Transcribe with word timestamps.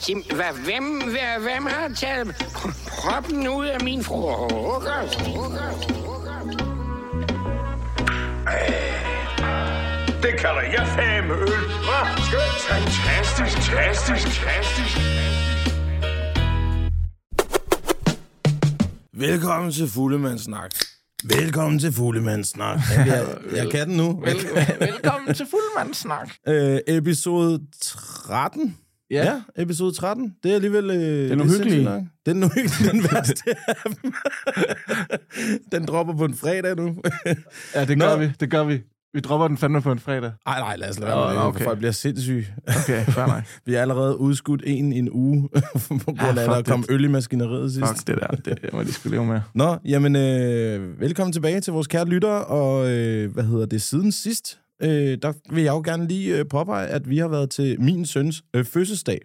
Sim, 0.00 0.24
hvad, 0.34 0.52
hvem, 0.64 1.02
hvad, 1.02 1.40
hvem 1.40 1.66
har 1.66 1.88
taget 1.96 2.52
proppen 2.88 3.48
ud 3.48 3.66
af 3.66 3.80
min 3.84 4.04
frokost? 4.04 5.18
Det 10.22 10.40
kalder 10.40 10.62
jeg 10.62 10.86
fame 10.88 11.34
øl. 11.34 11.48
Skønt. 12.28 12.60
Fantastisk, 12.68 13.70
fantastisk, 13.70 14.40
fantastisk. 14.40 14.98
Velkommen 19.12 19.72
til 19.72 19.88
Fuldemandssnak. 19.88 20.70
Velkommen 21.24 21.78
til 21.78 21.92
Fuldemandssnak. 21.92 22.78
Jeg, 22.96 23.26
jeg 23.56 23.70
kan 23.70 23.88
den 23.88 23.96
nu. 23.96 24.20
Vel, 24.20 24.36
velkommen 24.80 25.34
til 25.34 25.46
Fuldmandssnak. 25.50 26.30
Øh, 26.48 26.78
episode 26.88 27.60
13. 27.80 28.76
Ja. 29.10 29.24
ja, 29.56 29.62
episode 29.62 29.92
13. 29.92 30.34
Det 30.42 30.50
er 30.50 30.54
alligevel... 30.54 30.90
Øh, 30.90 30.96
Den 31.30 31.40
uhyggelige. 31.40 31.48
sindssygt 31.50 31.84
langt. 31.84 32.08
Den 32.26 32.42
er 32.42 32.46
uhyggelige, 32.46 32.90
den 32.92 33.02
værste 33.02 33.42
den 35.72 35.86
dropper 35.86 36.16
på 36.16 36.24
en 36.24 36.34
fredag 36.34 36.76
nu. 36.76 36.96
Ja, 37.74 37.84
det 37.84 37.98
Nå. 37.98 38.04
gør 38.04 38.16
vi. 38.16 38.32
Det 38.40 38.50
gør 38.50 38.64
vi. 38.64 38.80
Vi 39.14 39.20
dropper 39.20 39.48
den 39.48 39.56
fandme 39.56 39.82
på 39.82 39.92
en 39.92 39.98
fredag. 39.98 40.32
Ej, 40.46 40.58
nej, 40.60 40.76
lad 40.76 40.88
os 40.90 40.98
lade 40.98 41.10
være 41.10 41.28
med 41.28 41.36
det, 41.36 41.42
okay. 41.44 41.64
folk 41.64 41.78
bliver 41.78 41.92
sindssyge. 41.92 42.46
Okay, 42.66 43.04
fair 43.04 43.26
nok. 43.26 43.42
Vi 43.66 43.72
har 43.72 43.80
allerede 43.80 44.20
udskudt 44.20 44.62
en 44.66 44.92
i 44.92 44.98
en 44.98 45.10
uge, 45.12 45.48
på 45.88 46.04
grund 46.04 46.18
af, 46.20 46.46
Ja, 46.46 46.58
at 46.58 46.66
der 46.66 46.72
kom 46.72 46.82
det. 46.82 46.90
øl 46.90 47.04
i 47.04 47.08
maskineriet 47.08 47.72
sidst. 47.72 47.88
Fuck 47.88 48.06
det 48.06 48.18
der. 48.46 48.54
Det 48.54 48.72
må 48.72 48.82
de 48.82 48.92
skulle 48.92 49.16
leve 49.16 49.26
med. 49.26 49.40
Nå, 49.54 49.76
jamen, 49.84 50.16
øh, 50.16 51.00
velkommen 51.00 51.32
tilbage 51.32 51.60
til 51.60 51.72
vores 51.72 51.86
kære 51.86 52.04
lyttere, 52.06 52.44
og 52.44 52.90
øh, 52.90 53.32
hvad 53.34 53.44
hedder 53.44 53.66
det, 53.66 53.82
siden 53.82 54.12
sidst, 54.12 54.60
øh, 54.82 55.18
der 55.22 55.32
vil 55.52 55.62
jeg 55.64 55.70
jo 55.72 55.82
gerne 55.84 56.08
lige 56.08 56.38
øh, 56.38 56.44
påpege, 56.50 56.86
at 56.86 57.10
vi 57.10 57.18
har 57.18 57.28
været 57.28 57.50
til 57.50 57.80
min 57.80 58.06
søns 58.06 58.42
øh, 58.54 58.64
fødselsdag. 58.64 59.20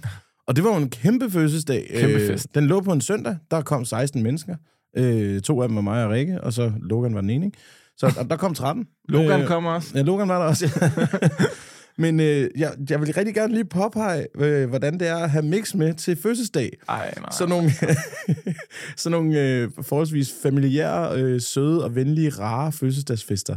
og 0.48 0.56
det 0.56 0.64
var 0.64 0.70
jo 0.70 0.76
en 0.76 0.90
kæmpe 0.90 1.30
fødselsdag. 1.30 1.90
Kæmpe 2.00 2.26
fest. 2.26 2.54
den 2.54 2.66
lå 2.66 2.80
på 2.80 2.92
en 2.92 3.00
søndag, 3.00 3.36
der 3.50 3.60
kom 3.60 3.84
16 3.84 4.22
mennesker. 4.22 4.56
Øh, 4.96 5.40
to 5.40 5.62
af 5.62 5.68
dem 5.68 5.76
var 5.76 5.82
mig 5.82 6.04
og 6.04 6.10
Rikke, 6.10 6.40
og 6.40 6.52
så 6.52 6.72
Logan 6.82 7.14
var 7.14 7.20
den 7.20 7.30
ene, 7.30 7.46
ikke? 7.46 7.58
Så 7.98 8.12
der, 8.16 8.22
der 8.22 8.36
kom 8.36 8.54
13. 8.54 8.86
Logan 9.08 9.40
Øh, 9.40 9.46
kommer 9.46 9.70
også. 9.70 9.90
Ja, 9.94 10.02
Logan 10.02 10.28
var 10.28 10.38
der 10.38 10.46
også. 10.46 10.80
Ja. 10.80 10.90
Men 12.02 12.20
øh, 12.20 12.50
jeg, 12.56 12.72
jeg 12.90 13.00
vil 13.00 13.14
rigtig 13.14 13.34
gerne 13.34 13.54
lige 13.54 13.64
påpege, 13.64 14.26
øh, 14.38 14.68
hvordan 14.68 15.00
det 15.00 15.08
er 15.08 15.16
at 15.16 15.30
have 15.30 15.44
mix 15.44 15.74
med 15.74 15.94
til 15.94 16.16
fødselsdag. 16.22 16.72
Ej, 16.88 17.14
nej. 17.20 17.30
Sådan 17.32 17.48
nogle, 17.48 17.70
sådan 18.96 19.12
nogle 19.18 19.40
øh, 19.40 19.70
forholdsvis 19.82 20.34
familiære, 20.42 21.20
øh, 21.20 21.40
søde 21.40 21.84
og 21.84 21.94
venlige, 21.94 22.30
rare 22.30 22.72
fødselsdagsfester. 22.72 23.56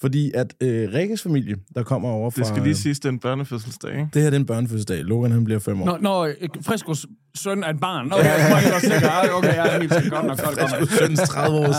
Fordi 0.00 0.32
at 0.34 0.54
øh, 0.60 0.92
Rikkes 0.92 1.22
familie, 1.22 1.56
der 1.74 1.82
kommer 1.82 2.08
over 2.08 2.30
fra... 2.30 2.38
Det 2.38 2.46
skal 2.46 2.62
lige 2.62 2.76
siges, 2.76 3.00
det 3.00 3.08
er 3.08 3.12
en 3.12 3.18
børnefødselsdag, 3.18 3.90
ikke? 3.90 4.08
Det 4.14 4.22
her 4.22 4.30
det 4.30 4.36
er 4.36 4.40
en 4.40 4.46
børnefødselsdag. 4.46 5.04
Logan, 5.04 5.30
han 5.32 5.44
bliver 5.44 5.60
fem 5.60 5.82
år. 5.82 5.86
Når, 5.86 5.98
når 5.98 6.20
øh, 6.20 6.34
Frescos 6.62 7.06
søn 7.34 7.62
er 7.62 7.68
et 7.68 7.80
barn. 7.80 8.12
Okay, 8.12 8.24
jeg 8.24 8.50
må 8.50 8.56
ikke 8.58 8.74
også 8.74 8.88
sikker. 8.88 9.10
Okay, 9.34 9.54
jeg 9.54 9.74
er 9.74 9.80
helt 9.80 9.94
sikker. 9.94 10.10
Godt 10.10 10.26
nok, 10.26 10.38
godt, 10.44 10.58
godt 10.58 10.80
nok. 10.80 10.88
Søns 10.88 11.20
30 11.20 11.58
års. 11.58 11.76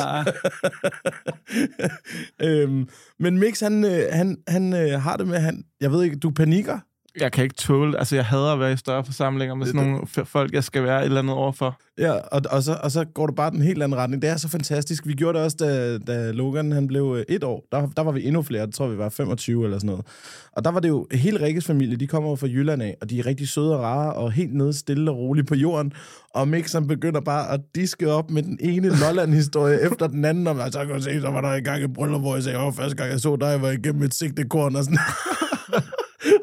Ja, 2.39 2.47
øhm, 2.47 2.87
men 3.19 3.39
Mix, 3.39 3.59
han, 3.59 3.85
øh, 3.85 4.03
han, 4.11 4.37
han 4.47 4.73
øh, 4.73 5.01
har 5.01 5.17
det 5.17 5.27
med, 5.27 5.39
han, 5.39 5.63
jeg 5.81 5.91
ved 5.91 6.03
ikke, 6.03 6.17
du 6.17 6.31
panikker. 6.31 6.79
Jeg 7.19 7.31
kan 7.31 7.43
ikke 7.43 7.55
tåle... 7.55 7.99
Altså, 7.99 8.15
jeg 8.15 8.25
hader 8.25 8.53
at 8.53 8.59
være 8.59 8.73
i 8.73 8.77
større 8.77 9.05
forsamlinger 9.05 9.55
med 9.55 9.65
sådan 9.65 9.81
nogle 9.81 10.25
folk, 10.25 10.53
jeg 10.53 10.63
skal 10.63 10.83
være 10.83 10.99
et 10.99 11.05
eller 11.05 11.19
andet 11.19 11.35
overfor. 11.35 11.79
Ja, 11.97 12.11
og, 12.13 12.41
og, 12.49 12.63
så, 12.63 12.79
og 12.83 12.91
så 12.91 13.05
går 13.05 13.27
det 13.27 13.35
bare 13.35 13.51
den 13.51 13.61
helt 13.61 13.83
anden 13.83 13.97
retning. 13.97 14.21
Det 14.21 14.29
er 14.29 14.37
så 14.37 14.49
fantastisk. 14.49 15.07
Vi 15.07 15.13
gjorde 15.13 15.37
det 15.37 15.45
også, 15.45 15.57
da, 15.59 15.97
da 15.97 16.31
Logan 16.31 16.71
han 16.71 16.87
blev 16.87 17.15
øh, 17.17 17.35
et 17.35 17.43
år. 17.43 17.63
Der, 17.71 17.87
der 17.97 18.03
var 18.03 18.11
vi 18.11 18.27
endnu 18.27 18.41
flere. 18.41 18.61
Jeg 18.61 18.73
tror, 18.73 18.87
vi 18.87 18.97
var 18.97 19.09
25 19.09 19.63
eller 19.63 19.77
sådan 19.77 19.87
noget. 19.87 20.05
Og 20.51 20.63
der 20.63 20.71
var 20.71 20.79
det 20.79 20.89
jo 20.89 21.07
hele 21.11 21.45
Rikkes 21.45 21.65
familie. 21.65 21.97
De 21.97 22.07
kommer 22.07 22.27
over 22.27 22.37
fra 22.37 22.47
Jylland 22.47 22.83
af, 22.83 22.97
og 23.01 23.09
de 23.09 23.19
er 23.19 23.25
rigtig 23.25 23.49
søde 23.49 23.75
og 23.77 23.83
rare, 23.83 24.13
og 24.13 24.31
helt 24.31 24.53
nede 24.53 24.73
stille 24.73 25.11
og 25.11 25.17
roligt 25.17 25.47
på 25.47 25.55
jorden. 25.55 25.93
Og 26.33 26.47
Mix 26.47 26.73
han 26.73 26.87
begynder 26.87 27.21
bare 27.21 27.53
at 27.53 27.59
diske 27.75 28.11
op 28.11 28.31
med 28.31 28.43
den 28.43 28.57
ene 28.61 28.89
Lolland-historie 28.89 29.79
efter 29.91 30.07
den 30.07 30.25
anden. 30.25 30.47
Og 30.47 30.71
så 30.71 30.85
kan 30.85 31.01
se, 31.01 31.21
så 31.21 31.29
var 31.29 31.41
der 31.41 31.53
i 31.53 31.61
gang 31.61 31.83
et 31.83 31.93
bryllup, 31.93 32.21
hvor 32.21 32.35
jeg 32.35 32.43
sagde, 32.43 32.59
åh, 32.59 32.73
første 32.73 32.95
gang 32.95 33.11
jeg 33.11 33.19
så 33.19 33.35
dig, 33.35 33.61
var 33.61 33.67
jeg 33.67 33.79
igennem 33.79 34.03
et 34.03 34.13
sigtekorn 34.13 34.75
og 34.75 34.83
sådan 34.83 34.99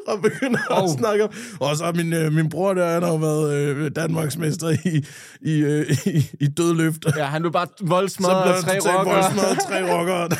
og 0.09 0.21
begynder 0.21 0.59
oh. 0.69 0.83
at 0.83 0.89
snakke 0.99 1.23
om. 1.23 1.29
Og 1.59 1.77
så 1.77 1.91
min, 1.95 2.13
øh, 2.13 2.31
min 2.33 2.49
bror 2.49 2.73
der, 2.73 2.93
han 2.93 3.03
har 3.03 3.09
jo 3.09 3.15
været 3.15 3.53
øh, 3.53 3.91
Danmarksmester 3.95 4.69
i, 4.69 5.05
i, 5.41 5.57
øh, 5.59 5.97
i, 6.05 6.31
i 6.39 6.47
dødløft. 6.47 7.05
Ja, 7.17 7.25
han 7.25 7.41
blev 7.41 7.51
bare 7.53 7.67
Så 7.77 7.85
voldsmadret 7.85 8.43
blev 8.43 8.53
af 8.53 8.81
tre 8.81 8.89
han 8.91 8.97
rockere. 8.97 9.15
voldsmadret 9.15 9.57
af 9.57 9.57
tre 9.67 9.93
rockere. 9.97 10.29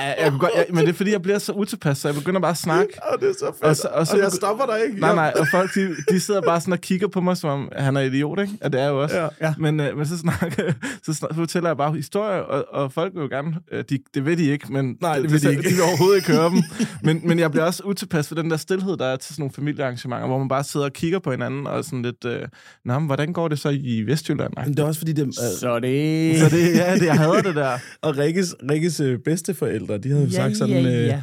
Ja, 0.00 0.22
jeg, 0.22 0.30
kunne 0.30 0.38
godt, 0.40 0.52
jeg, 0.56 0.66
men 0.68 0.78
det 0.86 0.88
er 0.88 0.96
fordi, 0.96 1.12
jeg 1.12 1.22
bliver 1.22 1.38
så 1.38 1.52
utilpas, 1.52 1.98
så 1.98 2.08
jeg 2.08 2.14
begynder 2.14 2.40
bare 2.40 2.50
at 2.50 2.56
snakke. 2.56 2.92
og 3.12 3.20
det 3.20 3.28
er 3.28 3.32
så 3.32 3.46
fedt. 3.46 3.62
Og 3.62 3.76
så- 3.76 3.88
og 3.92 4.06
så 4.06 4.12
og 4.16 4.22
jeg 4.22 4.32
stopper 4.32 4.66
dig 4.66 4.84
ikke. 4.86 5.00
Nej, 5.00 5.14
nej, 5.14 5.32
og 5.40 5.46
folk, 5.50 5.74
de, 5.74 5.88
de 6.10 6.20
sidder 6.20 6.40
bare 6.42 6.60
sådan 6.60 6.72
og 6.72 6.80
kigger 6.80 7.08
på 7.08 7.20
mig, 7.20 7.36
som 7.36 7.50
om 7.50 7.68
han 7.76 7.96
er 7.96 8.00
idiot, 8.00 8.40
ikke? 8.40 8.52
Og 8.60 8.72
det 8.72 8.80
er 8.80 8.84
jeg 8.84 8.90
jo 8.90 9.02
også. 9.02 9.16
Ja, 9.20 9.28
ja. 9.40 9.54
Men, 9.58 9.80
øh, 9.80 9.96
men 9.96 10.06
så, 10.06 10.18
snakker, 10.18 10.72
så, 11.02 11.14
snak, 11.14 11.30
så 11.30 11.34
fortæller 11.36 11.68
jeg 11.68 11.76
bare 11.76 11.92
historier, 11.94 12.38
og, 12.40 12.64
og 12.74 12.92
folk 12.92 13.14
vil 13.14 13.20
jo 13.22 13.28
gerne... 13.28 13.54
Øh, 13.72 13.84
de, 13.90 13.98
det 14.14 14.24
ved 14.26 14.36
de 14.36 14.44
ikke, 14.44 14.72
men 14.72 14.96
Nej, 15.00 15.18
det 15.18 15.32
ved 15.32 15.40
de 15.40 15.50
ikke. 15.50 15.62
de 15.62 15.68
vil 15.74 15.82
overhovedet 15.82 16.16
ikke 16.16 16.32
høre 16.32 16.50
dem. 16.50 16.62
Men, 17.02 17.20
men 17.24 17.38
jeg 17.38 17.50
bliver 17.50 17.64
også 17.64 17.82
utilpas 17.84 18.28
for 18.28 18.34
den 18.34 18.50
der 18.50 18.56
stillhed, 18.56 18.96
der 18.96 19.06
er 19.06 19.16
til 19.16 19.34
sådan 19.34 19.42
nogle 19.42 19.52
familiearrangementer, 19.54 20.26
hvor 20.26 20.38
man 20.38 20.48
bare 20.48 20.64
sidder 20.64 20.86
og 20.86 20.92
kigger 20.92 21.18
på 21.18 21.30
hinanden, 21.30 21.66
og 21.66 21.84
sådan 21.84 22.02
lidt... 22.02 22.24
Øh, 22.24 22.40
Nå, 22.84 22.98
men 22.98 23.06
hvordan 23.06 23.32
går 23.32 23.48
det 23.48 23.58
så 23.58 23.68
i 23.68 24.02
Vestjylland? 24.06 24.52
Men 24.64 24.70
det 24.74 24.78
er 24.78 24.84
også 24.84 25.00
fordi, 25.00 25.12
det, 25.12 25.26
øh, 25.26 25.32
Så 25.32 25.78
det... 25.82 26.38
Så 26.38 26.48
det, 26.56 26.76
ja, 26.76 26.94
det, 26.94 27.04
jeg 27.06 27.18
hader 27.18 27.42
det 27.42 27.54
der. 27.54 27.78
og 28.02 28.18
Rikkes, 28.18 28.54
Rikkes 28.70 29.00
øh, 29.00 29.18
bedsteforældre, 29.24 29.89
de 29.98 30.08
havde 30.08 30.24
jo 30.24 30.30
sagt 30.30 30.56
sådan, 30.56 30.86
øh, 30.86 31.22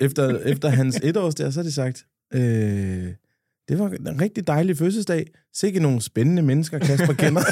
efter, 0.00 0.38
efter 0.38 0.68
hans 0.68 1.00
etårs 1.02 1.34
der, 1.34 1.50
så 1.50 1.60
har 1.60 1.64
de 1.64 1.72
sagt, 1.72 2.06
øh, 2.34 3.12
det 3.68 3.78
var 3.78 3.88
en 3.88 4.20
rigtig 4.20 4.46
dejlig 4.46 4.76
fødselsdag. 4.76 5.26
Sikke 5.54 5.80
nogle 5.80 6.02
spændende 6.02 6.42
mennesker, 6.42 6.78
Kasper 6.78 7.12
kender. 7.12 7.42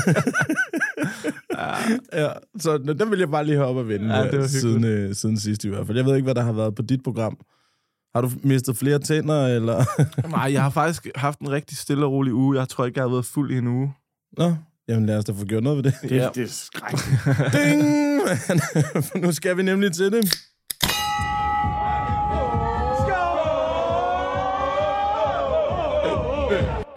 ja, 2.21 2.29
så 2.59 2.79
den 2.79 3.11
vil 3.11 3.19
jeg 3.19 3.31
bare 3.31 3.47
lige 3.47 3.57
have 3.57 3.69
op 3.69 3.77
og 3.77 3.89
vende 3.89 4.15
Ja, 4.15 4.19
ja, 4.19 4.25
det 4.25 4.39
var 4.39 4.43
det 4.43 4.51
siden, 4.51 4.85
øh, 4.85 5.15
siden 5.15 5.39
sidst 5.39 5.65
i 5.65 5.69
hvert 5.69 5.87
fald. 5.87 5.99
Jeg 5.99 6.07
ved 6.07 6.15
ikke, 6.17 6.25
hvad 6.25 6.35
der 6.35 6.43
har 6.43 6.53
været 6.53 6.75
på 6.75 6.83
dit 6.83 7.03
program. 7.03 7.39
Har 8.15 8.21
du 8.21 8.31
mistet 8.43 8.77
flere 8.77 8.99
tænder, 8.99 9.47
eller? 9.47 9.85
Nej, 10.29 10.53
jeg 10.53 10.63
har 10.63 10.71
faktisk 10.71 11.09
haft 11.15 11.39
en 11.39 11.51
rigtig 11.51 11.77
stille 11.77 12.05
og 12.05 12.13
rolig 12.13 12.35
uge. 12.35 12.59
Jeg 12.59 12.69
tror 12.69 12.87
ikke, 12.87 12.99
jeg 12.99 13.05
har 13.05 13.11
været 13.11 13.25
fuld 13.25 13.51
i 13.51 13.59
en 13.59 13.67
uge. 13.67 13.93
Nå, 14.39 14.55
jamen 14.89 15.07
lad 15.07 15.19
os 15.19 15.25
da 15.25 15.33
få 15.33 15.45
gjort 15.45 15.63
noget 15.63 15.85
ved 15.85 15.93
det. 15.93 16.11
Ja. 16.11 16.29
Det 16.35 16.43
er 16.43 16.49
skrækkeligt. 16.49 17.55
Ding! 17.55 17.83
nu 19.25 19.33
skal 19.33 19.57
vi 19.57 19.63
nemlig 19.63 19.93
til 19.93 20.13
det. 20.13 20.35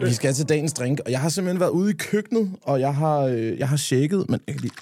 Vi 0.00 0.14
skal 0.14 0.34
til 0.34 0.48
dagens 0.48 0.72
drink, 0.72 1.00
og 1.04 1.10
jeg 1.10 1.20
har 1.20 1.28
simpelthen 1.28 1.60
været 1.60 1.70
ude 1.70 1.90
i 1.90 1.94
køkkenet, 1.94 2.50
og 2.62 2.80
jeg 2.80 2.94
har, 2.94 3.18
øh, 3.20 3.58
jeg 3.58 3.68
har 3.68 3.76
shaket, 3.76 4.26
men 4.28 4.40
jeg 4.46 4.54
kan 4.54 4.62
lige... 4.62 4.72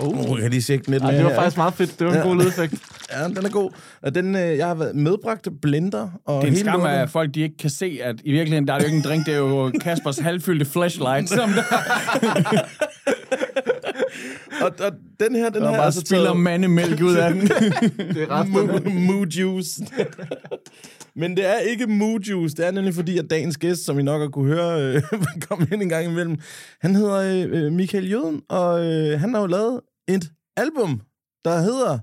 Oh, 0.00 0.38
kan 0.40 0.50
lige 0.50 0.62
den 0.62 0.84
lidt 0.88 1.02
Ej, 1.02 1.10
det 1.10 1.24
var 1.24 1.34
faktisk 1.34 1.56
meget 1.56 1.74
fedt. 1.74 1.98
Det 1.98 2.06
var 2.06 2.12
en 2.12 2.18
Ja. 2.18 2.24
god 2.24 2.36
lydeffekt. 2.36 2.74
Ja, 3.12 3.24
den 3.28 3.36
er 3.44 3.50
god. 3.50 3.70
Og 4.02 4.14
den, 4.14 4.34
øh, 4.34 4.58
jeg 4.58 4.66
har 4.66 4.74
været 4.74 4.94
medbragt 4.96 5.48
blender, 5.62 6.08
og 6.26 6.34
Det 6.42 6.46
er 6.48 6.50
en 6.50 6.56
hele 6.56 6.70
skam, 6.70 6.82
at 6.84 7.10
folk 7.10 7.34
de 7.34 7.40
ikke 7.40 7.56
kan 7.56 7.70
se, 7.70 7.98
at 8.02 8.16
i 8.24 8.32
virkeligheden, 8.32 8.68
der 8.68 8.74
er 8.74 8.78
jo 8.78 8.84
ikke 8.84 8.96
en 8.96 9.02
drink, 9.04 9.26
det 9.26 9.34
er 9.34 9.38
jo 9.38 9.72
Kaspers 9.80 10.18
halvfyldte 10.18 10.64
flashlight, 10.64 11.28
som 11.28 11.50
der, 11.50 11.62
Og, 14.62 14.70
og 14.80 14.92
den 15.20 15.34
her, 15.36 15.50
den 15.50 15.62
der 15.62 15.68
her 15.70 15.76
bare 15.76 15.84
altså 15.84 16.00
spiller 16.00 16.24
taget- 16.24 16.36
mandemælk 16.40 17.00
ud 17.02 17.16
af 17.16 17.34
den. 17.34 17.40
Det 18.14 18.22
er 18.22 18.30
ret 18.30 18.48
Moo, 18.48 18.90
moo 18.90 19.24
juice. 19.38 19.82
Men 21.16 21.36
det 21.36 21.46
er 21.46 21.58
ikke 21.58 21.86
moo 21.86 22.18
juice. 22.30 22.56
Det 22.56 22.66
er 22.66 22.70
nemlig 22.70 22.94
fordi, 22.94 23.18
at 23.18 23.30
dagens 23.30 23.56
gæst, 23.56 23.84
som 23.84 23.98
I 23.98 24.02
nok 24.02 24.20
har 24.20 24.28
kunne 24.28 24.54
høre, 24.54 24.82
øh, 24.82 25.02
komme 25.48 25.66
ind 25.72 25.82
en 25.82 25.88
gang 25.88 26.04
imellem, 26.06 26.36
han 26.80 26.94
hedder 26.94 27.46
øh, 27.52 27.72
Michael 27.72 28.10
Jøden, 28.10 28.40
og 28.48 28.84
øh, 28.86 29.20
han 29.20 29.34
har 29.34 29.40
jo 29.40 29.46
lavet 29.46 29.80
et 30.14 30.30
album, 30.56 31.00
der 31.44 31.60
hedder 31.60 31.98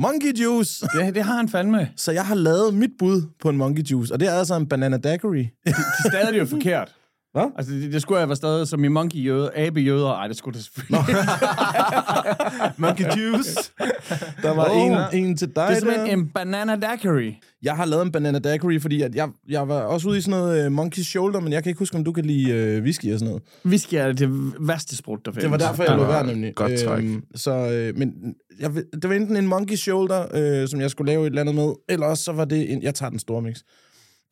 Monkey 0.00 0.32
Juice. 0.42 0.86
Det, 0.94 1.14
det 1.14 1.22
har 1.22 1.36
han 1.36 1.48
fandme. 1.48 1.90
Så 1.96 2.12
jeg 2.12 2.26
har 2.26 2.34
lavet 2.34 2.74
mit 2.74 2.90
bud 2.98 3.22
på 3.40 3.48
en 3.48 3.56
Monkey 3.56 3.82
Juice, 3.82 4.14
og 4.14 4.20
det 4.20 4.28
er 4.28 4.32
altså 4.32 4.56
en 4.56 4.68
banana 4.68 4.96
daiquiri. 4.96 5.42
Det 5.64 5.74
er 6.04 6.08
stadig 6.08 6.38
jo 6.38 6.46
forkert. 6.46 6.94
Hvad? 7.32 7.50
Altså, 7.56 7.72
det, 7.72 7.92
det 7.92 8.02
skulle 8.02 8.18
have 8.18 8.28
været 8.28 8.36
stadig 8.36 8.68
som 8.68 8.84
i 8.84 8.88
monkey 8.88 9.24
jøder, 9.24 9.48
abe 9.54 9.80
jøder. 9.80 10.08
Ej, 10.12 10.28
det 10.28 10.36
skulle 10.36 10.58
det 10.58 10.64
selvfølgelig. 10.64 11.16
Monkey 12.78 13.04
juice. 13.04 13.72
Der 14.42 14.54
var 14.54 14.68
oh, 14.70 15.14
en, 15.14 15.24
en 15.24 15.36
til 15.36 15.48
dig 15.48 15.54
Det 15.56 15.62
er 15.62 15.68
der. 15.68 15.78
simpelthen 15.78 16.18
en 16.18 16.28
banana 16.28 16.76
daiquiri. 16.76 17.38
Jeg 17.62 17.76
har 17.76 17.84
lavet 17.84 18.02
en 18.02 18.12
banana 18.12 18.38
daiquiri, 18.38 18.78
fordi 18.78 19.02
at 19.02 19.14
jeg, 19.14 19.28
jeg 19.48 19.68
var 19.68 19.80
også 19.80 20.08
ude 20.08 20.18
i 20.18 20.20
sådan 20.20 20.40
noget 20.40 20.66
uh, 20.66 20.72
monkey 20.72 21.02
shoulder, 21.02 21.40
men 21.40 21.52
jeg 21.52 21.62
kan 21.62 21.70
ikke 21.70 21.78
huske, 21.78 21.96
om 21.96 22.04
du 22.04 22.12
kan 22.12 22.24
lide 22.24 22.76
uh, 22.76 22.82
whisky 22.82 23.12
og 23.12 23.18
sådan 23.18 23.30
noget. 23.30 23.42
Whisky 23.66 23.94
er 23.94 24.12
det 24.12 24.28
værste 24.68 24.96
sprut, 24.96 25.20
der 25.24 25.32
findes. 25.32 25.42
Det 25.42 25.50
var 25.50 25.56
derfor, 25.56 25.82
jeg 25.82 25.96
lå 25.96 26.04
var 26.04 26.12
være 26.12 26.26
nemlig. 26.26 26.54
godt 26.54 26.72
træk. 26.86 27.04
Øhm, 27.04 27.22
så, 27.34 27.50
øh, 27.50 27.98
men 27.98 28.12
jeg, 28.60 28.74
det 28.74 29.08
var 29.08 29.14
enten 29.14 29.36
en 29.36 29.46
monkey 29.46 29.76
shoulder, 29.76 30.26
øh, 30.62 30.68
som 30.68 30.80
jeg 30.80 30.90
skulle 30.90 31.12
lave 31.12 31.22
et 31.22 31.26
eller 31.26 31.40
andet 31.40 31.54
med, 31.54 31.72
eller 31.88 32.06
også 32.06 32.24
så 32.24 32.32
var 32.32 32.44
det 32.44 32.72
en... 32.72 32.82
Jeg 32.82 32.94
tager 32.94 33.10
den 33.10 33.18
store 33.18 33.42
mix. 33.42 33.56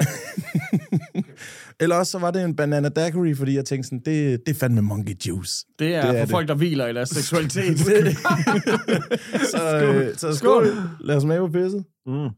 eller 1.81 1.97
også 1.97 2.13
så 2.13 2.19
var 2.19 2.31
det 2.31 2.45
en 2.45 2.57
banana 2.57 2.89
daiquiri, 2.89 3.35
fordi 3.35 3.55
jeg 3.57 3.65
tænkte 3.65 3.87
sådan, 3.87 3.99
det, 4.05 4.41
det 4.47 4.55
er 4.55 4.59
fandme 4.59 4.81
monkey 4.83 5.15
juice. 5.27 5.67
Det 5.79 5.95
er, 5.95 6.01
Det 6.01 6.09
er 6.11 6.13
for 6.13 6.19
det. 6.21 6.31
folk, 6.31 6.49
der 6.49 6.55
hviler 6.55 6.87
i 6.87 6.93
deres 6.95 7.09
seksualitet. 7.19 7.79
Så, 9.53 9.81
øh, 9.85 10.15
så 10.17 10.35
skål. 10.35 10.67
skål. 10.67 10.77
Lad 11.01 11.17
os 11.17 11.23
smage 11.23 11.41
på 11.41 11.49
pisset. 11.49 11.85
Mm. 12.07 12.29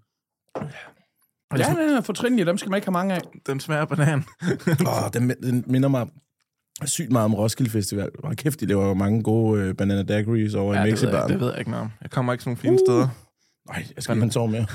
Ja, 1.59 1.65
den 1.69 1.97
er 1.97 2.01
fortrinlig. 2.01 2.47
Dem 2.47 2.59
skal 2.59 2.71
man 2.71 2.77
ikke 2.79 2.87
have 2.87 2.93
mange 2.93 3.15
af. 3.15 3.21
Den 3.47 3.61
smager 3.61 3.81
af 3.83 3.89
banan. 3.89 4.25
Åh, 4.87 5.09
den, 5.13 5.31
den 5.43 5.65
minder 5.67 5.89
mig 5.89 6.07
sygt 6.85 7.13
meget 7.13 7.25
om 7.25 7.35
Roskilde 7.35 7.71
Festival. 7.71 8.09
Hvor 8.21 8.35
kæft, 8.35 8.61
de 8.61 8.67
laver 8.67 8.87
jo 8.89 8.95
mange 8.95 9.23
gode 9.23 9.63
øh, 9.63 9.75
banana 9.75 10.03
daiquiris 10.03 10.55
over 10.55 10.75
Ja, 10.75 10.81
i 10.81 10.83
det, 10.83 10.87
ved 10.87 10.93
Mexibaren. 10.93 11.23
jeg, 11.23 11.29
det 11.29 11.41
ved 11.41 11.49
jeg 11.51 11.59
ikke 11.59 11.71
noget 11.71 11.85
om. 11.85 11.91
Jeg 12.03 12.11
kommer 12.11 12.33
ikke 12.33 12.45
sådan 12.45 12.51
nogle 12.51 12.77
fine 12.79 12.79
steder. 12.87 13.09
Nej, 13.69 13.85
jeg 13.97 14.03
skal 14.03 14.13
ikke 14.15 14.21
have 14.21 14.25
en 14.25 14.31
tår 14.31 14.47
mere. 14.47 14.67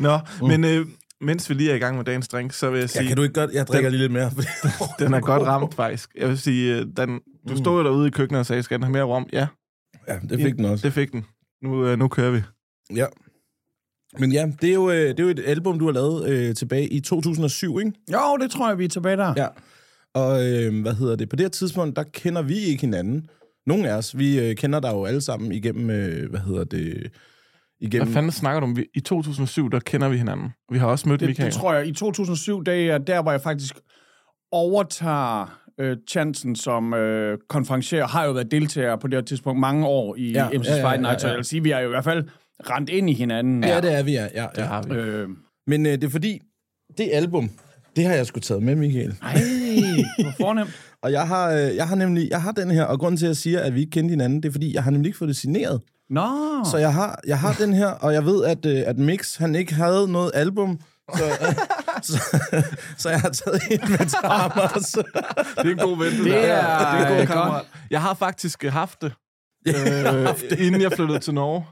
Nå, 0.00 0.18
men 0.48 0.64
øh, 0.64 0.86
mens 1.22 1.48
vi 1.50 1.54
lige 1.54 1.70
er 1.70 1.74
i 1.74 1.78
gang 1.78 1.96
med 1.96 2.04
dagens 2.04 2.28
drink, 2.28 2.52
så 2.52 2.70
vil 2.70 2.78
jeg 2.78 2.82
Ja, 2.94 2.98
sige, 3.00 3.08
kan 3.08 3.16
du 3.16 3.22
ikke 3.22 3.34
godt? 3.40 3.50
Jeg 3.52 3.66
drikker 3.66 3.90
lige 3.90 4.00
lidt 4.00 4.12
mere. 4.12 4.30
den 4.98 5.14
er 5.14 5.20
godt 5.20 5.42
ramt 5.42 5.74
faktisk. 5.74 6.10
Jeg 6.16 6.28
vil 6.28 6.38
sige, 6.38 6.76
øh, 6.76 6.86
den, 6.96 7.20
du 7.48 7.56
stod 7.56 7.82
jo 7.82 7.84
derude 7.84 8.08
i 8.08 8.10
køkkenet 8.10 8.38
og 8.40 8.46
sagde, 8.46 8.62
skal 8.62 8.76
den 8.78 8.82
have 8.82 8.92
mere 8.92 9.02
rom? 9.02 9.26
Ja, 9.32 9.46
Ja, 10.08 10.18
det 10.30 10.40
fik 10.40 10.56
den 10.56 10.64
også. 10.64 10.86
det 10.86 10.92
fik 10.94 11.12
den. 11.12 11.24
Nu, 11.62 11.86
øh, 11.86 11.98
nu 11.98 12.08
kører 12.08 12.30
vi. 12.30 12.40
Ja. 12.96 13.06
Men 14.18 14.32
ja, 14.32 14.46
det 14.60 14.70
er 14.70 14.74
jo, 14.74 14.90
øh, 14.90 14.96
det 15.08 15.20
er 15.20 15.24
jo 15.24 15.28
et 15.28 15.42
album, 15.46 15.78
du 15.78 15.84
har 15.84 15.92
lavet 15.92 16.28
øh, 16.28 16.54
tilbage 16.54 16.88
i 16.88 17.00
2007, 17.00 17.78
ikke? 17.78 17.92
Jo, 18.12 18.36
det 18.40 18.50
tror 18.50 18.68
jeg, 18.68 18.78
vi 18.78 18.84
er 18.84 18.88
tilbage 18.88 19.16
der. 19.16 19.34
Ja. 19.36 19.46
Og 20.14 20.46
øh, 20.46 20.82
hvad 20.82 20.94
hedder 20.94 21.16
det? 21.16 21.28
På 21.28 21.36
det 21.36 21.44
her 21.44 21.48
tidspunkt, 21.50 21.96
der 21.96 22.02
kender 22.02 22.42
vi 22.42 22.54
ikke 22.58 22.80
hinanden. 22.80 23.28
Nogle 23.66 23.88
af 23.90 23.94
os, 23.96 24.18
vi 24.18 24.40
øh, 24.40 24.56
kender 24.56 24.80
dig 24.80 24.90
jo 24.92 25.04
alle 25.04 25.20
sammen 25.20 25.52
igennem, 25.52 25.90
øh, 25.90 26.30
hvad 26.30 26.40
hedder 26.40 26.64
det? 26.64 27.10
Igennem... 27.82 28.06
Hvad 28.06 28.14
fanden 28.14 28.32
snakker 28.32 28.60
du 28.60 28.66
om? 28.66 28.76
Vi- 28.76 28.86
I 28.94 29.00
2007, 29.00 29.70
der 29.70 29.80
kender 29.80 30.08
vi 30.08 30.16
hinanden. 30.16 30.48
Vi 30.72 30.78
har 30.78 30.86
også 30.86 31.08
mødt 31.08 31.20
Det, 31.20 31.28
Michael. 31.28 31.46
det 31.46 31.54
tror 31.54 31.74
jeg. 31.74 31.86
I 31.86 31.92
2007, 31.92 32.62
det 32.64 32.90
er 32.90 32.98
der, 32.98 33.22
hvor 33.22 33.30
jeg 33.30 33.40
faktisk 33.40 33.74
overtager 34.52 35.58
øh, 35.80 35.96
chancen 36.10 36.56
som 36.56 36.94
øh, 36.94 37.38
konferencier. 37.48 38.06
Har 38.06 38.24
jo 38.24 38.32
været 38.32 38.50
deltager 38.50 38.96
på 38.96 39.06
det 39.06 39.14
her 39.14 39.22
tidspunkt 39.22 39.60
mange 39.60 39.86
år 39.86 40.16
i 40.16 40.32
Ja, 40.32 40.44
ja, 40.44 40.58
MC's 40.58 40.68
ja, 40.70 40.76
ja, 40.76 40.88
Fight 40.90 41.00
Night, 41.02 41.12
ja, 41.14 41.18
så 41.18 41.26
ja. 41.26 41.30
jeg 41.32 41.36
vil 41.36 41.44
sige, 41.44 41.62
vi 41.62 41.70
har 41.70 41.80
jo 41.80 41.86
i 41.86 41.90
hvert 41.90 42.04
fald 42.04 42.24
rent 42.70 42.88
ind 42.88 43.10
i 43.10 43.12
hinanden. 43.12 43.64
Ja, 43.64 43.80
det 43.80 43.92
er 43.98 44.02
vi, 44.02 44.12
ja. 44.12 44.26
ja, 44.34 44.46
Det 44.54 44.58
ja. 44.62 44.64
har 44.66 44.82
vi. 44.82 44.94
Øh, 44.94 45.28
Men 45.66 45.86
øh, 45.86 45.92
det 45.92 46.04
er 46.04 46.08
fordi, 46.08 46.40
det 46.98 47.10
album, 47.12 47.50
det 47.96 48.04
har 48.04 48.14
jeg 48.14 48.26
sgu 48.26 48.40
taget 48.40 48.62
med, 48.62 48.74
Michael. 48.76 49.14
ej, 49.22 49.34
hvor 50.22 50.32
fornemt. 50.40 50.70
Og 51.02 51.12
jeg 51.12 51.26
har, 51.28 51.50
øh, 51.52 51.76
jeg 51.76 51.88
har 51.88 51.96
nemlig, 51.96 52.28
jeg 52.30 52.42
har 52.42 52.52
den 52.52 52.70
her, 52.70 52.84
og 52.84 52.98
grunden 53.00 53.16
til, 53.18 53.26
at 53.26 53.28
jeg 53.28 53.36
siger, 53.36 53.60
at 53.60 53.74
vi 53.74 53.80
ikke 53.80 53.90
kendte 53.90 54.10
hinanden, 54.12 54.42
det 54.42 54.48
er 54.48 54.52
fordi, 54.52 54.74
jeg 54.74 54.82
har 54.84 54.90
nemlig 54.90 55.08
ikke 55.08 55.18
fået 55.18 55.28
det 55.28 55.36
signeret. 55.36 55.80
Nå, 56.12 56.64
Så 56.70 56.76
jeg 56.76 56.92
har, 56.94 57.20
jeg 57.26 57.38
har 57.38 57.52
den 57.52 57.72
her, 57.72 57.86
og 57.86 58.12
jeg 58.12 58.24
ved, 58.26 58.44
at, 58.44 58.66
øh, 58.66 58.82
at 58.86 58.98
Mix, 58.98 59.36
han 59.36 59.54
ikke 59.54 59.74
havde 59.74 60.12
noget 60.12 60.30
album, 60.34 60.80
så, 61.16 61.24
øh, 61.24 61.54
så, 62.10 62.38
så 62.98 63.10
jeg 63.10 63.20
har 63.20 63.28
taget 63.30 63.60
en 63.70 63.80
med 63.90 63.98
til 63.98 64.18
ham 64.24 64.50
også. 64.74 65.02
Det 65.58 65.66
er 65.66 65.70
en 65.70 65.76
god 65.78 65.98
ven, 65.98 66.12
Det 66.12 66.24
der. 66.24 66.34
er- 66.34 66.96
det 66.96 67.00
er 67.02 67.06
en 67.12 67.18
det 67.18 67.28
god 67.28 67.34
kammerat. 67.36 67.64
Jeg 67.90 68.02
har 68.02 68.14
faktisk 68.14 68.64
øh, 68.64 68.72
haft 68.72 69.00
det, 69.02 69.12
øh, 69.68 70.66
inden 70.66 70.80
jeg 70.82 70.92
flyttede 70.92 71.18
til 71.18 71.34
Norge. 71.34 71.64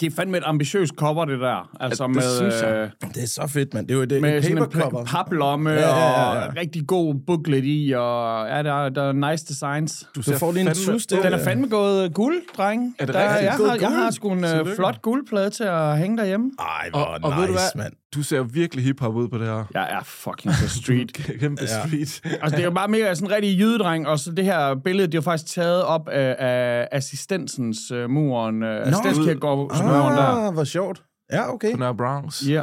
Det 0.00 0.06
er 0.12 0.16
fandme 0.16 0.36
et 0.38 0.42
ambitiøst 0.46 0.94
cover, 0.94 1.24
det 1.24 1.40
der. 1.40 1.70
Altså 1.80 2.06
det 2.06 2.14
med, 2.14 2.22
synes 2.36 2.62
jeg. 2.62 2.70
øh, 2.74 2.90
Det 3.14 3.22
er 3.22 3.26
så 3.26 3.46
fedt, 3.46 3.74
mand. 3.74 3.88
Det 3.88 3.94
er 3.94 3.98
jo 3.98 4.04
det, 4.04 4.22
med 4.22 4.36
et 4.38 4.42
sådan 4.44 4.58
en 4.58 4.64
paper 4.70 4.90
cover. 4.90 5.04
pa- 5.04 5.10
paplomme 5.16 5.70
Ja, 5.70 5.76
ja, 5.80 5.88
ja, 5.88 6.34
ja. 6.38 6.46
og 6.48 6.56
rigtig 6.56 6.86
god 6.86 7.14
booklet 7.26 7.64
i, 7.64 7.92
og 7.96 8.46
ja, 8.48 8.62
der, 8.62 8.84
er- 8.84 8.88
der 8.88 9.02
er 9.02 9.30
nice 9.30 9.46
designs. 9.46 10.08
Du 10.16 10.22
får 10.22 10.52
lige 10.52 10.60
en 10.60 10.68
der. 11.06 11.22
Den 11.22 11.32
er 11.32 11.44
fandme 11.44 11.68
gået 11.68 12.14
guld, 12.14 12.36
dreng. 12.56 12.94
Er 12.98 13.06
det 13.06 13.14
der? 13.14 13.20
Jeg, 13.20 13.52
har, 13.52 13.76
jeg 13.80 13.88
har 13.90 14.10
sgu 14.10 14.32
en 14.32 14.42
Tillykke. 14.42 14.72
flot 14.76 15.02
guldplade 15.02 15.50
til 15.50 15.64
at 15.64 15.98
hænge 15.98 16.16
derhjemme. 16.18 16.50
Ej, 16.58 16.90
hvor 16.90 17.00
Og, 17.00 17.18
og 17.22 17.30
nice, 17.30 17.46
du 17.48 17.52
mand. 17.76 17.92
Du 18.14 18.22
ser 18.22 18.42
virkelig 18.42 18.84
hip-hop 18.84 19.14
ud 19.14 19.28
på 19.28 19.38
det 19.38 19.46
her. 19.46 19.64
Jeg 19.74 19.88
er 19.90 20.02
fucking 20.04 20.54
så 20.54 20.68
street. 20.68 21.12
Kæmpe 21.40 21.62
Ja. 21.62 21.66
street. 21.86 22.20
altså, 22.24 22.50
det 22.56 22.58
er 22.58 22.64
jo 22.64 22.70
bare 22.70 22.88
mere 22.88 23.16
sådan 23.16 23.28
en 23.28 23.34
rigtig 23.34 23.58
jydedreng, 23.58 24.08
og 24.08 24.18
så 24.18 24.32
det 24.32 24.44
her 24.44 24.74
billede, 24.84 25.06
det 25.06 25.14
er 25.14 25.18
jo 25.18 25.22
faktisk 25.22 25.54
taget 25.54 25.82
op 25.82 26.08
af, 26.08 26.36
af 26.38 26.88
assistensens 26.92 27.78
uh, 27.92 28.10
muren, 28.10 28.62
uh, 28.62 28.68
assistenskirkegårdsmuren 28.68 30.16
der. 30.16 30.46
Ah, 30.46 30.54
hvor 30.54 30.64
sjovt. 30.64 31.02
Ja, 31.32 31.52
okay. 31.54 31.72
På 31.72 31.78
Nørre 31.78 31.94
Bronx. 31.96 32.42
Ja. 32.48 32.62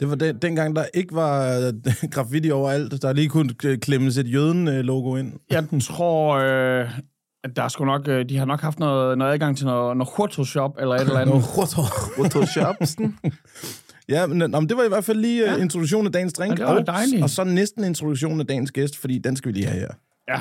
Det 0.00 0.10
var 0.10 0.14
den, 0.14 0.38
dengang, 0.38 0.76
der 0.76 0.84
ikke 0.94 1.14
var 1.14 1.58
øh, 1.58 1.72
graffiti 2.14 2.50
overalt. 2.50 3.02
Der 3.02 3.12
lige 3.12 3.28
kunne 3.28 3.54
øh, 3.64 3.78
klemmes 3.78 4.16
et 4.16 4.32
jøden-logo 4.32 5.16
ind. 5.16 5.32
Jeg 5.50 5.64
tror, 5.82 6.34
øh, 6.36 6.90
at 7.44 7.56
der 7.56 7.62
er 7.62 7.68
sgu 7.68 7.84
nok, 7.84 8.08
øh, 8.08 8.28
de 8.28 8.36
har 8.38 8.44
nok 8.44 8.60
haft 8.60 8.78
noget, 8.78 9.18
noget 9.18 9.32
adgang 9.32 9.56
til 9.56 9.66
noget, 9.66 9.96
noget 9.96 10.12
Photoshop 10.14 10.70
eller 10.80 10.94
et 10.94 11.00
eller 11.00 11.18
andet. 11.20 11.34
Otto 12.18 12.46
Shopsen. 12.46 13.18
Ja, 14.08 14.26
men, 14.26 14.38
nå, 14.38 14.60
men 14.60 14.68
det 14.68 14.76
var 14.76 14.84
i 14.84 14.88
hvert 14.88 15.04
fald 15.04 15.18
lige 15.18 15.52
ja. 15.52 15.56
introduktion 15.56 16.06
af 16.06 16.12
dagens 16.12 16.32
drink. 16.32 16.58
Ja, 16.58 16.64
det 16.64 16.74
var 16.74 16.80
og, 16.80 16.86
dejligt. 16.86 17.22
Og 17.22 17.30
så 17.30 17.44
næsten 17.44 17.84
introduktion 17.84 18.40
af 18.40 18.46
dagens 18.46 18.70
gæst, 18.72 18.96
fordi 18.96 19.18
den 19.18 19.36
skal 19.36 19.48
vi 19.48 19.58
lige 19.58 19.66
have 19.66 19.80
her. 19.80 19.94
Ja. 20.28 20.40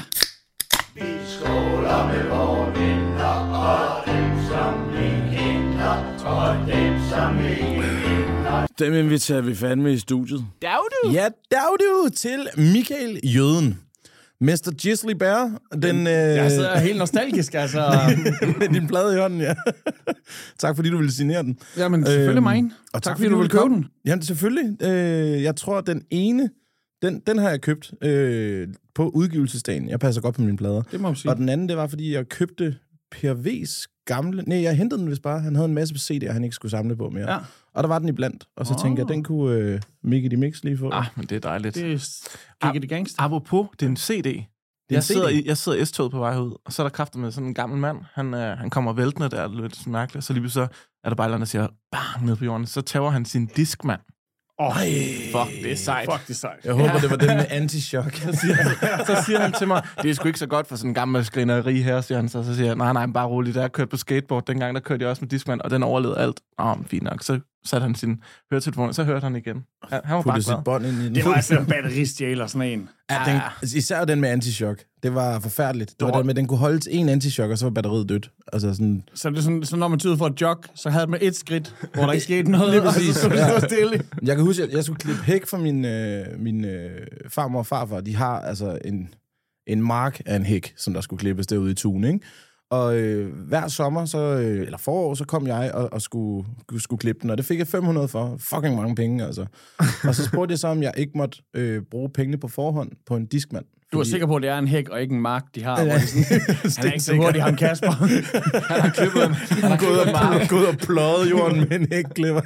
Dem 8.80 8.94
inviterer 8.94 9.42
vi 9.42 9.56
fandme 9.56 9.94
i 9.94 9.98
studiet. 9.98 10.46
Dag 10.62 10.70
du. 11.04 11.12
Ja, 11.12 11.28
dag 11.52 11.60
du 11.80 12.10
til 12.16 12.48
Michael 12.58 13.20
Jøden. 13.24 13.87
Mester 14.42 14.72
Gisley 14.72 15.14
Bear. 15.14 15.60
Den, 15.82 15.96
øh, 16.08 16.14
Jeg 16.14 16.52
sidder 16.52 16.78
helt 16.80 16.98
nostalgisk, 16.98 17.54
altså. 17.54 17.92
med 18.60 18.68
din 18.80 18.88
plade 18.88 19.16
i 19.16 19.20
hånden, 19.20 19.42
ja. 19.42 19.54
tak 20.60 20.76
fordi 20.76 20.90
du 20.90 20.98
ville 20.98 21.12
signere 21.12 21.44
den. 21.44 21.58
Jamen, 21.78 22.06
selvfølgelig 22.06 22.36
Øhm, 22.38 22.44
mig. 22.44 22.72
Og 22.94 23.04
Tak, 23.04 23.18
fordi 23.18 23.30
du 23.30 23.38
vil 23.38 23.50
købe 23.50 23.60
komme. 23.62 23.76
den. 23.76 23.86
Jamen, 24.06 24.22
selvfølgelig. 24.24 24.84
Øh, 24.84 25.44
jeg 25.44 25.56
tror, 25.56 25.82
den 25.82 26.02
ene, 26.10 26.50
den, 27.02 27.22
den 27.28 27.38
har 27.38 27.50
jeg 27.50 27.62
købt 27.62 27.92
øh, 28.04 28.68
på 28.96 29.10
udgivelsesdagen. 29.10 29.90
Jeg 29.90 30.00
passer 30.00 30.22
godt 30.22 30.36
på 30.36 30.42
mine 30.42 30.58
plader. 30.58 30.82
Det 30.92 31.02
må 31.02 31.08
man 31.08 31.16
sige. 31.16 31.32
Og 31.32 31.38
den 31.38 31.50
anden, 31.50 31.70
det 31.70 31.78
var, 31.78 31.88
fordi 31.88 32.14
jeg 32.14 32.30
købte 32.30 32.76
Per 33.12 33.34
V's 33.34 34.04
gamle... 34.06 34.44
Nej, 34.48 34.62
jeg 34.62 34.78
hentede 34.78 35.02
den 35.02 35.10
vist 35.10 35.22
bare. 35.22 35.40
Han 35.40 35.56
havde 35.56 35.68
en 35.68 35.74
masse 35.74 35.96
CD'er, 36.14 36.32
han 36.32 36.44
ikke 36.44 36.56
skulle 36.56 36.72
samle 36.72 36.96
på 36.96 37.10
mere. 37.10 37.32
Ja. 37.34 37.38
Og 37.78 37.84
der 37.84 37.88
var 37.88 38.00
den 38.00 38.10
i 38.10 38.12
blandt. 38.12 38.48
Og 38.58 38.68
så 38.68 38.74
Åh. 38.74 38.80
tænkte 38.80 39.00
jeg, 39.00 39.10
den 39.10 39.24
kunne 39.24 39.56
øh, 39.56 39.82
Mickey 40.04 40.30
de 40.30 40.38
Mix 40.38 40.64
lige 40.64 40.78
få. 40.78 40.90
Ah, 40.94 41.06
men 41.16 41.26
det 41.26 41.36
er 41.36 41.40
dejligt. 41.40 41.76
Det 41.76 42.20
er 42.62 42.72
det 42.72 42.90
Gangster. 42.90 43.22
Apropos, 43.22 43.68
det 43.80 43.86
er 43.86 43.90
en 43.90 43.98
CD. 43.98 44.26
en 44.26 44.46
Jeg 44.90 45.04
CD? 45.04 45.08
sidder, 45.08 45.30
i, 45.30 45.44
jeg 45.46 45.58
sidder 45.58 45.78
i 45.78 45.86
S-toget 45.86 46.12
på 46.12 46.20
vej 46.20 46.38
ud, 46.38 46.58
og 46.66 46.74
så 46.74 46.82
er 46.82 46.88
der 46.88 46.90
kraftet 46.90 47.22
med 47.22 47.32
sådan 47.32 47.48
en 47.48 47.54
gammel 47.54 47.80
mand. 47.80 47.98
Han, 48.14 48.34
øh, 48.34 48.58
han 48.58 48.70
kommer 48.70 48.94
væltende 48.94 49.30
der, 49.30 49.48
det 49.48 49.58
er 49.58 49.62
lidt 49.62 49.76
sådan 49.76 49.94
mærkeligt. 49.94 50.26
Så 50.26 50.34
lige 50.34 50.42
pludselig 50.42 50.68
så 50.68 50.76
er 51.04 51.10
der 51.10 51.16
bare 51.16 51.34
et 51.34 51.40
der 51.40 51.46
siger, 51.46 51.68
bang, 51.92 52.26
ned 52.26 52.36
på 52.36 52.46
jorden. 52.46 52.66
Så 52.66 52.82
tager 52.82 53.10
han 53.10 53.26
sin 53.26 53.46
diskmand. 53.46 54.02
Oh, 54.60 54.74
Fuck, 55.32 55.64
det 55.64 55.72
er 55.72 55.76
sejt. 55.76 56.10
Fuck, 56.12 56.28
det 56.28 56.30
er 56.30 56.38
sejt. 56.38 56.66
Jeg 56.66 56.74
håber, 56.74 57.00
det 57.00 57.10
var 57.10 57.16
den 57.16 57.38
med 57.38 57.46
anti-shock. 57.46 58.16
så 59.08 59.24
siger 59.26 59.40
han 59.40 59.52
til 59.52 59.68
mig, 59.68 59.84
det 60.02 60.10
er 60.10 60.14
sgu 60.14 60.28
ikke 60.28 60.40
så 60.40 60.48
godt 60.48 60.68
for 60.68 60.76
sådan 60.76 60.90
en 60.90 60.94
gammel 60.94 61.26
skrineri 61.26 61.82
her, 61.82 62.02
siger 62.02 62.18
han 62.18 62.30
så. 62.30 62.44
Så 62.44 62.56
siger 62.56 62.68
jeg, 62.68 62.76
nej, 62.76 62.94
nej, 62.94 63.06
bare 63.06 63.28
roligt. 63.28 63.56
Der 63.56 63.62
jeg 63.62 63.72
kørte 63.72 63.90
på 63.90 63.98
skateboard 63.98 64.46
dengang, 64.46 64.76
der 64.76 64.82
kørte 64.82 65.02
jeg 65.02 65.10
også 65.10 65.22
med 65.22 65.30
diskmand, 65.30 65.62
og 65.62 65.70
den 65.70 65.84
overlevede 65.84 66.20
alt. 66.20 66.42
Åh, 66.60 66.68
oh, 66.72 66.86
fint 66.86 67.04
nok. 67.04 67.24
Så 67.24 67.40
satte 67.68 67.86
han 67.86 67.96
sin 67.96 68.22
høretelefon, 68.52 68.94
så 68.94 69.04
hørte 69.04 69.24
han 69.24 69.36
igen. 69.36 69.58
Han, 69.90 70.02
han 70.06 70.16
var 70.16 70.22
bare 70.22 70.42
sit 70.42 70.56
bånd 70.66 70.86
ind 70.86 70.98
i 70.98 71.06
den. 71.06 71.16
Det 71.16 71.26
var 71.26 71.34
altså 71.34 71.58
en 71.58 71.66
batteristjæler, 71.66 72.48
sådan 72.48 72.68
en. 72.68 72.90
Ja, 73.10 73.22
den, 73.26 73.42
især 73.76 74.06
den 74.06 74.22
med 74.22 74.30
anti-shock. 74.30 75.00
Det 75.04 75.16
var 75.16 75.40
forfærdeligt. 75.40 75.90
Det 75.90 76.06
var 76.06 76.12
Nå. 76.12 76.18
den 76.18 76.28
med, 76.28 76.36
den 76.36 76.48
kunne 76.48 76.58
holde 76.58 76.80
til 76.80 76.98
en 76.98 77.10
anti-shock, 77.10 77.52
og 77.52 77.58
så 77.58 77.66
var 77.66 77.70
batteriet 77.70 78.10
dødt. 78.10 78.32
Altså 78.54 78.74
sådan... 78.74 79.04
Så, 79.14 79.30
det 79.30 79.38
er 79.38 79.42
sådan, 79.42 79.64
så 79.64 79.76
når 79.76 79.88
man 79.88 80.00
tyder 80.00 80.18
for 80.18 80.28
et 80.28 80.42
jog, 80.42 80.58
så 80.76 80.90
havde 80.90 81.08
man 81.08 81.20
et 81.22 81.36
skridt, 81.36 81.76
hvor 81.94 82.04
der 82.06 82.12
ikke 82.12 82.24
skete 82.24 82.52
noget, 82.52 82.70
Lige 82.70 82.82
og 82.82 82.94
præcis, 82.94 83.16
så 83.16 83.22
skulle 83.22 83.38
det 83.38 83.48
ja. 83.48 83.60
stille. 83.60 84.04
Jeg 84.24 84.36
kan 84.36 84.46
huske, 84.46 84.64
at 84.64 84.72
jeg 84.72 84.84
skulle 84.84 85.00
klippe 85.00 85.24
hæk 85.24 85.48
for 85.48 85.58
min, 85.58 85.86
øh, 85.86 86.26
min 86.40 86.66
øh, 86.66 87.08
farmor 87.30 87.60
og 87.60 87.66
farfar. 87.66 88.02
De 88.02 88.16
har 88.16 88.40
altså 88.40 88.78
en, 88.86 89.10
en 89.68 89.82
mark 89.82 90.22
af 90.26 90.36
en 90.36 90.46
hæk, 90.46 90.74
som 90.78 90.94
der 90.94 91.02
skulle 91.02 91.20
klippes 91.20 91.48
derude 91.48 91.72
i 91.72 91.76
tun, 91.76 92.04
ikke? 92.04 92.20
Og 92.70 92.98
øh, 92.98 93.34
hver 93.48 93.68
sommer, 93.68 94.06
så, 94.06 94.18
øh, 94.20 94.62
eller 94.62 94.78
forår, 94.78 95.14
så 95.14 95.26
kom 95.26 95.48
jeg 95.48 95.72
og, 95.74 95.94
og 95.94 96.02
skulle, 96.02 96.48
skulle 96.78 97.00
klippe 97.00 97.22
den, 97.22 97.30
og 97.30 97.38
det 97.38 97.46
fik 97.46 97.60
jeg 97.60 97.68
500 97.68 98.08
for. 98.08 98.38
Fucking 98.40 98.76
mange 98.76 98.96
penge, 98.96 99.26
altså. 99.26 99.46
og 100.04 100.16
så 100.16 100.26
spurgte 100.26 100.52
jeg 100.52 100.60
så, 100.60 100.68
om 100.68 100.84
jeg 100.84 100.94
ikke 100.98 101.12
måtte 101.16 101.38
øh, 101.54 101.82
bruge 101.92 102.10
pengene 102.10 102.38
på 102.38 102.48
forhånd 102.48 102.92
på 103.08 103.16
en 103.16 103.26
diskmand. 103.26 103.66
Du 103.94 103.98
er 103.98 104.00
Fordi- 104.00 104.10
sikker 104.10 104.28
på, 104.28 104.36
at 104.36 104.42
det 104.42 104.50
er 104.50 104.58
en 104.58 104.68
hæk 104.68 104.90
og 104.90 105.02
ikke 105.02 105.16
en 105.16 105.22
mark, 105.22 105.44
de 105.56 105.64
har. 105.64 105.82
Ja, 105.82 106.00
sådan, 106.00 106.24
han 106.78 106.88
er 106.88 106.92
ikke 106.92 107.04
så 107.04 107.16
hurtig, 107.16 107.44
ham 107.44 107.56
Kasper. 107.56 107.92
Han 108.74 108.82
har 108.82 108.90
klippet 108.90 109.26
en, 109.26 109.34
han 109.34 109.72
har 109.72 109.78
gået 109.78 110.00
og, 110.00 110.48
gået 110.50 110.68
og 110.68 110.78
pløjet 110.78 111.30
jorden 111.30 111.60
med 111.60 111.80
en 111.80 111.88
hækklipper. 111.92 112.42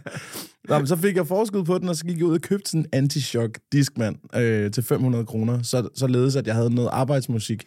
Nå, 0.68 0.78
men 0.78 0.86
så 0.86 0.96
fik 0.96 1.16
jeg 1.16 1.26
forskud 1.26 1.64
på 1.64 1.78
den, 1.78 1.88
og 1.88 1.96
så 1.96 2.04
gik 2.04 2.16
jeg 2.16 2.24
ud 2.24 2.34
og 2.34 2.40
købte 2.40 2.70
sådan 2.70 2.86
en 2.92 3.04
anti-shock 3.04 3.68
diskmand 3.72 4.16
øh, 4.36 4.70
til 4.70 4.82
500 4.82 5.26
kroner, 5.26 5.62
så, 5.62 5.88
således 5.94 6.36
at 6.36 6.46
jeg 6.46 6.54
havde 6.54 6.74
noget 6.74 6.88
arbejdsmusik. 6.92 7.64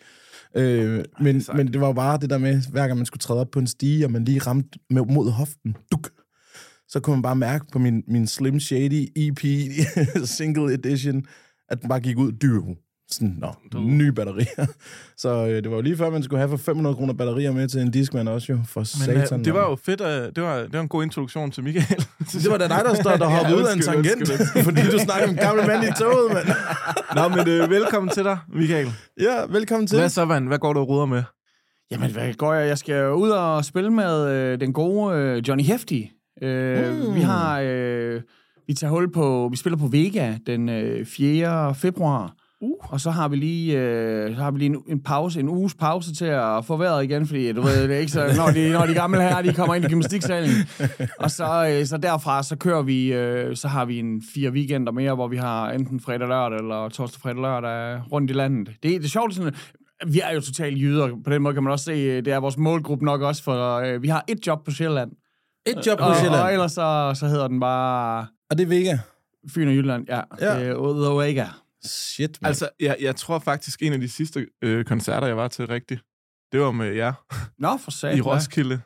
Øh, 0.55 1.05
men, 1.21 1.43
men 1.55 1.67
det 1.67 1.81
var 1.81 1.87
jo 1.87 1.93
bare 1.93 2.17
det 2.17 2.29
der 2.29 2.37
med, 2.37 2.61
hver 2.71 2.87
gang 2.87 2.97
man 2.97 3.05
skulle 3.05 3.21
træde 3.21 3.39
op 3.39 3.51
på 3.51 3.59
en 3.59 3.67
stige, 3.67 4.05
og 4.05 4.11
man 4.11 4.25
lige 4.25 4.39
ramte 4.39 4.79
med, 4.89 5.01
mod 5.01 5.31
hoften, 5.31 5.75
duk, 5.91 6.09
så 6.87 6.99
kunne 6.99 7.15
man 7.15 7.21
bare 7.21 7.35
mærke 7.35 7.65
på 7.71 7.79
min, 7.79 8.03
min 8.07 8.27
Slim 8.27 8.59
Shady 8.59 9.07
EP 9.15 9.39
single 10.37 10.73
edition, 10.73 11.25
at 11.69 11.81
den 11.81 11.89
bare 11.89 11.99
gik 11.99 12.17
ud 12.17 12.31
dyr. 12.31 12.61
Sådan, 13.11 13.37
nå, 13.37 13.79
nye 13.79 14.11
batterier. 14.11 14.65
Så 15.17 15.29
øh, 15.47 15.49
det 15.63 15.69
var 15.69 15.75
jo 15.75 15.81
lige 15.81 15.97
før, 15.97 16.09
man 16.09 16.23
skulle 16.23 16.39
have 16.39 16.49
for 16.49 16.57
500 16.57 16.95
kroner 16.95 17.13
batterier 17.13 17.51
med 17.51 17.67
til 17.67 17.81
en 17.81 17.91
diskmand 17.91 18.29
også 18.29 18.51
jo, 18.53 18.59
for 18.67 18.79
Men 18.79 18.85
satan. 18.85 19.39
øh, 19.39 19.45
det 19.45 19.53
var 19.53 19.59
mand. 19.59 19.69
jo 19.71 19.75
fedt, 19.75 20.01
øh, 20.01 20.07
det, 20.35 20.43
var, 20.43 20.55
det 20.57 20.73
var 20.73 20.79
en 20.81 20.87
god 20.87 21.03
introduktion 21.03 21.51
til 21.51 21.63
Michael. 21.63 22.05
Det 22.43 22.51
var 22.51 22.57
da 22.57 22.67
dig, 22.67 22.81
der 22.85 22.93
stod, 22.93 23.11
der 23.17 23.25
hoppede 23.29 23.55
Ja, 23.57 23.61
ud 23.63 23.67
af 23.67 23.73
en 23.73 23.81
tangent, 23.81 24.27
fordi 24.63 24.81
du 24.91 24.97
snakker 24.99 25.23
om 25.27 25.29
en 25.29 25.35
gammel 25.39 25.67
mand 25.67 25.83
i 25.83 25.91
toget, 26.01 26.33
mand. 26.33 26.47
Nå, 27.15 27.27
men 27.27 27.47
øh, 27.47 27.69
velkommen 27.69 28.09
til 28.09 28.23
dig, 28.23 28.37
Michael. 28.53 28.87
Ja, 29.21 29.35
velkommen 29.49 29.87
til. 29.87 29.97
Hvad 29.99 30.09
så, 30.09 30.25
Van? 30.25 30.47
Hvad 30.47 30.57
går 30.59 30.73
du 30.73 30.79
og 30.79 30.89
ruder 30.89 31.05
med? 31.05 31.23
Jamen, 31.91 32.11
hvad 32.11 32.33
går 32.33 32.53
jeg? 32.53 32.67
Jeg 32.67 32.77
skal 32.77 33.11
ud 33.13 33.29
og 33.29 33.65
spille 33.65 33.89
med 33.91 34.27
øh, 34.31 34.59
den 34.59 34.73
gode 34.73 35.15
øh, 35.17 35.47
Johnny 35.47 35.63
Hefti. 35.63 36.11
Øh, 36.41 37.07
Mm. 37.07 37.15
Vi 37.15 37.19
har... 37.21 37.59
Øh, 37.63 38.21
vi 38.67 38.73
tager 38.73 38.91
hul 38.91 39.11
på, 39.11 39.47
vi 39.51 39.57
spiller 39.57 39.77
på 39.77 39.87
Vega 39.87 40.35
den 40.47 40.69
øh, 40.69 41.05
4. 41.05 41.75
februar. 41.75 42.33
Uh. 42.61 42.91
Og 42.93 42.99
så 43.01 43.11
har 43.11 43.27
vi 43.27 43.35
lige, 43.35 43.79
øh, 43.79 44.35
så 44.35 44.41
har 44.41 44.51
vi 44.51 44.59
lige 44.59 44.69
en, 44.69 44.83
en 44.87 45.03
pause, 45.03 45.39
en 45.39 45.49
uges 45.49 45.75
pause 45.75 46.15
til 46.15 46.25
at 46.25 46.65
få 46.65 46.77
vejret 46.77 47.03
igen, 47.03 47.27
fordi 47.27 47.51
du 47.51 47.61
ved, 47.61 47.83
det 47.87 47.95
er 47.95 47.99
ikke 47.99 48.11
så, 48.11 48.33
når 48.37 48.47
de, 48.51 48.71
når 48.71 48.85
de 48.85 48.93
gamle 48.93 49.21
her, 49.21 49.41
de 49.41 49.53
kommer 49.53 49.75
ind 49.75 49.85
i 49.85 49.87
gymnastiksalen. 49.87 50.49
Og 51.19 51.31
så, 51.31 51.67
øh, 51.79 51.85
så 51.85 51.97
derfra, 51.97 52.43
så 52.43 52.55
kører 52.55 52.81
vi, 52.81 53.13
øh, 53.13 53.55
så 53.55 53.67
har 53.67 53.85
vi 53.85 53.99
en 53.99 54.23
fire 54.33 54.49
weekender 54.51 54.91
mere, 54.91 55.15
hvor 55.15 55.27
vi 55.27 55.37
har 55.37 55.69
enten 55.71 55.99
fredag 55.99 56.27
lørdag 56.27 56.57
eller 56.59 56.89
torsdag 56.89 57.21
fredag 57.21 57.41
lørdag 57.41 58.01
rundt 58.11 58.31
i 58.31 58.33
landet. 58.33 58.67
Det, 58.67 58.83
det 58.83 59.05
er 59.05 59.09
sjovt, 59.09 59.35
sådan, 59.35 59.53
vi 60.07 60.19
er 60.19 60.33
jo 60.33 60.41
totalt 60.41 60.77
jyder, 60.81 61.07
på 61.23 61.29
den 61.29 61.41
måde 61.41 61.53
kan 61.53 61.63
man 61.63 61.71
også 61.71 61.85
se, 61.85 61.91
øh, 61.91 62.25
det 62.25 62.33
er 62.33 62.37
vores 62.37 62.57
målgruppe 62.57 63.05
nok 63.05 63.21
også, 63.21 63.43
for 63.43 63.75
øh, 63.75 64.03
vi 64.03 64.07
har 64.07 64.23
et 64.27 64.47
job 64.47 64.65
på 64.65 64.71
Sjælland. 64.71 65.11
Et 65.67 65.87
job 65.87 65.97
på 65.97 66.03
Og, 66.03 66.09
og 66.09 66.15
Sjælland. 66.15 66.51
ellers 66.51 66.71
så, 66.71 67.11
så 67.15 67.27
hedder 67.27 67.47
den 67.47 67.59
bare 67.59 68.27
Og 68.49 68.57
det 68.57 68.63
er 68.63 68.67
Vega. 68.67 68.97
Fyn 69.49 69.67
og 69.67 69.73
Jylland, 69.73 70.05
ja. 70.09 70.21
Ja. 70.41 70.73
Uh, 70.75 71.05
The 71.05 71.13
Vega. 71.15 71.45
Shit, 71.85 72.37
man. 72.41 72.47
Altså, 72.47 72.69
jeg, 72.79 72.97
jeg 73.01 73.15
tror 73.15 73.39
faktisk, 73.39 73.81
en 73.81 73.93
af 73.93 73.99
de 73.99 74.09
sidste 74.09 74.47
øh, 74.61 74.85
koncerter, 74.85 75.27
jeg 75.27 75.37
var 75.37 75.47
til 75.47 75.67
rigtigt, 75.67 76.01
det 76.51 76.59
var 76.61 76.71
med 76.71 76.93
jer 76.93 77.13
Nå, 77.59 77.77
for 77.77 77.91
satan. 77.91 78.17
i. 78.17 78.21
Roskilde. 78.21 78.81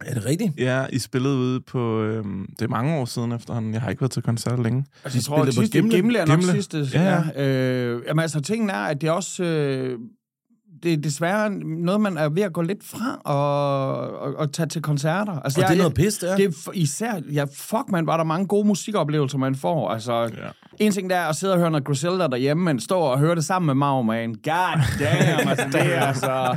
er 0.00 0.14
det 0.14 0.24
rigtigt? 0.24 0.52
Ja, 0.58 0.86
I 0.92 0.98
spillede 0.98 1.36
ude 1.36 1.60
på... 1.60 2.02
Øh, 2.02 2.24
det 2.50 2.62
er 2.62 2.68
mange 2.68 2.94
år 2.96 3.04
siden 3.04 3.32
efterhånden. 3.32 3.72
Jeg 3.74 3.82
har 3.82 3.90
ikke 3.90 4.00
været 4.00 4.12
til 4.12 4.22
koncerter 4.22 4.62
længe. 4.62 4.84
Altså, 5.04 5.16
jeg 5.18 5.24
tror, 5.24 5.36
spillede 5.36 5.48
at 5.48 5.54
sidste 5.54 5.78
Gimle. 5.78 5.96
Gimle, 5.96 6.18
er 6.18 6.26
nok 6.26 6.38
Gimle. 6.38 6.52
sidste. 6.52 6.88
Ja, 6.92 7.22
Ja, 7.36 7.46
øh, 7.46 8.02
jamen, 8.06 8.22
altså, 8.22 8.40
tingen 8.40 8.70
er, 8.70 8.74
at 8.84 9.00
det 9.00 9.06
er 9.08 9.12
også... 9.12 9.44
Øh, 9.44 9.98
det 10.82 10.92
er 10.92 10.96
desværre 10.96 11.50
noget, 11.50 12.00
man 12.00 12.16
er 12.18 12.28
ved 12.28 12.42
at 12.42 12.52
gå 12.52 12.62
lidt 12.62 12.84
fra 12.84 13.16
og, 13.16 14.18
og, 14.20 14.34
og 14.34 14.52
tage 14.52 14.66
til 14.68 14.82
koncerter. 14.82 15.32
Altså, 15.40 15.60
Og 15.60 15.62
det 15.62 15.70
er 15.70 15.74
jeg- 15.74 15.78
noget 15.78 15.94
pis, 15.94 16.18
det 16.18 16.30
er. 16.32 16.36
Det 16.36 16.46
er 16.66 16.70
især, 16.74 17.20
ja, 17.32 17.44
fuck 17.44 17.88
man, 17.88 18.06
var 18.06 18.16
der 18.16 18.24
mange 18.24 18.46
gode 18.46 18.66
musikoplevelser, 18.66 19.38
man 19.38 19.54
får. 19.54 19.90
Altså, 19.90 20.12
ja. 20.22 20.69
En 20.80 20.92
ting 20.92 21.10
der 21.10 21.16
er 21.16 21.26
at 21.26 21.36
sidde 21.36 21.52
og 21.52 21.58
høre 21.58 21.70
noget 21.70 21.84
Griselda 21.84 22.26
derhjemme, 22.26 22.64
men 22.64 22.80
stå 22.80 22.98
og 22.98 23.18
høre 23.18 23.34
det 23.34 23.44
sammen 23.44 23.66
med 23.66 23.74
Mau, 23.74 24.02
man. 24.02 24.28
God 24.28 24.42
damn, 24.98 25.48
altså, 25.48 25.66
det 25.72 25.94
er 25.96 26.00
altså... 26.00 26.56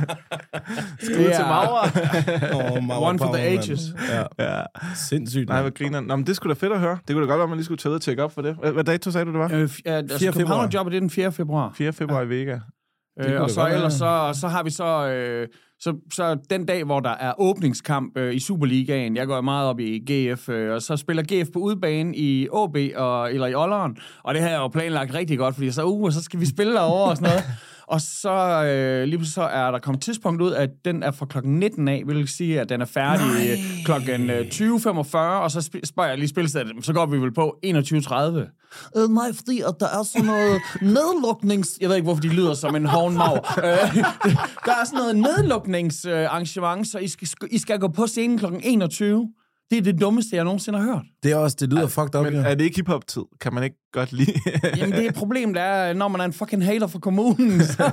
det 1.00 1.36
er, 1.36 1.44
Oh, 2.54 2.84
Maura 2.84 3.08
One 3.08 3.18
for 3.18 3.32
the 3.34 3.42
ages. 3.42 3.80
Ja. 4.38 4.54
Ja. 4.56 4.62
Sindssygt, 4.94 5.48
Nej, 5.48 5.62
hvad 5.62 5.70
griner. 5.70 6.00
Nå, 6.00 6.16
men 6.16 6.26
det 6.26 6.36
skulle 6.36 6.54
da 6.54 6.58
fedt 6.66 6.72
at 6.72 6.80
høre. 6.80 6.98
Det 7.08 7.14
kunne 7.14 7.22
da 7.26 7.30
godt 7.30 7.38
være, 7.38 7.42
at 7.42 7.48
man 7.48 7.56
lige 7.58 7.64
skulle 7.64 7.78
tage 7.78 7.90
ud 7.90 7.94
og 7.96 8.02
tjekke 8.02 8.22
op 8.24 8.32
for 8.34 8.42
det. 8.42 8.56
Hvad, 8.60 8.72
hvad 8.72 8.84
dato 8.84 9.10
sagde 9.10 9.24
du, 9.26 9.30
det 9.32 9.38
var? 9.38 9.50
Øh, 9.52 9.64
f- 9.64 9.80
ja, 9.86 9.90
altså, 9.92 10.18
4. 10.18 10.32
februar. 10.32 10.38
København-jobbet, 10.40 10.92
det 10.92 10.96
er 10.96 11.00
den 11.00 11.10
4. 11.10 11.32
februar. 11.32 11.72
4. 11.74 11.92
februar 11.92 12.22
i 12.22 12.28
Vega. 12.28 12.58
Øh, 13.20 13.40
og 13.42 13.50
så 13.50 13.66
ellers 13.68 13.92
så, 13.92 14.36
så 14.40 14.48
har 14.48 14.62
vi 14.62 14.70
så, 14.70 15.08
øh, 15.08 15.48
så, 15.84 15.94
så 16.12 16.36
den 16.50 16.66
dag, 16.66 16.84
hvor 16.84 17.00
der 17.00 17.10
er 17.10 17.32
åbningskamp 17.40 18.16
øh, 18.16 18.34
i 18.34 18.40
Superligaen, 18.40 19.16
jeg 19.16 19.26
går 19.26 19.40
meget 19.40 19.68
op 19.68 19.80
i 19.80 19.98
GF, 19.98 20.48
øh, 20.48 20.74
og 20.74 20.82
så 20.82 20.96
spiller 20.96 21.22
GF 21.22 21.48
på 21.52 21.58
udebane 21.58 22.16
i 22.16 22.48
AB 22.54 22.76
og, 22.96 23.32
eller 23.32 23.46
i 23.46 23.54
Olleren, 23.54 23.96
og 24.22 24.34
det 24.34 24.42
har 24.42 24.48
jeg 24.48 24.58
jo 24.58 24.68
planlagt 24.68 25.14
rigtig 25.14 25.38
godt, 25.38 25.54
fordi 25.54 25.70
så, 25.70 25.84
uh, 25.84 26.12
så 26.12 26.22
skal 26.22 26.40
vi 26.40 26.46
spille 26.46 26.74
derovre 26.74 27.10
og 27.10 27.16
sådan 27.16 27.30
noget. 27.30 27.44
Og 27.94 28.00
så 28.00 28.64
øh, 28.64 29.04
lige 29.04 29.18
pludselig 29.18 29.34
så 29.34 29.42
er 29.42 29.70
der 29.70 29.78
kommet 29.78 29.98
et 29.98 30.04
tidspunkt 30.04 30.42
ud, 30.42 30.52
at 30.52 30.70
den 30.84 31.02
er 31.02 31.10
fra 31.10 31.26
klokken 31.26 31.58
19 31.58 31.88
af, 31.88 32.02
vil 32.06 32.28
sige, 32.28 32.60
at 32.60 32.68
den 32.68 32.80
er 32.80 32.84
færdig 32.84 33.26
Nej. 33.26 33.58
klokken 33.84 34.30
øh, 34.30 34.40
20.45, 34.40 35.16
og 35.16 35.50
så 35.50 35.58
sp- 35.58 35.80
spørger 35.84 36.08
jeg 36.08 36.18
lige 36.18 36.28
spilstedet, 36.28 36.72
så 36.82 36.92
går 36.92 37.06
vi 37.06 37.18
vel 37.18 37.34
på 37.34 37.56
21.30. 37.66 37.70
Øh, 38.96 39.08
nej, 39.08 39.32
fordi 39.34 39.60
at 39.60 39.74
der 39.80 39.86
er 39.86 40.02
sådan 40.02 40.26
noget 40.26 40.60
nedluknings... 40.82 41.78
Jeg 41.80 41.88
ved 41.88 41.96
ikke, 41.96 42.04
hvorfor 42.04 42.20
de 42.22 42.28
lyder 42.28 42.54
som 42.54 42.76
en 42.76 42.86
hovnmav. 42.86 43.46
Øh, 43.58 43.64
der 44.66 44.72
er 44.80 44.84
sådan 44.84 44.98
noget 44.98 45.16
nedlukningsarrangement, 45.16 46.88
så 46.88 46.98
I 46.98 47.08
skal, 47.08 47.28
I 47.50 47.58
skal 47.58 47.78
gå 47.78 47.88
på 47.88 48.06
scenen 48.06 48.38
klokken 48.38 48.60
21. 48.64 49.28
Det 49.70 49.78
er 49.78 49.82
det 49.82 50.00
dummeste, 50.00 50.36
jeg 50.36 50.44
nogensinde 50.44 50.78
har 50.78 50.86
hørt. 50.86 51.04
Det 51.22 51.32
er 51.32 51.36
også, 51.36 51.56
det 51.60 51.68
lyder 51.68 51.86
fucked 51.86 52.14
up, 52.14 52.24
Men 52.24 52.34
ja. 52.34 52.42
er 52.42 52.54
det 52.54 52.64
ikke 52.64 52.76
hiphop-tid? 52.76 53.22
Kan 53.40 53.54
man 53.54 53.64
ikke 53.64 53.76
godt 53.94 54.12
lide? 54.12 54.32
Jamen, 54.76 54.92
det 54.92 55.04
er 55.04 55.08
et 55.08 55.14
problem, 55.14 55.54
der 55.54 55.60
er, 55.62 55.92
når 55.94 56.08
man 56.08 56.20
er 56.20 56.24
en 56.24 56.32
fucking 56.32 56.64
hater 56.64 56.86
for 56.86 56.98
kommunen. 56.98 57.60
Så, 57.74 57.90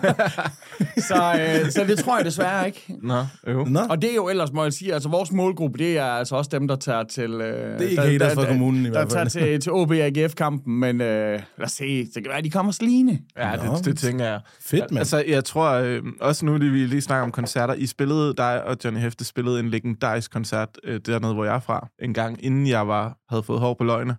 så, 0.98 1.36
øh, 1.66 1.72
så 1.72 1.86
det 1.88 2.00
tror 2.00 2.18
jeg 2.18 2.26
desværre 2.26 2.66
ikke. 2.68 2.86
Nå, 3.02 3.26
øv. 3.48 3.66
Nå, 3.68 3.80
Og 3.90 4.02
det 4.02 4.12
er 4.12 4.16
jo 4.16 4.30
ellers, 4.30 4.52
må 4.54 4.64
jeg 4.64 4.74
sige, 4.74 4.94
altså 4.94 5.10
vores 5.10 5.32
målgruppe, 5.32 5.78
det 5.80 5.98
er 5.98 6.06
altså 6.06 6.36
også 6.36 6.50
dem, 6.54 6.68
der 6.68 6.76
tager 6.76 7.04
til... 7.04 7.32
Øh, 7.32 7.80
det 7.80 7.86
er 7.86 7.90
ikke 7.90 7.96
der, 7.96 8.02
haters 8.02 8.28
der, 8.28 8.36
fra 8.36 8.42
der, 8.42 8.48
kommunen 8.48 8.82
i 8.86 8.86
Der 8.86 8.92
hvert 8.92 9.10
tager 9.10 9.24
fald. 9.30 9.30
til, 9.30 9.60
til 9.62 9.72
OB 9.72 9.90
og 9.92 9.96
AGF-kampen, 9.98 10.80
men 10.80 11.02
øh, 11.02 11.32
lad 11.58 11.66
os 11.66 11.72
se, 11.72 12.06
det 12.06 12.14
kan 12.14 12.26
være, 12.30 12.42
de 12.42 12.50
kommer 12.50 12.72
sligende. 12.72 13.20
Ja, 13.38 13.56
Nå, 13.56 13.76
det, 13.76 13.86
det 13.86 13.98
tænker 13.98 14.26
jeg. 14.26 14.40
Fedt, 14.62 14.92
mand. 14.92 14.98
Altså, 15.00 15.24
jeg 15.28 15.44
tror, 15.46 15.70
øh, 15.72 16.02
også 16.22 16.46
nu, 16.46 16.58
lige 16.58 16.72
vi 16.72 16.86
lige 16.86 17.02
snakker 17.02 17.24
om 17.24 17.32
koncerter, 17.32 17.74
I 17.74 17.86
spillede, 17.86 18.34
dig 18.38 18.64
og 18.64 18.78
Johnny 18.84 19.00
Hefte 19.02 19.26
spillede 19.26 19.60
en 19.60 19.70
legendarisk 19.70 20.32
koncert 20.32 20.70
øh, 20.84 21.00
dernede, 21.06 21.34
hvor 21.34 21.46
jeg 21.46 21.56
er 21.56 21.60
fra, 21.60 21.88
en 22.02 22.14
gang, 22.14 22.46
inden 22.46 22.68
jeg 22.68 22.88
var, 22.88 23.18
havde 23.30 23.44
fået 23.44 23.60
hår 23.60 23.74
på 23.74 23.84
løgne, 23.84 24.16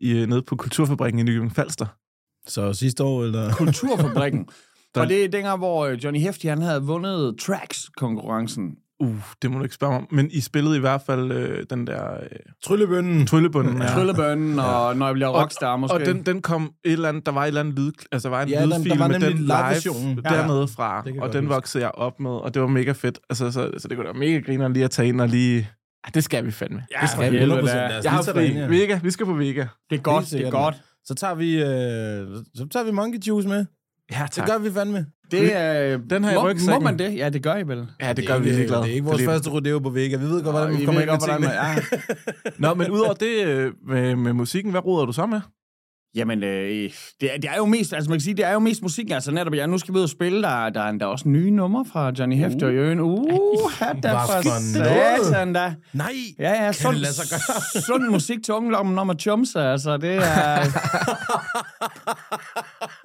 i, 0.00 0.10
øh, 0.12 0.26
nede 0.28 0.42
på 0.42 0.56
Kulturfabrikken 0.56 1.18
i 1.18 1.22
Nykøbing 1.22 1.54
Falster. 1.54 1.86
Så 2.46 2.72
sidste 2.72 3.04
år, 3.04 3.24
eller... 3.24 3.52
Kulturfabrikken. 3.64 4.48
og 4.96 5.08
det 5.08 5.24
er 5.24 5.28
dengang, 5.28 5.58
hvor 5.58 5.86
øh, 5.86 6.04
Johnny 6.04 6.20
Hefti, 6.20 6.46
han 6.46 6.62
havde 6.62 6.82
vundet 6.82 7.36
Tracks-konkurrencen. 7.40 8.76
Uh, 9.02 9.16
det 9.42 9.50
må 9.50 9.58
du 9.58 9.62
ikke 9.64 9.74
spørge 9.74 9.92
mig 9.92 10.00
om. 10.00 10.06
Men 10.10 10.28
I 10.32 10.40
spillede 10.40 10.76
i 10.76 10.80
hvert 10.80 11.02
fald 11.06 11.32
øh, 11.32 11.64
den 11.70 11.86
der 11.86 12.14
øh, 12.14 12.28
Tryllebønnen. 12.64 13.26
tryllebunden. 13.26 13.82
Ja. 13.82 13.88
Tryllebønnen, 13.88 14.58
og 14.58 14.96
når 14.96 15.06
jeg 15.06 15.14
bliver 15.14 15.28
rockstar, 15.28 15.76
måske. 15.76 15.94
Og 15.94 16.00
den, 16.00 16.22
den 16.26 16.42
kom 16.42 16.72
et 16.84 16.92
eller 16.92 17.08
andet, 17.08 17.26
der 17.26 17.32
var 17.32 17.42
et 17.42 17.46
eller 17.46 17.60
andet 17.60 17.74
lyd, 17.78 17.92
altså 18.12 18.28
der 18.28 18.34
var 18.36 18.42
en 18.42 18.48
Ja, 18.48 18.54
ja, 18.54 18.62
den- 18.66 18.68
lydfil 18.70 18.90
der 18.92 18.98
var 18.98 19.08
med 19.08 19.20
den 19.20 19.38
live 19.38 19.54
Ja, 19.54 19.68
ja. 20.30 20.36
dernede 20.36 20.68
fra, 20.68 21.04
og 21.20 21.32
den 21.32 21.48
voksede 21.48 21.84
jeg 21.84 21.90
op 21.94 22.20
med, 22.20 22.30
og 22.30 22.54
det 22.54 22.62
var 22.62 22.68
mega 22.68 22.92
fedt. 22.92 23.18
Altså, 23.30 23.50
så, 23.50 23.70
så 23.78 23.88
det 23.88 23.96
kunne 23.96 24.08
da 24.08 24.12
mega 24.12 24.38
griner 24.38 24.68
lige 24.68 24.84
at 24.84 24.90
tage 24.90 25.08
ind 25.08 25.20
og 25.20 25.28
lige... 25.28 25.68
Ja, 26.06 26.10
det 26.14 26.24
skal 26.24 26.46
vi 26.46 26.50
fandme. 26.50 26.82
Ja, 26.96 27.00
det 27.02 27.10
skal 27.10 27.32
vi. 27.32 27.38
helvede 27.38 27.60
100%. 27.62 27.66
da. 27.66 27.88
Lad 27.88 27.98
os 27.98 28.04
Jeg 28.04 28.12
har 28.12 28.22
fri. 28.22 28.52
ja. 28.52 28.66
Vega, 28.66 29.00
vi 29.02 29.10
skal 29.10 29.26
på 29.26 29.32
Vega. 29.32 29.66
Det 29.90 29.98
er 29.98 30.02
godt, 30.02 30.30
det 30.30 30.46
er 30.46 30.50
godt. 30.50 30.74
Så 31.04 31.14
tager 31.14 31.34
vi, 31.34 31.54
øh, 31.62 32.44
så 32.54 32.68
tager 32.72 32.84
vi 32.84 32.90
Monkey 32.90 33.18
Juice 33.28 33.48
med. 33.48 33.64
Ja, 34.12 34.26
Det 34.36 34.46
gør 34.46 34.58
vi 34.58 34.70
fandme. 34.72 35.06
Det 35.30 35.56
er, 35.56 35.98
Den 35.98 36.24
her 36.24 36.34
må, 36.34 36.40
må 36.42 36.48
rygsækken. 36.48 36.84
man 36.84 36.98
det? 36.98 37.16
Ja, 37.16 37.28
det 37.28 37.42
gør 37.42 37.56
I 37.56 37.62
vel. 37.68 37.86
Ja, 38.00 38.12
det 38.12 38.26
gør 38.26 38.38
vi 38.38 38.44
ikke, 38.44 38.56
lige 38.58 38.68
glad. 38.68 38.78
Det 38.78 38.90
er 38.90 38.94
ikke 38.94 39.04
vores 39.06 39.22
første 39.24 39.50
rodeo 39.50 39.78
på 39.78 39.90
Vega. 39.90 40.16
Vi 40.16 40.24
ved 40.24 40.42
godt, 40.44 40.56
hvordan 40.56 40.78
vi 40.78 40.84
kommer 40.84 41.00
med 41.00 41.08
godt, 41.08 41.20
hvordan 41.20 41.40
man- 41.40 41.50
Ja. 41.50 41.76
Nå, 42.58 42.74
men 42.74 42.90
udover 42.90 43.12
det 43.14 43.44
øh, 43.46 43.72
med, 43.88 44.16
med 44.16 44.32
musikken, 44.32 44.70
hvad 44.70 44.84
roder 44.84 45.06
du 45.06 45.12
så 45.12 45.26
med? 45.26 45.40
Jamen, 46.14 46.44
øh, 46.44 46.90
det, 47.20 47.34
er, 47.34 47.36
det 47.36 47.44
er 47.44 47.56
jo 47.56 47.66
mest, 47.66 47.92
altså 47.92 48.10
man 48.10 48.18
kan 48.18 48.24
sige, 48.24 48.34
det 48.34 48.44
er 48.44 48.52
jo 48.52 48.58
mest 48.58 48.82
musik, 48.82 49.10
altså 49.10 49.30
netop, 49.30 49.54
ja, 49.54 49.66
nu 49.66 49.78
skal 49.78 49.94
vi 49.94 49.98
ud 49.98 50.02
og 50.02 50.08
spille, 50.08 50.42
der, 50.42 50.68
der 50.70 50.80
er 50.80 50.88
endda 50.88 51.06
også 51.06 51.28
nye 51.28 51.50
numre 51.50 51.84
fra 51.92 52.12
Johnny 52.18 52.36
Hefter 52.36 52.66
uh. 52.66 52.72
i 52.72 52.76
øen. 52.76 53.00
Uh, 53.00 53.72
hat 53.72 53.96
da 54.02 54.08
Hvad 54.08 54.20
for 55.18 55.24
satan 55.24 55.52
da. 55.52 55.74
Nej! 55.92 56.12
Ja, 56.38 56.64
ja, 56.64 56.72
sund, 56.72 56.96
lade 56.96 57.12
sig 57.12 57.26
gøre? 57.30 57.82
sund 57.86 58.08
musik 58.08 58.38
til 58.44 58.54
ungdommen 58.54 58.98
om 58.98 59.10
at 59.10 59.20
chumse, 59.20 59.60
altså 59.60 59.96
det 59.96 60.14
er... 60.14 60.64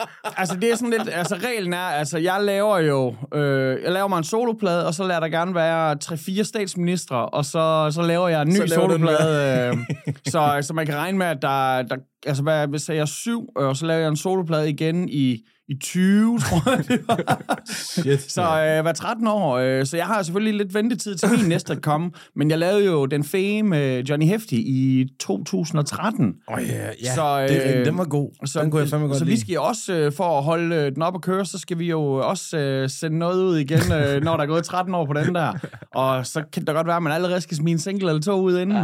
altså 0.38 0.56
det 0.56 0.72
er 0.72 0.76
sådan 0.76 0.90
lidt, 0.90 1.10
altså 1.12 1.36
reglen 1.36 1.74
er, 1.74 1.78
altså 1.78 2.18
jeg 2.18 2.38
laver 2.42 2.80
jo, 2.80 3.16
øh, 3.34 3.84
jeg 3.84 3.92
laver 3.92 4.08
mig 4.08 4.18
en 4.18 4.24
soloplade, 4.24 4.88
og 4.88 4.94
så 4.94 5.04
lader 5.04 5.20
der 5.20 5.28
gerne 5.28 5.56
være 5.56 5.98
3-4 6.04 6.44
statsministre, 6.44 7.26
og 7.26 7.46
så, 7.46 7.92
så 7.92 8.02
laver 8.02 8.28
jeg 8.28 8.42
en 8.42 8.48
ny 8.48 8.56
Så 8.56 8.68
soloplade, 8.68 9.70
øh, 9.70 9.78
så, 10.32 10.58
så 10.62 10.74
man 10.74 10.86
kan 10.86 10.96
regne 10.96 11.18
med, 11.18 11.28
at 11.28 11.42
der, 11.42 11.82
der 11.82 11.96
altså 12.26 12.44
hvad, 12.44 12.68
hvis 12.68 12.90
jeg 12.90 12.98
er 12.98 13.06
syv, 13.06 13.50
øh, 13.60 13.68
og 13.68 13.76
så 13.76 13.86
laver 13.86 14.00
jeg 14.00 14.10
en 14.10 14.18
soloplade 14.18 14.70
igen 14.70 15.10
i, 15.10 15.42
i 15.68 15.78
20, 15.82 16.40
tror 16.40 16.72
jeg 16.76 16.88
det 16.88 17.00
var. 17.08 17.62
Shit. 17.74 18.32
Så 18.32 18.42
øh, 18.42 18.82
hver 18.82 18.94
13 18.94 19.28
år, 19.28 19.58
øh, 19.58 19.86
så 19.86 19.98
jeg 19.98 20.06
har 20.06 20.24
selvfølgelig 20.24 20.54
lidt 20.54 20.74
ventetid 20.74 21.16
til 21.16 21.30
min 21.30 21.50
næste 21.50 21.74
at 21.74 21.82
komme, 21.82 22.12
men 22.36 22.50
jeg 22.50 22.60
lavede 22.60 22.86
jo 22.86 23.06
den 23.06 23.24
fame 23.24 23.82
øh, 23.82 24.10
Johnny 24.10 24.26
Hefty 24.26 24.54
i 24.54 25.08
2013. 25.20 26.34
Åh, 26.48 26.58
ja, 26.68 26.86
ja. 27.04 27.16
Så, 27.16 27.16
Så, 27.16 27.46
det, 27.50 27.76
øh, 27.76 27.86
den 27.86 27.98
var 27.98 28.04
god. 28.06 28.46
Så, 28.46 28.62
den 28.62 28.72
kunne 28.72 28.82
jeg 28.82 28.90
fandme 28.90 29.08
godt 29.08 29.18
så 29.18 29.26
vi 29.26 29.40
skal 29.40 29.60
også, 29.60 29.94
øh, 29.94 30.12
for 30.12 30.38
at 30.38 30.44
holde 30.44 30.76
øh, 30.76 30.92
den 30.96 31.02
op 31.02 31.16
og 31.16 31.22
køre, 31.22 31.46
så 31.46 31.60
skal 31.60 31.80
vi 31.80 31.90
jo 31.90 32.02
også 32.14 32.58
øh, 32.58 32.90
sende 32.90 33.18
noget 33.18 33.44
ud 33.44 33.58
igen, 33.58 33.80
øh, 33.94 34.22
når 34.26 34.38
der 34.38 34.44
er 34.44 34.48
gået 34.48 34.64
13 34.64 34.96
år 34.96 35.06
på 35.06 35.14
den 35.14 35.36
der. 35.36 35.54
Og 35.94 36.26
så 36.26 36.44
kan 36.54 36.66
det 36.66 36.76
godt 36.76 36.88
være, 36.88 36.96
at 36.96 37.04
man 37.04 37.14
allerede 37.14 37.42
skal 37.42 37.58
smide 37.58 37.72
en 37.72 37.80
single 37.80 38.10
eller 38.10 38.22
to 38.22 38.42
ud 38.42 38.60
inden. 38.60 38.78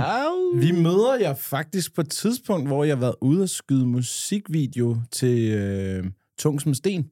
Vi 0.56 0.72
møder 0.72 1.18
jer 1.20 1.34
faktisk 1.34 1.96
på 1.96 2.02
et 2.02 2.10
tidspunkt, 2.10 2.68
hvor 2.68 2.84
jeg 2.84 2.96
har 2.96 3.00
været 3.00 3.16
ude 3.22 3.44
og 3.44 3.50
skyde 3.50 3.86
musikvideo 3.86 4.98
til 5.12 5.52
øh, 5.52 6.04
Tung 6.42 6.62
som 6.62 6.74
Sten. 6.74 7.06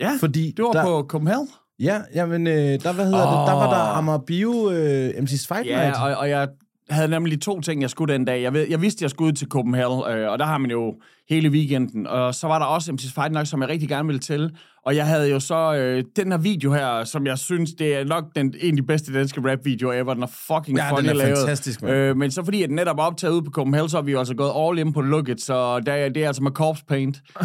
Ja, 0.00 0.10
Fordi 0.20 0.52
det 0.56 0.64
var 0.64 0.72
der, 0.72 0.84
på 0.84 1.06
Copenhagen. 1.08 1.48
Ja, 1.78 2.02
jamen, 2.14 2.46
øh, 2.46 2.54
der, 2.54 2.92
hvad 2.92 3.04
hedder 3.04 3.26
oh. 3.26 3.40
det, 3.40 3.48
der 3.48 3.52
var 3.52 3.70
der 3.70 3.82
Amager 3.98 4.18
Bio 4.18 4.70
øh, 4.70 5.08
MC's 5.08 5.46
Fight 5.48 5.66
Night. 5.66 5.96
Ja, 5.96 6.04
og, 6.04 6.16
og 6.16 6.28
jeg 6.28 6.48
havde 6.90 7.08
nemlig 7.08 7.40
to 7.40 7.60
ting, 7.60 7.82
jeg 7.82 7.90
skulle 7.90 8.12
den 8.14 8.24
dag. 8.24 8.42
Jeg, 8.42 8.52
ved, 8.52 8.66
jeg 8.70 8.82
vidste, 8.82 9.02
jeg 9.02 9.10
skulle 9.10 9.28
ud 9.28 9.32
til 9.32 9.48
Copenhagen, 9.48 10.12
øh, 10.12 10.30
og 10.32 10.38
der 10.38 10.44
har 10.44 10.58
man 10.58 10.70
jo 10.70 10.94
hele 11.30 11.48
weekenden. 11.50 12.06
Og 12.06 12.34
så 12.34 12.46
var 12.46 12.58
der 12.58 12.66
også 12.66 12.92
MC's 12.92 13.14
Fight 13.20 13.32
Night, 13.32 13.48
som 13.48 13.60
jeg 13.62 13.68
rigtig 13.68 13.88
gerne 13.88 14.06
ville 14.06 14.18
til. 14.20 14.50
Og 14.86 14.96
jeg 14.96 15.06
havde 15.06 15.30
jo 15.30 15.40
så 15.40 15.74
øh, 15.74 16.04
den 16.16 16.30
her 16.32 16.38
video 16.38 16.72
her, 16.72 17.04
som 17.04 17.26
jeg 17.26 17.38
synes, 17.38 17.70
det 17.78 17.96
er 17.96 18.04
nok 18.04 18.24
den, 18.36 18.54
en 18.60 18.70
af 18.70 18.76
de 18.76 18.82
bedste 18.82 19.14
danske 19.14 19.40
rap-videoer 19.50 19.92
ever. 20.00 20.14
Den 20.14 20.22
er 20.22 20.26
fucking 20.48 20.78
Ja, 20.78 20.90
funny 20.90 21.00
den 21.02 21.08
er 21.10 21.14
lavet. 21.14 21.38
fantastisk, 21.38 21.82
mand. 21.82 21.94
øh, 21.94 22.16
Men 22.16 22.30
så 22.30 22.44
fordi 22.44 22.62
at 22.62 22.68
den 22.68 22.76
netop 22.76 22.98
er 22.98 23.02
optaget 23.02 23.32
ude 23.34 23.42
på 23.42 23.50
Copenhagen, 23.50 23.88
så 23.88 23.96
har 23.96 24.02
vi 24.02 24.12
jo 24.12 24.18
altså 24.18 24.34
gået 24.34 24.52
all 24.56 24.78
in 24.78 24.92
på 24.92 25.00
Look 25.00 25.28
It, 25.28 25.40
så 25.40 25.80
der, 25.80 26.08
det 26.08 26.22
er 26.22 26.26
altså 26.26 26.42
med 26.42 26.50
corpse 26.50 26.84
paint. 26.88 27.16
øh, 27.40 27.44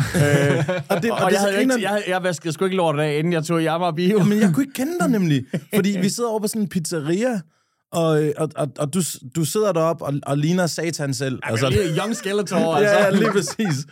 og, 0.89 1.01
det- 1.01 1.11
og 1.11 1.17
og, 1.17 1.29
det 1.29 1.33
jeg, 1.33 1.39
havde 1.41 1.61
ikke, 1.61 1.73
jeg, 1.81 2.03
jeg 2.07 2.23
vaskede 2.23 2.53
sgu 2.53 2.65
ikke 2.65 2.77
lort 2.77 2.99
af, 2.99 3.17
inden 3.17 3.33
jeg 3.33 3.43
tog 3.43 3.61
i 3.61 3.65
Amager 3.65 3.91
Bio. 3.91 4.23
Men 4.23 4.37
jeg 4.39 4.51
kunne 4.53 4.63
ikke 4.63 4.73
kende 4.73 4.93
dig 4.99 5.09
nemlig, 5.09 5.43
fordi 5.75 5.97
vi 6.01 6.09
sidder 6.09 6.29
over 6.29 6.39
på 6.39 6.47
sådan 6.47 6.61
en 6.61 6.69
pizzeria, 6.69 7.39
Og, 7.91 8.21
og, 8.37 8.49
og, 8.55 8.67
og 8.79 8.93
du, 8.93 9.01
du 9.35 9.45
sidder 9.45 9.71
deroppe 9.71 10.05
og, 10.05 10.13
og 10.23 10.37
ligner 10.37 10.67
satan 10.67 11.13
selv. 11.13 11.39
Altså, 11.43 11.69
lige 11.69 11.97
Young 11.97 12.15
Skeletor, 12.15 12.57
altså. 12.75 12.93
Ja, 12.97 13.03
ja, 13.03 13.09
lige 13.09 13.31
præcis. 13.31 13.85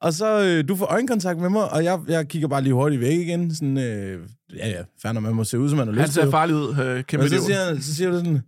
Og 0.00 0.12
så 0.12 0.40
øh, 0.44 0.68
du 0.68 0.76
får 0.76 0.86
øjenkontakt 0.86 1.38
med 1.40 1.48
mig, 1.50 1.72
og 1.72 1.84
jeg, 1.84 2.00
jeg 2.08 2.28
kigger 2.28 2.48
bare 2.48 2.62
lige 2.62 2.72
hurtigt 2.74 3.00
væk 3.00 3.18
igen. 3.18 3.54
Sådan, 3.54 3.78
øh, 3.78 4.20
ja, 4.56 4.68
ja, 4.68 4.82
færdig, 5.02 5.22
man 5.22 5.34
må 5.34 5.44
se 5.44 5.58
ud, 5.58 5.68
som 5.68 5.78
man 5.78 5.86
har 5.88 5.94
Han 5.94 6.02
lyst 6.02 6.12
til. 6.12 6.22
ser 6.22 6.30
farlig 6.30 6.56
ud, 6.56 6.68
øh, 6.80 7.04
kæmpe 7.04 7.22
Men 7.24 7.40
så 7.40 7.46
siger, 7.46 7.80
så 7.80 7.94
siger 7.94 8.10
du 8.10 8.16
sådan, 8.16 8.42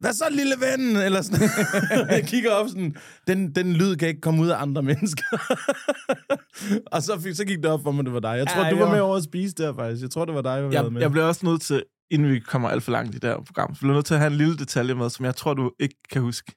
hvad 0.00 0.12
så, 0.12 0.24
lille 0.30 0.54
ven? 0.58 0.96
Eller 0.96 1.22
sådan. 1.22 1.48
jeg 2.16 2.24
kigger 2.26 2.50
op 2.50 2.68
sådan, 2.68 2.96
den, 3.26 3.54
den 3.54 3.72
lyd 3.72 3.96
kan 3.96 4.08
ikke 4.08 4.20
komme 4.20 4.42
ud 4.42 4.48
af 4.48 4.62
andre 4.62 4.82
mennesker. 4.82 5.24
og 6.92 7.02
så, 7.02 7.20
fik, 7.20 7.34
så 7.34 7.44
gik 7.44 7.56
det 7.56 7.66
op 7.66 7.82
for 7.82 7.92
mig, 7.92 8.04
det 8.04 8.12
var 8.12 8.20
dig. 8.20 8.28
Jeg 8.38 8.46
tror, 8.48 8.64
Ja, 8.64 8.70
du 8.70 8.76
var 8.76 8.86
jo. 8.86 8.92
med 8.92 9.00
over 9.00 9.16
at 9.16 9.24
spise 9.24 9.54
der, 9.54 9.74
faktisk. 9.74 10.02
Jeg 10.02 10.10
tror, 10.10 10.24
det 10.24 10.34
var 10.34 10.42
dig, 10.42 10.56
der 10.56 10.62
var 10.62 10.72
Jeg, 10.72 10.92
med. 10.92 11.00
jeg 11.00 11.10
bliver 11.10 11.24
også 11.24 11.46
nødt 11.46 11.62
til, 11.62 11.82
inden 12.14 12.30
vi 12.30 12.38
kommer 12.40 12.68
alt 12.68 12.82
for 12.82 12.92
langt 12.92 13.14
i 13.14 13.18
det 13.18 13.30
her 13.30 13.36
program, 13.36 13.74
så 13.74 13.80
bliver 13.80 13.94
nødt 13.94 14.06
til 14.06 14.14
at 14.14 14.20
have 14.20 14.30
en 14.30 14.36
lille 14.38 14.56
detalje 14.56 14.94
med, 14.94 15.10
som 15.10 15.24
jeg 15.24 15.36
tror, 15.36 15.54
du 15.54 15.70
ikke 15.80 15.96
kan 16.10 16.22
huske. 16.22 16.52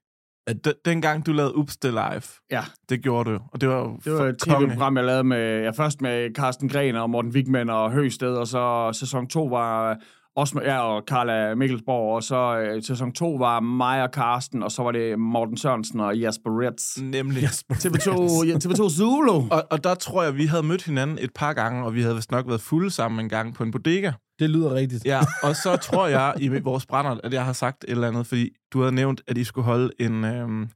At 0.47 0.65
de, 0.65 0.73
dengang 0.85 1.25
du 1.25 1.31
lavede 1.31 1.55
Ups 1.55 1.77
det 1.77 1.91
live, 1.93 2.21
Ja. 2.51 2.63
det 2.89 3.03
gjorde 3.03 3.31
du 3.31 3.39
og 3.53 3.61
det 3.61 3.69
var 3.69 3.97
Det 4.05 4.13
var 4.13 4.25
et 4.25 4.37
tv-program, 4.39 4.97
jeg 4.97 5.05
lavede 5.05 5.23
med, 5.23 5.61
ja, 5.63 5.69
først 5.69 6.01
med 6.01 6.35
Carsten 6.35 6.69
Gren 6.69 6.95
og 6.95 7.09
Morten 7.09 7.31
Wigman 7.31 7.69
og 7.69 7.91
Høgsted, 7.91 8.33
og 8.35 8.47
så 8.47 8.89
sæson 8.93 9.27
2 9.27 9.45
var 9.45 9.89
øh, 9.89 9.95
også 10.35 10.57
med, 10.57 10.63
ja, 10.65 10.79
og 10.79 11.03
Carla 11.07 11.55
Mikkelsborg, 11.55 12.15
og 12.15 12.23
så 12.23 12.57
øh, 12.59 12.83
sæson 12.83 13.13
2 13.13 13.31
var 13.31 13.59
mig 13.59 14.03
og 14.03 14.09
Carsten, 14.13 14.63
og 14.63 14.71
så 14.71 14.83
var 14.83 14.91
det 14.91 15.19
Morten 15.19 15.57
Sørensen 15.57 15.99
og 15.99 16.17
Jasper 16.17 16.59
Ritz. 16.59 16.97
Nemlig. 17.01 17.43
TV2, 17.43 18.45
ja, 18.47 18.55
TV2 18.55 18.89
Zulu. 18.97 19.33
Og, 19.51 19.63
og 19.71 19.83
der 19.83 19.95
tror 19.95 20.23
jeg, 20.23 20.35
vi 20.37 20.45
havde 20.45 20.63
mødt 20.63 20.83
hinanden 20.83 21.17
et 21.21 21.31
par 21.35 21.53
gange, 21.53 21.85
og 21.85 21.95
vi 21.95 22.01
havde 22.01 22.15
vist 22.15 22.31
nok 22.31 22.47
været 22.47 22.61
fulde 22.61 22.89
sammen 22.91 23.19
en 23.19 23.29
gang 23.29 23.53
på 23.53 23.63
en 23.63 23.71
bodega. 23.71 24.11
Det 24.39 24.49
lyder 24.49 24.73
rigtigt. 24.73 25.05
Ja, 25.05 25.19
og 25.43 25.55
så 25.55 25.75
tror 25.75 26.07
jeg 26.07 26.33
i 26.39 26.47
vores 26.47 26.85
brænder, 26.85 27.17
at 27.23 27.33
jeg 27.33 27.45
har 27.45 27.53
sagt 27.53 27.83
et 27.83 27.89
eller 27.89 28.07
andet, 28.07 28.27
fordi 28.27 28.49
du 28.73 28.79
havde 28.79 28.95
nævnt, 28.95 29.21
at 29.27 29.37
I 29.37 29.43
skulle 29.43 29.65
holde 29.65 29.91
en, 29.99 30.23
øhm, 30.23 30.61
en 30.61 30.69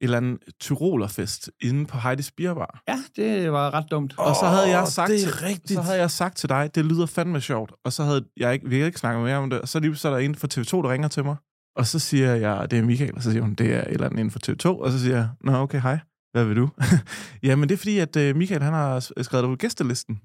eller 0.00 0.16
anden 0.16 0.38
tyrolerfest 0.60 1.50
inde 1.62 1.86
på 1.86 1.98
Heidi's 1.98 2.30
Bierbar. 2.36 2.82
Ja, 2.88 2.98
det 3.16 3.52
var 3.52 3.74
ret 3.74 3.86
dumt. 3.90 4.14
Og 4.18 4.36
så 4.36 4.46
havde 4.46 4.68
jeg 4.68 4.88
sagt, 4.88 5.10
det 5.10 5.16
er 5.16 5.30
til, 5.30 5.34
rigtigt. 5.34 5.70
så 5.70 5.82
havde 5.82 5.98
jeg 5.98 6.10
sagt 6.10 6.36
til 6.36 6.48
dig, 6.48 6.70
det 6.74 6.84
lyder 6.84 7.06
fandme 7.06 7.40
sjovt. 7.40 7.72
Og 7.84 7.92
så 7.92 8.04
havde 8.04 8.24
jeg 8.36 8.52
ikke, 8.52 8.68
vi 8.68 8.74
havde 8.74 8.86
ikke 8.86 8.98
snakket 8.98 9.24
mere 9.24 9.36
om 9.36 9.50
det. 9.50 9.60
Og 9.60 9.68
så 9.68 9.80
lige 9.80 9.96
så 9.96 10.08
er 10.08 10.12
der 10.12 10.18
en 10.18 10.34
fra 10.34 10.48
TV2, 10.54 10.82
der 10.82 10.92
ringer 10.92 11.08
til 11.08 11.24
mig. 11.24 11.36
Og 11.76 11.86
så 11.86 11.98
siger 11.98 12.34
jeg, 12.34 12.70
det 12.70 12.78
er 12.78 12.82
Michael. 12.82 13.14
Og 13.14 13.22
så 13.22 13.30
siger 13.30 13.42
hun, 13.42 13.54
det 13.54 13.74
er 13.74 13.80
et 13.80 13.88
eller 13.88 14.06
andet 14.06 14.18
inden 14.18 14.30
for 14.30 14.38
TV2. 14.48 14.82
Og 14.82 14.92
så 14.92 15.00
siger 15.00 15.16
jeg, 15.16 15.28
nå 15.44 15.52
okay, 15.56 15.80
hej. 15.80 15.98
Hvad 16.32 16.44
vil 16.44 16.56
du? 16.56 16.68
Jamen 17.42 17.68
det 17.68 17.74
er 17.74 17.78
fordi, 17.78 17.98
at 17.98 18.16
uh, 18.16 18.36
Michael 18.36 18.62
han 18.62 18.72
har 18.72 19.00
skrevet 19.00 19.42
dig 19.44 19.50
på 19.50 19.56
gæstelisten 19.56 20.20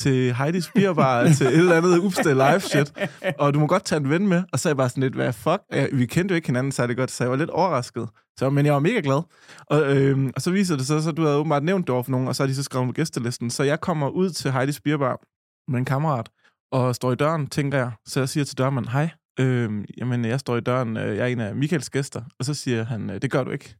til 0.00 0.32
Heidi's 0.32 0.70
Bierbar 0.74 1.28
til 1.38 1.46
et 1.46 1.58
eller 1.58 1.76
andet 1.76 1.98
upsted 1.98 2.34
live 2.34 2.60
shit. 2.60 2.92
Og 3.38 3.54
du 3.54 3.60
må 3.60 3.66
godt 3.66 3.84
tage 3.84 4.00
en 4.00 4.10
ven 4.10 4.28
med. 4.28 4.42
Og 4.52 4.58
så 4.58 4.68
er 4.68 4.70
jeg 4.70 4.76
bare 4.76 4.88
sådan 4.88 5.02
lidt, 5.02 5.14
hvad 5.14 5.32
fuck? 5.32 5.62
Vi 5.92 6.06
kendte 6.06 6.32
jo 6.32 6.36
ikke 6.36 6.48
hinanden 6.48 6.72
særlig 6.72 6.96
godt, 6.96 7.10
så 7.10 7.24
jeg 7.24 7.30
var 7.30 7.36
lidt 7.36 7.50
overrasket. 7.50 8.08
Så, 8.38 8.50
men 8.50 8.66
jeg 8.66 8.74
var 8.74 8.80
mega 8.80 9.00
glad. 9.04 9.22
Og, 9.66 9.96
øhm, 9.96 10.30
og 10.36 10.42
så 10.42 10.50
viser 10.50 10.76
det 10.76 10.86
sig, 10.86 11.02
så 11.02 11.12
du 11.12 11.22
havde 11.22 11.36
åbenbart 11.36 11.64
nævnt 11.64 11.86
for 11.86 12.04
nogen, 12.08 12.28
og 12.28 12.36
så 12.36 12.42
har 12.42 12.48
de 12.48 12.54
så 12.54 12.62
skrevet 12.62 12.88
på 12.88 12.92
gæstelisten. 12.92 13.50
Så 13.50 13.62
jeg 13.62 13.80
kommer 13.80 14.08
ud 14.08 14.30
til 14.30 14.48
Heidi's 14.48 14.80
Bierbar 14.84 15.20
med 15.70 15.78
en 15.78 15.84
kammerat, 15.84 16.28
og 16.72 16.94
står 16.94 17.12
i 17.12 17.14
døren, 17.14 17.46
tænker 17.46 17.78
jeg. 17.78 17.90
Så 18.06 18.20
jeg 18.20 18.28
siger 18.28 18.44
til 18.44 18.58
dørmanden, 18.58 18.92
hej, 18.92 19.10
øhm, 19.40 19.84
jamen 19.98 20.24
jeg 20.24 20.40
står 20.40 20.56
i 20.56 20.60
døren, 20.60 20.96
øh, 20.96 21.16
jeg 21.16 21.22
er 21.22 21.26
en 21.26 21.40
af 21.40 21.54
Michaels 21.56 21.90
gæster. 21.90 22.22
Og 22.38 22.44
så 22.44 22.54
siger 22.54 22.84
han, 22.84 23.10
øh, 23.10 23.22
det 23.22 23.30
gør 23.30 23.44
du 23.44 23.50
ikke. 23.50 23.76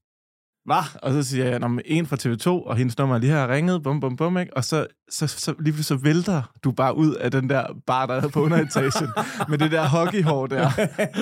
Hvad? 0.64 0.98
Og 1.02 1.12
så 1.12 1.22
siger 1.22 1.44
jeg, 1.48 1.58
"Nå, 1.58 1.68
men 1.68 1.80
en 1.84 2.06
fra 2.06 2.16
TV2, 2.16 2.48
og 2.48 2.76
hendes 2.76 2.98
nummer 2.98 3.14
er 3.14 3.18
lige 3.20 3.32
her 3.32 3.48
ringet, 3.48 3.82
bum, 3.82 4.00
bum, 4.00 4.16
bum, 4.16 4.38
ikke? 4.38 4.56
Og 4.56 4.64
så, 4.64 4.86
så, 5.10 5.26
så 5.26 5.54
lige 5.60 5.82
så 5.82 5.96
vælter 5.96 6.42
du 6.64 6.72
bare 6.72 6.96
ud 6.96 7.14
af 7.14 7.30
den 7.30 7.50
der 7.50 7.66
bar, 7.86 8.06
der 8.06 8.14
er 8.14 8.28
på 8.28 8.40
underetagen, 8.42 9.08
med 9.48 9.58
det 9.58 9.70
der 9.70 9.88
hockeyhår 9.88 10.46
der, 10.46 10.70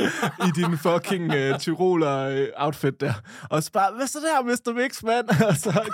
i 0.46 0.50
din 0.56 0.78
fucking 0.78 1.24
uh, 1.24 1.58
Tyroler-outfit 1.58 3.00
der. 3.00 3.12
Og 3.50 3.62
så 3.62 3.72
bare, 3.72 3.92
hvad 3.96 4.06
så 4.06 4.18
der, 4.18 4.42
Mr. 4.42 4.72
Mix, 4.74 5.02
mand? 5.02 5.28
Og 5.48 5.56
så, 5.56 5.90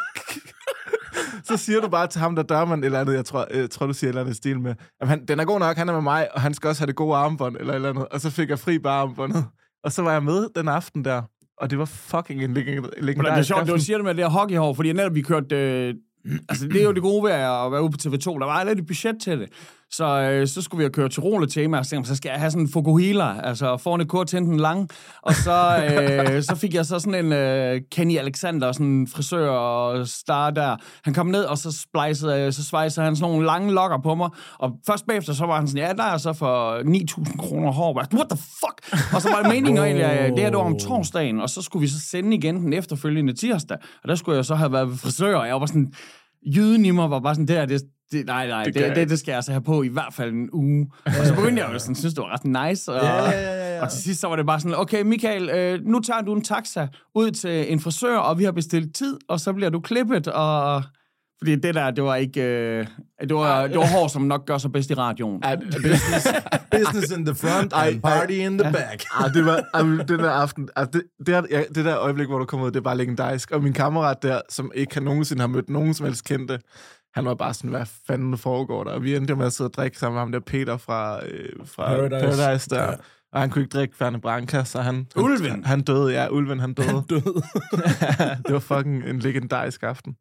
så 1.49 1.57
siger 1.57 1.81
du 1.81 1.89
bare 1.89 2.07
til 2.07 2.21
ham, 2.21 2.37
der 2.37 2.43
dørmand 2.43 2.85
eller 2.85 3.01
andet, 3.01 3.15
jeg 3.15 3.25
tror, 3.25 3.47
jeg 3.55 3.71
tror 3.71 3.87
du 3.87 3.93
siger 3.93 4.09
et 4.09 4.11
eller 4.11 4.21
andet 4.23 4.37
stil 4.37 4.61
med, 4.61 4.75
at 5.01 5.09
han, 5.09 5.27
den 5.27 5.41
er 5.41 5.45
god 5.45 5.59
nok, 5.59 5.77
han 5.77 5.89
er 5.89 5.93
med 5.93 6.03
mig, 6.03 6.29
og 6.35 6.41
han 6.41 6.55
skal 6.55 6.69
også 6.69 6.81
have 6.81 6.87
det 6.87 6.97
gode 6.97 7.17
armbånd, 7.17 7.57
eller 7.61 7.75
eller 7.75 7.89
andet. 7.89 8.09
Og 8.09 8.21
så 8.21 8.31
fik 8.31 8.49
jeg 8.49 8.59
fri 8.59 8.79
bare 8.79 9.01
armbåndet. 9.01 9.45
Og 9.85 9.93
så 9.93 10.03
var 10.03 10.13
jeg 10.13 10.23
med 10.23 10.49
den 10.57 10.69
aften 10.69 11.05
der, 11.05 11.23
og 11.61 11.71
det 11.71 11.79
var 11.79 11.85
fucking 11.85 12.45
en 12.45 12.57
leg- 12.57 12.65
Men 12.65 12.85
det 12.85 12.91
er 12.97 13.03
legendarisk 13.03 13.47
sjovt, 13.49 13.61
du 13.69 13.79
siger 13.85 13.97
det 13.99 14.05
med 14.05 14.15
det 14.15 14.25
her 14.25 14.31
hockeyhår, 14.31 14.75
fordi 14.75 14.93
netop 14.93 15.15
vi 15.15 15.23
kørte... 15.23 15.57
Øh, 15.57 15.95
altså, 16.49 16.69
det 16.69 16.81
er 16.81 16.85
jo 16.85 16.93
det 16.93 17.03
gode 17.03 17.25
ved 17.25 17.31
at 17.31 17.73
være 17.73 17.83
ude 17.83 17.91
på 17.91 17.99
TV2. 18.03 18.39
Der 18.39 18.45
var 18.47 18.65
lidt 18.65 18.79
et 18.79 18.87
budget 18.87 19.17
til 19.23 19.39
det. 19.41 19.49
Så, 19.97 20.21
øh, 20.21 20.49
så 20.49 20.63
skulle 20.63 20.79
vi 20.79 20.85
have 20.85 20.93
kørt 20.93 21.11
Tyroler 21.11 21.47
tema, 21.47 21.79
og 21.79 21.87
så 21.87 22.01
så 22.05 22.17
skal 22.17 22.29
jeg 22.29 22.39
have 22.39 22.51
sådan 22.51 22.67
en 22.67 22.73
fokuhila, 22.73 23.41
altså 23.41 23.77
foran 23.77 24.01
et 24.01 24.09
kort 24.09 24.27
tænden 24.27 24.61
lang. 24.61 24.89
Og 25.23 25.35
så, 25.35 25.85
øh, 25.85 26.43
så 26.43 26.57
fik 26.57 26.75
jeg 26.75 26.87
så 26.87 26.99
sådan 26.99 27.25
en 27.25 27.33
øh, 27.33 27.81
Kenny 27.93 28.19
Alexander, 28.19 28.73
sådan 28.73 28.87
en 28.87 29.09
frisør 29.09 29.51
og 29.51 30.09
star 30.09 30.51
der. 30.51 30.77
Han 31.05 31.15
kom 31.15 31.27
ned, 31.27 31.45
og 31.45 31.59
så 31.59 31.73
splicede, 31.73 32.41
øh, 32.41 32.53
så 32.53 32.65
svejsede 32.65 33.05
han 33.05 33.17
sådan 33.17 33.33
nogle 33.33 33.47
lange 33.47 33.73
lokker 33.73 33.99
på 34.03 34.15
mig. 34.15 34.31
Og 34.59 34.73
først 34.87 35.07
bagefter, 35.07 35.33
så 35.33 35.47
var 35.47 35.57
han 35.57 35.69
sådan, 35.69 35.87
ja, 35.87 35.93
der 35.93 36.03
er 36.03 36.19
så 36.19 36.33
for 36.33 36.79
9.000 36.79 37.37
kroner 37.39 37.73
hår. 37.73 37.95
What 37.97 38.29
the 38.31 38.39
fuck? 38.39 39.05
Og 39.15 39.23
så 39.23 39.29
var 39.31 39.43
det 39.43 39.49
meningen 39.49 39.85
egentlig, 39.85 40.05
at 40.05 40.31
det 40.31 40.39
her 40.39 40.51
det 40.51 40.59
var 40.59 40.65
om 40.65 40.79
torsdagen, 40.79 41.41
og 41.41 41.51
så 41.51 41.63
skulle 41.63 41.81
vi 41.81 41.87
så 41.87 42.01
sende 42.11 42.37
igen 42.37 42.57
den 42.57 42.73
efterfølgende 42.73 43.33
tirsdag. 43.33 43.77
Og 44.03 44.09
der 44.09 44.15
skulle 44.15 44.37
jeg 44.37 44.45
så 44.45 44.55
have 44.55 44.73
været 44.73 44.99
frisør, 44.99 45.37
og 45.37 45.47
jeg 45.47 45.61
var 45.61 45.67
sådan, 45.67 45.93
jyden 46.57 46.85
i 46.85 46.91
mig 46.91 47.11
var 47.11 47.21
bare 47.21 47.35
sådan, 47.35 47.49
der, 47.49 47.67
det, 47.67 47.83
det, 48.13 48.27
nej, 48.27 48.47
nej, 48.49 48.65
det, 48.65 48.75
det, 48.75 48.97
det, 48.97 49.11
det 49.11 49.19
skal 49.19 49.33
jeg 49.33 49.37
altså 49.37 49.53
have 49.53 49.63
på 49.63 49.83
i 49.83 49.89
hvert 49.89 50.15
fald 50.15 50.33
en 50.33 50.49
uge. 50.53 50.91
Og 51.07 51.27
så 51.27 51.35
begyndte 51.35 51.63
jeg 51.63 51.73
jo 51.73 51.79
sådan, 51.79 51.95
synes 51.95 52.15
det 52.15 52.23
var 52.23 52.33
ret 52.33 52.71
nice. 52.71 52.93
Og, 52.93 53.03
Ja, 53.03 53.25
ja, 53.25 53.31
ja, 53.31 53.75
ja. 53.77 53.83
og 53.83 53.91
til 53.91 54.03
sidst 54.03 54.21
så 54.21 54.29
var 54.29 54.37
det 54.37 54.47
bare 54.47 54.61
sådan, 54.61 54.77
okay 54.79 55.03
Michael, 55.03 55.51
øh, 55.51 55.81
nu 55.85 56.01
tager 56.01 56.21
du 56.21 56.35
en 56.35 56.43
taxa 56.45 56.87
ud 57.15 57.31
til 57.31 57.73
en 57.73 57.81
frisør, 57.81 58.17
og 58.17 58.39
vi 58.39 58.45
har 58.45 58.53
bestilt 58.53 58.97
tid, 58.97 59.19
og 59.29 59.41
så 59.41 59.53
bliver 59.53 59.71
du 59.71 59.81
klippet, 59.81 60.29
og... 60.29 60.83
Fordi 61.39 61.57
det 61.57 61.75
der, 61.75 61.91
det 61.91 62.05
var 62.05 62.15
ikke... 62.15 62.43
Øh, 62.43 62.87
det, 63.21 63.35
var, 63.35 63.67
det 63.67 63.77
var 63.79 63.87
hår, 63.87 64.09
som 64.09 64.23
nok 64.23 64.47
gør 64.47 64.59
sig 64.59 64.73
bedst 64.73 64.91
i 64.91 64.95
radioen. 64.95 65.43
Ej, 65.43 65.57
business. 65.57 66.29
Business 66.71 67.13
in 67.17 67.27
the 67.27 67.35
front 67.35 67.73
Ej, 67.73 67.89
and 67.89 68.03
party 68.03 68.33
in 68.33 68.59
the 68.59 68.73
back. 68.73 69.05
Ej, 69.21 69.29
det 69.29 69.45
var 69.47 69.61
ej, 69.75 69.81
den 69.81 70.19
der 70.19 70.31
aften. 70.31 70.69
Altså, 70.77 70.91
det, 70.93 71.27
det, 71.27 71.35
er, 71.35 71.43
ja, 71.51 71.63
det 71.75 71.85
der 71.85 71.99
øjeblik, 71.99 72.29
hvor 72.29 72.39
du 72.39 72.45
kom 72.45 72.61
ud, 72.61 72.71
det 72.71 72.77
er 72.77 72.81
bare 72.81 72.97
legendarisk. 72.97 73.51
Og 73.51 73.63
min 73.63 73.73
kammerat 73.73 74.23
der, 74.23 74.41
som 74.51 74.73
ikke 74.75 74.95
har 74.95 75.01
nogensinde 75.01 75.41
har 75.41 75.49
mødt 75.49 75.71
nogen 75.71 75.95
som 75.95 76.07
helst 76.07 76.25
kendte, 76.25 76.59
han 77.15 77.25
var 77.25 77.35
bare 77.35 77.55
sådan, 77.55 77.71
hvad 77.71 77.87
fanden 78.07 78.39
foregår 78.39 78.85
der? 78.85 78.91
Og 78.91 79.03
vi 79.03 79.17
endte 79.17 79.35
med 79.37 79.47
at 79.47 79.53
sidde 79.53 79.69
og 79.69 79.75
drikke 79.75 79.99
sammen 79.99 80.15
med 80.15 80.21
ham 80.21 80.33
der 80.33 80.41
Peter 80.41 80.77
fra, 80.77 81.27
øh, 81.27 81.49
fra 81.65 81.87
Paradise. 81.87 82.39
Paradise, 82.39 82.71
der. 82.71 82.83
Ja. 82.83 82.91
Og 83.33 83.41
han 83.41 83.51
kunne 83.51 83.63
ikke 83.65 83.73
drikke 83.73 83.97
Ferne 83.97 84.21
Branca, 84.21 84.65
så 84.65 84.81
han... 84.81 85.07
Ulven. 85.17 85.51
Han, 85.51 85.65
han 85.65 85.81
døde, 85.83 86.13
ja. 86.13 86.29
Ulven, 86.31 86.61
han 86.61 86.75
døde. 86.75 87.05
Død. 87.11 87.43
det 88.47 88.53
var 88.53 88.59
fucking 88.59 89.05
en 89.05 89.19
legendarisk 89.19 89.83
aften. 89.83 90.17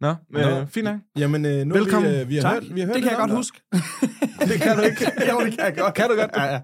Nå, 0.00 0.14
Nå. 0.30 0.40
øh, 0.40 0.66
fint 0.66 0.84
nok. 0.84 0.96
Jamen, 1.18 1.44
øh, 1.46 1.66
nu 1.66 1.74
Velkommen. 1.74 2.12
Vi, 2.12 2.16
øh, 2.16 2.28
vi 2.28 2.36
har 2.36 2.42
Tak. 2.42 2.52
hørt, 2.52 2.74
vi 2.74 2.80
har 2.80 2.86
hørt 2.86 2.94
det 2.94 3.02
kan 3.02 3.10
jeg 3.10 3.18
godt 3.18 3.30
huske. 3.30 3.60
Det 4.50 4.60
kan 4.60 4.76
du 4.76 4.82
ikke. 4.82 5.12
jo, 5.30 5.40
det 5.40 5.58
kan 5.58 5.64
jeg 5.64 5.74
godt. 5.76 5.94
Kan 5.94 6.08
du 6.10 6.16
godt? 6.16 6.30
Ja, 6.36 6.44
ja. 6.44 6.60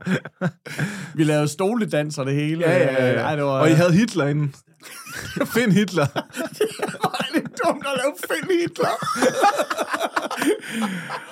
Vi 1.15 1.25
lavede 1.25 1.49
stoledans 1.49 2.19
og 2.19 2.27
det 2.27 2.35
hele. 2.35 2.65
Ja, 2.71 2.79
ja, 2.79 3.07
ja. 3.13 3.21
Ej, 3.21 3.35
det 3.37 3.45
var, 3.45 3.51
Og 3.61 3.71
I 3.71 3.73
havde 3.73 3.93
Hitler 3.93 4.27
inden. 4.27 4.55
Find 5.55 5.73
Hitler. 5.73 6.07
Hvor 7.01 7.17
er 7.21 7.41
det 7.41 7.51
dumt 7.65 7.87
at 7.87 7.93
lave 7.97 8.13
Finn 8.29 8.61
Hitler. 8.61 8.95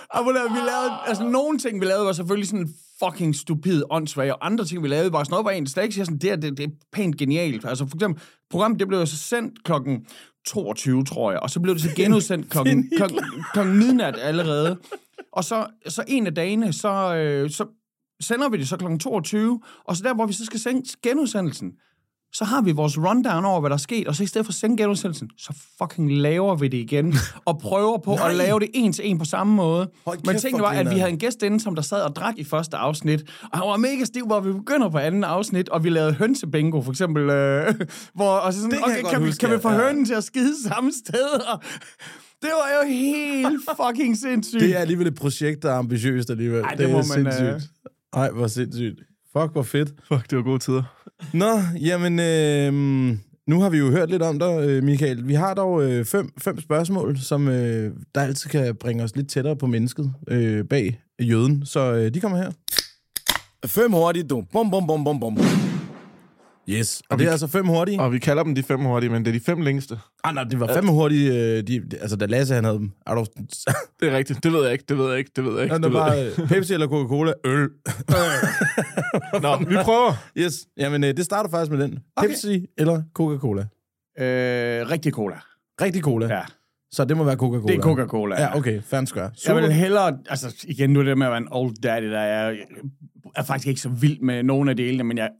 og 0.14 0.24
vi 0.26 0.58
lavede, 0.58 0.92
altså 1.06 1.24
nogle 1.24 1.58
ting, 1.58 1.80
vi 1.80 1.86
lavede, 1.86 2.06
var 2.06 2.12
selvfølgelig 2.12 2.48
sådan 2.48 2.68
fucking 3.04 3.36
stupid, 3.36 3.82
åndssvage, 3.90 4.34
og 4.34 4.46
andre 4.46 4.64
ting, 4.64 4.82
vi 4.82 4.88
lavede, 4.88 5.12
var 5.12 5.24
sådan 5.24 5.30
noget, 5.30 5.44
hvor 5.44 5.50
en 5.50 5.66
slet 5.66 5.82
ikke 5.82 5.94
siger 5.94 6.04
sådan, 6.04 6.18
det, 6.18 6.30
er, 6.30 6.36
det, 6.36 6.58
det 6.58 6.64
er 6.66 6.70
pænt 6.92 7.16
genialt. 7.16 7.64
Altså 7.64 7.86
for 7.86 7.96
eksempel, 7.96 8.22
programmet, 8.50 8.80
det 8.80 8.88
blev 8.88 9.06
så 9.06 9.16
sendt 9.16 9.64
klokken 9.64 10.06
22, 10.46 11.04
tror 11.04 11.30
jeg, 11.30 11.40
og 11.40 11.50
så 11.50 11.60
blev 11.60 11.74
det 11.74 11.82
så 11.82 11.90
genudsendt 11.96 12.50
klokken, 12.50 12.90
klokken, 12.96 13.20
klokken 13.52 13.78
midnat 13.78 14.18
allerede. 14.18 14.78
Og 15.32 15.44
så, 15.44 15.66
så 15.88 16.04
en 16.08 16.26
af 16.26 16.34
dagene, 16.34 16.72
så, 16.72 17.14
øh, 17.14 17.50
så 17.50 17.66
sender 18.20 18.48
vi 18.48 18.56
det 18.56 18.68
så 18.68 18.76
klokken 18.76 18.98
22, 18.98 19.60
og 19.84 19.96
så 19.96 20.02
der, 20.02 20.14
hvor 20.14 20.26
vi 20.26 20.32
så 20.32 20.44
skal 20.44 20.60
sende 20.60 20.82
genudsendelsen, 21.02 21.72
så 22.32 22.44
har 22.44 22.62
vi 22.62 22.72
vores 22.72 22.98
rundown 22.98 23.44
over, 23.44 23.60
hvad 23.60 23.70
der 23.70 23.76
er 23.76 23.78
sket, 23.78 24.08
og 24.08 24.14
så 24.14 24.22
i 24.22 24.26
stedet 24.26 24.46
for 24.46 24.50
at 24.50 24.54
sende 24.54 24.76
genudsendelsen, 24.76 25.30
så 25.38 25.54
fucking 25.82 26.12
laver 26.12 26.56
vi 26.56 26.68
det 26.68 26.78
igen, 26.78 27.14
og 27.44 27.58
prøver 27.58 27.98
på 27.98 28.14
at 28.14 28.34
lave 28.36 28.60
det 28.60 28.68
en 28.74 28.92
til 28.92 29.08
en 29.10 29.18
på 29.18 29.24
samme 29.24 29.54
måde. 29.54 29.90
Hold 30.06 30.18
Men 30.26 30.38
tingene 30.38 30.62
var, 30.62 30.70
at 30.70 30.90
vi 30.90 30.98
havde 30.98 31.10
en 31.12 31.18
gæst 31.18 31.42
inde, 31.42 31.60
som 31.60 31.74
der 31.74 31.82
sad 31.82 32.02
og 32.02 32.16
drak 32.16 32.34
i 32.38 32.44
første 32.44 32.76
afsnit, 32.76 33.22
og 33.52 33.58
han 33.58 33.68
var 33.68 33.76
mega 33.76 34.04
stiv, 34.04 34.26
hvor 34.26 34.40
vi 34.40 34.52
begynder 34.52 34.88
på 34.88 34.98
anden 34.98 35.24
afsnit, 35.24 35.68
og 35.68 35.84
vi 35.84 35.88
lavede 35.90 36.12
hønsebingo, 36.12 36.82
for 36.82 36.90
eksempel, 36.90 37.30
øh, 37.30 37.74
hvor, 38.14 38.30
og 38.30 38.52
så 38.52 38.60
sådan, 38.60 38.70
Det 38.70 38.84
kan 38.84 38.92
okay, 38.92 39.10
kan, 39.10 39.20
vi, 39.22 39.26
huske, 39.26 39.40
kan 39.46 39.56
vi 39.56 39.60
få 39.62 39.70
Ja. 39.70 39.76
hønen 39.78 40.04
til 40.04 40.14
at 40.14 40.24
skide 40.24 40.62
samme 40.68 40.92
sted? 41.06 41.30
Og 41.52 41.60
det 42.42 42.50
var 42.50 42.82
jo 42.82 42.88
helt 42.88 43.60
fucking 43.86 44.16
sindssygt. 44.18 44.60
Det 44.60 44.76
er 44.76 44.78
alligevel 44.78 45.06
et 45.06 45.14
projekt, 45.14 45.62
der 45.62 45.70
er 45.70 45.76
ambitiøst 45.78 46.30
alligevel. 46.30 46.60
Ej, 46.62 46.74
det 46.74 46.90
må 46.90 46.98
er 46.98 47.16
man, 47.16 47.26
øh, 47.26 47.32
sindssygt. 47.32 47.70
Ej, 48.12 48.30
hvor 48.30 48.46
sindssygt. 48.46 49.00
Fuck, 49.32 49.52
hvor 49.52 49.62
fedt. 49.62 49.88
Fuck, 50.08 50.30
det 50.30 50.36
var 50.38 50.42
gode 50.44 50.58
tider. 50.58 50.82
Nå, 51.32 51.58
jamen, 51.80 52.18
øh, 52.18 52.72
nu 53.46 53.60
har 53.60 53.70
vi 53.70 53.78
jo 53.78 53.90
hørt 53.90 54.10
lidt 54.10 54.22
om 54.22 54.38
dig, 54.38 54.60
øh, 54.60 54.82
Michael. 54.82 55.28
Vi 55.28 55.34
har 55.34 55.54
dog 55.54 55.84
øh, 55.84 56.04
fem, 56.04 56.32
fem 56.38 56.60
spørgsmål, 56.60 57.18
som 57.18 57.48
øh, 57.48 57.92
der 58.14 58.20
altid 58.20 58.50
kan 58.50 58.76
bringe 58.76 59.04
os 59.04 59.16
lidt 59.16 59.30
tættere 59.30 59.56
på 59.56 59.66
mennesket 59.66 60.12
øh, 60.28 60.64
bag 60.64 61.00
jøden. 61.22 61.66
Så 61.66 61.92
øh, 61.92 62.14
de 62.14 62.20
kommer 62.20 62.38
her. 62.38 62.50
Fem 63.66 63.92
hurtigt, 63.92 64.30
du. 64.30 64.44
Bum, 64.52 64.70
bum, 64.70 64.86
bum, 64.86 65.04
bum, 65.04 65.20
bum. 65.20 65.38
Yes. 66.70 67.00
Og, 67.00 67.06
og 67.10 67.18
det 67.18 67.26
er 67.26 67.30
altså 67.30 67.46
fem 67.46 67.66
hurtige. 67.66 68.00
Og 68.00 68.12
vi 68.12 68.18
kalder 68.18 68.42
dem 68.42 68.54
de 68.54 68.62
fem 68.62 68.80
hurtige, 68.80 69.10
men 69.10 69.24
det 69.24 69.28
er 69.28 69.38
de 69.38 69.44
fem 69.44 69.60
længste. 69.60 69.98
Ah, 70.24 70.34
nej, 70.34 70.44
det 70.44 70.60
var 70.60 70.74
fem 70.74 70.86
hurtige. 70.88 71.30
øh, 71.32 71.62
De, 71.66 71.80
de, 71.90 71.98
altså, 72.00 72.16
da 72.16 72.26
Lasse 72.26 72.54
han 72.54 72.64
havde 72.64 72.78
dem. 72.78 72.92
Er 73.06 73.14
du... 73.14 73.24
Det 74.00 74.08
er 74.12 74.16
rigtigt. 74.16 74.44
Det 74.44 74.52
ved 74.52 74.62
jeg 74.62 74.72
ikke, 74.72 74.84
det 74.88 74.98
ved 74.98 75.08
jeg 75.10 75.18
ikke, 75.18 75.30
det 75.36 75.44
ved 75.44 75.52
jeg 75.54 75.62
ikke. 75.62 75.74
Ja, 75.74 75.80
Det 75.80 75.92
var 75.92 76.12
jeg 76.12 76.32
øh, 76.38 76.48
Pepsi 76.48 76.72
eller 76.74 76.86
Coca-Cola. 76.86 77.32
Øl. 77.44 77.68
Nå, 79.42 79.56
vi 79.58 79.76
prøver. 79.84 80.12
Yes. 80.36 80.54
Jamen, 80.76 81.04
øh, 81.04 81.16
det 81.16 81.24
starter 81.24 81.50
faktisk 81.50 81.70
med 81.72 81.82
den. 81.84 81.98
Okay. 82.16 82.28
Pepsi 82.28 82.66
eller 82.78 83.02
Coca-Cola? 83.14 83.60
Øh, 84.20 84.90
rigtig 84.90 85.12
cola. 85.12 85.36
Rigtig 85.80 86.02
cola. 86.02 86.34
Ja, 86.34 86.40
Så 86.90 87.04
det 87.04 87.16
må 87.16 87.24
være 87.24 87.36
Coca-Cola. 87.36 87.72
det 87.72 87.78
er 87.78 87.82
Coca-Cola. 87.82 88.40
Ja, 88.42 88.56
okay. 88.56 88.80
And 88.92 89.06
square. 89.06 89.30
Jeg 89.46 89.56
vil 89.56 89.72
hellere, 89.72 90.18
altså 90.28 90.64
igen, 90.68 90.90
nu 90.90 91.00
er 91.00 91.04
det 91.04 91.18
med 91.18 91.26
at 91.26 91.30
være 91.30 91.38
en 91.40 91.48
old 91.50 91.74
daddy, 91.82 92.10
der 92.10 92.18
er, 92.20 92.48
jeg 92.50 92.58
er 93.36 93.42
faktisk 93.42 93.68
ikke 93.68 93.80
så 93.80 93.88
vild 93.88 94.20
med 94.20 94.42
nogen 94.42 94.68
af 94.68 94.76
delene, 94.76 95.04
men 95.04 95.18
jeg 95.18 95.30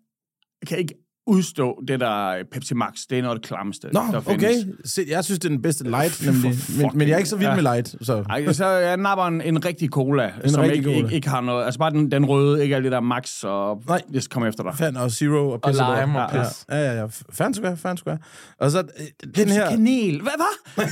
kan 0.66 0.78
ikke 0.78 0.94
udstå 1.28 1.82
det 1.88 2.00
der 2.00 2.44
Pepsi 2.52 2.74
Max. 2.74 2.92
Det 3.10 3.18
er 3.18 3.22
noget 3.22 3.34
af 3.34 3.40
det 3.40 3.48
klammeste, 3.48 3.88
Nå, 3.92 4.00
der 4.12 4.18
okay. 4.18 4.30
findes. 4.30 4.92
Se, 4.92 5.04
jeg 5.08 5.24
synes, 5.24 5.38
det 5.38 5.44
er 5.44 5.48
den 5.48 5.62
bedste 5.62 5.84
light, 5.84 6.12
for 6.12 6.24
nemlig. 6.24 6.54
Men, 6.78 6.90
men 6.94 7.08
jeg 7.08 7.14
er 7.14 7.18
ikke 7.18 7.30
så 7.30 7.36
vild 7.36 7.48
ja. 7.48 7.54
med 7.54 7.62
light, 7.62 7.94
så... 8.02 8.24
Ej, 8.30 8.52
så 8.52 8.66
jeg 8.66 8.96
napper 8.96 9.24
en, 9.24 9.40
en 9.40 9.64
rigtig 9.64 9.88
cola, 9.88 10.32
en 10.44 10.50
som 10.50 10.60
rigtig 10.60 10.76
ikke, 10.76 10.88
cola. 10.88 10.96
ikke, 10.96 11.14
ikke 11.14 11.28
har 11.28 11.40
noget, 11.40 11.64
altså 11.64 11.78
bare 11.78 11.90
den, 11.90 12.10
den 12.10 12.26
røde, 12.26 12.62
ikke 12.62 12.76
alt 12.76 12.84
det 12.84 12.92
der 12.92 13.00
Max, 13.00 13.44
og 13.44 13.82
Nej. 13.88 14.02
jeg 14.12 14.22
skal 14.22 14.32
komme 14.32 14.48
efter 14.48 14.62
dig. 14.62 14.74
Fan 14.74 14.96
og 14.96 15.10
Zero 15.10 15.48
og 15.48 15.52
Og 15.52 15.60
pisse 15.66 15.82
lime 15.82 16.22
og 16.22 16.34
ja, 16.34 16.42
pis. 16.42 16.64
Ja, 16.70 16.76
ja, 16.76 16.94
ja. 16.94 17.02
And 17.40 17.54
square, 17.54 17.76
and 17.84 17.98
square. 17.98 18.18
Og 18.60 18.70
så 18.70 18.78
øh, 18.78 19.30
den 19.36 19.48
her... 19.48 19.70
Kanel. 19.70 20.22
Hvad, 20.22 20.32
hvad? 20.36 20.86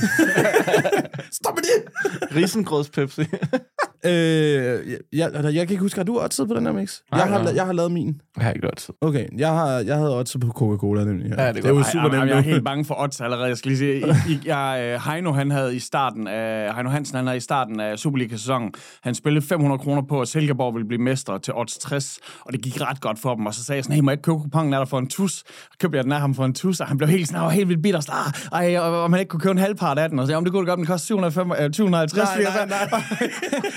Stop 1.39 1.55
med 1.55 1.63
det! 1.63 2.35
Risengrøds 2.35 2.89
Pepsi. 2.89 3.21
Øh, 4.05 4.11
jeg, 4.11 4.97
jeg, 5.13 5.29
jeg 5.33 5.53
kan 5.53 5.61
ikke 5.61 5.77
huske, 5.77 5.99
har 5.99 6.03
du 6.03 6.19
oddset 6.19 6.47
på 6.47 6.53
den 6.53 6.65
her 6.65 6.73
mix? 6.73 6.99
Jeg 7.11 7.19
har, 7.19 7.43
nej. 7.43 7.53
jeg 7.55 7.65
har 7.65 7.73
lavet 7.73 7.91
min. 7.91 8.21
Jeg 8.37 8.45
har 8.45 8.51
ikke 8.51 8.67
tid. 8.77 8.93
Okay, 9.01 9.25
jeg, 9.37 9.49
har, 9.49 9.67
jeg 9.69 9.95
havde 9.95 10.17
oddset 10.17 10.41
på 10.41 10.47
Coca-Cola 10.47 11.03
nemlig. 11.03 11.25
Ja, 11.29 11.31
det 11.31 11.39
er 11.39 11.51
det 11.51 11.65
er 11.65 11.69
jo 11.69 11.83
super 11.83 12.09
nemt. 12.09 12.29
jeg 12.29 12.37
er 12.37 12.41
helt 12.41 12.65
bange 12.65 12.85
for 12.85 13.01
odds 13.01 13.21
allerede. 13.21 13.47
Jeg 13.47 13.57
skal 13.57 13.69
lige 13.69 13.77
sige, 13.77 13.97
I, 13.99 14.31
I, 14.33 14.39
jeg, 14.45 14.81
øh, 14.83 15.11
Heino, 15.11 15.31
han 15.31 15.51
havde 15.51 15.75
i 15.75 15.79
starten 15.79 16.27
af, 16.27 16.75
Heino 16.75 16.89
Hansen, 16.89 17.15
han 17.15 17.25
havde 17.27 17.37
i 17.37 17.39
starten 17.39 17.79
af 17.79 17.99
Superliga-sæsonen, 17.99 18.71
han 19.03 19.15
spillede 19.15 19.45
500 19.45 19.79
kroner 19.79 20.01
på, 20.09 20.21
at 20.21 20.27
Silkeborg 20.27 20.73
ville 20.73 20.87
blive 20.87 21.01
mestre 21.01 21.39
til 21.39 21.53
odds 21.53 21.77
60, 21.77 22.19
og 22.41 22.53
det 22.53 22.61
gik 22.61 22.81
ret 22.81 23.01
godt 23.01 23.19
for 23.19 23.35
dem. 23.35 23.45
Og 23.45 23.53
så 23.53 23.63
sagde 23.63 23.77
jeg 23.77 23.83
sådan, 23.83 23.95
hey, 23.95 24.01
må 24.01 24.11
jeg 24.11 24.13
ikke 24.13 24.23
købe 24.23 24.37
kupongen 24.39 24.73
af 24.73 24.79
dig 24.79 24.87
for 24.87 24.99
en 24.99 25.07
tus? 25.07 25.43
Og 25.71 25.77
købte 25.79 25.97
jeg 25.97 26.03
den 26.03 26.11
af 26.11 26.19
ham 26.19 26.35
for 26.35 26.45
en 26.45 26.53
tus, 26.53 26.79
og 26.79 26.87
han 26.87 26.97
blev 26.97 27.09
helt 27.09 27.27
sådan, 27.27 27.41
han 27.41 27.51
helt 27.51 27.69
vildt 27.69 27.83
bitter. 27.83 27.99
sådan, 27.99 28.17
Ah, 28.53 28.73
ej, 28.73 28.79
og, 28.79 29.03
og 29.03 29.11
man 29.11 29.19
ikke 29.19 29.29
kunne 29.29 29.39
købe 29.39 29.51
en 29.51 29.57
halvpart 29.57 29.97
af 29.99 30.09
den. 30.09 30.19
Og 30.19 30.25
så 30.25 30.27
sagde 30.27 30.37
om 30.37 30.43
det 30.43 30.53
kunne 30.53 30.65
godt, 30.65 30.77
den 30.77 30.85
koster 30.85 31.05
705, 31.05 31.51
øh, 31.51 31.71
250. 31.71 32.29
Nej, 32.29 32.65
nej, 32.65 33.01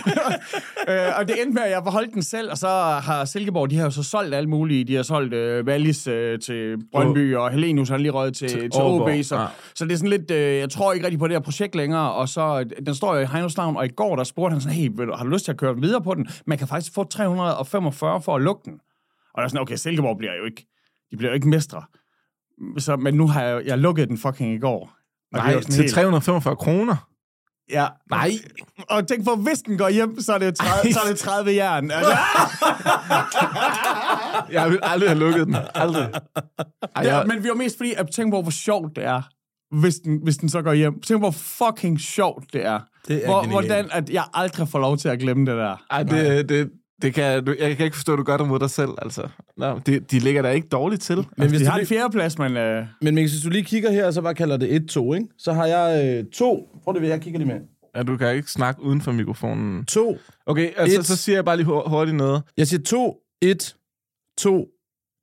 øh, 0.89 1.19
og 1.19 1.29
det 1.29 1.43
endte 1.43 1.55
med, 1.55 1.63
at 1.63 1.71
jeg 1.71 1.83
beholdt 1.85 2.15
den 2.15 2.23
selv, 2.23 2.51
og 2.51 2.59
så 2.59 2.69
har 3.03 3.25
Silkeborg, 3.25 3.71
de 3.71 3.77
har 3.77 3.85
jo 3.85 3.91
så 3.91 4.03
solgt 4.03 4.35
alle 4.35 4.49
mulige. 4.51 4.85
De 4.85 4.95
har 4.95 5.03
solgt 5.03 5.35
øh, 5.35 5.65
Wallis 5.67 6.07
øh, 6.07 6.39
til 6.39 6.77
Brøndby, 6.93 7.35
og 7.37 7.51
Helenius 7.51 7.89
har 7.89 7.97
lige 7.97 8.11
røget 8.11 8.35
til, 8.37 8.49
til, 8.49 8.61
til 8.61 8.83
OB. 8.83 9.09
Så, 9.23 9.37
ja. 9.37 9.47
så 9.75 9.85
det 9.85 9.93
er 9.93 9.97
sådan 9.97 10.11
lidt, 10.11 10.31
øh, 10.31 10.57
jeg 10.57 10.71
tror 10.71 10.93
ikke 10.93 11.07
rigtig 11.07 11.19
på 11.19 11.27
det 11.29 11.35
her 11.35 11.41
projekt 11.41 11.75
længere, 11.75 12.13
og 12.13 12.29
så, 12.29 12.65
øh, 12.79 12.87
den 12.87 12.95
står 12.95 13.15
jo 13.15 13.21
i 13.21 13.27
Heinos 13.27 13.57
navn, 13.57 13.77
og 13.77 13.85
i 13.85 13.89
går, 13.89 14.17
der 14.17 14.25
spurgte 14.25 14.53
han 14.53 14.61
sådan, 14.61 14.77
hey, 14.77 14.91
har 15.17 15.25
du 15.25 15.31
lyst 15.31 15.45
til 15.45 15.53
at 15.53 15.59
køre 15.59 15.77
videre 15.77 16.03
på 16.03 16.15
den? 16.15 16.29
Man 16.47 16.59
kan 16.59 16.69
faktisk 16.69 16.95
få 16.95 17.05
345 17.05 18.23
for 18.23 18.37
at 18.37 18.43
lukke 18.43 18.63
den. 18.65 18.73
Og 19.35 19.39
der 19.39 19.43
er 19.45 19.49
sådan, 19.49 19.61
okay, 19.61 19.77
Silkeborg 19.77 20.19
bliver 20.19 20.33
jo 20.35 20.45
ikke, 20.45 20.67
de 21.11 21.17
bliver 21.17 21.31
jo 21.31 21.35
ikke 21.35 21.49
mestre. 21.49 21.83
Så, 22.79 22.97
men 22.97 23.15
nu 23.15 23.27
har 23.27 23.43
jeg, 23.43 23.63
jeg 23.67 23.79
lukket 23.79 24.09
den 24.09 24.19
fucking 24.19 24.55
i 24.55 24.59
går. 24.59 24.93
Nej, 25.33 25.61
til 25.61 25.75
helt- 25.83 25.93
345 25.93 26.57
kroner. 26.57 27.10
Ja. 27.71 27.87
Nej. 28.11 28.31
Og 28.91 29.09
tænk 29.09 29.25
på, 29.25 29.35
hvis 29.35 29.59
den 29.59 29.79
går 29.79 29.89
hjem, 29.89 30.21
så 30.21 30.33
er 30.33 30.39
det 30.39 30.55
30, 30.55 30.93
så 30.93 31.01
er 31.05 31.09
det 31.09 31.19
30 31.19 31.55
jern. 31.55 31.91
Altså, 31.95 32.17
Jeg 34.51 34.71
vil 34.71 34.79
aldrig 34.83 35.09
have 35.11 35.19
lukket 35.19 35.47
den. 35.47 35.57
Aldrig. 35.75 36.09
Ej, 36.97 37.03
ja, 37.05 37.17
jeg, 37.19 37.27
men 37.27 37.43
vi 37.45 37.49
var 37.49 37.55
mest 37.55 37.77
fordi, 37.77 37.93
at 37.97 38.09
tænke 38.15 38.35
på, 38.35 38.43
hvor 38.43 38.51
sjovt 38.51 38.97
det 38.97 39.05
er, 39.05 39.23
hvis 39.81 39.95
den, 39.95 40.21
hvis 40.23 40.37
den 40.37 40.49
så 40.49 40.63
går 40.63 40.73
hjem. 40.73 41.01
Tænk 41.01 41.21
på, 41.21 41.31
hvor 41.31 41.71
fucking 41.71 42.01
sjovt 42.01 42.53
det 42.53 42.67
er. 42.67 42.81
Det 43.09 43.25
er 43.25 43.27
hvor, 43.27 43.47
hvordan 43.47 43.89
at 43.93 44.11
jeg 44.11 44.25
aldrig 44.35 44.69
får 44.69 44.79
lov 44.79 44.97
til 44.97 45.09
at 45.09 45.19
glemme 45.19 45.47
det 45.47 45.57
der. 45.59 45.85
ej, 45.91 46.03
det, 46.03 46.49
det, 46.49 46.71
det 47.03 47.15
kan, 47.15 47.45
du, 47.45 47.55
jeg 47.59 47.77
kan 47.77 47.85
ikke 47.85 47.97
forstå, 47.97 48.13
at 48.13 48.19
du 48.19 48.23
gør 48.23 48.37
det 48.37 48.49
mod 48.49 48.59
dig 48.59 48.71
selv, 48.71 48.91
altså. 49.03 49.29
Nå, 49.57 49.79
de, 49.87 50.01
de 50.01 50.19
ligger 50.19 50.43
der 50.43 50.51
ikke 50.51 50.69
dårligt 50.69 51.03
til. 51.03 51.17
Men 51.17 51.27
Men 51.39 51.49
hvis 51.49 51.61
de 51.61 51.67
har 51.67 51.79
en 51.79 51.87
fjerdeplads, 51.87 52.39
men... 52.39 52.57
Øh, 52.57 52.87
men 53.03 53.15
hvis 53.15 53.31
du 53.45 53.51
lige 53.51 53.65
kigger 53.65 53.91
her, 53.93 54.07
og 54.07 54.13
så 54.13 54.23
bare 54.23 54.35
kalder 54.35 54.57
det 54.57 54.97
1-2, 54.97 55.15
ikke? 55.15 55.27
Så 55.39 55.53
har 55.53 55.67
jeg 55.67 56.05
øh, 56.19 56.25
to... 56.33 56.69
Prøv 56.85 56.95
det 56.95 57.03
ved, 57.03 57.09
jeg 57.09 57.21
kigger 57.21 57.39
lige 57.39 57.49
med. 57.49 57.61
Ja, 57.97 58.03
du 58.03 58.17
kan 58.17 58.35
ikke 58.35 58.51
snakke 58.51 58.83
uden 58.83 59.01
for 59.01 59.13
mikrofonen. 59.13 59.85
To. 59.87 60.19
Okay, 60.47 60.71
altså, 60.77 60.99
Et. 61.01 61.07
så 61.07 61.17
siger 61.17 61.37
jeg 61.37 61.45
bare 61.45 61.57
lige 61.57 61.67
hur- 61.67 61.89
hurtigt 61.89 62.17
noget. 62.17 62.43
Jeg 62.57 62.67
siger 62.67 62.83
2, 62.83 63.17
1, 63.43 63.77
2, 64.39 64.67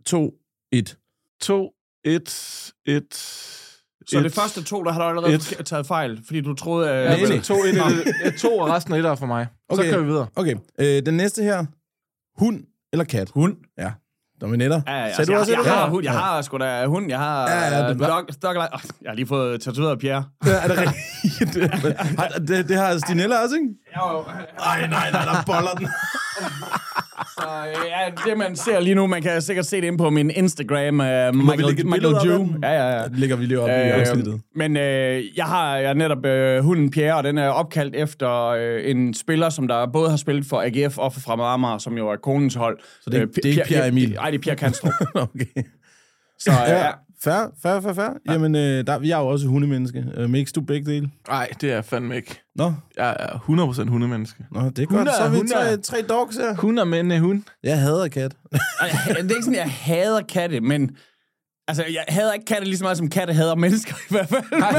2, 0.06 0.32
1. 0.72 0.98
2, 1.42 1.72
1, 2.06 2.74
1... 2.86 3.04
så 4.10 4.20
det 4.20 4.34
første 4.34 4.64
to, 4.64 4.84
der 4.84 4.92
har 4.92 5.02
du 5.02 5.08
allerede 5.20 5.34
Et. 5.36 5.62
taget 5.66 5.88
fejl, 5.88 6.22
fordi 6.26 6.42
du 6.42 6.54
troede... 6.56 6.90
Øh, 6.90 6.96
Ja, 6.96 7.10
Nej, 7.10 7.20
nej. 7.22 7.30
men 7.30 7.42
2, 7.42 7.54
1, 7.64 7.76
1, 8.26 8.36
2 8.40 8.58
og 8.58 8.70
resten 8.70 8.94
af 8.94 9.00
1 9.00 9.06
er 9.06 9.16
for 9.16 9.26
mig. 9.26 9.48
Så 9.72 9.80
Okay. 9.82 9.90
kører 9.92 10.02
vi 10.02 10.08
videre. 10.08 10.28
Okay, 10.36 10.56
øh, 10.80 11.06
den 11.06 11.14
næste 11.18 11.44
her. 11.44 11.66
Hund 12.40 12.60
eller 12.94 13.06
kat? 13.06 13.30
Hund. 13.34 13.56
Ja. 13.78 13.92
Dominetter. 14.42 14.82
Ja, 14.88 14.94
ja, 14.94 15.00
ja. 15.06 15.14
Sagde 15.14 15.18
Altså, 15.18 15.26
du 15.26 15.32
jeg, 15.32 15.40
også 15.40 15.52
jeg, 15.52 15.60
et? 15.62 15.66
jeg, 15.66 15.74
Ja. 15.74 15.80
har 15.80 15.90
hund. 15.90 16.04
Jeg 16.04 16.14
har 16.14 16.42
sgu 16.42 16.58
da 16.58 16.86
hund. 16.86 17.10
Jeg 17.10 17.20
har 17.20 17.50
Ja, 17.50 17.58
ja, 17.58 17.64
ja, 17.78 17.90
det- 17.90 18.02
ja, 18.02 18.08
dog, 18.08 18.24
dog, 18.42 18.50
oh, 18.74 18.80
Jeg 19.02 19.10
har 19.10 19.14
lige 19.16 19.28
fået 19.28 19.62
tatoveret 19.62 20.00
Pierre. 20.00 20.26
Ja, 20.46 20.52
er 20.52 20.68
det 20.68 20.78
rigtigt? 20.80 21.74
Har- 22.20 22.28
det, 22.48 22.70
det 22.70 22.78
har 22.78 22.98
Stinella 22.98 23.44
også, 23.44 23.56
ikke? 23.56 23.68
Jo, 23.98 24.24
Nej, 24.60 24.88
nej, 24.88 25.12
nej, 25.12 25.26
der 25.26 25.44
boller 25.46 25.72
den. 25.72 25.88
Så 27.38 27.44
øh, 27.68 27.76
ja, 27.90 28.30
det 28.32 28.38
man 28.38 28.56
ser 28.56 28.80
lige 28.80 28.96
nu, 28.96 29.08
man 29.08 29.22
kan 29.22 29.42
sikkert 29.42 29.66
se 29.66 29.76
det 29.82 29.84
inde 29.88 29.98
på 29.98 30.10
min 30.10 30.30
Instagram, 30.36 31.00
uh, 31.00 31.36
Michael, 31.46 31.86
Michael 31.86 32.16
Jew. 32.26 32.48
Ja, 32.64 32.70
ja, 32.72 32.98
ja. 32.98 33.04
Det 33.04 33.20
lægger 33.20 33.36
vi 33.36 33.46
lige 33.46 33.60
op 33.60 33.70
i 33.70 33.72
afsnittet. 33.72 34.42
men 34.56 34.78
øh, 34.78 35.38
jeg 35.38 35.46
har 35.46 35.78
jeg 35.78 35.94
netop 35.94 36.26
øh, 36.26 36.64
hunden 36.64 36.92
Pierre, 36.92 37.16
og 37.18 37.24
den 37.24 37.38
er 37.38 37.50
opkaldt 37.50 37.96
efter 37.96 38.46
øh, 38.48 38.82
en 38.92 39.14
spiller, 39.14 39.50
som 39.50 39.68
der 39.68 39.88
både 39.94 40.10
har 40.10 40.18
spillet 40.18 40.46
for 40.46 40.62
AGF 40.62 40.98
og 40.98 41.14
for 41.14 41.20
Fremad 41.20 41.46
Amager, 41.46 41.78
som 41.78 41.98
jo 41.98 42.10
er 42.10 42.16
konens 42.16 42.56
hold. 42.56 42.80
Så 43.02 43.10
det 43.10 43.18
er- 43.18 43.22
Øh, 43.22 43.28
det 43.36 43.46
er 43.46 43.50
ikke 43.50 43.64
Pierre 43.68 43.88
Emil? 43.88 44.10
Nej, 44.14 44.30
det 44.32 44.38
er 44.38 44.42
Pierre 44.42 44.58
Kanstrup. 44.58 44.94
okay. 45.16 45.46
Så 46.40 46.52
øh, 46.52 46.70
ja. 46.70 46.88
Fair, 47.24 47.52
fair, 47.64 47.80
fair, 47.82 47.94
fair. 47.94 48.10
Ja. 48.28 48.32
Jamen, 48.34 48.56
øh, 48.56 48.88
der, 48.88 49.00
vi 49.00 49.12
er 49.12 49.18
jo 49.18 49.28
også 49.28 49.48
hundemenneske. 49.48 50.06
Øh, 50.18 50.30
mix 50.30 50.52
du 50.52 50.62
begge 50.62 50.92
dele? 50.92 51.10
Nej, 51.28 51.50
det 51.62 51.72
er 51.72 51.82
fandme 51.82 52.16
ikke. 52.16 52.42
Nå, 52.56 52.74
Jeg 52.98 53.16
er 53.20 53.28
100% 53.86 53.90
hundemenneske. 53.90 54.46
Nå 54.52 54.70
det 54.70 54.80
er 54.80 54.86
godt. 54.86 54.98
Hunde 54.98 55.12
Så 55.18 55.24
er 55.24 55.30
vi 55.30 55.36
hunde 55.38 55.54
tre, 55.54 55.78
tre 55.78 56.02
dogs 56.02 56.36
her. 56.38 56.56
Hunder, 56.56 56.84
men 56.84 57.12
uh, 57.12 57.18
hund. 57.18 57.44
Jeg 57.64 57.80
hader 57.82 58.08
kat. 58.08 58.32
Det 58.52 58.60
er 59.16 59.18
ikke 59.18 59.34
sådan, 59.44 59.56
jeg 59.56 59.72
hader 59.72 60.22
katte, 60.22 60.60
men... 60.62 60.92
Altså, 61.68 61.84
jeg 61.94 62.04
hader 62.08 62.34
ikke 62.34 62.46
katte 62.46 62.66
lige 62.68 62.78
så 62.78 62.84
meget, 62.84 62.98
som 62.98 63.10
katte 63.10 63.34
hader 63.34 63.56
mennesker 63.56 63.94
i 63.96 64.08
hvert 64.10 64.30
fald. 64.30 64.44
Nej, 64.60 64.76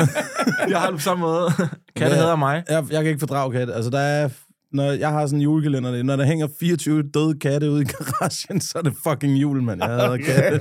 jeg 0.68 0.80
har 0.80 0.86
det 0.86 0.96
på 0.98 1.02
samme 1.02 1.20
måde. 1.20 1.50
Katte 1.96 2.16
Ja. 2.16 2.22
hader 2.22 2.36
mig. 2.36 2.64
Jeg, 2.68 2.84
jeg 2.90 3.02
kan 3.02 3.06
ikke 3.06 3.20
fordrage 3.20 3.52
kat. 3.52 3.70
Altså, 3.70 3.90
der 3.90 3.98
er... 3.98 4.28
Når 4.72 4.92
jeg 4.92 5.08
har 5.08 5.26
sådan 5.26 5.38
en 5.38 5.42
julekalender, 5.42 5.90
det 5.90 6.06
når 6.06 6.16
der 6.16 6.24
hænger 6.24 6.48
24 6.60 7.02
døde 7.02 7.38
katte 7.38 7.70
ude 7.70 7.82
i 7.82 7.84
garagen, 7.84 8.60
så 8.66 8.78
er 8.78 8.82
det 8.82 8.92
fucking 9.02 9.36
jul, 9.36 9.62
mand. 9.62 9.82
Jeg 9.82 9.90
hader 9.90 10.16
katte. 10.16 10.60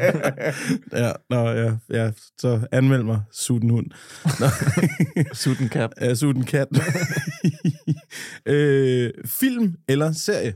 ja, 1.04 1.12
nå, 1.30 1.50
ja, 1.50 1.72
ja, 1.90 2.12
så 2.38 2.68
anmeld 2.72 3.04
mig, 3.04 3.22
sutten 3.32 3.70
hund. 3.70 3.86
Sutten 5.34 5.70
kat. 5.70 5.94
Ja, 6.02 6.16
sutten 6.16 6.44
kat. 6.44 6.68
øh, 8.46 9.12
film 9.26 9.76
eller 9.88 10.12
serie? 10.12 10.54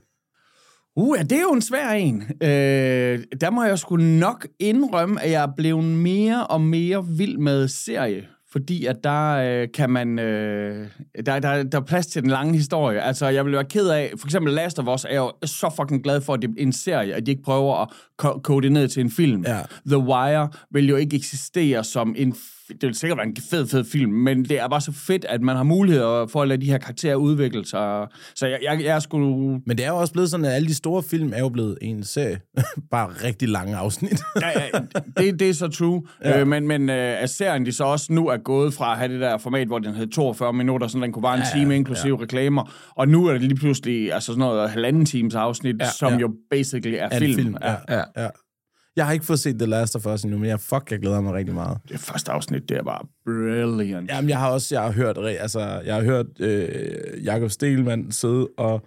Uh, 0.95 1.17
ja, 1.17 1.23
det 1.23 1.37
er 1.37 1.41
jo 1.41 1.53
en 1.53 1.61
svær 1.61 1.89
en. 1.89 2.21
Øh, 2.21 3.19
der 3.41 3.49
må 3.49 3.63
jeg 3.63 3.79
sgu 3.79 3.95
nok 3.95 4.47
indrømme, 4.59 5.21
at 5.21 5.31
jeg 5.31 5.43
er 5.43 5.53
blevet 5.57 5.83
mere 5.83 6.47
og 6.47 6.61
mere 6.61 7.07
vild 7.07 7.37
med 7.37 7.67
serie. 7.67 8.27
Fordi 8.51 8.85
at 8.85 8.95
der 9.03 9.31
øh, 9.31 9.67
kan 9.73 9.89
man... 9.89 10.19
Øh, 10.19 10.87
der, 11.25 11.39
der, 11.39 11.63
der 11.63 11.77
er 11.77 11.83
plads 11.83 12.07
til 12.07 12.21
den 12.21 12.29
lange 12.29 12.53
historie. 12.53 13.01
Altså, 13.01 13.27
jeg 13.27 13.45
vil 13.45 13.53
være 13.53 13.65
ked 13.65 13.87
af... 13.89 14.13
For 14.17 14.27
eksempel 14.27 14.53
Last 14.53 14.79
of 14.79 14.95
Us 14.95 15.05
er 15.09 15.15
jo 15.15 15.31
så 15.45 15.73
fucking 15.75 16.03
glad 16.03 16.21
for, 16.21 16.33
at 16.33 16.41
det 16.41 16.49
er 16.49 16.53
en 16.57 16.73
serie, 16.73 17.13
at 17.13 17.25
de 17.25 17.31
ikke 17.31 17.43
prøver 17.43 17.75
at 17.81 17.87
ko- 18.17 18.39
kode 18.43 18.63
det 18.63 18.71
ned 18.71 18.87
til 18.87 19.01
en 19.01 19.11
film. 19.11 19.43
Ja. 19.47 19.61
The 19.87 19.97
Wire 19.97 20.49
vil 20.71 20.87
jo 20.89 20.95
ikke 20.95 21.15
eksistere 21.15 21.83
som 21.83 22.15
en... 22.17 22.35
Det 22.71 22.87
vil 22.87 22.95
sikkert 22.95 23.17
være 23.17 23.27
en 23.27 23.37
fed, 23.49 23.67
fed 23.67 23.83
film, 23.83 24.11
men 24.11 24.45
det 24.45 24.59
er 24.59 24.67
bare 24.67 24.81
så 24.81 24.91
fedt, 24.91 25.25
at 25.25 25.41
man 25.41 25.55
har 25.55 25.63
mulighed 25.63 26.01
for 26.27 26.41
at 26.41 26.47
lade 26.47 26.61
de 26.61 26.65
her 26.65 26.77
karakterer 26.77 27.15
udvikle 27.15 27.65
sig. 27.65 28.07
Så 28.35 28.47
jeg, 28.47 28.59
jeg, 28.63 28.83
jeg 28.83 28.95
er 28.95 28.99
sgu... 28.99 29.17
Men 29.65 29.77
det 29.77 29.85
er 29.85 29.89
jo 29.89 29.97
også 29.97 30.13
blevet 30.13 30.29
sådan, 30.29 30.45
at 30.45 30.51
alle 30.51 30.67
de 30.67 30.75
store 30.75 31.03
film 31.03 31.31
er 31.35 31.39
jo 31.39 31.49
blevet 31.49 31.77
en 31.81 32.03
serie. 32.03 32.39
Bare 32.91 33.07
rigtig 33.23 33.49
lange 33.49 33.75
afsnit. 33.75 34.21
ja, 34.41 34.49
ja, 34.59 34.79
det, 35.17 35.39
det 35.39 35.49
er 35.49 35.53
så 35.53 35.67
true. 35.67 36.01
Ja. 36.23 36.39
Øh, 36.39 36.47
men 36.47 36.67
men 36.67 36.89
øh, 36.89 37.23
at 37.23 37.29
serien 37.29 37.65
de 37.65 37.71
så 37.71 37.83
også 37.83 38.13
nu 38.13 38.27
er 38.27 38.37
gået 38.37 38.73
fra 38.73 38.91
at 38.91 38.97
have 38.97 39.13
det 39.13 39.21
der 39.21 39.37
format, 39.37 39.67
hvor 39.67 39.79
den 39.79 39.93
hed 39.93 40.07
42 40.07 40.53
minutter, 40.53 40.87
så 40.87 40.99
den 40.99 41.11
kunne 41.11 41.23
være 41.23 41.33
en 41.33 41.43
ja, 41.53 41.59
time 41.59 41.75
inklusive 41.75 42.17
ja. 42.19 42.23
reklamer, 42.23 42.91
og 42.95 43.07
nu 43.07 43.25
er 43.25 43.31
det 43.31 43.41
lige 43.41 43.55
pludselig 43.55 44.13
altså 44.13 44.27
sådan 44.27 44.39
noget 44.39 44.69
halvanden 44.69 45.05
times 45.05 45.35
afsnit, 45.35 45.75
ja, 45.79 45.89
som 45.99 46.13
ja. 46.13 46.19
jo 46.19 46.33
basically 46.49 46.95
er 46.95 47.09
en 47.09 47.19
film. 47.19 47.35
film. 47.35 47.57
Ja. 47.61 47.75
Ja. 47.89 48.03
Ja. 48.17 48.27
Ja. 48.95 48.99
Jeg 48.99 49.05
har 49.05 49.13
ikke 49.13 49.25
fået 49.25 49.39
set 49.39 49.59
The 49.59 49.65
Last 49.65 49.95
of 49.95 50.05
Us 50.05 50.23
endnu, 50.23 50.37
men 50.37 50.49
jeg, 50.49 50.59
fuck, 50.59 50.91
jeg 50.91 50.99
glæder 50.99 51.21
mig 51.21 51.33
rigtig 51.33 51.53
meget. 51.55 51.77
Det 51.89 51.99
første 51.99 52.31
afsnit, 52.31 52.69
det 52.69 52.77
er 52.77 52.83
bare 52.83 53.05
brilliant. 53.25 54.09
Jamen, 54.11 54.29
jeg 54.29 54.39
har 54.39 54.49
også 54.49 54.75
jeg 54.75 54.81
har 54.83 54.91
hørt, 54.91 55.17
altså, 55.17 55.59
jeg 55.85 55.95
har 55.95 56.03
hørt 56.03 56.25
øh, 56.39 57.25
Jakob 57.25 57.49
Stelmann 57.51 58.11
sidde 58.11 58.47
og 58.57 58.85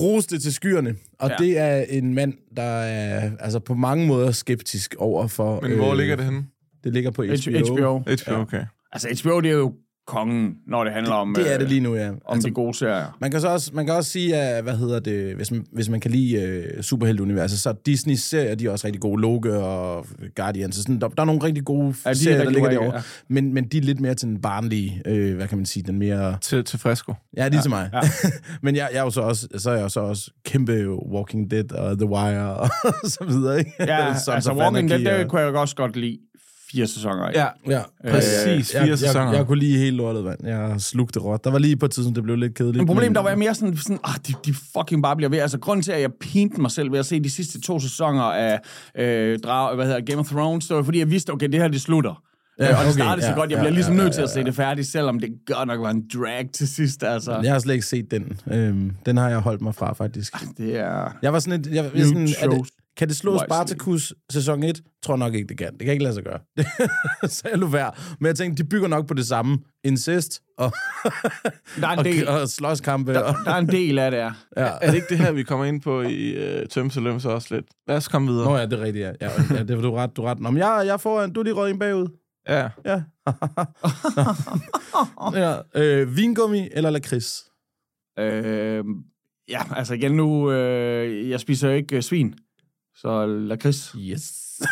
roste 0.00 0.38
til 0.38 0.52
skyerne. 0.54 0.94
Og 1.18 1.28
Ja. 1.28 1.34
ja. 1.40 1.44
det 1.44 1.58
er 1.58 1.84
en 1.88 2.14
mand, 2.14 2.34
der 2.56 2.62
er 2.62 3.30
altså, 3.40 3.58
på 3.58 3.74
mange 3.74 4.06
måder 4.06 4.30
skeptisk 4.30 4.94
over 4.98 5.26
for... 5.26 5.60
Men 5.60 5.76
hvor 5.76 5.94
ligger 5.94 6.16
det 6.16 6.24
henne? 6.24 6.46
Det 6.84 6.92
ligger 6.92 7.10
på 7.10 7.22
HBO. 7.22 7.74
HBO. 7.74 7.98
HBO, 7.98 8.40
okay. 8.40 8.64
Altså, 8.92 9.22
HBO, 9.22 9.40
det 9.40 9.50
er 9.50 9.54
jo 9.54 9.74
kongen, 10.06 10.54
når 10.66 10.84
det 10.84 10.92
handler 10.92 11.12
om, 11.12 11.34
Det 11.34 11.52
er 11.52 11.58
det 11.58 11.64
øh, 11.64 11.68
lige 11.70 11.80
nu, 11.80 11.94
ja. 11.94 12.10
om 12.24 12.40
de 12.42 12.50
gode 12.50 12.74
serier. 12.74 13.16
Man 13.20 13.30
kan, 13.30 13.40
så 13.40 13.48
også, 13.48 13.70
man 13.74 13.86
kan 13.86 13.94
også 13.94 14.10
sige, 14.10 14.36
at 14.36 14.62
hvad 14.62 14.76
hedder 14.76 14.98
det, 15.00 15.34
hvis 15.36 15.50
man, 15.50 15.64
hvis 15.72 15.88
man 15.88 16.00
kan 16.00 16.10
lide 16.10 16.62
uh, 16.76 16.82
superhelteuniverset, 16.82 17.58
så 17.58 17.74
Disneys 17.86 18.20
serier, 18.22 18.54
de 18.54 18.66
er 18.66 18.70
også 18.70 18.86
rigtig 18.86 19.00
gode. 19.02 19.20
Loke 19.22 19.56
og 19.58 20.06
Guardians, 20.36 20.76
og 20.78 20.82
sådan, 20.82 21.00
der, 21.00 21.08
der 21.08 21.22
er 21.22 21.26
nogle 21.26 21.42
rigtig 21.42 21.64
gode 21.64 21.86
Ja, 21.86 21.90
de 22.08 22.10
er 22.10 22.14
serier, 22.14 22.44
der 22.44 22.50
ligger 22.50 22.70
derovre. 22.70 22.94
ja. 22.96 23.02
Men, 23.28 23.54
men 23.54 23.64
de 23.64 23.78
er 23.78 23.82
lidt 23.82 24.00
mere 24.00 24.14
til 24.14 24.28
den 24.28 24.40
barnlige, 24.40 25.02
øh, 25.06 25.36
hvad 25.36 25.48
kan 25.48 25.58
man 25.58 25.66
sige, 25.66 25.82
den 25.82 25.98
mere... 25.98 26.36
Til, 26.40 26.64
til 26.64 26.78
Fresco. 26.78 27.14
Ja, 27.36 27.48
lige 27.48 27.56
ja, 27.56 27.62
til 27.62 27.70
mig. 27.70 27.90
ja. 27.92 28.00
Men 28.62 28.76
jeg, 28.76 28.88
jeg 28.92 28.98
er 28.98 29.02
jo 29.04 29.10
så 29.10 29.20
også, 29.20 29.48
så 29.56 29.70
er 29.70 29.74
jeg 29.74 29.82
jo 29.82 29.88
så 29.88 30.00
også 30.00 30.30
kæmpe 30.44 30.88
Walking 31.12 31.50
Dead 31.50 31.72
og 31.72 31.98
The 31.98 32.06
Wire 32.08 32.54
og 32.56 32.68
så 33.16 33.24
videre, 33.28 33.58
ikke? 33.58 33.72
Ja, 33.80 34.14
Sons 34.24 34.28
altså 34.28 34.52
Walking 34.52 34.88
Dead, 34.90 34.98
det 35.00 35.08
og- 35.24 35.30
kunne 35.30 35.40
jeg 35.40 35.52
jo 35.52 35.60
også 35.60 35.76
godt 35.76 35.96
lide 35.96 36.18
fire 36.76 36.86
sæsoner 36.86 37.22
af. 37.24 37.32
Ja, 37.34 37.46
Ja, 37.68 37.82
præcis. 38.10 38.74
jeg, 38.74 38.82
Fire 38.82 38.90
jeg, 38.90 38.98
sæsoner. 38.98 39.26
jeg, 39.30 39.36
jeg 39.38 39.46
kunne 39.46 39.58
lige 39.58 39.78
helt 39.78 39.96
lortet, 39.96 40.24
mand. 40.24 40.46
Jeg 40.46 40.74
slugte 40.80 41.20
råt. 41.20 41.44
Der 41.44 41.50
var 41.50 41.58
lige 41.58 41.76
på 41.76 41.86
et 41.86 41.92
tidspunkt, 41.92 42.16
det 42.16 42.24
blev 42.24 42.36
lidt 42.36 42.54
kedeligt. 42.54 42.76
Men 42.76 42.86
problemet, 42.86 43.10
men- 43.10 43.14
der 43.14 43.22
var 43.22 43.28
jeg 43.28 43.38
mere 43.38 43.54
sådan, 43.54 43.76
sådan 43.76 43.98
ah, 44.04 44.14
de, 44.26 44.32
de 44.46 44.54
fucking 44.78 45.02
bare 45.02 45.16
bliver 45.16 45.30
ved. 45.30 45.38
Altså, 45.38 45.58
grunden 45.58 45.82
til, 45.82 45.92
at 45.92 46.00
jeg 46.00 46.10
pinte 46.20 46.60
mig 46.60 46.70
selv 46.70 46.92
ved 46.92 46.98
at 46.98 47.06
se 47.06 47.20
de 47.20 47.30
sidste 47.30 47.60
to 47.60 47.80
sæsoner 47.80 48.22
af 48.22 48.60
øh, 48.98 49.38
drag, 49.38 49.74
hvad 49.74 49.86
hedder, 49.86 50.00
Game 50.00 50.20
of 50.20 50.28
Thrones, 50.28 50.66
det 50.66 50.76
var 50.76 50.82
fordi, 50.82 50.98
jeg 50.98 51.10
vidste, 51.10 51.30
okay, 51.30 51.48
det 51.48 51.60
her, 51.60 51.68
det 51.68 51.80
slutter. 51.80 52.22
Ja, 52.58 52.64
Ja, 52.64 52.70
og 52.70 52.84
det 52.84 52.88
okay, 52.92 52.92
startede 53.00 53.26
så 53.26 53.30
ja, 53.32 53.38
godt, 53.38 53.50
jeg 53.50 53.56
ja, 53.56 53.62
bliver 53.62 53.72
ligesom 53.74 53.96
ja, 53.96 54.02
nødt 54.02 54.14
til 54.14 54.22
at 54.22 54.28
ja, 54.28 54.40
se 54.40 54.44
det 54.44 54.54
færdigt, 54.54 54.86
selvom 54.88 55.20
det 55.20 55.30
godt 55.46 55.68
nok 55.68 55.80
var 55.80 55.90
en 55.90 56.02
drag 56.14 56.48
til 56.52 56.68
sidst, 56.68 57.02
altså. 57.04 57.40
Jeg 57.42 57.52
har 57.52 57.58
slet 57.58 57.74
ikke 57.74 57.86
set 57.86 58.10
den. 58.10 58.40
Øhm, 58.52 58.90
den 59.06 59.16
har 59.16 59.28
jeg 59.28 59.38
holdt 59.38 59.60
mig 59.60 59.74
fra, 59.74 59.92
faktisk. 59.92 60.34
Det 60.58 60.78
er... 60.78 61.16
Jeg 61.22 61.32
var 61.32 61.38
sådan 61.38 61.60
et... 61.60 61.66
Jeg, 61.66 61.90
jeg 61.94 62.06
sådan, 62.06 62.28
er 62.40 62.48
det, 62.48 62.68
kan 62.96 63.08
det 63.08 63.16
slå. 63.16 63.38
Spartacus 63.38 64.14
sæson 64.30 64.62
1? 64.62 64.82
Tror 65.02 65.14
jeg 65.14 65.18
nok 65.18 65.34
ikke, 65.34 65.48
det 65.48 65.58
kan. 65.58 65.72
Det 65.72 65.80
kan 65.80 65.92
ikke 65.92 66.04
lade 66.04 66.14
sig 66.14 66.24
gøre. 66.24 66.38
så 67.34 67.48
jeg 67.50 67.58
lå 67.58 67.66
værd. 67.66 67.98
Men 68.20 68.26
jeg 68.26 68.36
tænkte, 68.36 68.62
de 68.62 68.68
bygger 68.68 68.88
nok 68.88 69.08
på 69.08 69.14
det 69.14 69.26
samme. 69.26 69.58
Incest 69.84 70.42
og, 70.58 70.72
Der 71.80 71.88
er 71.88 71.96
en 71.96 72.04
del, 72.04 72.28
og, 72.28 72.40
og 72.40 72.48
slåskampe. 72.48 73.24
Og, 73.24 73.36
der 73.44 73.50
er 73.50 73.58
en 73.58 73.68
del 73.68 73.98
af 73.98 74.10
det, 74.10 74.18
ja. 74.18 74.32
ja. 74.56 74.70
Er 74.82 74.86
det 74.86 74.94
ikke 74.94 75.08
det 75.08 75.18
her, 75.18 75.32
vi 75.32 75.42
kommer 75.42 75.64
ind 75.64 75.80
på 75.80 76.02
i 76.02 76.58
uh, 76.60 76.66
Tøms 76.66 76.96
og 76.96 77.02
Løms 77.02 77.24
også 77.24 77.54
lidt? 77.54 77.66
Lad 77.88 77.96
os 77.96 78.08
komme 78.08 78.28
videre. 78.28 78.44
Nå 78.44 78.56
ja, 78.56 78.66
det 78.66 78.72
er 78.72 78.82
rigtigt, 78.82 79.04
ja. 79.04 79.12
ja, 79.20 79.30
ja 79.50 79.62
det 79.62 79.70
er 79.70 79.80
du 79.80 79.92
ret, 79.92 80.16
du 80.16 80.22
ret. 80.22 80.40
Nå, 80.40 80.50
men 80.50 80.58
jeg, 80.58 80.82
jeg 80.86 81.00
får 81.00 81.22
en, 81.22 81.32
du 81.32 81.40
er 81.40 81.44
lige 81.44 81.54
røget 81.54 81.72
en 81.72 81.78
bagud. 81.78 82.08
Ja. 82.48 82.68
Ja. 82.84 83.02
ja. 85.42 85.56
Øh, 85.74 86.16
vingummi 86.16 86.68
eller 86.72 86.90
lakrids? 86.90 87.44
Øh, 88.18 88.84
ja, 89.48 89.60
altså 89.76 89.94
igen 89.94 90.12
nu, 90.12 90.50
øh, 90.50 91.30
jeg 91.30 91.40
spiser 91.40 91.68
jo 91.68 91.74
ikke 91.74 91.96
øh, 91.96 92.02
svin, 92.02 92.34
så 92.96 93.26
lakrids. 93.26 93.96
Yes. 93.98 94.32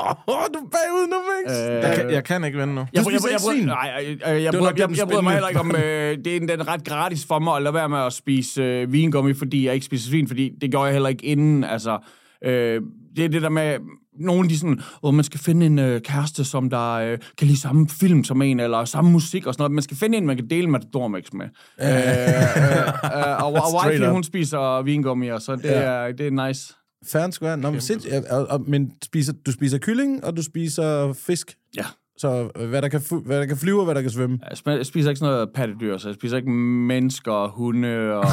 Åh, 0.00 0.06
oh, 0.26 0.44
du 0.54 0.58
er 0.58 0.70
bagud 0.70 1.06
nu, 1.08 1.16
Mix. 1.30 1.58
Øh, 1.58 1.74
Jeg, 1.74 1.96
kan, 1.96 2.10
jeg 2.10 2.24
kan 2.24 2.44
ikke 2.44 2.58
vende 2.58 2.74
nu. 2.74 2.80
Du 2.80 2.86
Jeg, 2.92 2.96
jeg, 2.96 3.04
spiser 3.20 3.28
jeg, 3.28 3.34
ikke 3.34 3.48
jeg, 3.48 3.56
svin? 3.56 3.66
nej, 3.66 3.92
jeg, 3.98 4.34
jeg, 4.34 4.42
jeg, 4.42 4.52
bryder, 4.52 4.72
jeg, 4.76 4.98
jeg 4.98 5.06
bryder 5.08 5.22
mig 5.22 5.32
heller 5.32 5.48
ikke 5.48 5.60
om, 5.60 5.74
øh, 5.76 6.18
det 6.24 6.36
er 6.36 6.40
den 6.56 6.68
ret 6.68 6.84
gratis 6.84 7.26
for 7.26 7.38
mig 7.38 7.56
at 7.56 7.62
lade 7.62 7.74
være 7.74 7.88
med 7.88 7.98
at 7.98 8.12
spise 8.12 8.62
øh, 8.62 8.92
vingummi, 8.92 9.34
fordi 9.34 9.66
jeg 9.66 9.74
ikke 9.74 9.86
spiser 9.86 10.08
svin, 10.10 10.28
fordi 10.28 10.52
det 10.60 10.70
gjorde 10.70 10.84
jeg 10.86 10.92
heller 10.92 11.08
ikke 11.08 11.24
inden, 11.24 11.64
altså, 11.64 11.98
øh, 12.44 12.82
det 13.16 13.24
er 13.24 13.28
det 13.28 13.42
der 13.42 13.48
med, 13.48 13.76
nogle 14.20 14.48
de 14.48 14.58
sådan, 14.58 14.80
åh, 15.02 15.14
man 15.14 15.24
skal 15.24 15.40
finde 15.40 15.66
en 15.66 15.78
øh, 15.78 16.00
kæreste, 16.00 16.44
som 16.44 16.70
der 16.70 16.92
øh, 16.92 17.18
kan 17.38 17.46
lide 17.46 17.60
samme 17.60 17.88
film 17.88 18.24
som 18.24 18.42
en, 18.42 18.60
eller 18.60 18.84
samme 18.84 19.10
musik 19.10 19.46
og 19.46 19.54
sådan 19.54 19.62
noget. 19.62 19.72
Man 19.72 19.82
skal 19.82 19.96
finde 19.96 20.18
en, 20.18 20.26
man 20.26 20.36
kan 20.36 20.50
dele 20.50 20.66
Matador 20.70 21.08
Mix 21.08 21.24
med. 21.32 21.46
Øh, 21.82 21.88
øh, 21.88 23.28
øh, 23.28 23.44
og, 23.44 23.52
og 23.52 23.68
Straight 23.80 24.00
wifey, 24.00 24.12
hun 24.12 24.24
spiser 24.24 24.82
vingummi, 24.82 25.28
og 25.28 25.42
så 25.42 25.56
det, 25.56 25.64
Ja. 25.64 25.70
er, 25.80 26.12
det 26.12 26.26
er 26.26 26.46
nice. 26.48 26.74
And 27.14 27.32
square. 27.32 27.56
Nå, 27.56 27.70
men, 27.70 27.80
sind, 27.80 28.00
og, 28.30 28.46
og, 28.46 28.64
men 28.68 28.90
spiser, 29.04 29.32
du 29.46 29.52
spiser 29.52 29.78
kylling, 29.78 30.24
og 30.24 30.36
du 30.36 30.42
spiser 30.42 31.12
fisk. 31.12 31.56
Ja. 31.76 31.84
Så 32.18 32.50
øh, 32.56 32.68
hvad 32.68 32.82
der, 32.82 32.88
kan, 32.88 33.02
hvad 33.24 33.38
der 33.40 33.46
kan 33.46 33.56
flyve, 33.56 33.78
og 33.78 33.84
hvad 33.84 33.94
der 33.94 34.00
kan 34.02 34.10
svømme. 34.10 34.38
Jeg 34.42 34.58
sp- 34.58 34.76
jeg 34.76 34.86
spiser 34.86 35.10
ikke 35.10 35.18
sådan 35.18 35.32
noget 35.34 35.48
pattedyr, 35.54 35.98
så 35.98 36.08
jeg 36.08 36.14
spiser 36.14 36.36
ikke 36.36 36.50
mennesker, 36.50 37.48
hunde 37.48 38.12
og 38.14 38.24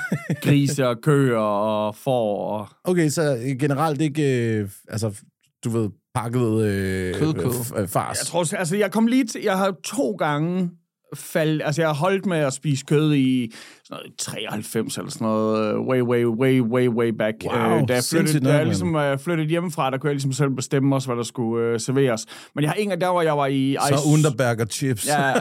grise 0.44 0.88
og 0.88 1.00
køer 1.02 1.38
og 1.38 1.96
får. 1.96 2.46
Og... 2.58 2.68
Okay, 2.84 3.08
så 3.08 3.36
øh, 3.36 3.58
generelt 3.58 4.00
ikke, 4.00 4.46
øh, 4.58 4.68
altså, 4.88 5.22
du 5.64 5.70
ved, 5.70 5.90
pakket 6.14 6.62
øh, 6.62 7.14
Kød, 7.14 7.34
kød. 7.34 7.82
øh, 7.82 7.88
fars. 7.88 8.18
Jeg 8.18 8.26
tror, 8.26 8.56
altså 8.56 8.76
jeg 8.76 8.92
kom 8.92 9.06
lige 9.06 9.24
til, 9.24 9.40
jeg 9.42 9.58
har 9.58 9.74
to 9.84 10.10
gange 10.10 10.70
faldt, 11.14 11.62
altså 11.64 11.82
jeg 11.82 11.88
har 11.88 11.94
holdt 11.94 12.26
med 12.26 12.38
at 12.38 12.52
spise 12.52 12.84
kød 12.84 13.14
i 13.14 13.52
sådan 13.84 14.02
noget 14.02 14.12
93 14.18 14.98
eller 14.98 15.10
sådan 15.10 15.26
noget, 15.26 15.74
øh, 15.74 15.80
way, 15.80 16.00
way, 16.00 16.24
way, 16.24 16.60
way, 16.60 16.88
way 16.88 17.08
back. 17.08 17.36
Wow, 17.44 17.54
Øh, 17.54 17.88
da 17.88 17.94
jeg 17.94 18.02
flyttede, 18.10 18.44
da 18.44 18.56
jeg 18.56 18.66
ligesom 18.66 18.94
uh, 18.94 19.18
flyttede 19.18 19.48
hjemmefra, 19.48 19.90
der 19.90 19.98
kunne 19.98 20.08
jeg 20.08 20.14
ligesom 20.14 20.32
selv 20.32 20.50
bestemme 20.50 20.96
også, 20.96 21.08
hvad 21.08 21.16
der 21.16 21.22
skulle 21.22 21.74
uh, 21.74 21.80
serveres. 21.80 22.26
Men 22.54 22.62
jeg 22.62 22.70
har 22.70 22.76
en 22.76 22.92
af 22.92 23.00
der, 23.00 23.10
hvor 23.10 23.22
jeg 23.22 23.36
var 23.36 23.46
i... 23.46 23.76
så 23.88 24.08
Underberger 24.12 24.64
chips. 24.66 25.08
Ja, 25.12 25.32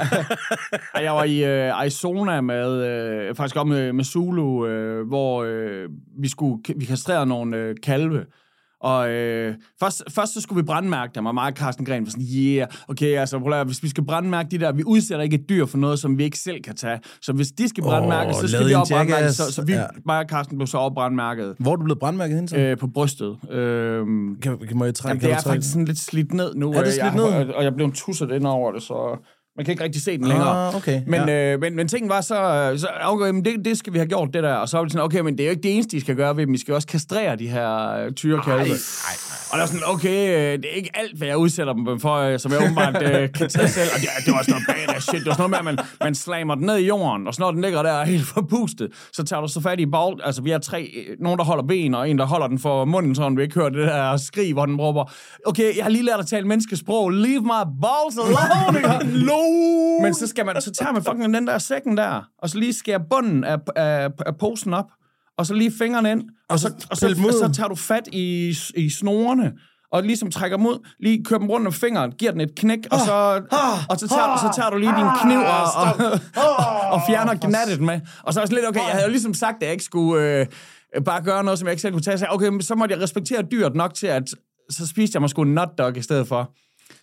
jeg 1.01 1.13
var 1.13 1.23
i 1.23 1.43
øh, 1.43 1.79
Arizona 1.79 2.41
med, 2.41 2.85
øh, 2.87 3.35
faktisk 3.35 3.55
op 3.55 3.67
med, 3.67 3.93
med 3.93 4.03
Zulu, 4.03 4.67
øh, 4.67 5.07
hvor 5.07 5.43
øh, 5.43 5.89
vi 6.19 6.27
skulle 6.29 6.63
vi 6.75 6.85
kastrerede 6.85 7.25
nogle 7.25 7.57
øh, 7.57 7.75
kalve. 7.83 8.25
Og 8.83 9.09
øh, 9.09 9.55
først, 9.79 10.03
først 10.09 10.33
så 10.33 10.41
skulle 10.41 10.61
vi 10.61 10.65
brandmærke 10.65 11.11
dem, 11.15 11.25
og 11.25 11.33
mig 11.33 11.45
og 11.45 11.51
Carsten 11.53 11.85
Gren 11.85 12.05
var 12.05 12.11
sådan, 12.11 12.25
yeah, 12.35 12.67
okay, 12.87 13.17
altså, 13.17 13.39
prøv 13.39 13.53
at, 13.53 13.65
hvis 13.65 13.83
vi 13.83 13.89
skal 13.89 14.05
brandmærke 14.05 14.49
de 14.51 14.57
der, 14.57 14.71
vi 14.71 14.83
udsætter 14.83 15.23
ikke 15.23 15.35
et 15.35 15.49
dyr 15.49 15.65
for 15.65 15.77
noget, 15.77 15.99
som 15.99 16.17
vi 16.17 16.23
ikke 16.23 16.39
selv 16.39 16.61
kan 16.61 16.75
tage. 16.75 16.99
Så 17.21 17.33
hvis 17.33 17.47
de 17.51 17.69
skal 17.69 17.83
brandmærkes, 17.83 18.35
Åh, 18.35 18.41
så 18.41 18.47
skal 18.47 18.69
en 18.69 18.75
også 18.75 18.93
brandmærke. 18.93 19.31
Så, 19.33 19.51
så 19.53 19.61
vi, 19.65 19.73
Ja. 19.73 19.85
mig 20.05 20.19
og 20.19 20.25
Carsten 20.29 20.57
blev 20.57 20.67
så 20.67 20.77
også 20.77 20.93
brandmærket 20.93 21.55
Hvor 21.59 21.71
er 21.71 21.75
du 21.75 21.83
blevet 21.83 21.99
brandmærket 21.99 22.35
hen 22.35 22.47
til? 22.47 22.59
øh, 22.59 22.77
på 22.77 22.87
brystet. 22.87 23.37
Øh, 23.51 24.05
kan, 24.41 24.57
kan, 24.67 24.77
må 24.77 24.85
jeg 24.85 24.95
trække? 24.95 25.09
Jamen, 25.09 25.21
det 25.21 25.37
er 25.37 25.41
trække? 25.41 25.49
faktisk 25.49 25.71
sådan 25.71 25.85
lidt 25.85 25.99
slidt 25.99 26.33
ned 26.33 26.55
nu. 26.55 26.69
Er 26.69 26.73
det 26.73 26.81
øh, 26.81 26.85
slidt 26.87 26.97
jeg, 27.05 27.15
ned? 27.15 27.23
Og, 27.23 27.55
og 27.55 27.63
jeg 27.63 27.73
blev 27.75 27.91
tusset 27.91 28.31
ind 28.31 28.45
over 28.47 28.71
det, 28.71 28.81
så 28.81 29.27
man 29.55 29.65
kan 29.65 29.71
ikke 29.71 29.83
rigtig 29.83 30.01
se 30.01 30.17
den 30.17 30.27
længere. 30.27 30.67
Ah, 30.67 30.75
okay. 30.75 31.01
Men, 31.07 31.21
ja. 31.27 31.53
øh, 31.53 31.59
men, 31.59 31.75
men 31.75 31.87
tingen 31.87 32.09
var 32.09 32.21
så, 32.21 32.73
så 32.77 32.87
okay, 33.03 33.29
men 33.29 33.45
det, 33.45 33.65
det 33.65 33.77
skal 33.77 33.93
vi 33.93 33.97
have 33.97 34.07
gjort, 34.07 34.29
det 34.33 34.43
der. 34.43 34.53
Og 34.53 34.69
så 34.69 34.77
var 34.77 34.83
det 34.83 34.91
sådan, 34.91 35.05
okay, 35.05 35.19
men 35.19 35.37
det 35.37 35.43
er 35.43 35.45
jo 35.45 35.49
ikke 35.49 35.63
det 35.63 35.73
eneste, 35.73 35.97
I 35.97 35.99
skal 35.99 36.15
gøre 36.15 36.37
ved 36.37 36.45
dem. 36.45 36.53
I 36.53 36.57
skal 36.57 36.73
også 36.73 36.87
kastrere 36.87 37.35
de 37.35 37.47
her 37.47 37.89
øh, 37.89 38.11
tyrekalve. 38.13 38.75
Og 39.51 39.57
der 39.57 39.59
var 39.59 39.65
sådan, 39.65 39.81
okay, 39.87 40.19
øh, 40.37 40.57
det 40.57 40.65
er 40.65 40.75
ikke 40.75 40.89
alt, 40.93 41.17
hvad 41.17 41.27
jeg 41.27 41.37
udsætter 41.37 41.73
dem 41.73 41.99
for, 41.99 42.15
øh, 42.15 42.39
som 42.39 42.51
jeg 42.51 42.61
åbenbart 42.63 43.03
øh, 43.03 43.31
kan 43.37 43.49
tage 43.49 43.67
selv. 43.67 43.89
Og 43.95 43.99
det, 44.01 44.07
det 44.25 44.31
var 44.33 44.39
også 44.39 44.51
noget 44.51 44.65
badass 44.67 45.05
shit. 45.07 45.19
Det 45.19 45.27
var 45.27 45.33
sådan 45.33 45.49
noget 45.49 45.65
med, 45.65 45.71
at 45.71 45.77
man, 45.77 45.85
man 46.01 46.15
slammer 46.15 46.55
den 46.55 46.65
ned 46.65 46.77
i 46.77 46.85
jorden, 46.87 47.27
og 47.27 47.33
så 47.33 47.41
når 47.41 47.51
den 47.51 47.61
ligger 47.61 47.83
der 47.83 48.03
helt 48.03 48.25
forpustet, 48.25 48.89
så 49.13 49.23
tager 49.23 49.41
du 49.41 49.47
så 49.47 49.61
fat 49.61 49.79
i 49.79 49.85
bag. 49.85 50.13
Altså, 50.23 50.41
vi 50.41 50.49
har 50.49 50.59
tre, 50.59 50.81
øh, 50.83 51.15
nogen, 51.19 51.37
der 51.39 51.45
holder 51.45 51.63
ben, 51.63 51.93
og 51.95 52.09
en, 52.09 52.17
der 52.17 52.25
holder 52.25 52.47
den 52.47 52.59
for 52.59 52.85
munden, 52.85 53.15
så 53.15 53.29
vi 53.29 53.41
ikke 53.41 53.55
hører 53.55 53.69
det 53.69 53.87
der 53.87 54.17
skrig, 54.17 54.53
hvor 54.53 54.65
den 54.65 54.75
råber, 54.75 55.11
okay, 55.45 55.77
jeg 55.77 55.83
har 55.85 55.89
lige 55.89 56.05
lært 56.05 56.19
at 56.19 56.27
tale 56.27 56.47
menneskesprog, 56.47 57.09
leave 57.09 57.41
my 57.41 57.63
balls 57.81 58.17
alone, 58.17 58.79
no! 59.41 60.03
Men 60.03 60.13
så, 60.13 60.27
skal 60.27 60.45
man, 60.45 60.61
så 60.61 60.71
tager 60.71 60.91
man 60.91 61.03
fucking 61.03 61.33
den 61.33 61.47
der 61.47 61.57
sækken 61.57 61.97
der, 61.97 62.21
og 62.41 62.49
så 62.49 62.57
lige 62.57 62.73
skærer 62.73 62.99
bunden 63.09 63.43
af, 63.43 63.57
af, 63.75 64.09
af 64.25 64.37
posen 64.37 64.73
op, 64.73 64.91
og 65.37 65.45
så 65.45 65.53
lige 65.53 65.71
fingrene 65.77 66.11
ind, 66.11 66.23
og 66.49 66.59
så, 66.59 66.73
og 66.89 66.97
så, 66.97 67.07
dem 67.07 67.25
ud. 67.25 67.29
og 67.29 67.33
så 67.33 67.51
tager 67.53 67.67
du 67.67 67.75
fat 67.75 68.07
i, 68.11 68.57
i 68.75 68.89
snorene, 68.89 69.51
og 69.91 70.03
ligesom 70.03 70.31
trækker 70.31 70.57
dem 70.57 70.65
ud, 70.65 70.87
lige 70.99 71.23
kører 71.25 71.39
dem 71.39 71.49
rundt 71.49 71.67
om 71.67 71.73
fingeren, 71.73 72.11
giver 72.11 72.31
den 72.31 72.41
et 72.41 72.55
knæk, 72.55 72.79
og 72.91 72.99
så, 72.99 73.41
og 73.89 73.99
så, 73.99 74.07
tager, 74.07 74.37
så 74.37 74.51
tager 74.55 74.69
du 74.69 74.77
lige 74.77 74.95
din 74.97 75.07
kniv 75.21 75.39
og, 75.39 75.63
og, 75.81 76.11
og 76.91 77.01
fjerner 77.07 77.47
gnattet 77.47 77.81
med. 77.81 77.99
Og 78.23 78.33
så 78.33 78.39
er 78.39 78.41
jeg 78.41 78.47
sådan 78.47 78.55
lidt, 78.55 78.67
okay, 78.67 78.79
jeg 78.79 78.91
havde 78.91 79.03
jo 79.05 79.09
ligesom 79.09 79.33
sagt, 79.33 79.55
at 79.55 79.63
jeg 79.63 79.71
ikke 79.71 79.83
skulle 79.83 80.39
øh, 80.39 80.45
bare 81.05 81.21
gøre 81.21 81.43
noget, 81.43 81.59
som 81.59 81.65
jeg 81.65 81.71
ikke 81.71 81.81
selv 81.81 81.93
kunne 81.93 82.01
tage. 82.01 82.17
Så 82.17 82.25
okay, 82.29 82.59
så 82.61 82.75
måtte 82.75 82.95
jeg 82.95 83.01
respektere 83.03 83.41
dyret 83.51 83.75
nok 83.75 83.93
til, 83.93 84.07
at 84.07 84.23
så 84.69 84.87
spiste 84.87 85.15
jeg 85.15 85.21
måske 85.21 85.41
en 85.41 85.53
nutdog 85.53 85.97
i 85.97 86.01
stedet 86.01 86.27
for. 86.27 86.51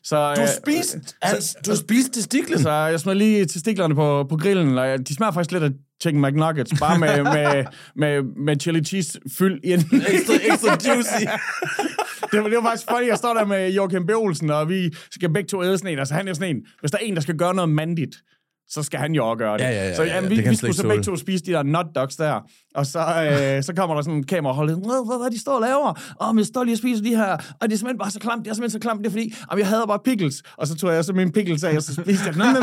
Så, 0.05 0.35
Du 0.35 0.41
øh, 0.41 0.49
spiste, 0.63 1.01
altså, 1.23 1.57
du 1.67 1.77
spiste 1.77 2.11
testiklen. 2.13 2.59
så 2.59 2.71
jeg 2.71 3.01
smed 3.01 3.15
lige 3.15 3.47
testiklerne 3.47 3.95
på, 3.95 4.27
på 4.29 4.37
grillen, 4.37 4.79
og 4.79 4.89
jeg- 4.89 5.09
de 5.09 5.15
smager 5.15 5.33
faktisk 5.33 5.53
lidt 5.53 5.63
af 5.65 5.71
chicken 6.03 6.23
McNuggets, 6.23 6.73
bare 6.81 6.99
med, 6.99 7.23
med, 7.37 7.65
med, 7.97 8.23
med 8.45 8.61
chili 8.61 8.85
cheese 8.85 9.21
fyld 9.39 9.61
i 9.65 9.73
en. 9.73 9.79
Ekstra, 9.81 10.35
ekstra 10.53 10.79
juicy. 10.95 11.25
det, 12.33 12.43
var, 12.43 12.49
det 12.49 12.57
var 12.57 12.63
faktisk 12.63 12.87
funny, 12.91 13.07
jeg 13.09 13.17
står 13.19 13.35
der 13.35 13.45
med 13.45 13.73
Joachim 13.73 14.07
B. 14.07 14.11
Olsen, 14.11 14.51
og 14.51 14.69
vi 14.69 14.91
skal 15.11 15.33
begge 15.33 15.49
to 15.49 15.65
æde 15.65 15.79
sådan 15.79 15.93
en. 15.93 15.99
Altså 15.99 16.15
han 16.15 16.29
er 16.29 16.33
sådan 16.33 16.57
en, 16.57 16.63
hvis 16.81 16.91
der 16.91 16.99
er 16.99 17.03
en, 17.03 17.15
der 17.15 17.21
skal 17.21 17.37
gøre 17.37 17.55
noget 17.55 17.71
mandigt, 17.71 18.17
så 18.71 18.83
skal 18.83 19.01
han 19.01 19.13
jo 19.13 19.31
også 19.31 19.39
gøre 19.39 19.59
det. 19.59 19.65
Ja, 19.65 19.71
ja, 19.71 19.89
ja, 19.89 19.95
så 19.95 20.03
ja, 20.03 20.15
jamen, 20.15 20.31
det 20.31 20.37
vi, 20.39 20.43
kan 20.43 20.51
vi 20.51 20.57
skulle 20.57 20.75
så 20.75 20.89
begge 20.89 21.03
to 21.03 21.17
spise 21.17 21.45
de 21.45 21.53
der 21.53 21.63
nut 21.63 21.87
dogs 21.95 22.17
der, 22.17 22.41
og 22.75 22.87
så, 22.87 22.99
øh, 22.99 23.63
så 23.69 23.73
kommer 23.77 23.95
der 23.97 24.03
sådan 24.03 24.17
en 24.17 24.25
kamerahold, 24.25 24.69
hvad, 24.71 25.07
hvad, 25.07 25.19
hvad 25.23 25.31
de 25.31 25.41
står 25.41 25.53
og 25.55 25.61
laver? 25.61 26.15
Åh, 26.21 26.29
men 26.35 26.39
jeg 26.39 26.47
står 26.47 26.65
lige 26.65 26.75
og 26.75 26.79
spiser 26.79 27.03
de 27.03 27.17
her, 27.17 27.33
og 27.33 27.69
det 27.69 27.73
er 27.73 27.77
simpelthen 27.79 27.99
bare 27.99 28.11
så 28.11 28.19
klamt, 28.21 28.45
det 28.45 28.51
er 28.51 28.55
simpelthen 28.55 28.81
så 28.81 28.83
klamt, 28.83 28.99
det 29.01 29.07
er 29.07 29.11
fordi, 29.11 29.35
jamen, 29.51 29.61
jeg 29.61 29.69
hader 29.69 29.87
bare 29.87 29.99
pickles, 30.05 30.43
og 30.57 30.67
så 30.67 30.75
tog 30.75 30.93
jeg 30.93 31.05
så 31.05 31.13
min 31.13 31.33
pickles 31.33 31.65
af, 31.65 31.77
og 31.77 31.83
så 31.83 31.95
spiste 31.95 32.25
jeg 32.27 32.35
nom. 32.37 32.47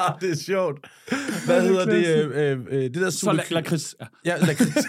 ah, 0.00 0.12
det 0.20 0.30
er 0.30 0.36
sjovt. 0.46 0.78
Hvad 1.46 1.62
hedder 1.62 1.84
det? 1.84 2.06
Øh, 2.06 2.50
øh, 2.52 2.58
øh, 2.70 2.82
det 2.82 2.94
der 2.94 3.10
Så 3.10 3.18
sutte... 3.18 3.40
la- 3.40 3.54
lakrids. 3.54 3.94
Ja. 4.00 4.06
Ja, 4.24 4.36
lakrids. 4.46 4.76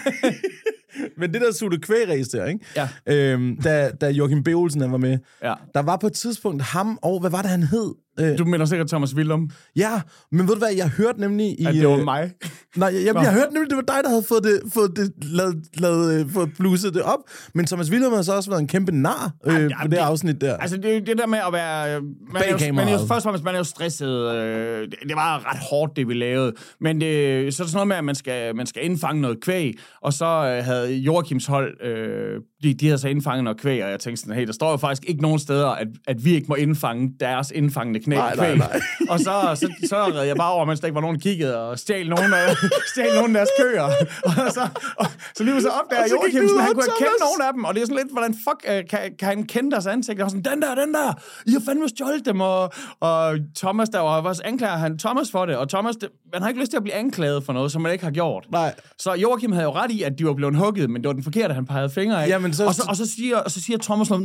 Men 1.18 1.32
det 1.34 1.40
der 1.40 1.52
sutte 1.52 1.78
kvægræs 1.78 2.28
der, 2.28 2.46
ikke? 2.46 2.64
Ja. 2.76 2.88
Øhm, 3.06 3.56
da, 3.64 3.90
da 4.00 4.08
Joachim 4.10 4.42
B. 4.44 4.48
Olsen 4.48 4.80
han 4.80 4.92
var 4.92 4.98
med, 4.98 5.18
Ja. 5.42 5.54
der 5.74 5.82
var 5.82 5.96
på 5.96 6.06
et 6.06 6.12
tidspunkt 6.12 6.62
ham 6.62 6.98
og, 7.02 7.20
hvad 7.20 7.30
var 7.30 7.42
det, 7.42 7.50
han 7.50 7.62
hed? 7.62 7.94
Øh, 8.20 8.38
Du 8.38 8.44
mener 8.44 8.64
sikkert 8.64 8.88
Thomas 8.88 9.14
Willum, 9.14 9.50
ja, 9.76 10.00
men 10.32 10.40
ved 10.48 10.54
du 10.54 10.58
hvad, 10.58 10.72
jeg 10.76 10.88
hørte 10.88 11.20
nemlig 11.20 11.46
i... 11.60 11.64
at 11.66 11.74
det 11.74 11.88
var 11.88 11.96
øh, 11.98 12.04
mig. 12.04 12.32
Nej, 12.76 12.90
jeg, 12.94 13.04
jeg, 13.06 13.14
jeg 13.14 13.32
hørte 13.32 13.52
nemlig, 13.54 13.70
det 13.70 13.76
var 13.76 13.94
dig, 13.94 14.00
der 14.04 14.08
havde 14.08 14.22
fået 14.28 14.44
det, 14.44 14.60
fået 14.74 14.96
det 14.96 15.12
lavet, 15.24 15.56
lavet, 15.74 16.20
øh, 16.20 16.30
fået 16.30 16.50
bluset 16.58 16.94
det 16.94 17.02
op. 17.02 17.18
Men 17.54 17.66
Thomas 17.66 17.90
Willum 17.90 18.12
har 18.12 18.22
så 18.22 18.32
også 18.32 18.50
været 18.50 18.60
en 18.60 18.68
kæmpe 18.68 18.92
nar 18.92 19.32
øh, 19.46 19.52
Jamen, 19.54 19.68
på 19.68 19.72
jamen, 19.78 19.90
det, 19.90 19.90
det- 19.90 19.96
afsnit 20.04 20.40
der. 20.40 20.56
Altså, 20.56 20.76
det, 20.76 21.06
det 21.06 21.18
der 21.18 21.26
med 21.26 21.38
at 21.46 21.52
være... 21.52 22.00
Man 22.32 22.42
er, 22.46 22.66
jo, 22.66 22.72
man 22.74 22.88
er 22.88 22.92
jo, 22.92 22.98
først 22.98 23.10
og 23.12 23.22
fremmest, 23.22 23.44
man 23.44 23.54
er 23.54 23.58
jo 23.58 23.64
stresset. 23.64 24.34
Øh, 24.34 24.80
det, 24.80 24.94
det 25.08 25.16
var 25.16 25.50
ret 25.52 25.58
hårdt, 25.70 25.96
det 25.96 26.08
vi 26.08 26.14
lavede. 26.14 26.52
Men 26.80 27.00
det, 27.00 27.54
så 27.54 27.62
er 27.62 27.64
det 27.64 27.70
sådan 27.72 27.76
noget 27.76 27.88
med, 27.88 27.96
at 27.96 28.04
man 28.04 28.14
skal, 28.14 28.56
man 28.56 28.66
skal 28.66 28.84
indfange 28.84 29.20
noget 29.22 29.40
kvæg. 29.40 29.72
Og 30.02 30.12
så 30.12 30.24
øh, 30.26 30.64
havde 30.64 30.92
Joachims 30.94 31.46
hold... 31.46 31.86
Øh, 31.86 32.40
de, 32.62 32.74
de 32.74 32.86
havde 32.86 32.98
så 32.98 33.08
indfanget 33.08 33.44
noget 33.44 33.60
kvæg, 33.60 33.84
og 33.84 33.90
jeg 33.90 34.00
tænkte 34.00 34.20
sådan, 34.20 34.34
hey, 34.34 34.46
der 34.46 34.52
står 34.52 34.70
jo 34.70 34.76
faktisk 34.76 35.04
ikke 35.08 35.22
nogen 35.22 35.38
steder, 35.38 35.68
at, 35.68 35.88
at 36.06 36.24
vi 36.24 36.34
ikke 36.34 36.46
må 36.48 36.54
indfange 36.54 37.12
deres 37.20 37.50
indfangende 37.50 38.00
knæ 38.00 38.16
Nej, 38.16 38.34
kvæg. 38.36 38.56
nej, 38.56 38.56
nej. 38.56 38.80
Og 39.12 39.18
så, 39.18 39.32
så, 39.54 39.72
så 39.88 39.96
red 39.96 40.26
jeg 40.26 40.36
bare 40.36 40.52
over, 40.52 40.64
mens 40.64 40.80
der 40.80 40.86
ikke 40.86 40.94
var 40.94 41.00
nogen, 41.00 41.16
der 41.16 41.20
kiggede, 41.22 41.58
og 41.58 41.78
stjal 41.78 42.08
nogen 42.08 42.32
af, 42.32 42.56
stjal 42.92 43.14
nogen 43.14 43.36
af 43.36 43.40
deres 43.40 43.48
køer. 43.60 43.82
Og 44.24 44.52
så, 44.52 44.68
og, 44.96 45.06
så 45.36 45.44
lige 45.44 45.62
så 45.62 45.68
opdager 45.68 46.02
Og 46.02 46.08
så 46.08 46.14
gik 46.24 46.34
Joachim, 46.34 46.48
sådan, 46.48 46.64
han 46.64 46.74
kunne 46.74 46.84
have 46.84 46.98
kendt 46.98 47.20
nogen 47.26 47.42
af 47.48 47.52
dem, 47.54 47.64
og 47.64 47.74
det 47.74 47.82
er 47.82 47.86
sådan 47.86 47.96
lidt, 48.02 48.12
hvordan 48.12 48.34
fuck 48.34 48.60
øh, 48.72 48.82
kan, 48.90 49.00
kan 49.18 49.28
han 49.28 49.42
kende 49.46 49.70
deres 49.70 49.86
ansigt? 49.86 50.18
Jeg 50.18 50.24
var 50.24 50.30
sådan, 50.30 50.44
den 50.52 50.62
der, 50.62 50.74
den 50.74 50.94
der, 50.94 51.08
I 51.46 51.50
har 51.52 51.62
fandme 51.68 51.88
stjålet 51.88 52.26
dem, 52.26 52.40
og, 52.40 52.72
og 53.00 53.38
Thomas, 53.56 53.88
der 53.88 54.00
var 54.00 54.22
også 54.22 54.42
anklager 54.44 54.76
han 54.76 54.98
Thomas 54.98 55.30
for 55.30 55.46
det, 55.46 55.56
og 55.56 55.68
Thomas, 55.68 55.96
det, 55.96 56.08
man 56.32 56.42
har 56.42 56.48
ikke 56.48 56.60
lyst 56.60 56.70
til 56.70 56.76
at 56.76 56.82
blive 56.82 56.94
anklaget 56.94 57.44
for 57.44 57.52
noget, 57.52 57.72
som 57.72 57.82
man 57.82 57.92
ikke 57.92 58.04
har 58.04 58.10
gjort. 58.10 58.46
Nej. 58.52 58.74
Så 58.98 59.14
Joachim 59.14 59.52
havde 59.52 59.64
jo 59.64 59.72
ret 59.72 59.90
i, 59.90 60.02
at 60.02 60.18
de 60.18 60.26
var 60.26 60.34
blevet 60.34 60.56
hugget, 60.56 60.90
men 60.90 61.02
det 61.02 61.08
var 61.08 61.12
den 61.12 61.22
forkerte, 61.22 61.54
han 61.54 61.66
pegede 61.66 61.90
fingre 61.90 62.24
af. 62.24 62.28
Jamen, 62.28 62.47
så- 62.54 62.66
og, 62.66 62.74
så, 62.74 62.82
og, 62.88 62.96
så 62.96 63.06
siger, 63.16 63.36
og 63.36 63.50
så 63.50 63.60
siger 63.62 63.78
Thomas 63.78 64.10
"Nå, 64.10 64.16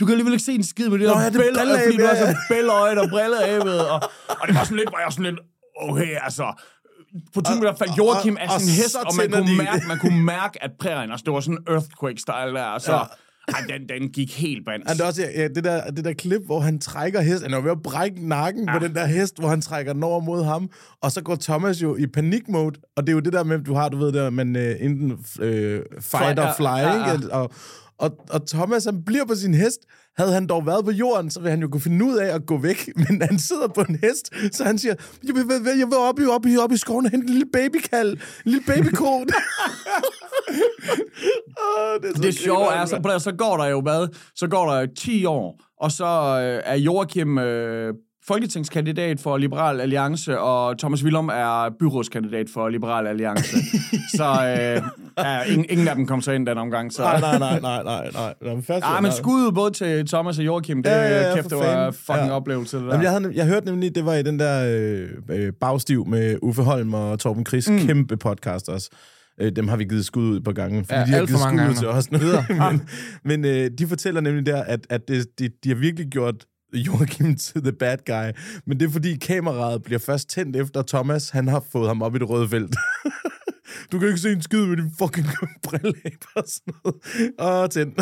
du 0.00 0.04
kan 0.06 0.08
alligevel 0.10 0.32
ikke 0.32 0.44
se 0.44 0.52
en 0.52 0.64
skid 0.64 0.88
med 0.88 0.98
det 0.98 1.06
Nå, 1.08 1.12
der 1.14 1.20
ja, 1.20 1.26
det 1.30 1.34
brilleæb, 1.34 1.80
fordi 1.84 1.96
du 1.96 2.02
ja, 2.02 2.08
er 2.10 2.32
så 2.32 2.36
bælleøjet 2.50 2.98
og 2.98 3.08
brilleæbet, 3.10 3.80
og, 3.90 4.02
og 4.40 4.48
det 4.48 4.54
var 4.56 4.64
sådan 4.64 4.76
lidt, 4.76 4.88
hvor 4.88 4.98
jeg 4.98 5.04
var 5.04 5.10
sådan 5.10 5.24
lidt, 5.24 5.40
okay, 5.88 6.16
altså, 6.22 6.46
på 7.34 7.40
turen 7.40 7.62
der 7.62 7.74
faldt 7.74 7.98
Joachim 7.98 8.36
af 8.40 8.60
sin 8.60 8.70
hest, 8.74 8.96
og 8.96 9.14
man 9.16 9.30
kunne, 9.30 9.46
de- 9.52 9.56
mærke, 9.56 9.86
man 9.88 9.98
kunne 9.98 10.22
mærke, 10.24 10.64
at 10.64 10.70
prærien, 10.80 11.10
altså 11.10 11.24
det 11.24 11.32
var 11.32 11.40
sådan 11.40 11.58
en 11.58 11.74
earthquake-style 11.74 12.54
der, 12.58 12.78
så 12.78 12.92
Ja. 12.92 13.02
Ej, 13.48 13.60
den, 13.68 13.88
den 13.88 14.08
gik 14.08 14.38
helt 14.38 14.64
bands. 14.66 14.84
Ja, 14.88 14.92
det 14.94 15.00
er 15.00 15.04
også 15.04 15.22
ja, 15.36 15.48
det, 15.48 15.64
der, 15.64 15.90
det 15.90 16.04
der 16.04 16.12
klip, 16.12 16.40
hvor 16.46 16.60
han 16.60 16.78
trækker 16.78 17.20
hest, 17.20 17.42
han 17.42 17.54
er 17.54 17.60
ved 17.60 17.70
at 17.70 17.82
brække 17.82 18.28
nakken 18.28 18.64
ja. 18.64 18.78
på 18.78 18.84
den 18.84 18.94
der 18.94 19.06
hest, 19.06 19.38
hvor 19.38 19.48
han 19.48 19.60
trækker 19.60 19.92
den 19.92 20.02
over 20.02 20.20
mod 20.20 20.44
ham, 20.44 20.70
og 21.02 21.12
så 21.12 21.22
går 21.22 21.36
Thomas 21.40 21.82
jo 21.82 21.96
i 21.96 22.06
panikmode, 22.06 22.80
og 22.96 23.06
det 23.06 23.08
er 23.08 23.14
jo 23.14 23.20
det 23.20 23.32
der 23.32 23.44
med, 23.44 23.58
du 23.58 23.74
har, 23.74 23.88
du 23.88 23.96
ved, 23.96 24.12
der, 24.12 24.30
man 24.30 24.56
uh, 24.56 24.62
enten 24.62 25.12
uh, 25.12 25.18
fight 26.00 26.38
Fly, 26.38 26.42
or 26.42 26.54
fly, 26.56 26.64
ja, 26.64 27.06
ja. 27.06 27.12
ikke? 27.12 27.32
Og, 27.32 27.50
og, 27.98 28.10
og 28.30 28.46
Thomas, 28.46 28.84
han 28.84 29.04
bliver 29.04 29.24
på 29.24 29.34
sin 29.34 29.54
hest. 29.54 29.78
Havde 30.16 30.32
han 30.32 30.46
dog 30.46 30.66
været 30.66 30.84
på 30.84 30.90
jorden, 30.90 31.30
så 31.30 31.40
ville 31.40 31.50
han 31.50 31.60
jo 31.60 31.68
kunne 31.68 31.80
finde 31.80 32.04
ud 32.04 32.16
af 32.16 32.34
at 32.34 32.46
gå 32.46 32.58
væk. 32.58 32.88
Men 33.08 33.22
han 33.22 33.38
sidder 33.38 33.68
på 33.68 33.80
en 33.80 33.98
hest, 34.02 34.32
så 34.56 34.64
han 34.64 34.78
siger, 34.78 34.94
jeg 35.26 35.34
vil, 35.34 35.44
jeg 35.64 35.86
vil 35.86 35.96
op, 35.96 36.20
i, 36.20 36.24
op, 36.24 36.46
i, 36.46 36.56
op 36.56 36.72
i 36.72 36.76
skoven 36.76 37.04
og 37.04 37.10
hente 37.10 37.26
en 37.26 37.32
lille 37.32 37.46
babykald, 37.52 38.12
en 38.12 38.18
lille 38.44 38.66
babyko. 38.66 39.06
oh, 39.06 39.20
det 42.02 42.10
er, 42.10 42.14
så 42.16 42.22
det 42.22 42.34
sjove 42.34 42.74
er, 42.74 42.84
så, 42.84 43.18
så 43.18 43.32
går 43.32 43.56
der 43.56 43.66
jo 43.66 43.80
hvad? 43.80 44.08
Så 44.34 44.48
går 44.48 44.70
der 44.70 44.80
jo 44.80 44.86
10 44.96 45.24
år, 45.24 45.60
og 45.80 45.92
så 45.92 46.04
øh, 46.04 46.62
er 46.64 46.76
Joachim 46.76 47.38
øh, 47.38 47.94
folketingskandidat 48.28 49.20
for 49.20 49.36
Liberal 49.38 49.80
Alliance, 49.80 50.38
og 50.38 50.78
Thomas 50.78 51.04
Willum 51.04 51.28
er 51.28 51.70
byrådskandidat 51.78 52.46
for 52.54 52.68
Liberal 52.68 53.06
Alliance. 53.06 53.56
så 54.18 54.24
øh, 54.24 54.82
ja, 55.24 55.42
ingen, 55.42 55.66
ingen 55.70 55.88
af 55.88 55.94
dem 55.96 56.06
kom 56.06 56.20
så 56.22 56.32
ind 56.32 56.46
den 56.46 56.58
omgang. 56.58 56.92
Så. 56.92 57.02
Nej, 57.02 57.20
nej, 57.20 57.38
nej, 57.38 57.60
nej, 57.60 57.82
nej, 57.82 58.10
nej. 58.12 58.34
Nå, 58.42 58.54
men 58.54 58.62
først, 58.62 58.84
Ja, 58.86 59.00
men 59.00 59.12
skud 59.12 59.52
både 59.52 59.70
til 59.70 60.06
Thomas 60.08 60.38
og 60.38 60.44
Joachim. 60.44 60.82
Det, 60.82 60.90
Ja, 60.90 60.96
ja, 60.96 61.28
ja, 61.28 61.34
kæft, 61.34 61.50
det 61.50 61.58
var 61.58 61.90
fucking 61.90 62.26
Ja. 62.26 62.30
oplevelse, 62.36 62.76
det 62.76 62.84
der. 62.84 62.90
Jamen, 62.90 63.02
jeg, 63.02 63.10
havde, 63.10 63.32
jeg 63.34 63.46
hørte 63.46 63.66
nemlig, 63.66 63.94
det 63.94 64.04
var 64.06 64.14
i 64.14 64.22
den 64.22 64.38
der 64.38 64.78
øh, 64.78 65.08
øh, 65.38 65.52
bagstiv 65.60 66.06
med 66.06 66.38
Uffe 66.42 66.62
Holm 66.62 66.94
og 66.94 67.18
Torben 67.18 67.46
Chris, 67.46 67.70
mm. 67.70 67.78
kæmpe 67.78 68.16
podcast 68.16 68.68
også. 68.68 68.90
Øh, 69.40 69.52
dem 69.56 69.68
har 69.68 69.76
vi 69.76 69.84
givet 69.84 70.06
skud 70.06 70.22
ud 70.22 70.36
et 70.36 70.44
par 70.44 70.52
gange, 70.52 70.84
fordi 70.84 70.98
Ja, 70.98 71.04
de 71.06 71.10
har 71.12 71.26
givet 71.26 71.40
skud 71.40 71.70
ud 71.70 71.74
til 71.74 71.88
os 71.88 72.10
nu. 72.12 72.18
men 72.70 72.88
men 73.24 73.44
øh, 73.44 73.70
de 73.78 73.86
fortæller 73.86 74.20
nemlig 74.20 74.46
der, 74.46 74.62
at, 74.62 74.80
at 74.90 75.08
det, 75.08 75.26
de, 75.38 75.48
de 75.64 75.68
har 75.68 75.76
virkelig 75.76 76.06
gjort 76.06 76.34
Joachim 76.86 77.36
til 77.36 77.62
the 77.62 77.72
bad 77.72 77.98
guy. 78.06 78.38
Men 78.66 78.80
det 78.80 78.88
er 78.88 78.92
fordi 78.92 79.16
kameraet 79.16 79.82
bliver 79.82 79.98
først 79.98 80.28
tændt 80.28 80.56
efter 80.56 80.82
Thomas, 80.82 81.30
han 81.30 81.48
har 81.48 81.64
fået 81.72 81.88
ham 81.88 82.02
op 82.02 82.14
i 82.16 82.18
det 82.18 82.28
røde 82.28 82.48
felt. 82.48 82.76
Du 83.92 83.98
kan 83.98 84.08
ikke 84.08 84.20
se 84.20 84.32
en 84.32 84.42
skid 84.42 84.66
med 84.66 84.76
din 84.76 84.90
fucking 84.98 85.26
brilleæb 85.64 86.22
og 86.34 86.44
sådan 86.46 86.74
noget. 86.84 87.62
Åh, 87.62 87.68
tænd. 87.68 87.92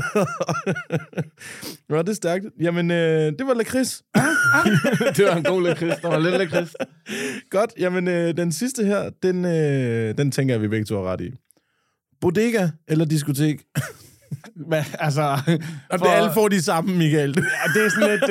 Nå, 1.88 1.98
det 2.02 2.09
er 2.09 2.12
stærkt. 2.12 2.44
Jamen, 2.61 2.90
øh, 2.90 3.33
det 3.38 3.46
var 3.46 3.55
lakrids. 3.55 4.02
det 5.16 5.24
var 5.24 5.37
en 5.37 5.44
god 5.44 5.62
lakrids. 5.62 5.96
Der 6.02 6.09
var 6.09 6.18
lidt 6.18 6.38
lakrids. 6.38 6.74
Godt, 7.50 7.72
jamen 7.79 8.09
øh, 8.09 8.37
den 8.37 8.52
sidste 8.52 8.85
her, 8.85 9.11
den, 9.22 9.44
øh, 9.44 10.18
den 10.18 10.31
tænker 10.31 10.55
jeg, 10.55 10.62
vi 10.62 10.68
begge 10.68 10.85
to 10.85 10.94
har 10.96 11.12
ret 11.12 11.20
i. 11.20 11.31
Bodega 12.20 12.68
eller 12.88 13.05
diskotek? 13.05 13.62
Hvad, 14.57 14.83
altså, 14.99 15.23
Og 15.90 15.99
det 15.99 16.07
alle 16.07 16.31
får 16.35 16.49
de 16.49 16.62
samme, 16.62 16.97
Michael. 16.97 17.35
Ja, 17.37 17.81
det 17.81 17.87
er 17.87 17.90
sådan 17.90 18.11
lidt, 18.11 18.31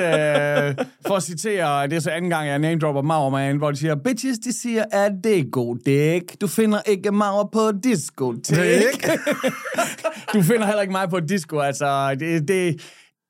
øh, 0.79 0.85
for 1.07 1.15
at 1.15 1.23
citere, 1.23 1.87
det 1.87 1.93
er 1.93 1.99
så 1.99 2.09
anden 2.09 2.29
gang, 2.29 2.47
jeg 2.47 2.59
name-dropper 2.59 3.01
Maurman, 3.01 3.57
hvor 3.57 3.71
de 3.71 3.77
siger, 3.77 3.95
bitches, 3.95 4.39
de 4.39 4.53
siger, 4.53 4.83
at 4.91 5.11
det 5.23 5.39
er 5.39 5.43
god 5.51 5.77
dæk. 5.85 6.41
Du 6.41 6.47
finder 6.47 6.81
ikke 6.85 7.11
Maur 7.11 7.49
på 7.53 7.71
diskotek. 7.83 9.07
du 10.33 10.41
finder 10.41 10.65
heller 10.65 10.81
ikke 10.81 10.91
mig 10.91 11.09
på 11.09 11.19
disco, 11.19 11.59
altså, 11.59 12.15
det, 12.19 12.47
det 12.47 12.81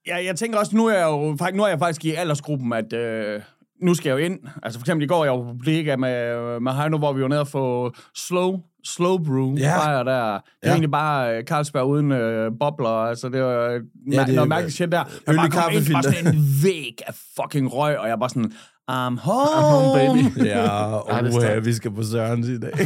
jeg, 0.07 0.25
jeg 0.25 0.35
tænker 0.35 0.59
også, 0.59 0.75
nu 0.75 0.85
er 0.85 0.93
jeg 0.93 1.05
jo 1.05 1.35
faktisk, 1.39 1.55
nu 1.55 1.63
er 1.63 1.67
jeg 1.67 1.79
faktisk 1.79 2.05
i 2.05 2.11
aldersgruppen, 2.11 2.73
at 2.73 2.93
øh, 2.93 3.41
nu 3.81 3.93
skal 3.93 4.09
jeg 4.09 4.19
jo 4.19 4.25
ind. 4.25 4.39
Altså 4.63 4.79
for 4.79 4.83
eksempel 4.83 5.03
i 5.03 5.07
går, 5.07 5.23
jeg 5.25 5.33
var 5.33 5.39
på 5.39 5.53
Bodega 5.65 5.95
med, 5.95 6.59
med 6.59 6.71
Heino, 6.71 6.97
hvor 6.97 7.13
vi 7.13 7.21
var 7.21 7.27
nede 7.27 7.39
og 7.41 7.47
få 7.47 7.91
slow, 8.15 8.59
slow 8.85 9.17
brew 9.23 9.55
Ja. 9.57 9.73
bajer 9.77 10.03
der. 10.03 10.23
Det 10.33 10.33
er 10.33 10.39
Ja. 10.63 10.69
egentlig 10.69 10.91
bare 10.91 11.37
øh, 11.37 11.43
Carlsberg 11.43 11.85
uden 11.85 12.11
øh, 12.11 12.51
bobler, 12.59 12.89
altså 12.89 13.29
det 13.29 13.41
var 13.43 13.51
ja, 13.69 13.73
det 13.73 13.83
det, 14.05 14.17
er- 14.19 14.33
noget 14.35 14.49
mærkeligt 14.49 14.75
shit 14.75 14.91
der. 14.91 15.03
Jeg 15.27 15.35
bare 15.35 15.49
kom 15.49 15.71
ind, 15.73 15.93
bare 15.93 16.03
sådan 16.03 16.35
en 16.35 16.41
væg 16.63 16.95
af 17.07 17.13
fucking 17.41 17.73
røg, 17.73 17.97
og 17.99 18.07
jeg 18.07 18.19
bare 18.19 18.29
sådan, 18.29 18.51
I'm 18.91 19.19
home, 19.21 19.93
baby. 19.99 20.37
ja, 20.47 20.65
Ej, 20.65 21.21
det 21.21 21.31
er 21.31 21.35
og 21.35 21.41
stærkt. 21.41 21.65
vi 21.65 21.73
skal 21.73 21.91
på 21.91 22.03
Sørens 22.03 22.47
i 22.47 22.59
dag. 22.59 22.71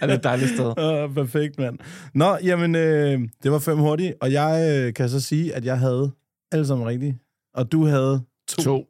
Ja, 0.00 0.06
det 0.06 0.12
er 0.12 0.14
et 0.14 0.24
dejligt 0.24 0.50
sted. 0.50 0.72
Åh, 0.78 1.14
perfekt, 1.14 1.58
mand. 1.58 1.78
Nå, 2.14 2.36
jamen, 2.44 2.74
øh, 2.74 3.20
det 3.42 3.52
var 3.52 3.58
fem 3.58 3.78
hurtigt, 3.78 4.14
og 4.20 4.32
jeg 4.32 4.84
øh, 4.86 4.94
kan 4.94 5.08
så 5.08 5.20
sige, 5.20 5.54
at 5.54 5.64
jeg 5.64 5.78
havde 5.78 6.10
alle 6.52 6.66
sammen 6.66 6.86
rigtige, 6.86 7.18
og 7.54 7.72
du 7.72 7.86
havde 7.86 8.22
to. 8.48 8.62
To. 8.62 8.84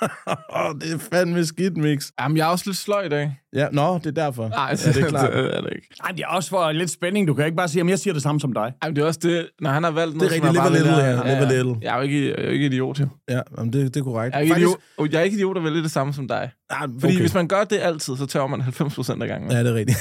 Det 0.80 0.92
er 0.92 0.98
fandme 1.12 1.44
skidt, 1.44 1.76
Mix. 1.76 2.10
Jamen, 2.20 2.36
jeg 2.36 2.44
er 2.44 2.48
også 2.50 2.64
lidt 2.66 2.76
sløj 2.76 3.02
i 3.04 3.08
dag. 3.08 3.36
Ja, 3.54 3.66
nå, 3.72 3.98
det 3.98 4.06
er 4.06 4.10
derfor. 4.10 4.48
Nej, 4.48 4.76
ja, 4.84 4.92
det 4.92 5.02
er 5.02 5.08
klart. 5.08 5.32
det 5.32 5.56
er 5.56 5.60
det 5.60 5.70
ikke. 5.74 5.88
Nej, 6.02 6.10
det 6.12 6.20
er 6.20 6.26
også 6.26 6.50
for 6.50 6.72
lidt 6.72 6.90
spænding. 6.90 7.28
Du 7.28 7.34
kan 7.34 7.44
ikke 7.44 7.56
bare 7.56 7.68
sige, 7.68 7.82
at 7.82 7.88
jeg 7.88 7.98
siger 7.98 8.14
det 8.14 8.22
samme 8.22 8.40
som 8.40 8.52
dig. 8.52 8.72
Jamen, 8.84 8.96
det 8.96 9.02
er 9.02 9.06
også 9.06 9.20
det, 9.22 9.46
når 9.60 9.70
han 9.70 9.82
har 9.84 9.90
valgt 9.90 10.16
noget, 10.16 10.30
Det 10.32 10.38
er 10.38 10.42
rigtigt, 10.44 10.62
bare 10.62 10.72
live 10.72 10.82
little, 10.82 11.02
er- 11.02 11.30
ja, 11.30 11.40
live 11.44 11.56
little. 11.56 11.76
Jeg 11.82 11.92
er 11.92 11.96
jo 11.96 12.02
ikke, 12.02 12.28
jeg 12.30 12.34
er 12.38 12.44
jo 12.44 12.50
ikke 12.50 12.66
idiot, 12.66 13.00
jo. 13.00 13.06
Ja, 13.30 13.40
jamen, 13.58 13.72
det, 13.72 13.94
det 13.94 14.00
er 14.00 14.04
korrekt. 14.04 14.32
Jeg 14.32 14.38
er 14.38 14.42
ikke, 14.42 14.52
Faktisk- 14.54 14.68
idiot, 14.98 15.12
jeg 15.12 15.18
er 15.20 15.22
ikke 15.24 15.34
idiot 15.36 15.56
at 15.56 15.64
vælge 15.64 15.82
det 15.82 15.90
samme 15.90 16.12
som 16.14 16.28
dig. 16.28 16.50
Ah, 16.70 16.88
Fordi 17.00 17.12
okay. 17.12 17.20
hvis 17.20 17.34
man 17.34 17.48
gør 17.48 17.64
det 17.64 17.78
altid, 17.82 18.16
så 18.16 18.26
tager 18.26 18.46
man 18.46 18.60
90% 18.62 19.22
af 19.22 19.28
gangen. 19.28 19.50
Ja, 19.50 19.58
det 19.60 19.70
er 19.70 19.74
rigtigt. 19.74 19.98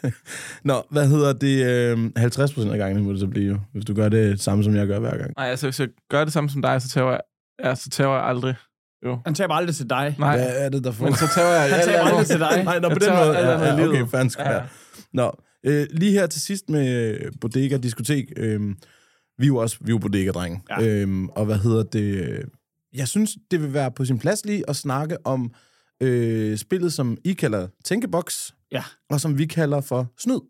Nå, 0.64 0.82
hvad 0.90 1.08
hedder 1.08 1.32
det? 1.32 1.66
Øh, 1.66 2.10
50 2.16 2.52
procent 2.54 2.72
af 2.72 2.78
gangen 2.78 3.04
må 3.04 3.12
det 3.12 3.20
så 3.20 3.26
blive, 3.26 3.46
jo, 3.52 3.58
hvis 3.72 3.84
du 3.84 3.94
gør 3.94 4.08
det 4.08 4.40
samme, 4.40 4.64
som 4.64 4.74
jeg 4.76 4.86
gør 4.86 4.98
hver 4.98 5.16
gang. 5.18 5.32
Nej, 5.36 5.46
altså 5.46 5.66
hvis 5.66 5.80
jeg 5.80 5.88
gør 6.10 6.24
det 6.24 6.32
samme 6.32 6.50
som 6.50 6.62
dig, 6.62 6.82
så 6.82 6.88
tager 6.88 7.10
jeg, 7.10 7.20
ja, 7.64 7.74
så 7.74 7.90
tager 7.90 8.10
jeg 8.10 8.24
aldrig. 8.24 8.54
Han 9.26 9.34
taber 9.34 9.54
aldrig 9.54 9.76
til 9.76 9.90
dig. 9.90 10.16
Nej, 10.18 10.36
Hvad 10.36 10.64
er 10.64 10.68
det, 10.68 10.84
der 10.84 10.92
får? 10.92 11.04
men 11.04 11.14
så 11.14 11.28
tager 11.34 11.48
jeg... 11.64 11.74
Han 11.76 11.84
taber 11.84 12.04
aldrig 12.04 12.26
til 12.26 12.40
dig. 12.40 12.64
Nej, 12.64 12.78
nå, 12.78 12.88
på 12.88 12.94
den 12.94 13.02
tager 13.02 13.24
måde. 13.26 13.38
Ja, 13.38 13.76
ja, 13.76 13.88
okay, 13.88 14.06
fanden 14.10 14.30
skal 14.30 14.44
Ja. 14.48 14.54
ja. 14.54 14.62
Nå, 15.12 15.32
øh, 15.66 15.86
lige 15.90 16.12
her 16.12 16.26
til 16.26 16.40
sidst 16.40 16.68
med 16.70 17.18
Bodega 17.40 17.76
Diskotek. 17.76 18.24
Øh, 18.36 18.60
vi 19.38 19.44
er 19.44 19.46
jo 19.46 19.56
også 19.56 19.76
vi 19.80 19.90
er 19.90 19.94
jo 19.94 19.98
bodega-drenge. 19.98 20.62
Ja. 20.70 20.80
Ja. 20.80 20.86
Øh, 20.88 21.24
og 21.36 21.44
hvad 21.44 21.56
hedder 21.58 21.82
det? 21.82 22.38
Jeg 22.94 23.08
synes, 23.08 23.30
det 23.50 23.62
vil 23.62 23.74
være 23.74 23.90
på 23.90 24.04
sin 24.04 24.18
plads 24.18 24.44
lige 24.46 24.70
at 24.70 24.76
snakke 24.76 25.26
om 25.26 25.52
øh, 26.02 26.56
spillet, 26.58 26.92
som 26.92 27.16
I 27.24 27.32
kalder 27.32 27.68
Tænkeboks, 27.84 28.54
Ja. 28.72 28.82
og 29.10 29.20
som 29.20 29.38
vi 29.38 29.46
kalder 29.46 29.80
for 29.80 30.06
Snyd. 30.18 30.40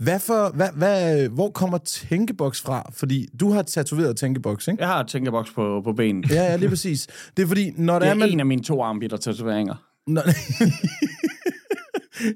Hvad 0.00 0.20
for, 0.20 0.50
hvad, 0.54 0.68
hvad, 0.74 1.28
hvor 1.28 1.50
kommer 1.50 1.78
Tænkeboks 1.78 2.62
fra? 2.62 2.90
Fordi 2.94 3.28
du 3.40 3.50
har 3.50 3.62
tatoveret 3.62 4.16
Tænkeboks, 4.16 4.68
ikke? 4.68 4.82
Jeg 4.82 4.88
har 4.88 5.02
tænkeboks 5.02 5.50
på, 5.50 5.80
på 5.84 5.92
benen. 5.92 6.24
Ja, 6.30 6.42
ja, 6.42 6.56
lige 6.56 6.68
præcis. 6.68 7.06
Det 7.36 7.42
er 7.42 7.46
fordi, 7.46 7.70
når 7.76 7.94
Det 7.94 8.00
der 8.02 8.06
er 8.06 8.10
er 8.10 8.14
man... 8.18 8.28
en 8.28 8.40
af 8.40 8.46
mine 8.46 8.62
to 8.62 8.82
armbitter 8.82 9.16
tatoveringer. 9.16 9.74
Nå, 10.06 10.20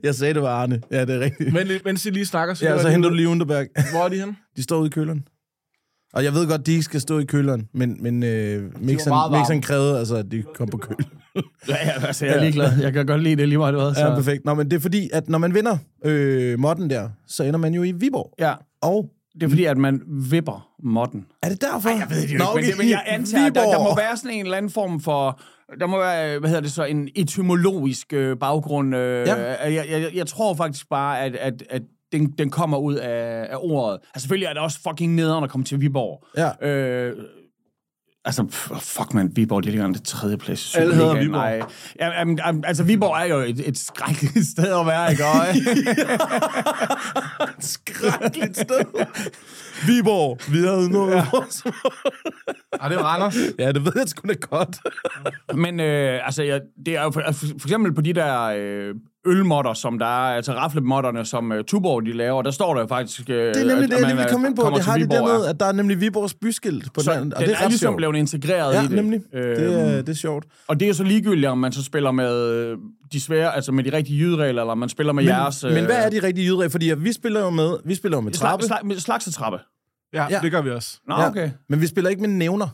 jeg 0.02 0.14
sagde, 0.14 0.34
det 0.34 0.42
var 0.42 0.48
Arne. 0.48 0.82
Ja, 0.90 1.04
det 1.04 1.14
er 1.14 1.20
rigtigt. 1.20 1.52
Men 1.52 1.68
mens 1.84 2.06
I 2.06 2.10
lige 2.10 2.26
snakker, 2.26 2.54
så, 2.54 2.64
Ja, 2.64 2.82
så 2.82 2.88
henter 2.88 3.08
du 3.08 3.14
lige 3.14 3.28
Underberg. 3.28 3.66
Hvor 3.92 4.04
er 4.04 4.08
de 4.08 4.18
henne? 4.18 4.36
De 4.56 4.62
står 4.62 4.78
ude 4.78 4.86
i 4.86 4.90
køleren. 4.90 5.24
Og 6.14 6.24
jeg 6.24 6.34
ved 6.34 6.48
godt, 6.48 6.66
de 6.66 6.82
skal 6.82 7.00
stå 7.00 7.18
i 7.18 7.24
køleren, 7.24 7.68
men, 7.72 7.96
men 8.00 8.22
øh, 8.22 8.62
varme. 9.06 9.38
Mixon 9.38 9.60
krævede 9.60 9.98
altså, 9.98 10.16
at 10.16 10.30
de 10.30 10.42
kom 10.54 10.68
på 10.68 10.76
køl. 10.76 10.96
Ja, 11.68 11.76
ja, 11.86 12.06
altså, 12.06 12.26
jeg 12.26 12.34
er 12.36 12.40
ligeglad. 12.40 12.70
Jeg 12.80 12.92
kan 12.92 13.06
godt 13.06 13.22
lide 13.22 13.36
det 13.36 13.48
lige 13.48 13.58
meget, 13.58 13.74
hvad. 13.74 13.94
Så. 13.94 14.00
Ja, 14.00 14.14
perfekt. 14.14 14.44
Nå, 14.44 14.54
men 14.54 14.70
det 14.70 14.76
er 14.76 14.80
fordi, 14.80 15.10
at 15.12 15.28
når 15.28 15.38
man 15.38 15.54
vinder 15.54 15.76
øh, 16.04 16.58
modden 16.58 16.90
der, 16.90 17.08
så 17.26 17.44
ender 17.44 17.58
man 17.58 17.74
jo 17.74 17.82
i 17.82 17.92
Viborg. 17.92 18.34
ja. 18.38 18.52
Og 18.82 19.10
Det 19.34 19.42
er 19.42 19.48
fordi, 19.48 19.64
at 19.64 19.78
man 19.78 20.00
vipper 20.30 20.68
modden. 20.82 21.26
Er 21.42 21.48
det 21.48 21.60
derfor? 21.60 21.88
Jeg 21.88 22.06
ved 22.10 22.22
det 22.22 22.30
jo 22.30 22.34
ikke, 22.34 22.44
men, 22.54 22.64
det, 22.64 22.78
men 22.78 22.90
jeg 22.90 23.02
antager, 23.06 23.46
at 23.46 23.54
der, 23.54 23.62
der 23.62 23.78
må 23.78 23.96
være 23.96 24.16
sådan 24.16 24.30
en 24.30 24.44
eller 24.44 24.56
anden 24.56 24.70
form 24.70 25.00
for... 25.00 25.40
Der 25.80 25.86
må 25.86 25.98
være, 25.98 26.38
hvad 26.38 26.48
hedder 26.48 26.62
det 26.62 26.72
så, 26.72 26.84
en 26.84 27.08
etymologisk 27.16 28.12
øh, 28.12 28.36
baggrund. 28.36 28.96
Øh, 28.96 29.26
ja. 29.26 29.34
jeg, 29.64 29.86
jeg, 29.90 30.10
jeg 30.14 30.26
tror 30.26 30.54
faktisk 30.54 30.88
bare, 30.88 31.20
at, 31.20 31.36
at, 31.36 31.62
at 31.70 31.82
den, 32.14 32.30
den 32.38 32.50
kommer 32.50 32.78
ud 32.78 32.94
af, 32.94 33.46
af 33.50 33.56
ordet. 33.58 34.00
Altså 34.14 34.20
selvfølgelig 34.24 34.46
er 34.46 34.52
det 34.52 34.62
også 34.62 34.78
fucking 34.88 35.14
nederen 35.14 35.44
at 35.44 35.50
komme 35.50 35.64
til 35.64 35.80
Viborg. 35.80 36.24
Ja. 36.36 36.68
Øh, 36.68 37.16
altså, 38.24 38.44
pff, 38.44 38.70
fuck 38.80 39.14
man, 39.14 39.32
Viborg, 39.36 39.62
det 39.62 39.72
ligger 39.72 39.92
det 39.92 40.02
tredje 40.02 40.36
plads. 40.36 40.76
Alle 40.76 40.94
Superligaen. 40.94 41.26
Viborg. 41.26 41.40
Nej. 41.40 41.62
Ja, 42.00 42.18
jamen, 42.18 42.38
jamen, 42.38 42.64
altså, 42.64 42.84
Viborg 42.84 43.16
er 43.20 43.24
jo 43.24 43.38
et, 43.38 43.68
et 43.68 43.78
skrækkeligt 43.78 44.46
sted 44.54 44.80
at 44.80 44.86
være, 44.86 45.10
ikke? 45.10 45.24
Og, 47.40 47.48
Skrækkeligt 47.60 48.56
sted. 48.56 48.84
Viborg, 49.86 50.38
vi 50.52 50.58
havde 50.58 50.90
noget. 50.90 51.14
Ja. 51.14 51.24
Ah, 52.80 52.90
det 52.90 52.98
er 52.98 53.02
Randers. 53.02 53.36
ja, 53.58 53.72
det 53.72 53.84
ved 53.84 53.92
jeg 53.96 54.08
sgu 54.08 54.28
da 54.28 54.34
godt. 54.34 54.78
Men 55.54 55.80
øh, 55.80 56.26
altså, 56.26 56.42
jeg, 56.42 56.60
det 56.86 56.96
er 56.96 57.02
jo 57.02 57.10
for, 57.10 57.22
for 57.32 57.46
for 57.46 57.68
eksempel 57.68 57.94
på 57.94 58.00
de 58.00 58.12
der 58.12 58.42
øh, 58.56 58.94
ølmotter, 59.26 59.74
som 59.74 59.98
der 59.98 60.06
er, 60.06 60.34
altså 60.36 60.52
raflemotterne, 60.52 61.24
som 61.24 61.52
øh, 61.52 61.64
Tuborg 61.64 62.02
de 62.06 62.12
laver, 62.12 62.42
der 62.42 62.50
står 62.50 62.74
der 62.74 62.80
jo 62.80 62.86
faktisk... 62.86 63.30
Øh, 63.30 63.36
Det 63.36 63.56
er 63.56 63.64
nemlig 63.66 63.90
det, 63.90 63.98
jeg 63.98 64.06
lige 64.06 64.16
vil 64.16 64.26
komme 64.30 64.48
ind 64.48 64.56
på. 64.56 64.70
Det 64.74 64.84
har 64.84 64.94
de 64.94 65.00
Viborg, 65.00 65.28
dernede, 65.28 65.48
at 65.48 65.60
der 65.60 65.66
er 65.66 65.72
nemlig 65.72 66.00
Viborgs 66.00 66.34
byskilt 66.34 66.92
på 66.94 67.00
Så 67.00 67.12
den. 67.12 67.22
den, 67.22 67.34
Og 67.34 67.40
det 67.40 67.50
er, 67.50 67.56
er 67.56 67.68
ligesom 67.68 67.86
sjovt. 67.86 67.96
blevet 67.96 68.16
integreret 68.16 68.74
Ja, 68.74 68.80
i 68.82 68.86
det. 68.86 68.90
nemlig. 68.96 69.20
Øh, 69.34 69.42
Det 69.56 69.80
er, 69.80 69.96
det 69.96 70.08
er 70.08 70.12
sjovt. 70.14 70.46
Og 70.68 70.80
det 70.80 70.86
er 70.86 70.88
jo 70.88 70.94
så 70.94 71.04
ligegyldigt, 71.04 71.46
om 71.46 71.58
man 71.58 71.72
så 71.72 71.82
spiller 71.84 72.10
med 72.10 72.48
øh, 72.50 72.78
de 73.12 73.20
svære, 73.20 73.54
altså 73.54 73.72
med 73.72 73.84
de 73.84 73.96
rigtige 73.96 74.18
jyderegler, 74.18 74.62
eller 74.62 74.74
man 74.74 74.88
spiller 74.88 75.12
med 75.12 75.22
Men, 75.22 75.28
jeres... 75.30 75.64
men 75.64 75.84
hvad 75.84 76.04
er 76.04 76.10
de 76.10 76.22
rigtige 76.22 76.46
jydregler? 76.46 76.70
Fordi 76.70 76.92
vi 76.98 77.12
spiller 77.12 77.40
jo 77.40 77.50
med, 77.50 77.76
vi 77.84 77.94
spiller 77.94 78.16
jo 78.18 78.20
med 78.20 78.32
trappe. 78.32 78.66
Slag, 78.66 78.78
slag, 78.84 79.00
slagsetrappe. 79.00 79.58
Ja, 80.14 80.22
Ja. 80.22 80.28
ja, 80.30 80.40
det 80.42 80.50
gør 80.52 80.62
vi 80.62 80.70
også. 80.70 80.98
Nå, 81.08 81.14
Ja. 81.14 81.28
okay. 81.28 81.50
Men 81.68 81.80
vi 81.80 81.86
spiller 81.86 82.10
ikke 82.10 82.20
med 82.22 82.28
nævner. 82.30 82.68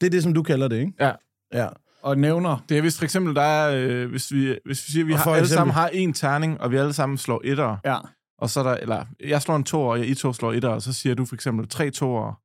Det 0.00 0.06
er 0.06 0.10
det, 0.10 0.22
som 0.22 0.34
du 0.34 0.42
kalder 0.42 0.68
det, 0.68 0.76
ikke? 0.78 0.92
Ja. 1.00 1.10
Ja. 1.54 1.66
Og 2.02 2.18
nævner... 2.18 2.64
Det 2.68 2.76
er 2.76 2.80
hvis 2.80 2.98
for 2.98 3.04
eksempel, 3.04 3.34
der 3.34 3.42
er, 3.42 3.74
øh, 3.88 4.10
hvis, 4.10 4.32
vi, 4.32 4.58
hvis 4.64 4.86
vi 4.86 4.92
siger, 4.92 5.04
vi 5.04 5.12
har, 5.12 5.24
alle 5.24 5.40
eksempel- 5.40 5.48
sammen 5.56 5.74
har 5.74 5.88
en 5.88 6.12
terning, 6.12 6.60
og 6.60 6.70
vi 6.70 6.76
alle 6.76 6.92
sammen 6.92 7.18
slår 7.18 7.40
etter, 7.44 7.76
Ja. 7.84 7.96
og 8.38 8.50
så 8.50 8.60
er 8.60 8.64
der, 8.64 8.74
eller 8.74 9.04
jeg 9.26 9.42
slår 9.42 9.56
en 9.56 9.64
to, 9.64 9.82
og 9.82 10.00
I 10.00 10.14
to 10.14 10.32
slår 10.32 10.52
etter, 10.52 10.68
og 10.68 10.82
så 10.82 10.92
siger 10.92 11.14
du 11.14 11.24
for 11.24 11.34
eksempel 11.34 11.68
tre 11.68 11.90
toer, 11.90 12.38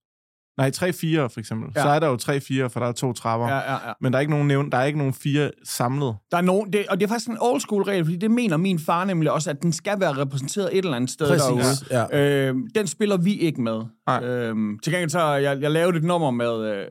nej, 0.61 0.69
tre 0.71 0.93
fire 0.93 1.29
for 1.29 1.39
eksempel. 1.39 1.69
Ja. 1.75 1.81
Så 1.81 1.87
er 1.89 1.99
der 1.99 2.07
jo 2.07 2.15
tre 2.15 2.39
fire, 2.41 2.69
for 2.69 2.79
der 2.79 2.87
er 2.87 2.91
to 2.91 3.13
trapper. 3.13 3.47
Ja, 3.47 3.55
ja, 3.57 3.71
ja. 3.87 3.93
Men 4.01 4.13
der 4.13 4.17
er 4.17 4.21
ikke 4.21 4.31
nogen 4.31 4.47
nævn, 4.47 4.71
der 4.71 4.77
er 4.77 4.83
ikke 4.83 4.97
nogen 4.97 5.13
fire 5.13 5.51
samlet. 5.63 6.15
Der 6.31 6.37
er 6.37 6.41
nogen, 6.41 6.73
det, 6.73 6.85
og 6.89 6.99
det 6.99 7.05
er 7.05 7.09
faktisk 7.09 7.29
en 7.29 7.37
old 7.41 7.59
school 7.61 7.83
regel, 7.83 8.05
fordi 8.05 8.15
det 8.17 8.31
mener 8.31 8.57
min 8.57 8.79
far 8.79 9.05
nemlig 9.05 9.31
også, 9.31 9.49
at 9.49 9.61
den 9.61 9.73
skal 9.73 9.99
være 9.99 10.13
repræsenteret 10.17 10.69
et 10.71 10.77
eller 10.77 10.95
andet 10.95 11.09
sted 11.11 11.27
Præcis. 11.27 11.79
derude. 11.89 12.07
Ja. 12.11 12.49
Øh, 12.49 12.55
den 12.75 12.87
spiller 12.87 13.17
vi 13.17 13.33
ikke 13.37 13.61
med. 13.61 13.81
Nej. 14.07 14.23
Øh, 14.23 14.55
til 14.83 14.93
gengæld 14.93 15.09
så, 15.09 15.19
jeg, 15.33 15.61
jeg 15.61 15.71
lavede 15.71 15.97
et 15.97 16.03
nummer 16.03 16.31
med, 16.31 16.65
øh, 16.71 16.75
med 16.75 16.85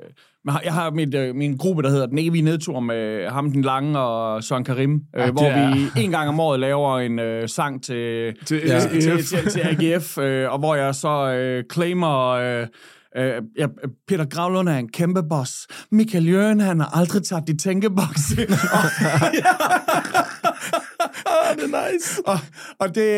jeg 0.65 0.73
har 0.73 0.91
mit, 0.91 1.15
øh, 1.15 1.35
min 1.35 1.57
gruppe, 1.57 1.83
der 1.83 1.91
hedder 1.91 2.07
Den 2.07 2.19
Evige 2.19 2.43
Nedtur 2.43 2.81
med 2.81 3.29
ham, 3.29 3.51
den 3.53 3.63
lange 3.63 3.99
og 3.99 4.45
Søren 4.45 4.65
Karim, 4.65 4.95
øh, 4.95 5.01
Ja, 5.21 5.25
det 5.27 5.33
hvor 5.33 5.43
er- 5.43 5.75
vi 5.75 6.01
en 6.05 6.11
gang 6.11 6.29
om 6.29 6.41
året 6.41 6.61
laver 6.61 6.99
en 6.99 7.19
øh, 7.19 7.49
sang 7.49 7.83
til, 7.85 8.35
Til, 8.47 8.63
Ja. 8.67 8.81
til, 8.81 9.01
til, 9.03 9.25
til, 9.25 9.51
til 9.51 9.61
AGF, 9.61 10.19
øh, 10.19 10.53
og 10.53 10.59
hvor 10.59 10.75
jeg 10.75 10.95
så 10.95 11.33
øh, 11.33 11.65
claimer... 11.73 12.29
Øh, 12.29 12.67
Øh, 13.19 13.43
ja, 13.59 13.67
Peter 14.09 14.25
Gravlund 14.25 14.69
er 14.69 14.77
en 14.77 14.89
kæmpe 14.89 15.23
boss. 15.31 15.67
Michael 15.93 16.29
Jørgen, 16.29 16.61
han 16.61 16.81
har 16.81 16.99
aldrig 16.99 17.23
taget 17.23 17.45
de 17.47 17.57
tænkeboks. 17.57 18.21
det 18.37 18.47
er 21.65 21.93
nice. 21.93 22.21
og, 22.27 22.39
og 22.79 22.95
det, 22.95 23.11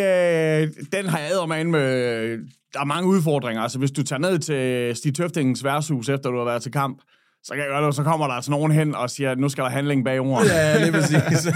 øh, 0.62 0.68
den 0.92 1.06
har 1.08 1.18
jeg 1.18 1.28
med 1.30 1.70
med... 1.70 2.38
Der 2.78 2.82
er 2.82 2.86
mange 2.86 3.08
udfordringer. 3.08 3.62
Altså, 3.62 3.78
hvis 3.78 3.90
du 3.90 4.02
tager 4.02 4.20
ned 4.20 4.38
til 4.38 4.96
Stig 4.96 5.14
Tøftingens 5.14 5.64
værtshus, 5.64 6.08
efter 6.08 6.30
du 6.30 6.38
har 6.38 6.44
været 6.44 6.62
til 6.62 6.72
kamp, 6.72 7.02
så, 7.42 7.54
kan 7.54 7.62
jeg 7.62 7.68
gøre 7.68 7.86
det, 7.86 7.94
så 7.94 8.02
kommer 8.02 8.26
der 8.26 8.34
altså 8.34 8.50
nogen 8.50 8.72
hen 8.72 8.94
og 8.94 9.10
siger, 9.10 9.30
at 9.30 9.38
nu 9.38 9.48
skal 9.48 9.64
der 9.64 9.70
handling 9.70 10.04
bag 10.04 10.20
ordene. 10.20 10.52
Ja, 10.52 10.80
det 10.80 10.88
er 10.88 10.92
præcis. 10.92 11.48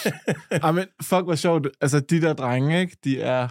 ah, 0.64 0.74
men 0.74 0.84
fuck, 1.02 1.24
hvor 1.24 1.34
sjovt. 1.34 1.68
Altså, 1.80 2.00
de 2.00 2.20
der 2.20 2.32
drenge, 2.32 2.80
ikke? 2.80 2.96
De 3.04 3.20
er 3.20 3.48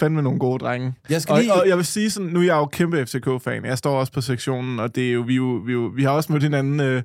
fandme 0.00 0.22
nogle 0.22 0.38
gode 0.38 0.58
drenge. 0.58 0.94
Jeg 1.10 1.22
skal 1.22 1.32
Og, 1.32 1.40
lige... 1.40 1.52
og 1.52 1.68
jeg 1.68 1.76
vil 1.76 1.84
sige 1.84 2.10
sådan, 2.10 2.30
nu 2.30 2.40
er 2.40 2.44
jeg 2.44 2.54
jo 2.54 2.66
kæmpe 2.66 3.06
FCK-fan. 3.06 3.64
Jeg 3.64 3.78
står 3.78 4.00
også 4.00 4.12
på 4.12 4.20
sektionen, 4.20 4.80
og 4.80 4.94
det 4.94 5.08
er 5.08 5.12
jo, 5.12 5.20
vi, 5.20 5.34
jo, 5.34 5.62
vi, 5.66 5.72
jo, 5.72 5.92
vi 5.96 6.02
har 6.02 6.10
også 6.10 6.32
mødt 6.32 6.42
hinanden 6.42 6.80
øh, 6.80 7.02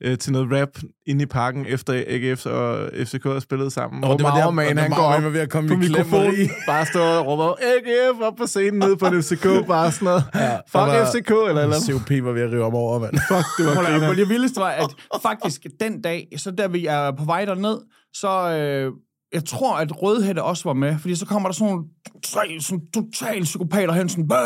øh, 0.00 0.18
til 0.18 0.32
noget 0.32 0.60
rap 0.60 0.68
inde 1.06 1.22
i 1.22 1.26
parken, 1.26 1.66
efter 1.68 1.92
AGF 2.06 2.46
og 2.46 2.90
FCK 3.06 3.24
har 3.24 3.40
spillet 3.40 3.72
sammen. 3.72 4.04
Og 4.04 4.18
det 4.18 4.24
var 4.24 4.36
der- 4.36 4.50
man, 4.50 4.78
han 4.78 4.90
går 4.90 5.20
man 5.20 5.32
ved 5.32 5.40
at 5.40 5.50
komme 5.50 5.68
på 5.68 5.76
mikrofonen, 5.76 6.50
bare 6.66 6.86
står 6.86 7.00
og 7.18 7.26
råber, 7.26 7.44
AGF 7.44 8.20
op 8.22 8.36
på 8.36 8.46
scenen 8.46 8.78
nede 8.78 8.96
på 8.96 9.06
en 9.14 9.22
FCK, 9.22 9.44
bare 9.68 9.92
sådan 9.92 10.06
noget. 10.06 10.24
Ja, 10.34 10.54
Fuck 10.56 10.74
var- 10.74 11.04
FCK, 11.12 11.30
eller 11.30 11.62
eller. 11.62 11.76
COP 11.90 12.10
var 12.24 12.32
ved 12.32 12.42
at 12.42 12.50
rive 12.52 12.64
om 12.64 12.74
over, 12.74 12.98
mand. 12.98 13.12
Fuck, 13.28 13.46
det 13.58 13.66
var 13.66 13.74
griner. 13.84 14.08
Men 14.08 14.18
det 14.18 14.28
vildeste 14.28 14.60
var, 14.60 14.68
at 14.70 14.86
faktisk 15.22 15.66
den 15.80 16.02
dag, 16.02 16.28
så 16.36 16.50
der 16.50 16.68
vi 16.68 16.86
er 16.86 17.10
på 17.18 17.24
vej 17.24 17.44
derned, 17.44 17.78
så 18.14 18.28
øh, 18.50 18.92
jeg 19.34 19.44
tror, 19.44 19.76
at 19.76 20.02
Rødhætte 20.02 20.42
også 20.42 20.64
var 20.64 20.72
med, 20.72 20.98
fordi 20.98 21.14
så 21.14 21.26
kommer 21.26 21.48
der 21.48 21.54
sådan 21.54 21.72
nogle 21.72 21.84
tre 22.24 22.56
sådan 22.60 22.82
totalt 22.94 23.44
psykopater 23.44 23.92
hen, 23.92 24.08
sådan, 24.08 24.28
Bæh, 24.28 24.36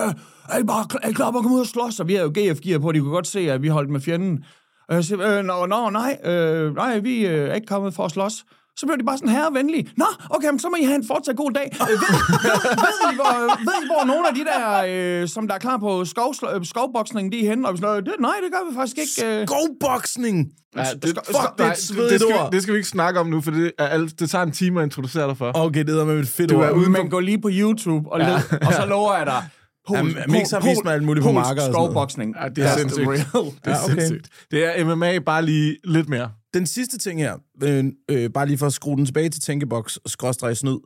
er 0.49 0.59
I, 0.59 0.63
bare, 0.65 0.87
er 1.03 1.09
I 1.09 1.13
klar 1.13 1.31
på 1.31 1.37
at 1.39 1.43
komme 1.43 1.57
ud 1.57 1.61
og 1.61 1.67
slås? 1.67 2.01
Og 2.01 2.09
vi 2.09 2.15
har 2.15 2.23
jo 2.23 2.29
GF-gear 2.39 2.79
på, 2.79 2.93
de 2.93 3.01
kunne 3.01 3.11
godt 3.13 3.27
se, 3.27 3.53
at 3.53 3.63
vi 3.63 3.69
holdt 3.69 3.91
med 3.91 4.01
fjenden. 4.01 4.45
Og 4.89 4.95
jeg 4.95 5.05
siger, 5.05 5.39
øh, 5.39 5.45
nå, 5.45 5.67
nå, 5.67 5.91
nej, 5.91 6.19
øh, 6.25 6.75
nej, 6.77 6.99
vi 6.99 7.27
øh, 7.27 7.49
er 7.51 7.55
ikke 7.55 7.67
kommet 7.67 7.95
for 7.95 8.05
at 8.05 8.11
slås. 8.11 8.45
Så 8.77 8.87
blev 8.87 8.99
de 8.99 9.05
bare 9.05 9.19
sådan 9.19 9.29
herrevenlige. 9.35 9.91
Nå, 9.97 10.05
okay, 10.31 10.49
men 10.51 10.59
så 10.59 10.69
må 10.69 10.77
I 10.81 10.85
have 10.85 10.95
en 10.95 11.07
fortsat 11.07 11.37
god 11.37 11.51
dag. 11.51 11.77
Øh, 11.83 11.89
ved, 11.89 11.97
ved, 12.85 13.13
I, 13.13 13.15
hvor, 13.15 13.65
ved 13.65 13.73
I, 13.83 13.87
hvor 13.87 14.05
nogle 14.07 14.29
af 14.29 14.35
de 14.35 14.45
der, 14.45 14.85
øh, 15.23 15.29
som 15.29 15.49
der 15.49 15.55
er 15.55 15.59
klar 15.59 15.77
på 15.77 16.05
skov, 16.05 16.35
øh, 16.55 16.65
skovboksning, 16.65 17.33
de 17.33 17.45
er 17.45 17.49
henne? 17.51 17.69
Og 17.69 17.75
vi 17.75 17.79
sådan, 17.79 17.97
øh, 17.97 18.03
det, 18.07 18.15
nej, 18.21 18.33
det 18.45 18.53
gør 18.53 18.71
vi 18.71 18.75
faktisk 18.77 18.97
ikke. 18.99 19.41
Øh. 19.41 19.47
Skovboksning! 19.47 20.49
Ja, 20.77 20.83
det, 20.83 21.05
Fuck, 21.05 21.19
det 21.27 21.35
er 21.37 21.41
et 21.51 21.59
nej, 21.59 21.75
svedigt 21.77 22.11
det, 22.11 22.21
skal, 22.21 22.35
vi- 22.35 22.49
det 22.53 22.63
skal 22.63 22.75
vi 22.75 22.79
ikke 22.79 22.89
snakke 22.89 23.21
om 23.21 23.27
nu, 23.27 23.41
for 23.41 23.51
det, 23.51 23.73
er, 23.79 23.87
alt- 23.87 24.21
det 24.21 24.31
tager 24.31 24.45
en 24.45 24.53
time 24.53 24.81
at 24.81 24.85
introducere 24.85 25.29
dig 25.29 25.37
for. 25.37 25.53
Okay, 25.55 25.85
det 25.85 26.01
er 26.01 26.05
med 26.05 26.19
et 26.21 26.29
fedt 26.29 26.51
Du 26.51 26.57
ord. 26.59 26.65
er 26.65 26.71
ude- 26.71 26.91
Men 26.91 27.11
gå 27.11 27.21
lige 27.21 27.41
på 27.41 27.49
YouTube 27.53 28.13
og, 28.13 28.19
led, 28.19 28.35
og 28.67 28.73
så 28.73 28.85
lover 28.95 29.17
jeg 29.17 29.27
dig. 29.27 29.43
Pol, 29.89 29.97
Jamen, 29.97 30.17
Mix 30.29 30.51
har 30.51 30.61
vist 30.61 30.85
mig 30.85 30.95
alt 30.95 31.03
muligt 31.05 31.25
på 31.25 31.33
marker 31.33 31.51
og 31.51 31.57
sådan 31.61 31.73
noget. 31.73 31.87
skovboksning. 31.89 32.35
Ja, 32.43 32.49
det 32.49 32.65
er 32.65 32.69
That's 32.69 32.79
sindssygt. 32.79 33.09
real. 33.09 33.19
Det 33.25 33.33
er 33.65 33.71
Ja, 33.71 33.85
okay. 33.85 33.95
sindssygt. 33.95 34.29
Det 34.51 34.79
er 34.81 34.85
MMA 34.95 35.19
bare 35.19 35.45
lige 35.45 35.77
lidt 35.85 36.09
mere. 36.09 36.31
Den 36.55 36.67
sidste 36.67 36.99
ting 36.99 37.21
her, 37.21 37.35
øh, 37.63 37.85
øh, 38.11 38.31
bare 38.31 38.47
lige 38.47 38.59
for 38.59 38.67
at 38.67 38.73
skrue 38.73 38.97
den 38.97 39.07
tilbage 39.07 39.29
til 39.29 39.41
tænkeboks 39.43 39.99
skråstreg 40.07 40.57
snyd. 40.57 40.77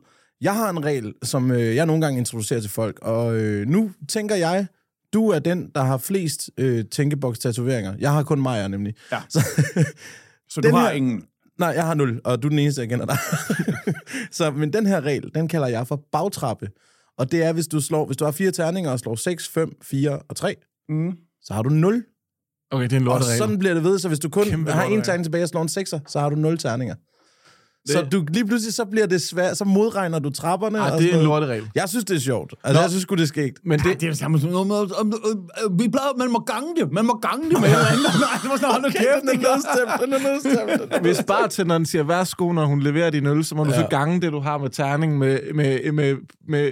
Jeg 0.41 0.53
har 0.55 0.69
en 0.69 0.85
regel, 0.85 1.13
som 1.23 1.51
øh, 1.51 1.75
jeg 1.75 1.85
nogle 1.85 2.01
gange 2.01 2.19
introducerer 2.19 2.59
til 2.61 2.69
folk, 2.69 2.99
og 3.01 3.35
øh, 3.35 3.67
nu 3.67 3.91
tænker 4.09 4.35
jeg, 4.35 4.67
du 5.13 5.29
er 5.29 5.39
den, 5.39 5.69
der 5.75 5.83
har 5.83 5.97
flest 5.97 6.49
øh, 6.57 6.85
tænkeboks-tatoveringer. 6.91 7.93
Jeg 7.99 8.11
har 8.11 8.23
kun 8.23 8.41
Maja, 8.41 8.67
nemlig. 8.67 8.93
Ja. 9.11 9.19
Så, 9.29 9.39
Så 10.49 10.61
du 10.61 10.67
Den 10.67 10.75
har 10.75 10.87
her- 10.87 10.91
ingen... 10.91 11.23
nej, 11.59 11.69
jeg 11.69 11.85
har 11.85 11.93
nul, 11.93 12.21
og 12.23 12.43
du 12.43 12.47
er 12.47 12.49
den 12.49 12.59
eneste, 12.59 12.81
jeg 12.81 12.89
kender 12.89 13.05
dig. 13.05 13.17
så, 14.37 14.51
men 14.51 14.73
den 14.73 14.85
her 14.85 15.01
regel, 15.01 15.31
den 15.35 15.47
kalder 15.47 15.67
jeg 15.67 15.87
for 15.87 16.01
bagtrappe. 16.11 16.69
Og 17.17 17.31
det 17.31 17.43
er, 17.43 17.53
hvis 17.53 17.67
du 17.67 17.81
slår, 17.81 18.05
hvis 18.05 18.17
du 18.17 18.25
har 18.25 18.31
fire 18.31 18.51
terninger 18.51 18.91
og 18.91 18.99
slår 18.99 19.15
6, 19.15 19.47
5, 19.49 19.71
4 19.83 20.19
og 20.29 20.35
3, 20.35 20.55
Mm. 20.89 21.11
så 21.41 21.53
har 21.53 21.61
du 21.61 21.69
0. 21.69 22.03
Okay, 22.71 22.83
det 22.83 22.93
er 22.93 22.97
en 22.97 23.07
Og 23.07 23.13
lorteregel. 23.13 23.37
sådan 23.37 23.59
bliver 23.59 23.73
det 23.73 23.83
ved, 23.83 23.99
så 23.99 24.07
hvis 24.07 24.19
du 24.19 24.29
kun 24.29 24.43
Kæmpe 24.45 24.71
har 24.71 24.83
en 24.83 25.01
terning 25.01 25.25
tilbage 25.25 25.43
og 25.43 25.49
slår 25.49 25.61
en 25.61 25.67
6'er, 25.69 25.99
så 26.07 26.19
har 26.19 26.29
du 26.29 26.35
0 26.35 26.57
terninger. 26.57 26.95
Så 27.87 28.05
du, 28.11 28.25
lige 28.29 28.45
pludselig 28.47 28.73
så 28.73 28.85
bliver 28.85 29.07
det 29.07 29.21
svært, 29.21 29.57
så 29.57 29.65
modregner 29.65 30.19
du 30.19 30.29
trapperne. 30.29 30.77
Ej, 30.79 30.89
og 30.89 30.97
det 30.99 31.05
er 31.05 31.09
en 31.09 31.13
noget. 31.13 31.25
lorteregel. 31.27 31.67
Jeg 31.75 31.89
synes, 31.89 32.05
det 32.05 32.15
er 32.15 32.19
sjovt. 32.19 32.53
Altså, 32.63 32.79
Nå. 32.79 32.81
jeg 32.81 32.89
synes 32.89 33.05
det 33.15 33.23
er 33.23 33.27
skægt. 33.27 33.57
Men 33.65 33.79
Det, 33.79 33.85
det, 33.87 33.99
det 34.01 34.05
er 34.07 34.11
det 34.11 34.19
samme 34.19 34.39
som 34.39 34.49
noget 34.49 34.67
med, 34.67 34.75
om, 34.75 35.07
øh, 35.07 35.65
øh, 35.65 35.79
vi 35.79 35.87
plejer, 35.89 36.17
man 36.17 36.31
må 36.31 36.39
gange 36.39 36.67
det, 36.79 36.91
man 36.91 37.05
må 37.05 37.13
gange 37.21 37.49
det 37.49 37.59
med 37.61 37.69
et 37.69 37.73
eller 37.75 37.87
andet. 37.87 38.03
Nej, 38.27 38.39
det 38.41 38.49
var 38.49 38.55
sådan, 38.55 38.71
hold 38.71 38.81
nu 38.81 38.89
kæft, 38.89 39.21
den 39.21 39.29
er 39.29 39.43
er 40.13 40.19
nedstemt. 40.31 41.01
hvis 41.01 41.23
bartenderen 41.27 41.85
siger 41.85 42.03
værsgo, 42.03 42.51
når 42.51 42.65
hun 42.65 42.79
leverer 42.81 43.09
din 43.09 43.25
øl, 43.25 43.45
så 43.45 43.55
må 43.55 43.63
du 43.63 43.69
Ja. 43.69 43.75
så 43.81 43.87
gange 43.89 44.21
det, 44.21 44.31
du 44.31 44.39
har 44.39 44.57
med 44.57 44.69
terning 44.69 45.17
med, 45.17 45.39
med, 45.55 45.91
med, 45.91 46.15
med 46.49 46.71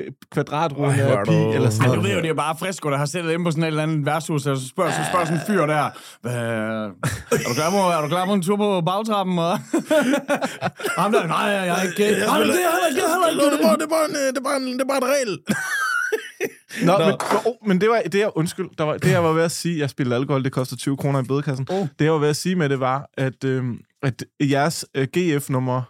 Ej, 0.86 0.99
er 0.99 1.18
af 1.18 1.26
pi, 1.28 1.34
eller 1.55 1.70
sådan 1.70 1.86
Ja, 1.86 1.89
du 1.89 1.95
noget. 1.95 2.03
ved 2.09 2.16
jo, 2.16 2.22
det 2.22 2.30
er 2.30 2.34
bare 2.34 2.55
frisko, 2.59 2.89
der 2.89 2.97
har 2.97 3.05
sættet 3.05 3.32
ind 3.32 3.43
på 3.45 3.51
sådan 3.51 3.64
et 3.64 3.68
eller 3.68 3.84
andet 3.84 4.05
værtshus, 4.05 4.45
og 4.47 4.57
så 4.57 4.68
spørger, 4.68 4.91
så 4.91 4.97
spørger 5.09 5.26
sådan 5.26 5.39
en 5.39 5.43
fyr 5.47 5.66
der, 5.66 5.89
"Hvad, 6.22 6.34
er 6.34 7.47
du 7.47 7.53
klar 7.53 7.70
på, 7.70 7.78
er 7.78 8.01
du 8.01 8.07
klar 8.07 8.26
på 8.26 8.34
en 8.34 8.41
tur 8.41 8.55
på 8.55 8.82
bagtrappen? 8.86 9.39
Og 9.39 9.57
ham 11.02 11.12
der, 11.12 11.28
nej, 11.28 11.38
jeg 11.39 11.68
er 11.68 11.82
ikke. 11.89 12.26
Nej, 12.26 12.39
men 12.39 12.47
det 12.49 12.56
er 12.68 12.72
heller 12.72 12.88
ikke, 12.89 12.99
det 13.02 13.06
er 13.10 13.14
heller 13.16 13.30
ikke. 13.30 13.41
Det 13.56 13.60
er 13.60 13.68
bare, 13.68 13.78
det 13.78 13.84
er 13.84 13.88
bare, 13.95 14.06
en, 14.10 14.16
øh, 14.16 14.28
det 14.34 14.38
er 14.38 14.41
bare, 14.43 14.58
en, 14.58 14.68
det 14.74 14.82
er 14.82 14.86
bare 14.93 14.97
en 14.97 15.10
regel. 15.16 15.34
Nå, 16.88 16.97
men, 16.97 17.14
oh, 17.45 17.68
men 17.68 17.82
det 17.82 17.89
var 17.89 18.02
det, 18.02 18.20
jeg, 18.20 18.32
undskyld, 18.36 18.70
der 18.78 18.84
var, 18.84 18.97
det 18.97 19.12
jeg 19.12 19.24
var 19.24 19.32
ved 19.34 19.43
at 19.43 19.52
sige, 19.52 19.80
jeg 19.80 19.89
spillede 19.89 20.16
alkohol, 20.16 20.43
det 20.43 20.52
koster 20.52 20.76
20 20.78 20.97
kroner 20.97 21.22
i 21.22 21.24
bødekassen. 21.24 21.68
Oh. 21.70 21.88
Det 21.99 22.06
jeg 22.06 22.14
var 22.14 22.20
ved 22.20 22.30
at 22.30 22.36
sige 22.36 22.56
med 22.56 22.70
det 22.70 22.80
var, 22.80 23.10
at, 23.18 23.43
øh, 23.43 23.64
at 24.04 24.24
jeres 24.41 24.86
øh, 24.95 25.08
GF-nummer, 25.18 25.82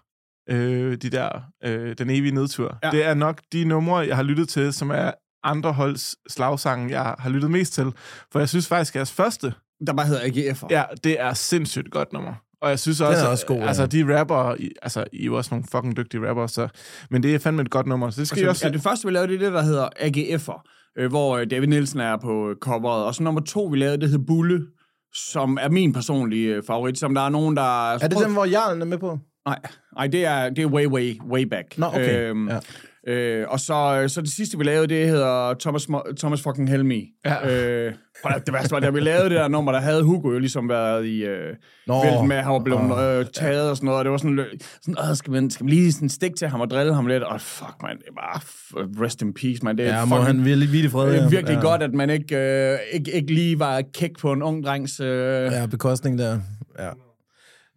øh, 0.49 0.97
de 0.97 1.09
der, 1.09 1.29
øh, 1.63 1.95
den 1.97 2.09
evige 2.09 2.31
nedtur, 2.31 2.77
Ja. 2.83 2.87
ja. 2.87 2.97
det 2.97 3.05
er 3.05 3.13
nok 3.13 3.39
de 3.53 3.65
numre, 3.65 3.97
jeg 3.97 4.15
har 4.15 4.23
lyttet 4.23 4.49
til, 4.49 4.73
som 4.73 4.89
er 4.91 5.11
andre 5.43 5.73
holds 5.73 6.15
slagsange, 6.33 6.99
jeg 6.99 7.15
har 7.19 7.29
lyttet 7.29 7.51
mest 7.51 7.73
til. 7.73 7.91
For 8.31 8.39
jeg 8.39 8.49
synes 8.49 8.67
faktisk, 8.67 8.93
at 8.95 8.95
jeres 8.99 9.11
første, 9.11 9.53
Der 9.87 9.93
bare 9.93 10.05
hedder 10.07 10.21
AGF'er. 10.53 10.67
ja, 10.69 10.83
det 11.03 11.19
er 11.21 11.33
sindssygt 11.33 11.91
godt 11.91 12.13
nummer. 12.13 12.33
Og 12.61 12.69
jeg 12.69 12.79
synes 12.79 13.01
også, 13.01 13.25
er 13.25 13.27
også 13.27 13.45
god, 13.45 13.61
altså 13.61 13.85
de 13.85 14.19
rapper, 14.19 14.55
I, 14.59 14.71
altså 14.81 15.05
I 15.13 15.21
er 15.21 15.25
jo 15.25 15.37
også 15.37 15.49
nogle 15.53 15.65
fucking 15.71 15.97
dygtige 15.97 16.29
rapper, 16.29 16.47
så, 16.47 16.67
men 17.09 17.23
det 17.23 17.35
er 17.35 17.39
fandme 17.39 17.61
et 17.61 17.69
godt 17.69 17.87
nummer, 17.87 18.09
så 18.09 18.19
det 18.19 18.27
skal 18.27 18.37
I 18.37 18.41
Altså, 18.41 18.49
også... 18.49 18.67
ja, 18.67 18.73
det 18.73 18.81
første, 18.81 19.07
vi 19.07 19.13
lavede, 19.13 19.27
det 19.27 19.35
er 19.35 19.39
det, 19.45 19.53
der 19.53 19.61
hedder 19.61 19.89
AGF'er. 19.99 20.61
øh, 20.97 21.09
hvor 21.09 21.37
øh, 21.37 21.47
David 21.51 21.67
Nielsen 21.67 21.99
er 21.99 22.17
på 22.17 22.53
coveret. 22.61 23.05
Og 23.05 23.15
så 23.15 23.23
nummer 23.23 23.41
to, 23.41 23.63
vi 23.63 23.77
lavede, 23.77 24.01
det 24.01 24.09
hed 24.09 24.19
Bulle, 24.27 24.61
som 25.13 25.57
er 25.61 25.69
min 25.69 25.93
personlige 25.93 26.55
øh, 26.55 26.63
favorit, 26.67 26.97
som 26.99 27.13
der 27.15 27.21
er 27.21 27.29
nogen, 27.29 27.57
der... 27.57 27.91
Er 27.93 27.97
det 27.97 28.17
den, 28.25 28.33
hvor 28.33 28.45
Jarlen 28.45 28.81
er 28.81 28.85
med 28.85 28.97
på? 28.97 29.19
Nej, 29.45 29.59
nej 29.95 30.07
det, 30.07 30.25
er, 30.25 30.49
det 30.49 30.61
er 30.61 30.65
way, 30.67 30.87
way, 30.87 31.21
way 31.29 31.43
back. 31.43 31.77
Nå, 31.77 31.85
okay. 31.85 32.29
Øhm, 32.29 32.47
Ja. 32.49 32.59
Øh, 33.11 33.45
og 33.49 33.59
så, 33.59 34.03
så 34.07 34.21
det 34.21 34.29
sidste, 34.29 34.57
vi 34.57 34.63
lavede, 34.63 34.87
det 34.87 35.07
hedder 35.07 35.53
Thomas, 35.59 35.83
Mo- 35.83 36.13
Thomas 36.19 36.41
fucking 36.41 36.69
Helmi. 36.69 37.05
Ja. 37.25 37.49
Øh, 37.87 37.93
det 38.45 38.53
værste 38.53 38.71
var, 38.71 38.79
da 38.79 38.89
vi 38.89 38.99
lavede 38.99 39.23
det 39.23 39.31
der 39.31 39.47
nummer, 39.47 39.71
der 39.71 39.79
havde 39.79 40.03
Hugo 40.03 40.31
jo 40.31 40.39
ligesom 40.39 40.69
været 40.69 41.05
i 41.05 41.23
øh, 41.25 41.53
Nå. 41.87 42.03
vælten 42.03 42.27
med, 42.27 42.35
han 42.37 42.53
var 42.53 42.59
blevet 42.59 43.19
øh, 43.19 43.25
taget 43.33 43.69
og 43.69 43.75
sådan 43.77 43.85
noget, 43.85 43.99
og 43.99 44.05
det 44.05 44.11
var 44.11 44.17
sådan, 44.17 44.39
sådan 44.81 45.09
øh, 45.09 45.15
skal, 45.15 45.31
man, 45.33 45.49
skal 45.49 45.63
man 45.63 45.69
lige 45.73 45.93
sådan 45.93 46.09
stikke 46.09 46.37
til 46.37 46.47
ham 46.47 46.61
og 46.61 46.69
drille 46.69 46.93
ham 46.93 47.07
lidt? 47.07 47.23
Og 47.23 47.41
fuck, 47.41 47.75
man, 47.83 47.97
det 47.97 48.05
er 48.07 48.13
bare 48.13 48.39
f- 48.41 49.03
rest 49.05 49.21
in 49.21 49.33
peace, 49.33 49.59
man. 49.63 49.77
Det 49.77 49.87
er 49.87 49.97
Ja, 49.99 50.05
må 50.05 50.15
fucking- 50.15 50.25
han 50.25 50.45
virkelig 50.45 50.69
hvile 50.69 50.87
i 50.87 50.89
fred. 50.89 51.11
det 51.11 51.17
ja. 51.17 51.23
er 51.23 51.29
virkelig 51.29 51.55
ja. 51.55 51.61
godt, 51.61 51.83
at 51.83 51.93
man 51.93 52.09
ikke, 52.09 52.37
øh, 52.37 52.77
ikke, 52.93 53.11
ikke 53.11 53.33
lige 53.33 53.59
var 53.59 53.81
kæk 53.93 54.11
på 54.21 54.31
en 54.31 54.43
ung 54.43 54.63
drengs... 54.63 54.99
Øh, 54.99 55.51
Ja, 55.51 55.65
bekostning 55.65 56.17
der. 56.19 56.39
Ja. 56.79 56.89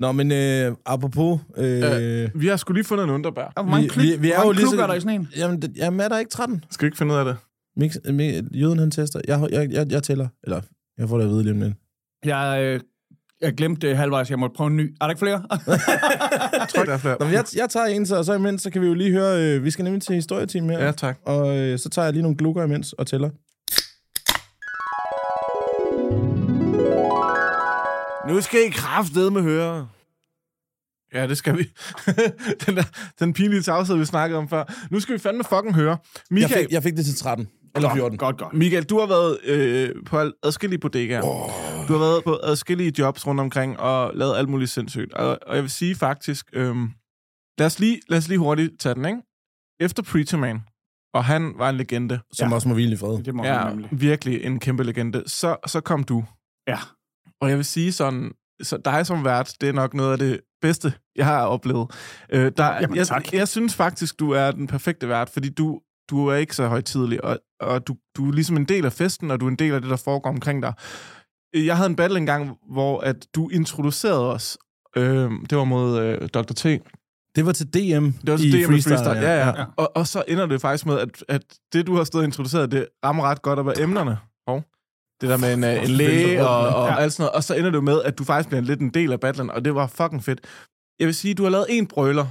Nå, 0.04 0.12
men 0.12 0.32
øh, 0.32 0.72
apropos... 0.86 1.40
Øh, 1.56 2.30
Vi 2.34 2.46
har 2.46 2.56
sgu 2.56 2.72
lige 2.72 2.84
fundet 2.84 3.04
en 3.04 3.10
underbær. 3.10 3.52
hvor 3.54 3.62
mange 3.70 3.82
vi- 3.82 3.88
klub, 3.88 4.02
vi- 4.04 4.16
vi 4.20 4.30
er 4.30 4.34
jo 4.40 4.44
mange 4.44 4.54
lige 4.60 4.68
så- 4.70 4.82
er 4.82 4.86
der 4.86 4.94
i 4.94 5.00
sådan 5.00 5.20
en? 5.20 5.28
jamen, 5.36 5.62
det, 5.62 5.72
jamen, 5.76 6.00
er 6.00 6.08
der 6.08 6.18
ikke 6.18 6.30
13? 6.30 6.64
Skal 6.70 6.84
vi 6.84 6.88
ikke 6.88 6.98
finde 6.98 7.14
ud 7.14 7.18
af 7.18 7.24
det? 7.24 7.36
Mix, 7.76 7.96
mi, 8.10 8.40
jøden, 8.54 8.78
han 8.78 8.90
tester. 8.90 9.20
Jeg, 9.28 9.48
jeg, 9.50 9.72
jeg, 9.72 9.92
jeg 9.92 10.02
tæller. 10.02 10.28
Eller, 10.44 10.60
jeg 10.98 11.08
får 11.08 11.16
det 11.18 11.24
at 11.24 11.30
vide 11.30 11.42
lige 11.42 11.52
om 11.52 11.60
lidt. 11.60 11.74
Jeg, 12.24 12.58
øh, 12.62 12.80
jeg 13.40 13.54
glemte 13.54 13.88
det 13.88 13.96
halvvejs, 13.96 14.30
jeg 14.30 14.38
måtte 14.38 14.54
prøve 14.56 14.70
en 14.70 14.76
ny. 14.76 14.94
Er 15.00 15.04
der 15.04 15.10
ikke 15.10 15.18
flere? 15.18 15.42
Jeg 16.60 16.68
tror, 16.68 16.84
der 16.84 16.92
er 16.92 16.98
flere. 16.98 17.16
Nå, 17.20 17.26
jeg, 17.26 17.44
jeg 17.56 17.68
tager 17.70 17.86
en, 17.86 18.06
så, 18.06 18.16
og 18.16 18.24
så 18.24 18.34
imens, 18.34 18.62
så 18.62 18.70
kan 18.70 18.82
vi 18.82 18.86
jo 18.86 18.94
lige 18.94 19.10
høre... 19.12 19.42
Øh, 19.42 19.64
vi 19.64 19.70
skal 19.70 19.84
nemlig 19.84 20.02
til 20.02 20.14
historieteam 20.14 20.68
her. 20.68 20.84
Ja, 20.84 20.92
tak. 20.92 21.18
Og 21.26 21.58
øh, 21.58 21.78
så 21.78 21.88
tager 21.88 22.06
jeg 22.06 22.12
lige 22.12 22.22
nogle 22.22 22.36
glukker 22.36 22.64
imens 22.64 22.92
og 22.92 23.06
tæller. 23.06 23.30
Nu 28.28 28.40
skal 28.40 28.60
I 28.66 28.70
kraftede 28.70 29.30
med 29.30 29.42
høre. 29.42 29.88
Ja, 31.14 31.26
det 31.26 31.38
skal 31.38 31.58
vi. 31.58 31.62
den, 32.66 32.76
der, 32.76 32.82
den 33.20 33.32
pinlige 33.32 33.62
tavshed, 33.62 33.96
vi 33.96 34.04
snakkede 34.04 34.38
om 34.38 34.48
før. 34.48 34.88
Nu 34.90 35.00
skal 35.00 35.12
vi 35.14 35.18
fandme 35.18 35.44
fucking 35.44 35.74
høre. 35.74 35.90
Jeg 35.90 35.98
Michael, 36.30 36.64
fik, 36.64 36.72
jeg 36.72 36.82
fik 36.82 36.96
det 36.96 37.04
til 37.04 37.14
13. 37.16 37.48
Eller 37.76 37.94
14. 37.94 38.18
Godt, 38.18 38.38
godt. 38.38 38.54
Michael 38.54 38.84
du 38.84 38.98
har 39.00 39.06
været 39.06 39.38
øh, 39.44 39.90
på 40.06 40.30
adskillige 40.42 40.78
bodegaer. 40.80 41.22
Oh. 41.22 41.88
Du 41.88 41.92
har 41.92 42.00
været 42.00 42.24
på 42.24 42.38
adskillige 42.42 42.92
jobs 42.98 43.26
rundt 43.26 43.40
omkring 43.40 43.80
og 43.80 44.12
lavet 44.14 44.36
alt 44.36 44.48
muligt 44.48 44.70
sindssygt. 44.70 45.12
Og, 45.14 45.38
og 45.46 45.54
jeg 45.54 45.62
vil 45.62 45.70
sige 45.70 45.94
faktisk, 45.94 46.46
øh, 46.52 46.76
lad, 47.58 47.66
os 47.66 47.78
lige, 47.78 48.00
lad 48.08 48.18
os 48.18 48.28
lige 48.28 48.38
hurtigt 48.38 48.80
tage 48.80 48.94
den, 48.94 49.04
ikke? 49.04 49.18
Efter 49.80 50.02
Preacher 50.02 50.38
Man, 50.38 50.60
og 51.14 51.24
han 51.24 51.52
var 51.58 51.68
en 51.70 51.76
legende. 51.76 52.20
Som 52.32 52.48
Ja. 52.48 52.54
også 52.54 52.68
må 52.68 52.74
hvile 52.74 52.92
i 52.92 52.96
fred. 52.96 53.22
Det 53.22 53.34
må 53.34 53.44
Ja, 53.44 53.68
nemlig. 53.68 53.88
virkelig 53.92 54.44
en 54.44 54.60
kæmpe 54.60 54.84
legende. 54.84 55.22
Så, 55.26 55.56
så 55.66 55.80
kom 55.80 56.04
du. 56.04 56.24
Ja. 56.68 56.78
Og 57.40 57.48
jeg 57.48 57.56
vil 57.56 57.64
sige 57.64 57.92
sådan, 57.92 58.32
så 58.62 58.76
dig 58.84 59.06
som 59.06 59.24
vært, 59.24 59.54
det 59.60 59.68
er 59.68 59.72
nok 59.72 59.94
noget 59.94 60.12
af 60.12 60.18
det 60.18 60.40
bedste, 60.66 60.92
jeg 61.16 61.26
har 61.26 61.46
oplevet. 61.46 61.90
Øh, 62.32 62.52
der, 62.56 62.74
Jamen, 62.80 62.96
jeg, 62.96 63.06
tak. 63.06 63.32
jeg 63.32 63.48
synes 63.48 63.74
faktisk, 63.74 64.18
du 64.18 64.30
er 64.30 64.50
den 64.50 64.66
perfekte 64.66 65.08
vært, 65.08 65.30
fordi 65.30 65.48
du, 65.48 65.80
du 66.10 66.26
er 66.26 66.34
ikke 66.36 66.56
så 66.56 66.66
højtidelig, 66.68 67.24
og, 67.24 67.38
og 67.60 67.86
du, 67.86 67.96
du 68.16 68.28
er 68.28 68.32
ligesom 68.32 68.56
en 68.56 68.64
del 68.64 68.84
af 68.86 68.92
festen, 68.92 69.30
og 69.30 69.40
du 69.40 69.46
er 69.46 69.50
en 69.50 69.56
del 69.56 69.72
af 69.74 69.80
det, 69.80 69.90
der 69.90 69.96
foregår 69.96 70.30
omkring 70.30 70.62
dig. 70.62 70.72
Jeg 71.54 71.76
havde 71.76 71.90
en 71.90 71.96
battle 71.96 72.18
engang, 72.18 72.56
hvor 72.72 73.00
at 73.00 73.26
du 73.34 73.48
introducerede 73.48 74.32
os. 74.32 74.58
Øh, 74.96 75.30
det 75.50 75.58
var 75.58 75.64
mod 75.64 76.00
øh, 76.00 76.28
Dr. 76.28 76.52
T. 76.56 76.64
Det 77.36 77.46
var 77.46 77.52
til 77.52 77.66
DM 77.66 78.06
Det 78.06 78.30
var 78.32 78.36
så 78.36 78.44
i 78.44 78.50
det 78.50 78.60
med 78.60 78.66
freestyle. 78.68 78.96
freestyle. 78.96 79.20
Ja, 79.26 79.38
ja. 79.38 79.46
Ja. 79.48 79.58
ja. 79.60 79.64
Og, 79.76 79.96
og 79.96 80.06
så 80.06 80.24
ender 80.28 80.46
det 80.46 80.60
faktisk 80.60 80.86
med, 80.86 80.98
at, 80.98 81.24
at 81.28 81.42
det, 81.72 81.86
du 81.86 81.96
har 81.96 82.04
stået 82.04 82.22
og 82.22 82.26
introduceret, 82.26 82.72
det 82.72 82.86
rammer 83.04 83.24
ret 83.24 83.42
godt 83.42 83.58
op 83.58 83.68
af 83.68 83.72
emnerne. 83.78 84.18
Og 84.46 84.62
det 85.20 85.28
der 85.28 85.36
med 85.36 85.54
en, 85.54 85.64
øh, 85.64 85.82
en 85.84 85.90
læge 85.90 86.46
og, 86.48 86.68
og 86.82 86.88
Ja. 86.88 86.96
alt 87.00 87.12
sådan 87.12 87.22
noget. 87.22 87.32
Og 87.36 87.44
så 87.44 87.54
ender 87.54 87.70
det 87.70 87.76
jo 87.76 87.80
med, 87.82 88.02
at 88.02 88.18
du 88.18 88.24
faktisk 88.24 88.48
bliver 88.48 88.62
lidt 88.62 88.80
en 88.80 88.90
del 88.90 89.12
af 89.12 89.20
battlen, 89.20 89.50
og 89.50 89.64
det 89.64 89.74
var 89.74 89.86
fucking 89.86 90.24
fedt. 90.24 90.40
Jeg 90.98 91.06
vil 91.06 91.14
sige, 91.14 91.34
du 91.34 91.42
har 91.42 91.50
lavet 91.50 91.66
en 91.68 91.86
brøler 91.86 92.26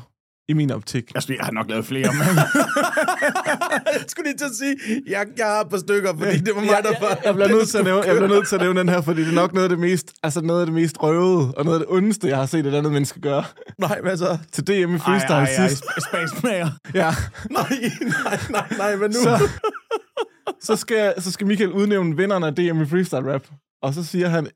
i 0.50 0.54
min 0.54 0.72
optik. 0.72 1.12
Altså, 1.16 1.34
jeg 1.34 1.46
har 1.46 1.52
nok 1.52 1.70
lavet 1.70 1.86
flere, 1.86 2.10
men... 2.14 2.36
jeg 3.94 4.04
skulle 4.08 4.30
lige 4.30 4.38
til 4.38 4.46
at 4.46 4.52
sige, 4.60 4.76
jeg, 5.08 5.26
jeg 5.38 5.46
har 5.46 5.62
et 5.62 5.70
par 5.70 5.78
stykker, 5.78 6.14
fordi 6.18 6.38
det 6.38 6.56
var 6.56 6.62
mig, 6.62 6.80
der 6.84 6.94
var... 7.02 7.18
Jeg 7.26 7.34
bliver 7.34 7.48
nødt 7.48 7.70
til 7.70 7.78
at 7.78 7.84
nævne, 7.84 8.04
jeg 8.08 8.16
bliver 8.16 8.28
nødt 8.30 8.48
til 8.48 8.56
at 8.56 8.62
nævne 8.62 8.80
den 8.80 8.90
her, 8.90 9.02
fordi 9.02 9.22
det 9.22 9.30
er 9.30 9.36
nok 9.36 9.54
noget 9.54 9.64
af 9.64 9.70
det 9.70 9.80
mest, 9.80 10.14
altså 10.24 10.42
noget 10.42 10.60
af 10.60 10.66
det 10.66 10.76
mest 10.76 11.04
røvede, 11.04 11.54
og 11.58 11.66
noget 11.66 11.80
af 11.80 11.86
det 11.86 11.96
ondeste, 11.96 12.28
jeg 12.28 12.38
har 12.38 12.46
set 12.46 12.66
et 12.66 12.74
andet 12.76 12.92
menneske 12.92 13.22
gøre. 13.22 13.44
Nej, 13.80 14.00
hvad 14.02 14.18
så? 14.18 14.38
Til 14.52 14.68
DM 14.68 14.96
i 14.96 15.00
freestyle 15.00 15.34
ej, 15.36 15.44
ej, 15.44 15.68
sidst. 15.68 15.84
Space. 16.10 16.36
Ja. 16.94 17.16
Nej, 17.58 17.70
nej, 18.02 18.40
nej, 18.50 18.68
nej, 18.78 18.96
hvad 18.96 19.10
nu? 19.10 19.14
Så, 19.24 19.40
så, 20.68 20.76
skal, 20.76 21.22
så 21.22 21.32
skal 21.32 21.48
Michael 21.48 21.72
udnævne 21.72 22.18
vinderne 22.18 22.48
af 22.48 22.56
DM 22.56 22.82
i 22.82 22.86
freestyle 22.86 23.34
rap. 23.34 23.48
Og 23.82 23.94
så 23.94 24.04
siger 24.04 24.28
han, 24.28 24.48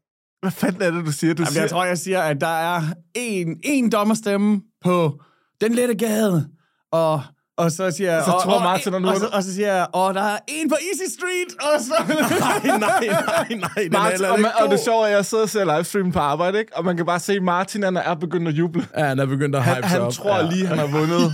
hvad 0.42 0.52
fanden 0.52 0.82
er 0.82 0.92
det, 0.92 1.06
du 1.06 1.12
siger? 1.12 1.34
Du 1.34 1.42
Jamen, 1.42 1.52
siger, 1.52 1.62
jeg 1.62 1.70
tror, 1.70 1.86
jeg 1.86 1.98
siger, 1.98 2.22
at 2.22 2.42
der 2.42 2.48
er 2.48 2.82
en, 3.16 3.60
en 3.64 3.92
dommerstemme 3.92 4.62
på 4.84 5.22
den 5.62 5.74
lette 5.74 5.96
gade, 5.96 6.50
og, 6.92 7.22
og 7.58 7.72
så 7.72 7.92
siger 7.92 8.14
jeg... 8.14 8.24
Så 8.26 8.32
og, 8.32 8.44
tror 8.44 8.54
og, 8.54 8.64
Martin, 8.64 8.94
at 8.94 9.02
nu 9.02 9.08
og, 9.08 9.14
er 9.14 9.20
så, 9.20 9.30
og 9.34 9.44
så 9.44 9.54
siger 9.54 9.74
jeg, 9.76 9.88
og 9.94 10.14
der 10.14 10.22
er 10.22 10.38
en 10.48 10.70
på 10.70 10.76
Easy 10.76 11.14
Street, 11.18 11.52
og 11.62 11.82
så... 11.82 11.94
nej, 12.40 12.78
nej, 12.78 12.80
nej, 12.80 13.60
nej, 13.60 13.84
den 13.84 13.96
er 13.96 14.00
Martin, 14.00 14.12
heller 14.12 14.30
og, 14.30 14.40
man, 14.40 14.52
og 14.60 14.72
det 14.72 14.80
sjove 14.80 15.04
er, 15.04 15.08
at 15.08 15.16
jeg 15.16 15.26
sidder 15.26 15.44
og 15.44 15.50
ser 15.50 15.76
livestream 15.76 16.12
på 16.12 16.20
arbejde, 16.20 16.60
ikke? 16.60 16.78
og 16.78 16.86
man 16.86 16.98
kan 16.98 17.06
bare 17.06 17.20
se, 17.20 17.34
at 17.34 17.44
Martin 17.44 17.84
han 17.84 17.98
er 17.98 18.14
begyndt 18.16 18.48
at 18.48 18.54
juble. 18.54 18.88
Ja, 18.98 19.06
han 19.06 19.20
er 19.20 19.26
begyndt 19.26 19.56
at 19.56 19.64
hype 19.64 19.74
Han, 19.74 19.84
sig 19.84 19.92
han 19.92 20.02
op. 20.02 20.14
tror 20.14 20.36
ja. 20.38 20.50
lige, 20.50 20.68
han 20.68 20.78
har 20.78 20.88
vundet. 20.88 21.34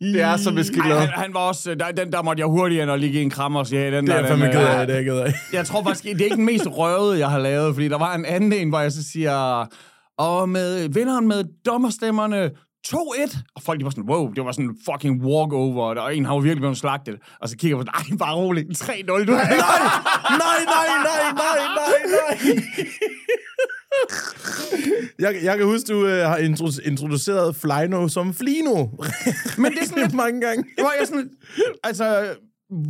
det 0.14 0.20
er 0.22 0.36
så 0.36 0.52
beskidt 0.52 0.84
han, 0.84 1.08
han 1.08 1.34
var 1.34 1.40
også... 1.40 1.74
Der, 1.74 1.90
den 1.90 2.12
der 2.12 2.22
måtte 2.22 2.40
jeg 2.40 2.46
hurtigere 2.46 2.82
end 2.82 2.92
at 2.92 3.00
lige 3.00 3.12
give 3.12 3.22
en 3.22 3.30
krammer 3.30 3.60
og 3.60 3.66
sige, 3.66 3.80
hey, 3.80 3.92
den 3.92 4.06
Det 4.06 4.14
er 4.14 4.16
der... 4.16 4.20
jeg 4.20 4.28
fandme 4.28 4.44
den, 4.44 4.52
ked 4.52 4.60
af, 4.60 4.86
det 4.86 4.94
er 4.94 4.98
jeg 4.98 5.06
ked 5.06 5.18
af. 5.18 5.32
Jeg 5.52 5.66
tror 5.66 5.82
faktisk, 5.82 6.04
det 6.04 6.20
er 6.20 6.24
ikke 6.24 6.36
den 6.36 6.44
mest 6.44 6.66
røvede, 6.66 7.18
jeg 7.18 7.28
har 7.28 7.38
lavet, 7.38 7.74
fordi 7.74 7.88
der 7.88 7.98
var 7.98 8.14
en 8.14 8.24
anden 8.24 8.52
en, 8.52 8.68
hvor 8.68 8.80
jeg 8.80 8.92
så 8.92 9.02
siger, 9.12 9.66
og 10.18 10.48
med 10.48 10.88
vinderen 10.88 11.28
med 11.28 11.44
dommerstemmerne 11.66 12.50
2-1. 12.88 13.38
Og 13.54 13.62
folk 13.62 13.80
de 13.80 13.84
var 13.84 13.90
sådan, 13.90 14.04
wow, 14.10 14.32
det 14.32 14.44
var 14.44 14.52
sådan 14.52 14.64
en 14.70 14.76
fucking 14.90 15.22
walkover, 15.24 15.84
og 15.84 15.96
der 15.96 16.08
en 16.08 16.24
har 16.24 16.34
jo 16.34 16.38
virkelig 16.40 16.60
blevet 16.60 16.76
slagtet. 16.78 17.16
Og 17.40 17.48
så 17.48 17.56
kigger 17.56 17.76
jeg 17.78 17.86
på, 17.86 17.90
nej, 18.10 18.18
bare 18.18 18.34
rolig, 18.36 18.64
3-0, 18.76 19.06
du 19.06 19.14
Nej, 19.14 19.24
nej, 19.26 20.58
nej, 20.74 20.88
nej, 21.08 21.32
nej, 21.32 21.58
nej, 21.80 21.98
nej. 22.16 22.56
Jeg, 25.18 25.34
jeg 25.42 25.56
kan 25.58 25.66
huske, 25.66 25.92
du 25.92 26.06
øh, 26.06 26.24
har 26.26 26.36
intro- 26.38 26.88
introduceret 26.88 27.56
Flyno 27.56 28.08
som 28.08 28.34
Flino. 28.34 28.86
Men 29.58 29.72
det 29.72 29.78
er 29.80 29.84
sådan 29.86 30.02
lidt, 30.02 30.14
mange 30.24 30.40
gange. 30.40 30.64
hvor 30.78 30.92
jeg 30.98 31.06
sådan, 31.06 31.30
altså, 31.84 32.34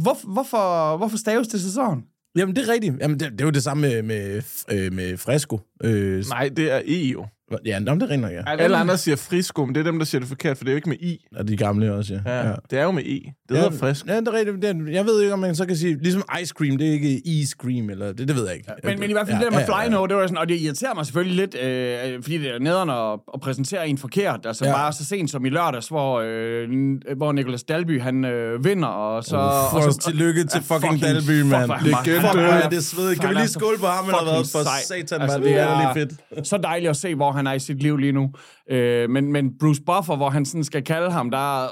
hvor, 0.02 0.32
hvorfor, 0.32 0.96
hvorfor 0.96 1.16
staves 1.16 1.48
det 1.48 1.60
så 1.60 1.72
sådan? 1.72 2.02
Jamen, 2.36 2.56
det 2.56 2.68
er 2.68 2.72
rigtigt. 2.72 2.94
Jamen, 3.00 3.20
det, 3.20 3.32
det 3.32 3.40
er 3.40 3.44
jo 3.44 3.50
det 3.50 3.62
samme 3.62 3.80
med, 3.88 4.02
med, 4.02 4.42
øh, 4.72 4.92
med 4.92 5.16
Fresco. 5.16 5.60
Øh, 5.84 6.24
Nej, 6.28 6.48
det 6.56 6.70
er 6.72 6.80
E 6.86 6.94
jo. 7.12 7.26
Ja, 7.66 7.70
jamen, 7.70 8.00
det 8.00 8.10
rinder, 8.10 8.30
ja. 8.30 8.42
Alle 8.46 8.76
andre 8.76 8.98
siger 8.98 9.16
frisko, 9.16 9.64
men 9.64 9.74
det 9.74 9.80
er 9.80 9.84
dem, 9.84 9.98
der 9.98 10.06
siger 10.06 10.20
det 10.20 10.28
forkert, 10.28 10.56
for 10.56 10.64
det 10.64 10.70
er 10.70 10.72
jo 10.72 10.76
ikke 10.76 10.88
med 10.88 10.96
I. 11.00 11.26
Og 11.36 11.48
de 11.48 11.56
gamle 11.56 11.94
også, 11.94 12.20
ja. 12.26 12.48
Ja, 12.48 12.52
det 12.70 12.78
er 12.78 12.82
jo 12.82 12.90
med 12.90 13.02
E. 13.02 13.20
Det 13.48 13.56
hedder 13.58 13.70
frisk. 13.78 14.06
Ja, 14.06 14.16
det 14.20 14.28
er 14.28 14.32
rigtigt. 14.32 14.62
Det 14.62 14.70
er, 14.70 14.92
jeg 14.92 15.04
ved 15.06 15.20
ikke, 15.20 15.32
om 15.32 15.38
man 15.38 15.54
så 15.54 15.66
kan 15.66 15.76
sige, 15.76 15.98
ligesom 16.02 16.22
ice 16.42 16.52
cream, 16.58 16.78
det 16.78 16.88
er 16.88 16.92
ikke 16.92 17.20
ice 17.26 17.54
cream, 17.60 17.90
eller 17.90 18.12
det, 18.12 18.28
det 18.28 18.36
ved 18.36 18.46
jeg 18.46 18.56
ikke. 18.56 18.72
Men, 18.84 19.00
men 19.00 19.10
i 19.10 19.12
hvert 19.12 19.26
fald 19.28 19.38
ja, 19.38 19.44
det 19.44 19.52
der 19.52 19.58
med 19.58 19.66
Fly 19.66 19.90
No, 19.94 20.06
det 20.06 20.16
var 20.16 20.22
sådan, 20.22 20.38
og 20.38 20.48
det 20.48 20.60
irriterer 20.60 20.94
mig 20.94 21.06
selvfølgelig 21.06 21.36
lidt, 21.36 21.54
øh, 21.62 22.22
fordi 22.22 22.38
det 22.38 22.54
er 22.54 22.58
nederen 22.58 22.90
at, 22.90 23.20
at 23.34 23.40
præsentere 23.40 23.88
en 23.88 23.98
forkert. 23.98 24.40
Altså 24.46 24.64
Ja. 24.64 24.70
ja. 24.70 24.76
bare 24.76 24.92
så 24.92 25.04
sent 25.04 25.30
som 25.30 25.44
i 25.44 25.48
lørdags, 25.48 25.88
hvor, 25.88 26.20
øh, 26.24 26.68
hvor 27.16 27.32
Nicolas 27.32 27.62
Dalby, 27.62 28.00
han 28.00 28.24
øh, 28.24 28.64
vinder, 28.64 28.88
og 28.88 29.24
så... 29.24 29.30
For 29.30 29.76
og 29.76 29.92
så 29.92 29.98
tillykke 30.10 30.44
til 30.44 30.62
Ja, 30.70 30.76
fucking 30.76 31.02
Dalby, 31.02 31.40
fuck, 31.40 31.50
mand. 31.50 31.70
er 31.70 31.74
han 31.76 31.86
Legende. 31.86 32.20
Fuck, 32.20 32.40
han 32.40 32.62
er 32.62 32.68
det 32.68 32.84
svedigt. 32.84 33.20
Kan 33.20 33.30
vi 33.30 33.34
lige 33.34 33.48
skåle 33.48 33.78
på 33.78 33.86
ham, 33.86 34.04
han 34.04 34.14
har 34.14 34.20
fucking 34.20 34.54
været 34.54 34.66
for 34.66 34.84
satan, 34.88 35.20
Altså, 35.22 35.38
mand. 35.38 35.48
Det 35.48 35.58
er 35.60 35.94
lidt 35.96 36.10
fedt. 36.34 36.48
Så 36.48 36.56
dejligt 36.56 36.90
at 36.90 36.96
se, 36.96 37.14
hvor 37.14 37.32
han 37.40 37.46
er 37.46 37.52
i 37.52 37.58
sit 37.58 37.82
liv 37.82 37.96
lige 37.96 38.12
nu. 38.12 38.30
Øh, 38.70 39.10
men, 39.10 39.32
men 39.32 39.50
Bruce 39.60 39.82
Buffer, 39.86 40.16
hvor 40.16 40.30
han 40.30 40.44
sådan 40.44 40.64
skal 40.64 40.84
kalde 40.84 41.10
ham, 41.10 41.30
der 41.30 41.62
er... 41.64 41.68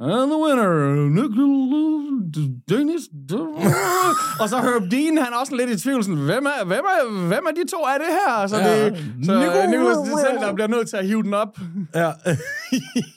Uh, 0.00 0.06
the 0.06 0.38
winner, 0.44 0.66
Dennis... 2.68 3.02
og 4.40 4.48
så 4.48 4.56
Herb 4.62 4.90
Dean, 4.90 5.18
han 5.18 5.32
er 5.32 5.36
også 5.40 5.56
lidt 5.56 5.70
i 5.70 5.78
tvivl, 5.84 6.04
sådan, 6.04 6.18
hvem 6.18 6.46
er, 6.46 6.64
hvem 6.64 6.84
er, 6.94 7.26
hvem 7.28 7.44
er 7.48 7.50
de 7.64 7.70
to 7.70 7.76
af 7.76 7.96
det 7.98 8.08
her? 8.20 8.46
Så, 8.46 8.56
Ja. 8.56 8.84
det, 8.84 8.96
så 9.24 9.32
Nico- 9.32 9.70
Nicolas 9.70 9.96
det 9.98 10.18
selv, 10.28 10.38
der 10.40 10.54
bliver 10.54 10.68
nødt 10.68 10.88
til 10.88 10.96
at 10.96 11.06
hive 11.06 11.22
den 11.22 11.34
op. 11.34 11.58
Ja. 11.94 12.10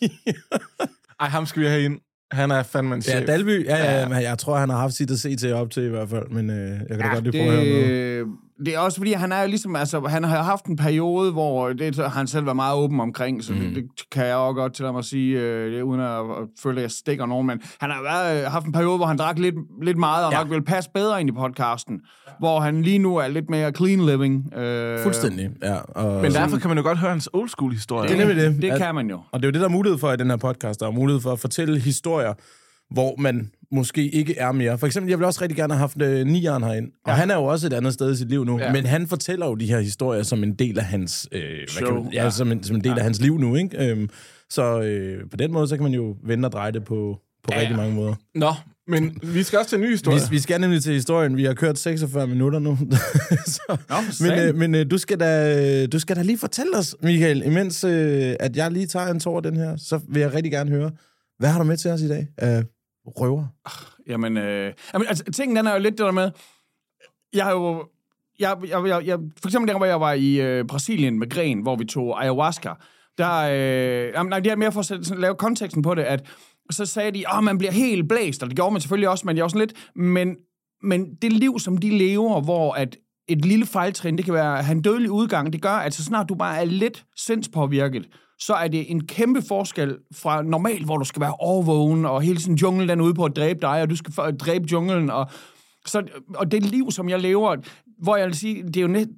Ej, 1.21 1.27
ham 1.29 1.45
skal 1.45 1.61
vi 1.61 1.67
have 1.67 1.81
ind. 1.83 1.99
Han 2.31 2.51
er 2.51 2.63
fandme 2.63 2.95
en 2.95 3.01
chef. 3.01 3.15
ja, 3.21 3.25
Dalby, 3.25 3.65
ja, 3.65 3.99
ja, 3.99 4.07
men 4.09 4.21
jeg 4.21 4.37
tror, 4.37 4.57
han 4.57 4.69
har 4.69 4.77
haft 4.77 4.93
sit 4.93 5.11
at 5.11 5.19
se 5.19 5.35
til 5.35 5.53
op 5.53 5.69
til 5.71 5.83
i 5.83 5.87
hvert 5.89 6.09
fald, 6.09 6.29
men 6.29 6.49
øh, 6.49 6.55
jeg 6.57 6.77
kan 6.89 6.99
da 6.99 7.07
godt 7.13 7.23
lige 7.23 7.43
prøve 7.43 7.57
at 7.59 7.65
høre 7.65 7.87
noget. 7.87 8.25
Det, 8.57 8.65
det 8.65 8.75
er 8.75 8.79
også 8.79 8.97
fordi, 8.97 9.13
han 9.13 9.31
er 9.31 9.41
jo 9.41 9.47
ligesom, 9.47 9.75
altså, 9.75 9.99
han 9.99 10.23
har 10.23 10.43
haft 10.43 10.65
en 10.65 10.75
periode, 10.75 11.31
hvor 11.31 11.69
det 11.73 11.95
han 11.97 12.27
selv 12.27 12.45
været 12.45 12.55
meget 12.55 12.75
åben 12.75 12.99
omkring, 12.99 13.43
så 13.43 13.53
mm. 13.53 13.59
det, 13.59 13.75
det, 13.75 13.83
kan 14.11 14.25
jeg 14.25 14.35
også 14.35 14.55
godt 14.55 14.73
til 14.73 14.85
mig 14.85 14.97
at 14.97 15.05
sige, 15.05 15.39
øh, 15.39 15.71
det, 15.71 15.81
uden 15.81 16.01
at, 16.01 16.19
at 16.19 16.25
føle, 16.63 16.77
at 16.77 16.81
jeg 16.81 16.91
stikker 16.91 17.25
nogen, 17.25 17.47
men 17.47 17.61
han 17.79 17.89
har 17.89 18.01
været, 18.01 18.45
øh, 18.45 18.51
haft 18.51 18.65
en 18.65 18.71
periode, 18.71 18.97
hvor 18.97 19.05
han 19.05 19.17
drak 19.17 19.39
lidt, 19.39 19.55
lidt 19.81 19.97
meget, 19.97 20.25
og 20.25 20.31
ja. 20.31 20.37
nok 20.37 20.49
vil 20.49 20.63
passe 20.63 20.89
bedre 20.93 21.21
ind 21.21 21.29
i 21.29 21.33
podcasten, 21.33 22.01
hvor 22.39 22.59
han 22.59 22.81
lige 22.81 22.99
nu 22.99 23.15
er 23.17 23.27
lidt 23.27 23.49
mere 23.49 23.71
clean 23.71 24.05
living. 24.05 24.53
Øh, 24.57 24.99
Fuldstændig, 24.99 25.49
ja. 25.63 25.75
Og, 25.75 26.21
Men 26.21 26.31
derfor 26.31 26.57
kan 26.57 26.67
man 26.69 26.77
jo 26.77 26.83
godt 26.83 26.97
høre 26.97 27.09
hans 27.11 27.29
old 27.33 27.49
school 27.49 27.71
historie. 27.71 28.09
Det 28.09 28.21
er 28.21 28.25
nemlig 28.25 28.37
det. 28.37 28.61
Det 28.61 28.69
At- 28.69 28.79
kan 28.79 28.95
man 28.95 29.09
jo. 29.09 29.19
Og 29.31 29.39
det 29.39 29.45
er 29.45 29.47
jo 29.47 29.51
det, 29.51 29.61
der 29.61 29.67
er 29.67 29.71
mulighed 29.71 29.99
for 29.99 30.11
i 30.11 30.17
den 30.17 30.29
her 30.29 30.37
podcast. 30.37 30.79
Der 30.79 30.87
er 30.87 30.91
mulighed 30.91 31.21
for 31.21 31.31
at 31.31 31.39
fortælle 31.39 31.79
historier, 31.79 32.33
hvor 32.93 33.15
man 33.21 33.51
måske 33.71 34.09
ikke 34.09 34.37
er 34.37 34.51
mere. 34.51 34.77
For 34.77 34.87
eksempel, 34.87 35.09
jeg 35.09 35.17
ville 35.19 35.27
også 35.27 35.41
rigtig 35.41 35.55
gerne 35.57 35.73
have 35.73 35.79
haft 35.79 36.01
øh, 36.01 36.25
Nieren 36.27 36.63
herind. 36.63 36.87
Og 37.05 37.11
Ja. 37.11 37.13
han 37.13 37.31
er 37.31 37.35
jo 37.35 37.43
også 37.43 37.67
et 37.67 37.73
andet 37.73 37.93
sted 37.93 38.13
i 38.13 38.15
sit 38.15 38.29
liv 38.29 38.45
nu. 38.45 38.59
Ja. 38.59 38.71
Men 38.71 38.85
han 38.85 39.07
fortæller 39.07 39.45
jo 39.45 39.55
de 39.55 39.65
her 39.65 39.79
historier 39.79 40.23
som 40.23 40.43
en 40.43 40.53
del 40.53 40.79
af 40.79 40.85
hans... 40.85 41.29
Øh, 41.31 41.41
hvad 41.41 41.67
Show, 41.67 41.85
kan 41.87 42.03
man, 42.03 42.13
ja, 42.13 42.23
ja. 42.23 42.29
Som, 42.29 42.51
en, 42.51 42.63
som 42.63 42.75
en 42.75 42.83
del 42.83 42.89
ja. 42.89 42.97
af 42.97 43.03
hans 43.03 43.21
liv 43.21 43.37
nu, 43.37 43.55
ikke? 43.55 43.89
Øhm, 43.89 44.09
så 44.49 44.81
øh, 44.81 45.29
på 45.31 45.37
den 45.37 45.51
måde, 45.51 45.67
så 45.67 45.75
kan 45.75 45.83
man 45.83 45.93
jo 45.93 46.15
vende 46.25 46.45
og 46.47 46.51
dreje 46.51 46.71
det 46.71 46.83
på, 46.83 47.17
på 47.43 47.49
Ja, 47.53 47.59
rigtig 47.59 47.75
mange 47.77 47.95
måder. 47.95 48.15
Nå, 48.35 48.53
men 48.87 49.17
vi 49.23 49.43
skal 49.43 49.59
også 49.59 49.69
til 49.69 49.75
en 49.75 49.81
ny 49.81 49.89
historie. 49.91 50.19
Vi, 50.19 50.35
vi 50.35 50.39
skal 50.39 50.61
nemlig 50.61 50.83
til 50.83 50.93
historien. 50.93 51.37
Vi 51.37 51.43
har 51.43 51.53
kørt 51.53 51.79
46 51.79 52.27
minutter 52.27 52.59
nu. 52.59 52.77
så, 53.45 53.77
Nå, 53.89 53.95
men 54.27 54.39
øh, 54.39 54.55
men 54.55 54.75
øh, 54.75 54.91
du, 54.91 54.97
skal 54.97 55.19
da, 55.19 55.85
du 55.87 55.99
skal 55.99 56.15
da 56.15 56.21
lige 56.21 56.37
fortælle 56.37 56.77
os, 56.77 56.95
Michael, 57.03 57.43
imens 57.45 57.83
øh, 57.83 58.35
at 58.39 58.57
jeg 58.57 58.71
lige 58.71 58.87
tager 58.87 59.07
en 59.07 59.19
tår 59.19 59.37
af 59.37 59.43
den 59.43 59.55
her, 59.55 59.75
så 59.77 59.99
vil 60.09 60.19
jeg 60.19 60.33
rigtig 60.33 60.51
gerne 60.51 60.69
høre, 60.69 60.91
hvad 61.39 61.49
har 61.49 61.59
du 61.59 61.65
med 61.65 61.77
til 61.77 61.91
os 61.91 62.01
i 62.01 62.07
dag 62.07 62.27
af 62.37 62.63
røver? 63.05 63.47
Ah, 63.65 63.71
jamen, 64.07 64.37
øh, 64.37 64.73
jamen, 64.93 65.07
altså, 65.07 65.23
tingen 65.23 65.57
den 65.57 65.67
er 65.67 65.73
jo 65.73 65.79
lidt 65.79 65.97
det 65.97 66.05
der 66.05 66.11
med, 66.11 66.31
jeg 67.33 67.45
har 67.45 67.51
jo, 67.51 67.85
jeg, 68.39 68.57
jeg, 68.67 68.87
jeg, 68.87 69.05
jeg, 69.05 69.19
for 69.41 69.47
eksempel 69.47 69.71
der, 69.71 69.77
hvor 69.77 69.85
jeg 69.85 70.01
var 70.01 70.13
i 70.13 70.41
øh, 70.41 70.65
Brasilien 70.65 71.19
med 71.19 71.29
Gren, 71.29 71.61
hvor 71.61 71.75
vi 71.75 71.85
tog 71.85 72.21
ayahuasca, 72.21 72.73
der, 73.17 73.39
øh, 73.39 74.13
jamen, 74.13 74.29
nej, 74.29 74.39
det 74.39 74.51
er 74.51 74.55
mere 74.55 74.71
for 74.71 74.79
at 74.79 74.85
sådan, 74.85 75.19
lave 75.19 75.35
konteksten 75.35 75.81
på 75.81 75.95
det, 75.95 76.03
at 76.03 76.27
så 76.71 76.85
sagde 76.85 77.11
de, 77.11 77.23
at 77.37 77.43
man 77.43 77.57
bliver 77.57 77.71
helt 77.71 78.09
blæst, 78.09 78.43
og 78.43 78.49
det 78.49 78.55
gjorde 78.55 78.71
man 78.71 78.81
selvfølgelig 78.81 79.09
også, 79.09 79.27
men 79.27 79.37
jeg 79.37 79.43
var 79.43 79.49
sådan 79.49 79.59
lidt, 79.59 79.73
men, 79.95 80.35
men 80.83 81.15
det 81.21 81.33
liv, 81.33 81.59
som 81.59 81.77
de 81.77 81.97
lever, 81.97 82.41
hvor 82.41 82.73
at 82.73 82.97
et 83.27 83.45
lille 83.45 83.65
fejltrin, 83.65 84.17
det 84.17 84.25
kan 84.25 84.33
være 84.33 84.57
at 84.59 84.65
have 84.65 84.75
en 84.75 84.81
dødelig 84.81 85.11
udgang, 85.11 85.53
det 85.53 85.61
gør, 85.61 85.69
at 85.69 85.93
så 85.93 86.03
snart 86.03 86.29
du 86.29 86.35
bare 86.35 86.61
er 86.61 86.65
lidt 86.65 87.05
sindspåvirket, 87.17 88.05
så 88.39 88.53
er 88.53 88.67
det 88.67 88.91
en 88.91 89.07
kæmpe 89.07 89.41
forskel 89.47 89.97
fra 90.15 90.41
normalt, 90.41 90.85
hvor 90.85 90.97
du 90.97 91.05
skal 91.05 91.19
være 91.21 91.33
overvågen, 91.39 92.05
og 92.05 92.21
hele 92.21 92.37
tiden 92.39 92.55
junglen 92.55 92.89
den 92.89 92.99
er 92.99 93.03
ude 93.03 93.13
på 93.13 93.25
at 93.25 93.35
dræbe 93.35 93.59
dig, 93.61 93.81
og 93.81 93.89
du 93.89 93.95
skal 93.95 94.13
for- 94.13 94.31
dræbe 94.31 94.65
junglen, 94.71 95.09
og, 95.09 95.27
så, 95.85 96.03
og 96.35 96.51
det 96.51 96.63
liv, 96.65 96.91
som 96.91 97.09
jeg 97.09 97.19
lever, 97.19 97.55
hvor 98.03 98.15
jeg 98.15 98.25
vil 98.27 98.35
sige, 98.35 98.63
det 98.63 98.77
er 98.77 98.81
jo 98.81 98.87
net, 98.87 99.09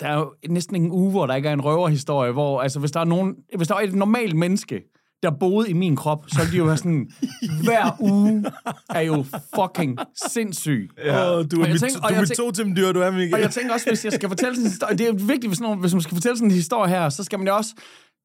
der 0.00 0.06
er 0.08 0.18
jo 0.18 0.32
næsten 0.48 0.76
ingen 0.76 0.90
uge, 0.92 1.10
hvor 1.10 1.26
der 1.26 1.34
ikke 1.34 1.48
er 1.48 1.52
en 1.52 1.64
røverhistorie, 1.64 2.32
hvor 2.32 2.60
altså, 2.60 2.80
hvis 2.80 2.90
der 2.90 3.00
er 3.00 3.04
nogen, 3.04 3.34
hvis 3.56 3.68
der 3.68 3.74
er 3.74 3.78
et 3.80 3.94
normalt 3.94 4.36
menneske, 4.36 4.82
der 5.22 5.30
boede 5.30 5.70
i 5.70 5.72
min 5.72 5.96
krop, 5.96 6.24
så 6.28 6.38
ville 6.38 6.52
de 6.52 6.56
jo 6.56 6.64
være 6.64 6.76
sådan, 6.76 7.10
hver 7.64 7.96
uge 8.00 8.44
er 8.90 9.00
jo 9.00 9.24
fucking 9.54 9.98
sindssyg. 10.30 10.90
Ja. 11.04 11.38
Oh, 11.38 11.44
du 11.50 11.56
er 11.60 11.64
jeg 11.64 11.72
mit, 11.72 11.80
tænker- 11.80 12.00
du 12.00 12.14
er 12.14 12.20
mit 12.20 12.28
tænker- 12.28 12.34
totemdyr, 12.44 12.92
du 12.92 13.00
er, 13.00 13.10
Michael. 13.10 13.34
Og 13.34 13.40
jeg 13.40 13.50
tænker 13.50 13.72
også, 13.72 13.88
hvis 13.90 14.04
jeg 14.04 14.12
skal 14.12 14.28
fortælle 14.28 14.54
sådan 14.54 14.66
en 14.66 14.70
historie, 14.70 14.96
det 14.98 15.00
er 15.00 15.08
jo 15.08 15.16
vigtigt, 15.20 15.46
hvis, 15.46 15.60
nogen, 15.60 15.80
hvis 15.80 15.92
man 15.94 16.02
skal 16.02 16.14
fortælle 16.16 16.36
sådan 16.36 16.48
en 16.50 16.54
historie 16.54 16.88
her, 16.90 17.08
så 17.08 17.24
skal 17.24 17.38
man 17.38 17.48
jo 17.48 17.56
også, 17.56 17.74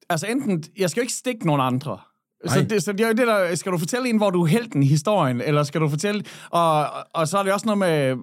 altså 0.09 0.27
enten, 0.27 0.63
jeg 0.77 0.89
skal 0.89 1.01
jo 1.01 1.03
ikke 1.03 1.13
stikke 1.13 1.45
nogen 1.45 1.61
andre. 1.61 1.97
Så 2.45 2.59
Nej. 2.59 2.67
det, 2.69 2.83
så 2.83 2.91
det 2.91 3.01
er 3.01 3.07
jo 3.07 3.13
det 3.13 3.27
der, 3.27 3.55
skal 3.55 3.71
du 3.71 3.77
fortælle 3.77 4.09
en, 4.09 4.17
hvor 4.17 4.29
du 4.29 4.41
er 4.43 4.47
helten 4.47 4.83
i 4.83 4.85
historien, 4.85 5.41
eller 5.41 5.63
skal 5.63 5.81
du 5.81 5.89
fortælle, 5.89 6.23
og, 6.49 6.87
og 7.13 7.27
så 7.27 7.37
er 7.37 7.43
det 7.43 7.53
også 7.53 7.65
noget 7.65 7.77
med, 7.77 8.15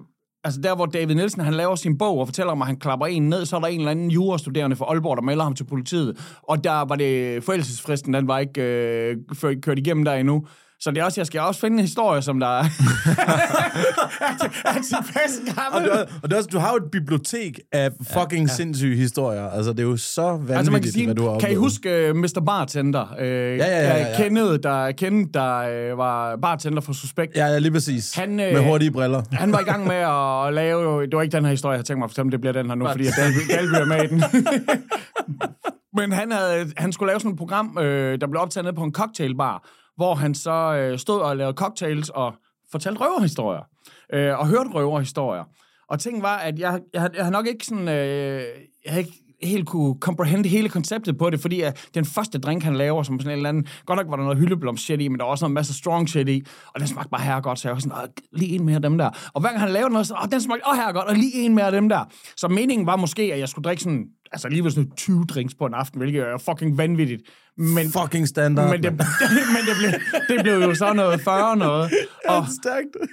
altså 0.43 0.61
der 0.61 0.75
hvor 0.75 0.85
David 0.85 1.15
Nielsen, 1.15 1.41
han 1.41 1.53
laver 1.53 1.75
sin 1.75 1.97
bog 1.97 2.19
og 2.19 2.27
fortæller 2.27 2.51
om, 2.51 2.61
at 2.61 2.67
han 2.67 2.77
klapper 2.79 3.05
en 3.05 3.29
ned, 3.29 3.45
så 3.45 3.55
er 3.55 3.59
der 3.59 3.67
en 3.67 3.79
eller 3.79 3.91
anden 3.91 4.11
jurastuderende 4.11 4.75
fra 4.75 4.85
Aalborg, 4.85 5.17
der 5.17 5.23
melder 5.23 5.43
ham 5.43 5.55
til 5.55 5.63
politiet, 5.63 6.35
og 6.43 6.63
der 6.63 6.81
var 6.85 6.95
det 6.95 7.43
forældelsesfristen, 7.43 8.13
den 8.13 8.27
var 8.27 8.39
ikke 8.39 8.61
øh, 8.61 9.61
kørt 9.61 9.79
igennem 9.79 10.05
der 10.05 10.13
endnu. 10.13 10.47
Så 10.79 10.91
det 10.91 10.97
er 10.97 11.03
også, 11.03 11.21
jeg 11.21 11.27
skal 11.27 11.41
også 11.41 11.61
finde 11.61 11.75
en 11.77 11.81
historie, 11.81 12.21
som 12.21 12.39
der 12.39 12.47
er, 12.47 12.63
er 14.65 14.81
tilpas 14.81 15.39
Og, 15.49 15.55
gammel. 15.55 15.89
du, 15.91 15.97
og 16.23 16.29
det 16.29 16.33
er 16.33 16.37
også, 16.37 16.49
du 16.51 16.59
har 16.59 16.71
jo 16.71 16.75
et 16.85 16.91
bibliotek 16.91 17.59
af 17.71 17.91
fucking 18.13 18.45
ja, 18.45 18.51
ja. 18.51 18.55
sindssyge 18.55 18.95
historier. 18.97 19.49
Altså, 19.49 19.71
det 19.71 19.79
er 19.79 19.83
jo 19.83 19.97
så 19.97 20.21
vanvittigt, 20.21 20.57
Altså 20.57 20.71
man 20.71 20.81
kan 20.81 20.91
sige, 20.91 21.05
hvad 21.05 21.15
du 21.15 21.23
har 21.23 21.39
kan 21.39 21.49
I 21.49 21.55
oplevet. 21.55 21.59
huske 21.59 22.09
uh, 22.11 22.17
Mr. 22.17 22.43
Bartender? 22.45 23.07
Uh, 23.19 23.25
ja, 23.25 23.55
ja, 23.55 23.57
ja, 23.57 23.97
ja. 23.97 24.17
Kenneth, 24.17 24.63
der, 24.63 24.91
Kenneth, 24.91 25.29
der 25.33 25.91
uh, 25.91 25.97
var 25.97 26.35
bartender 26.35 26.81
for 26.81 26.93
Suspekt. 26.93 27.35
Ja, 27.35 27.45
ja, 27.47 27.59
lige 27.59 27.71
præcis. 27.71 28.15
Han, 28.15 28.39
øh, 28.39 28.53
med 28.53 28.63
hurtige 28.63 28.91
briller. 28.91 29.23
Han 29.31 29.51
var 29.51 29.59
i 29.59 29.63
gang 29.63 29.87
med 29.87 29.95
at 29.95 30.53
lave... 30.53 31.05
Det 31.05 31.15
var 31.15 31.21
ikke 31.21 31.35
den 31.37 31.43
her 31.45 31.51
historie, 31.51 31.71
jeg 31.71 31.77
havde 31.77 31.87
tænkt 31.87 31.99
mig 31.99 32.09
fortælle, 32.09 32.25
men 32.25 32.31
det 32.31 32.41
bliver 32.41 32.53
den 32.53 32.67
her 32.67 32.75
nu, 32.75 32.87
fordi 32.87 33.07
at 33.07 33.13
Dalby, 33.17 33.73
er 33.73 33.85
med 33.85 34.03
i 34.03 34.07
den. 34.07 34.23
men 35.97 36.11
han, 36.11 36.31
havde, 36.31 36.71
han 36.77 36.91
skulle 36.93 37.07
lave 37.07 37.19
sådan 37.19 37.31
et 37.31 37.37
program, 37.37 37.77
øh, 37.81 38.21
der 38.21 38.27
blev 38.27 38.41
optaget 38.41 38.65
nede 38.65 38.75
på 38.75 38.83
en 38.83 38.91
cocktailbar, 38.91 39.67
hvor 39.97 40.15
han 40.15 40.35
så 40.35 40.75
øh, 40.75 40.99
stod 40.99 41.19
og 41.21 41.37
lavede 41.37 41.53
cocktails 41.57 42.09
og 42.09 42.33
fortalte 42.71 42.99
røverhistorier. 43.01 43.61
Øh, 44.13 44.39
og 44.39 44.47
hørte 44.47 44.69
røverhistorier. 44.73 45.43
Og 45.89 45.99
ting 45.99 46.21
var, 46.23 46.37
at 46.37 46.59
jeg, 46.59 46.79
jeg, 46.93 47.01
havde- 47.01 47.13
jeg 47.17 47.23
har 47.25 47.31
nok 47.31 47.47
ikke 47.47 47.65
sådan... 47.65 47.87
Øh, 47.87 48.41
jeg 48.85 48.93
havde 48.93 48.99
ikke 49.05 49.23
helt 49.43 49.67
kunne 49.67 49.95
comprehende 50.01 50.49
hele 50.49 50.69
konceptet 50.69 51.17
på 51.17 51.29
det, 51.29 51.39
fordi 51.39 51.61
at 51.61 51.87
den 51.93 52.05
første 52.05 52.39
drink, 52.39 52.63
han 52.63 52.75
laver, 52.75 53.03
som 53.03 53.19
sådan 53.19 53.31
en 53.31 53.37
eller 53.37 53.49
anden, 53.49 53.67
godt 53.85 53.97
nok 53.97 54.07
var 54.09 54.15
der 54.15 54.23
noget 54.23 54.37
hyldeblom 54.37 54.77
shit 54.77 55.01
i, 55.01 55.07
men 55.07 55.17
der 55.17 55.23
var 55.23 55.31
også 55.31 55.45
noget 55.45 55.53
masse 55.53 55.73
strong 55.73 56.09
shit 56.09 56.29
i, 56.29 56.43
og 56.73 56.79
den 56.79 56.87
smagte 56.87 57.09
bare 57.09 57.21
her 57.21 57.41
godt, 57.41 57.59
så 57.59 57.67
jeg 57.67 57.73
var 57.73 57.79
sådan, 57.79 57.97
lige 58.31 58.55
en 58.55 58.65
mere 58.65 58.75
af 58.75 58.81
dem 58.81 58.97
der. 58.97 59.09
Og 59.33 59.41
hver 59.41 59.49
gang 59.49 59.59
han 59.61 59.69
lavede 59.69 59.89
noget, 59.93 60.07
så, 60.07 60.13
åh, 60.23 60.29
den 60.31 60.41
smagte, 60.41 60.63
åh, 60.69 60.75
her 60.75 60.91
godt, 60.93 61.05
og 61.05 61.15
lige 61.15 61.33
en 61.45 61.55
mere 61.55 61.65
af 61.65 61.71
dem 61.71 61.89
der. 61.89 62.05
Så 62.37 62.47
meningen 62.47 62.87
var 62.87 62.95
måske, 62.95 63.21
at 63.33 63.39
jeg 63.39 63.49
skulle 63.49 63.63
drikke 63.63 63.83
sådan, 63.83 64.05
altså 64.31 64.47
alligevel 64.47 64.71
sådan 64.71 64.91
20 64.91 65.25
drinks 65.25 65.55
på 65.55 65.65
en 65.65 65.73
aften, 65.73 65.99
hvilket 65.99 66.21
er 66.21 66.37
fucking 66.37 66.77
vanvittigt. 66.77 67.21
Men, 67.57 67.91
Fucking 67.91 68.27
standard. 68.27 68.69
men, 68.69 68.83
det, 68.83 68.91
men 69.55 69.61
det, 69.67 69.75
blev, 69.79 69.91
det 70.29 70.43
blev 70.43 70.53
jo 70.53 70.75
så 70.75 70.93
noget 70.93 71.21
40 71.21 71.57
noget. 71.57 71.91
Og, 72.29 72.45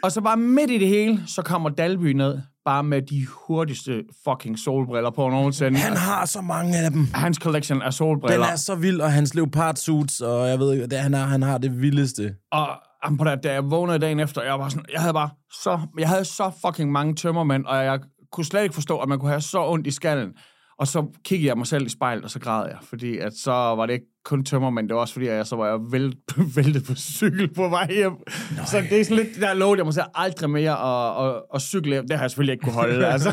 og 0.03 0.13
så 0.13 0.21
bare 0.21 0.37
midt 0.37 0.71
i 0.71 0.79
det 0.79 0.89
hele, 0.89 1.23
så 1.27 1.43
kommer 1.43 1.69
Dalby 1.71 2.13
ned, 2.13 2.39
bare 2.65 2.85
med 2.85 3.03
de 3.03 3.27
hurtigste 3.27 4.03
fucking 4.29 4.59
solbriller 4.59 5.11
på 5.11 5.29
nogensinde. 5.29 5.79
Han 5.79 5.97
har 5.97 6.27
så 6.27 6.41
mange 6.41 6.79
af 6.79 6.91
dem. 6.91 7.07
Hans 7.15 7.37
collection 7.37 7.83
af 7.83 7.87
Den 7.87 7.93
solbriller. 7.93 8.47
er 8.47 8.57
så 8.57 8.75
vild, 8.75 9.01
og 9.01 9.13
hans 9.13 9.35
leopard 9.35 9.77
suits, 9.77 10.21
og 10.21 10.49
jeg 10.49 10.59
ved 10.59 10.73
ikke, 10.73 10.87
det, 10.87 10.99
han, 10.99 11.15
er, 11.15 11.25
han 11.25 11.43
har 11.43 11.59
det 11.59 11.81
vildeste. 11.83 12.35
Og 12.53 12.69
jamen, 13.05 13.19
på 13.19 13.25
det, 13.25 13.43
da 13.43 13.53
jeg 13.53 13.71
vågnede 13.71 13.99
dagen 13.99 14.21
efter, 14.21 14.43
jeg 14.43 14.59
var 14.59 14.69
sådan, 14.69 14.85
jeg 14.93 15.01
havde 15.01 15.15
bare 15.15 15.31
så, 15.63 15.81
jeg 15.99 16.09
havde 16.09 16.25
så 16.25 16.51
fucking 16.67 16.93
mange 16.93 17.15
tømmermænd, 17.15 17.65
og 17.65 17.85
jeg 17.85 18.01
kunne 18.33 18.45
slet 18.45 18.63
ikke 18.63 18.75
forstå, 18.75 18.99
at 18.99 19.09
man 19.09 19.19
kunne 19.19 19.31
have 19.31 19.41
så 19.41 19.67
ondt 19.67 19.87
i 19.87 19.91
skallen. 19.91 20.33
Og 20.79 20.87
så 20.87 21.07
kiggede 21.25 21.49
jeg 21.49 21.59
mig 21.59 21.67
selv 21.67 21.87
i 21.87 21.89
spejlet, 21.89 22.25
og 22.25 22.31
så 22.31 22.41
græd 22.41 22.69
jeg, 22.69 22.79
fordi 22.83 23.19
at 23.19 23.35
så 23.35 23.53
var 23.53 23.87
det 23.87 23.93
ikke 23.93 24.14
kun 24.25 24.45
tømmermænd, 24.45 24.89
det 24.89 24.95
var 24.95 25.01
også 25.01 25.13
fordi, 25.15 25.27
at 25.27 25.37
jeg 25.37 25.47
så 25.47 25.57
var 25.57 25.67
jeg 25.67 25.79
vælt, 25.91 26.17
væltet 26.57 26.85
på 26.87 26.95
cykel 26.95 27.55
på 27.55 27.69
vej 27.69 27.93
hjem. 27.93 28.13
Nej. 28.57 28.67
Så 28.67 28.83
det 28.91 29.01
er 29.01 29.05
sådan 29.05 29.17
lidt, 29.17 29.41
der 29.41 29.55
lovede 29.55 29.79
jeg 29.79 29.85
mig 29.85 29.95
selv 29.95 30.07
aldrig 30.15 30.51
mere 30.51 30.73
at, 30.73 31.27
at, 31.29 31.43
at 31.55 31.63
cykle 31.63 31.93
hjem. 31.93 32.09
Det 32.09 32.17
har 32.17 32.25
jeg 32.25 32.31
selvfølgelig 32.31 32.53
ikke 32.53 32.63
kunne 32.63 32.73
holde, 32.75 33.07
altså. 33.15 33.33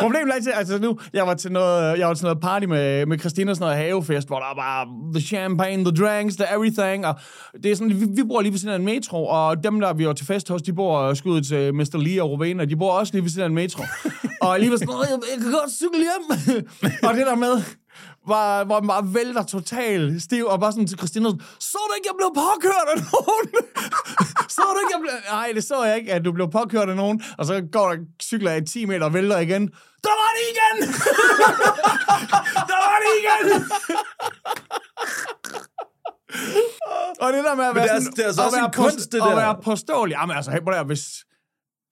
Problemet 0.00 0.28
er 0.30 0.34
altid, 0.34 0.52
altså 0.54 0.78
nu, 0.78 0.98
jeg 1.12 1.26
var 1.26 1.34
til 1.34 1.52
noget, 1.52 1.98
jeg 1.98 2.08
var 2.08 2.14
til 2.14 2.24
noget 2.24 2.40
party 2.40 2.66
med, 2.66 3.06
med 3.06 3.18
Christina, 3.18 3.54
sådan 3.54 3.64
noget 3.64 3.76
havefest, 3.84 4.26
hvor 4.28 4.38
der 4.38 4.46
var 4.46 4.54
bare 4.54 4.86
the 5.14 5.26
champagne, 5.26 5.84
the 5.84 5.94
drinks, 6.04 6.36
the 6.36 6.46
everything, 6.56 7.06
og 7.06 7.14
det 7.62 7.70
er 7.70 7.76
sådan, 7.76 8.00
vi, 8.00 8.06
vi 8.16 8.22
bor 8.28 8.40
lige 8.40 8.52
ved 8.52 8.58
siden 8.58 8.74
af 8.74 8.78
en 8.78 8.84
metro, 8.84 9.26
og 9.26 9.64
dem 9.64 9.80
der, 9.80 9.92
vi 9.94 10.06
var 10.06 10.12
til 10.12 10.26
fest 10.26 10.48
hos, 10.48 10.62
de 10.62 10.72
bor 10.72 11.14
skud 11.14 11.40
til 11.40 11.74
Mr. 11.74 11.96
Lee 11.98 12.22
og 12.22 12.30
Rovena, 12.30 12.64
de 12.64 12.76
bor 12.76 12.92
også 12.92 13.12
lige 13.12 13.22
ved 13.22 13.30
siden 13.30 13.42
af 13.42 13.48
en 13.48 13.54
metro. 13.54 13.82
og 14.42 14.54
alligevel 14.54 14.78
sådan, 14.78 14.94
"Åh, 14.94 15.04
jeg, 15.10 15.18
jeg 15.34 15.42
kan 15.42 15.52
godt 15.52 15.70
cykle 15.72 15.98
hjem. 15.98 16.64
og 17.02 17.14
det 17.14 17.26
der 17.26 17.34
med, 17.34 17.52
var, 18.26 18.64
man 18.64 18.86
bare 18.88 19.14
vælter 19.14 19.42
totalt 19.42 20.22
stiv, 20.22 20.44
og 20.46 20.60
bare 20.60 20.72
sådan 20.72 20.86
til 20.86 20.98
Christina, 20.98 21.28
så 21.60 21.78
du 21.88 21.92
ikke, 21.96 22.08
jeg 22.10 22.16
blev 22.20 22.30
påkørt 22.44 22.88
af 22.94 22.98
nogen? 23.12 23.46
så 24.54 24.62
du 24.74 24.78
ikke, 24.82 24.92
jeg 24.96 25.00
blev... 25.00 25.12
Nej, 25.30 25.52
det 25.54 25.64
så 25.64 25.84
jeg 25.84 25.96
ikke, 25.98 26.12
at 26.12 26.24
du 26.24 26.32
blev 26.32 26.50
påkørt 26.50 26.88
af 26.88 26.96
nogen. 26.96 27.22
Og 27.38 27.46
så 27.46 27.62
går 27.72 27.88
der 27.92 27.98
cykler 28.22 28.50
jeg 28.50 28.66
10 28.66 28.84
meter 28.86 29.04
og 29.04 29.14
vælter 29.14 29.38
igen. 29.38 29.62
Der 30.06 30.14
var 30.22 30.30
det 30.36 30.44
igen! 30.52 30.76
der 32.70 32.78
var 32.86 32.96
det 33.02 33.10
igen! 33.22 33.44
og 37.22 37.32
det 37.32 37.44
der 37.44 37.54
med 37.54 37.64
at 37.64 37.74
være 37.74 37.84
det 37.84 37.92
er- 37.92 38.00
sådan, 38.00 38.12
det 38.16 38.22
er 38.22 38.26
altså 38.26 38.46
at 38.46 38.52
være 38.52 38.70
kunst, 38.74 39.12
det 39.12 39.18
at 39.18 39.22
der. 39.22 39.34
være 39.34 39.56
påståelig. 39.64 40.14
Jamen 40.14 40.36
altså, 40.36 40.50
hey, 40.50 40.58
at 40.58 40.74
høre, 40.74 40.84
hvis... 40.84 41.02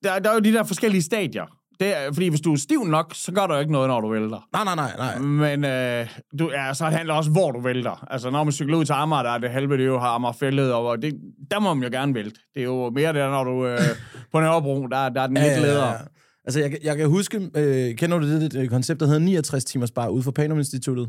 Der, 0.04 0.18
der 0.18 0.30
er 0.30 0.34
jo 0.34 0.40
de 0.40 0.52
der 0.52 0.64
forskellige 0.64 1.02
stadier. 1.02 1.46
Det 1.80 1.96
er, 1.96 2.12
fordi 2.12 2.28
hvis 2.28 2.40
du 2.40 2.52
er 2.52 2.56
stiv 2.56 2.84
nok, 2.84 3.12
så 3.14 3.32
gør 3.32 3.46
der 3.46 3.54
jo 3.54 3.60
ikke 3.60 3.72
noget, 3.72 3.88
når 3.88 4.00
du 4.00 4.08
vælter. 4.08 4.48
Nej, 4.52 4.64
nej, 4.64 4.74
nej, 4.74 4.96
nej. 4.96 5.18
Men 5.18 5.64
øh, 5.64 6.08
du, 6.38 6.50
ja, 6.52 6.74
så 6.74 6.84
handler 6.84 7.12
det 7.12 7.18
også, 7.18 7.30
hvor 7.30 7.52
du 7.52 7.60
vælter. 7.60 8.06
Altså, 8.10 8.30
når 8.30 8.44
man 8.44 8.52
cykler 8.52 8.76
ud 8.76 8.84
til 8.84 8.92
Amager, 8.92 9.22
der 9.22 9.30
er 9.30 9.38
det 9.38 9.50
halve, 9.50 9.76
det 9.76 9.86
jo 9.86 9.98
har 9.98 10.08
Amager 10.08 10.32
fældet, 10.32 10.72
og 10.72 11.02
det, 11.02 11.14
der 11.50 11.60
må 11.60 11.74
man 11.74 11.84
jo 11.92 11.98
gerne 11.98 12.14
vælte. 12.14 12.40
Det 12.54 12.60
er 12.60 12.64
jo 12.64 12.90
mere 12.90 13.12
det, 13.12 13.30
når 13.30 13.44
du 13.44 13.66
øh, 13.66 13.78
på 14.32 14.40
Nørrebro, 14.40 14.86
der, 14.86 15.08
der 15.08 15.20
er 15.20 15.26
den 15.26 15.36
lidt 15.36 15.60
ledere. 15.60 15.98
Altså, 16.44 16.60
jeg, 16.60 16.76
jeg 16.82 16.96
kan 16.96 17.08
huske, 17.08 17.50
øh, 17.56 17.96
kender 17.96 18.18
du 18.18 18.26
det, 18.28 18.40
det, 18.40 18.52
det 18.52 18.70
koncept, 18.70 19.00
der 19.00 19.06
hedder 19.06 19.20
69 19.20 19.64
timers 19.64 19.90
bar 19.90 20.08
ude 20.08 20.22
for 20.22 20.30
Panum 20.30 20.58
Instituttet? 20.58 21.08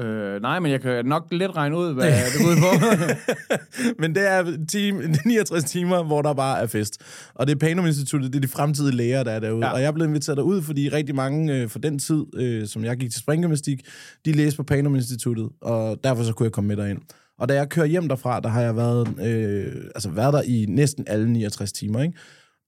Øh, 0.00 0.42
nej, 0.42 0.58
men 0.58 0.72
jeg 0.72 0.80
kan 0.80 1.06
nok 1.06 1.26
lidt 1.30 1.56
regne 1.56 1.76
ud, 1.76 1.94
hvad 1.94 2.06
det 2.06 2.38
går 2.38 2.50
ud 2.50 2.56
på. 2.56 2.96
Men 4.00 4.14
det 4.14 4.30
er 4.30 4.66
time, 4.68 5.16
69 5.24 5.64
timer, 5.64 6.02
hvor 6.02 6.22
der 6.22 6.34
bare 6.34 6.62
er 6.62 6.66
fest. 6.66 7.02
Og 7.34 7.46
det 7.46 7.54
er 7.54 7.58
Panum 7.58 7.86
Instituttet, 7.86 8.32
det 8.32 8.36
er 8.36 8.40
de 8.40 8.48
fremtidige 8.48 8.96
læger, 8.96 9.22
der 9.22 9.30
er 9.30 9.40
derude. 9.40 9.66
Ja. 9.66 9.72
Og 9.72 9.82
jeg 9.82 9.94
blev 9.94 10.08
inviteret 10.08 10.36
derud, 10.36 10.62
fordi 10.62 10.88
rigtig 10.88 11.14
mange 11.14 11.54
øh, 11.54 11.68
for 11.68 11.78
den 11.78 11.98
tid, 11.98 12.24
øh, 12.36 12.66
som 12.66 12.84
jeg 12.84 12.96
gik 12.96 13.10
til 13.10 13.20
springgymnastik, 13.20 13.80
de 14.24 14.32
læste 14.32 14.56
på 14.56 14.62
Panum 14.62 14.94
Instituttet, 14.94 15.48
og 15.62 15.98
derfor 16.04 16.22
så 16.22 16.32
kunne 16.32 16.44
jeg 16.44 16.52
komme 16.52 16.68
med 16.68 16.76
derind. 16.76 17.00
Og 17.38 17.48
da 17.48 17.54
jeg 17.54 17.68
kører 17.68 17.86
hjem 17.86 18.08
derfra, 18.08 18.40
der 18.40 18.48
har 18.48 18.60
jeg 18.60 18.76
været, 18.76 19.08
øh, 19.26 19.84
altså 19.94 20.10
været 20.10 20.32
der 20.32 20.42
i 20.42 20.66
næsten 20.68 21.04
alle 21.08 21.32
69 21.32 21.72
timer, 21.72 22.02
ikke? 22.02 22.18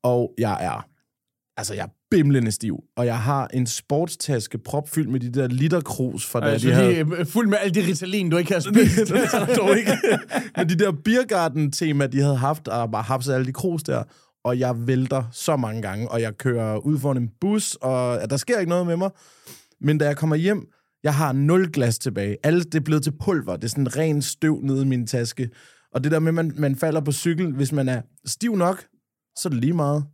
Og 0.03 0.35
jeg 0.39 0.59
er, 0.61 0.87
altså 1.57 1.75
jeg 1.75 1.83
er 1.83 1.96
bimlende 2.11 2.53
stiv, 2.53 2.77
og 2.97 3.07
jeg 3.07 3.19
har 3.19 3.49
en 3.55 3.67
sportstaske 3.67 4.59
propfyldt 4.59 5.11
med 5.11 5.21
de 5.21 5.31
der 5.31 5.49
literkrus 5.49 6.27
fra 6.27 6.41
da 6.41 6.47
Altså, 6.47 6.69
de 6.69 6.75
havde... 6.75 6.99
øh, 6.99 7.27
fuld 7.27 7.49
med 7.49 7.59
alt 7.61 7.75
det 7.75 7.89
Ritalin, 7.89 8.31
du 8.31 8.37
ikke 8.37 8.53
har 8.53 8.61
spist. 8.61 8.97
det 9.09 9.11
er 9.11 9.47
der 9.47 9.55
dog 9.55 9.79
ikke. 9.79 9.91
Men 10.57 10.69
de 10.69 10.75
der 10.75 10.93
Biergarten-tema, 11.05 12.07
de 12.07 12.21
havde 12.21 12.37
haft, 12.37 12.69
og 12.69 12.91
bare 12.91 13.03
haft 13.03 13.29
alle 13.29 13.47
de 13.47 13.53
krus 13.53 13.83
der, 13.83 14.03
og 14.45 14.59
jeg 14.59 14.87
vælter 14.87 15.25
så 15.33 15.57
mange 15.57 15.83
gange, 15.83 16.11
og 16.11 16.21
jeg 16.21 16.39
kører 16.39 16.77
ud 16.77 16.99
foran 16.99 17.17
en 17.17 17.31
bus, 17.41 17.75
og 17.75 18.19
ja, 18.21 18.27
der 18.27 18.37
sker 18.37 18.59
ikke 18.59 18.71
noget 18.71 18.87
med 18.87 18.97
mig. 18.97 19.11
Men 19.81 19.99
da 19.99 20.05
jeg 20.05 20.17
kommer 20.17 20.37
hjem, 20.37 20.67
jeg 21.03 21.15
har 21.15 21.33
nul 21.33 21.73
glas 21.73 21.99
tilbage. 21.99 22.37
Alt 22.43 22.73
det 22.73 22.75
er 22.75 22.85
blevet 22.85 23.03
til 23.03 23.13
pulver. 23.25 23.57
Det 23.57 23.65
er 23.65 23.69
sådan 23.69 23.97
ren 23.97 24.23
støv 24.23 24.61
nede 24.63 24.83
i 24.83 24.85
min 24.85 25.07
taske. 25.07 25.49
Og 25.95 26.05
det 26.05 26.13
der 26.13 26.19
med, 26.19 26.29
at 26.29 26.35
man, 26.35 26.53
man 26.57 26.77
falder 26.77 27.01
på 27.01 27.13
cykel, 27.13 27.53
hvis 27.53 27.73
man 27.73 27.89
er 27.89 28.03
stiv 28.27 28.57
nok, 28.57 28.85
så 29.37 29.49
er 29.49 29.51
det 29.51 29.61
lige 29.61 29.73
meget. 29.73 30.05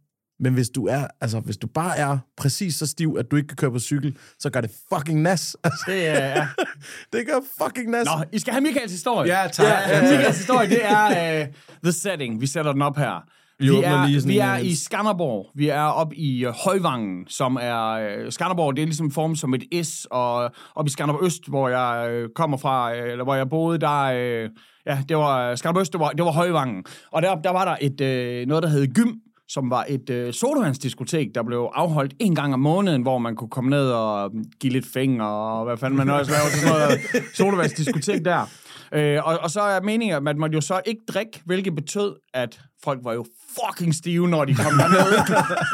Men 0.42 0.54
hvis 0.54 0.70
du 0.70 0.86
er, 0.86 1.06
altså 1.20 1.40
hvis 1.40 1.56
du 1.56 1.66
bare 1.66 1.98
er 1.98 2.18
præcis 2.36 2.74
så 2.74 2.86
stiv, 2.86 3.16
at 3.18 3.30
du 3.30 3.36
ikke 3.36 3.46
kan 3.46 3.56
køre 3.56 3.70
på 3.70 3.78
cykel, 3.78 4.16
så 4.38 4.50
gør 4.50 4.60
det 4.60 4.70
fucking 4.94 5.22
nas. 5.22 5.56
Altså, 5.64 5.84
Det 5.86 6.08
er, 6.08 6.26
ja. 6.26 6.46
det 7.12 7.26
gør 7.26 7.64
fucking 7.64 7.90
nas. 7.90 8.06
Nå, 8.06 8.24
I 8.32 8.38
skal 8.38 8.52
have 8.52 8.60
Michaels 8.60 8.92
historie. 8.92 9.38
Ja, 9.38 9.48
tak. 9.48 9.66
Ja, 9.66 9.96
ja, 9.96 10.02
Michaels 10.02 10.38
historie, 10.38 10.68
det 10.68 10.84
er 10.84 11.40
uh, 11.40 11.48
the 11.82 11.92
setting. 11.92 12.40
Vi 12.40 12.46
sætter 12.46 12.72
den 12.72 12.82
op 12.82 12.96
her. 12.96 13.24
Vi 13.58 13.68
Vi 13.68 13.76
er, 13.76 14.06
lige 14.06 14.20
sådan 14.20 14.32
vi 14.32 14.38
er 14.38 14.56
i 14.56 14.74
Skanderborg. 14.74 15.50
Vi 15.54 15.68
er 15.68 15.82
op 15.82 16.12
i 16.12 16.46
uh, 16.46 16.52
Højvangen, 16.64 17.26
som 17.28 17.58
er... 17.60 18.16
Uh, 18.24 18.30
Skanderborg, 18.30 18.76
det 18.76 18.82
er 18.82 18.86
ligesom 18.86 19.10
formet 19.10 19.38
som 19.38 19.54
et 19.54 19.86
S, 19.86 20.06
og 20.10 20.50
op 20.74 20.86
i 20.86 20.90
Skanderborg 20.90 21.24
Øst, 21.24 21.48
hvor 21.48 21.68
jeg 21.68 22.22
uh, 22.22 22.28
kommer 22.34 22.56
fra, 22.56 22.92
uh, 22.92 22.98
eller 22.98 23.24
hvor 23.24 23.34
jeg 23.34 23.48
boede, 23.48 23.78
der... 23.78 24.10
Uh, 24.10 24.50
ja, 24.86 24.98
det 25.08 25.16
var 25.16 25.54
Skanderborg 25.54 25.80
Øst, 25.80 25.92
det 25.92 26.00
var, 26.00 26.10
det 26.10 26.24
var 26.24 26.32
Højvangen. 26.32 26.84
Og 27.12 27.22
der, 27.22 27.34
der 27.34 27.50
var 27.50 27.64
der 27.64 27.76
et, 27.80 28.48
noget, 28.48 28.62
der 28.62 28.68
hed 28.68 28.94
Gym, 28.94 29.12
som 29.48 29.70
var 29.70 29.86
et 29.88 30.10
øh, 30.10 30.32
sodavandsdiskotek, 30.32 31.28
der 31.34 31.42
blev 31.42 31.70
afholdt 31.74 32.14
en 32.18 32.34
gang 32.34 32.54
om 32.54 32.60
måneden, 32.60 33.02
hvor 33.02 33.18
man 33.18 33.36
kunne 33.36 33.50
komme 33.50 33.70
ned 33.70 33.90
og 33.90 34.32
give 34.60 34.72
lidt 34.72 34.86
fæng, 34.86 35.22
og 35.22 35.64
hvad 35.64 35.76
fanden 35.76 35.96
man 35.96 36.10
også 36.10 36.32
laver 36.32 36.44
sådan 36.44 36.68
noget 36.68 37.00
sodavandsdiskotek 37.34 38.24
der. 38.24 38.46
Øh, 38.94 39.18
og, 39.24 39.38
og 39.38 39.50
så 39.50 39.60
er 39.60 39.80
meningen, 39.80 40.16
at 40.16 40.22
man 40.22 40.38
måtte 40.38 40.54
jo 40.54 40.60
så 40.60 40.80
ikke 40.86 41.00
drikke, 41.08 41.40
hvilket 41.44 41.74
betød, 41.74 42.16
at 42.34 42.60
folk 42.84 43.00
var 43.02 43.12
jo 43.12 43.24
fucking 43.60 43.94
stive, 43.94 44.28
når 44.28 44.44
de 44.44 44.54
kom 44.54 44.72
derned. 44.72 45.18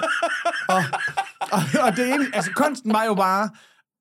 og, 0.75 0.83
og, 1.41 1.61
og 1.85 1.97
det 1.97 2.14
ene, 2.14 2.27
altså 2.35 2.51
kunsten 2.57 2.93
var 2.93 3.05
jo 3.05 3.14
bare 3.14 3.51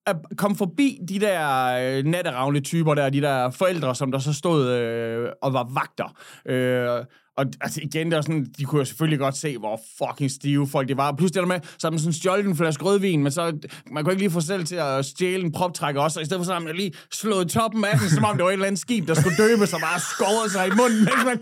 at 0.08 0.16
komme 0.38 0.58
forbi 0.58 1.00
de 1.10 1.20
der 1.20 1.68
øh, 1.68 2.06
natteravne 2.06 2.60
typer 2.60 2.94
der, 2.94 3.10
de 3.10 3.22
der 3.22 3.50
forældre, 3.50 3.96
som 3.96 4.12
der 4.12 4.20
så 4.20 4.34
stod 4.34 4.70
øh, 4.70 5.30
og 5.42 5.54
var 5.54 5.68
vagter. 5.74 6.18
Øh, 6.46 7.06
og 7.38 7.46
altså 7.62 7.80
igen, 7.84 8.08
det 8.08 8.16
var 8.16 8.22
sådan, 8.22 8.48
de 8.58 8.66
kunne 8.66 8.80
jo 8.80 8.86
selvfølgelig 8.86 9.20
godt 9.20 9.38
se, 9.38 9.58
hvor 9.58 9.82
fucking 9.98 10.32
stive 10.32 10.68
folk 10.68 10.88
det 10.88 10.98
var. 10.98 11.12
Plus 11.12 11.32
det 11.32 11.40
der 11.40 11.48
med, 11.48 11.60
så 11.78 11.90
man 11.90 12.00
sådan 12.00 12.14
stjålet 12.14 12.46
en 12.46 12.56
flaske 12.56 12.84
rødvin, 12.84 13.24
men 13.24 13.32
så, 13.32 13.58
man 13.92 14.04
kunne 14.04 14.14
ikke 14.14 14.24
lige 14.24 14.32
få 14.32 14.40
sig 14.40 14.48
selv 14.48 14.66
til 14.66 14.76
at 14.76 15.06
stjæle 15.06 15.44
en 15.44 15.52
proptrækker 15.52 16.02
også, 16.02 16.20
og 16.20 16.24
i 16.24 16.26
stedet 16.26 16.40
for 16.40 16.46
så 16.46 16.54
har 16.54 16.60
man 16.60 16.76
lige 16.76 16.94
slået 17.12 17.50
toppen 17.50 17.86
af 17.86 18.00
den, 18.00 18.10
som 18.10 18.26
om 18.26 18.36
det 18.36 18.44
var 18.44 18.50
et 18.50 18.54
eller 18.54 18.66
andet 18.66 18.82
skib, 18.82 19.08
der 19.08 19.14
skulle 19.14 19.38
døbe 19.38 19.68
sig, 19.68 19.80
bare 19.80 20.00
skåret 20.00 20.52
sig 20.52 20.68
i 20.68 20.72
munden, 20.72 21.00
mens 21.00 21.26
man 21.26 21.40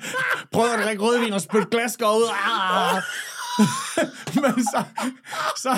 prøvede 0.52 0.74
at 0.74 0.86
drikke 0.86 1.04
rødvin 1.04 1.34
og 1.34 1.42
spytte 1.42 1.68
glasskår 1.72 2.18
ud. 2.18 2.30
Ah! 2.46 3.02
Men 4.44 4.64
så, 4.64 4.84
så, 5.58 5.72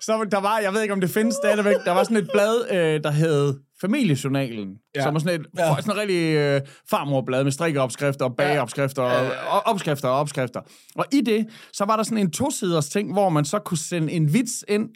så 0.00 0.26
der 0.30 0.40
var, 0.40 0.58
jeg 0.58 0.72
ved 0.72 0.82
ikke 0.82 0.94
om 0.94 1.00
det 1.00 1.10
findes 1.10 1.34
stadigvæk, 1.44 1.76
der 1.84 1.92
var 1.92 2.04
sådan 2.04 2.16
et 2.16 2.28
blad, 2.32 2.70
øh, 2.70 3.02
der 3.04 3.10
hed 3.10 3.54
Familiejournalen, 3.80 4.76
ja. 4.94 5.02
som 5.02 5.14
var 5.14 5.20
sådan 5.20 5.40
et 5.40 5.46
ja. 5.58 5.76
sådan 5.80 5.90
et 5.90 5.96
rigtig 5.96 6.36
øh, 6.36 6.60
farmorblad 6.90 7.44
med 7.44 7.52
strikkeopskrifter 7.52 8.24
og 8.24 8.36
bageopskrifter 8.36 9.02
og, 9.02 9.26
og 9.50 9.66
opskrifter 9.66 10.08
og 10.08 10.16
opskrifter. 10.16 10.60
Og 10.94 11.04
i 11.12 11.20
det, 11.20 11.46
så 11.72 11.84
var 11.84 11.96
der 11.96 12.02
sådan 12.02 12.18
en 12.18 12.30
tosiders 12.30 12.88
ting, 12.88 13.12
hvor 13.12 13.28
man 13.28 13.44
så 13.44 13.58
kunne 13.58 13.78
sende 13.78 14.12
en 14.12 14.32
vits 14.32 14.64
ind, 14.68 14.88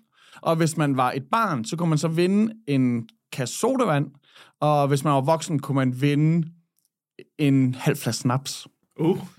og 0.43 0.57
hvis 0.57 0.76
man 0.76 0.97
var 0.97 1.12
et 1.12 1.24
barn, 1.33 1.64
så 1.64 1.76
kunne 1.76 1.89
man 1.89 1.99
så 1.99 2.09
vinde 2.09 2.53
en 2.68 3.09
kasse 3.33 3.59
sodavand, 3.59 4.07
og 4.61 4.89
hvis 4.89 5.05
man 5.05 5.12
var 5.12 5.20
voksen, 5.20 5.59
kunne 5.59 5.76
man 5.76 6.01
vinde 6.01 6.49
en 7.39 7.74
halv 7.74 7.97
flaske 7.97 8.20
snaps. 8.20 8.66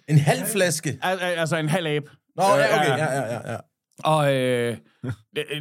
En 0.09 0.17
halv 0.17 0.45
flaske. 0.51 0.99
Al- 1.01 1.19
al- 1.19 1.37
altså 1.39 1.57
en 1.57 1.69
halv 1.69 1.87
abe. 1.87 2.11
Nå, 2.35 2.43
ja, 2.43 2.75
okay. 2.79 2.89
Ja, 2.89 3.13
ja, 3.13 3.21
ja, 3.21 3.51
ja. 3.51 3.57
Og 4.03 4.35
øh, 4.35 4.77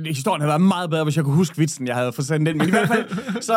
historien 0.06 0.40
havde 0.40 0.48
været 0.48 0.60
meget 0.60 0.90
bedre, 0.90 1.04
hvis 1.04 1.16
jeg 1.16 1.24
kunne 1.24 1.36
huske 1.36 1.58
vitsen, 1.58 1.86
jeg 1.86 1.96
havde 1.96 2.12
fået 2.12 2.26
sendt 2.26 2.48
ind. 2.48 2.58
Men 2.58 2.68
i 2.68 2.70
hvert 2.70 2.88
fald, 2.88 3.06
så, 3.50 3.56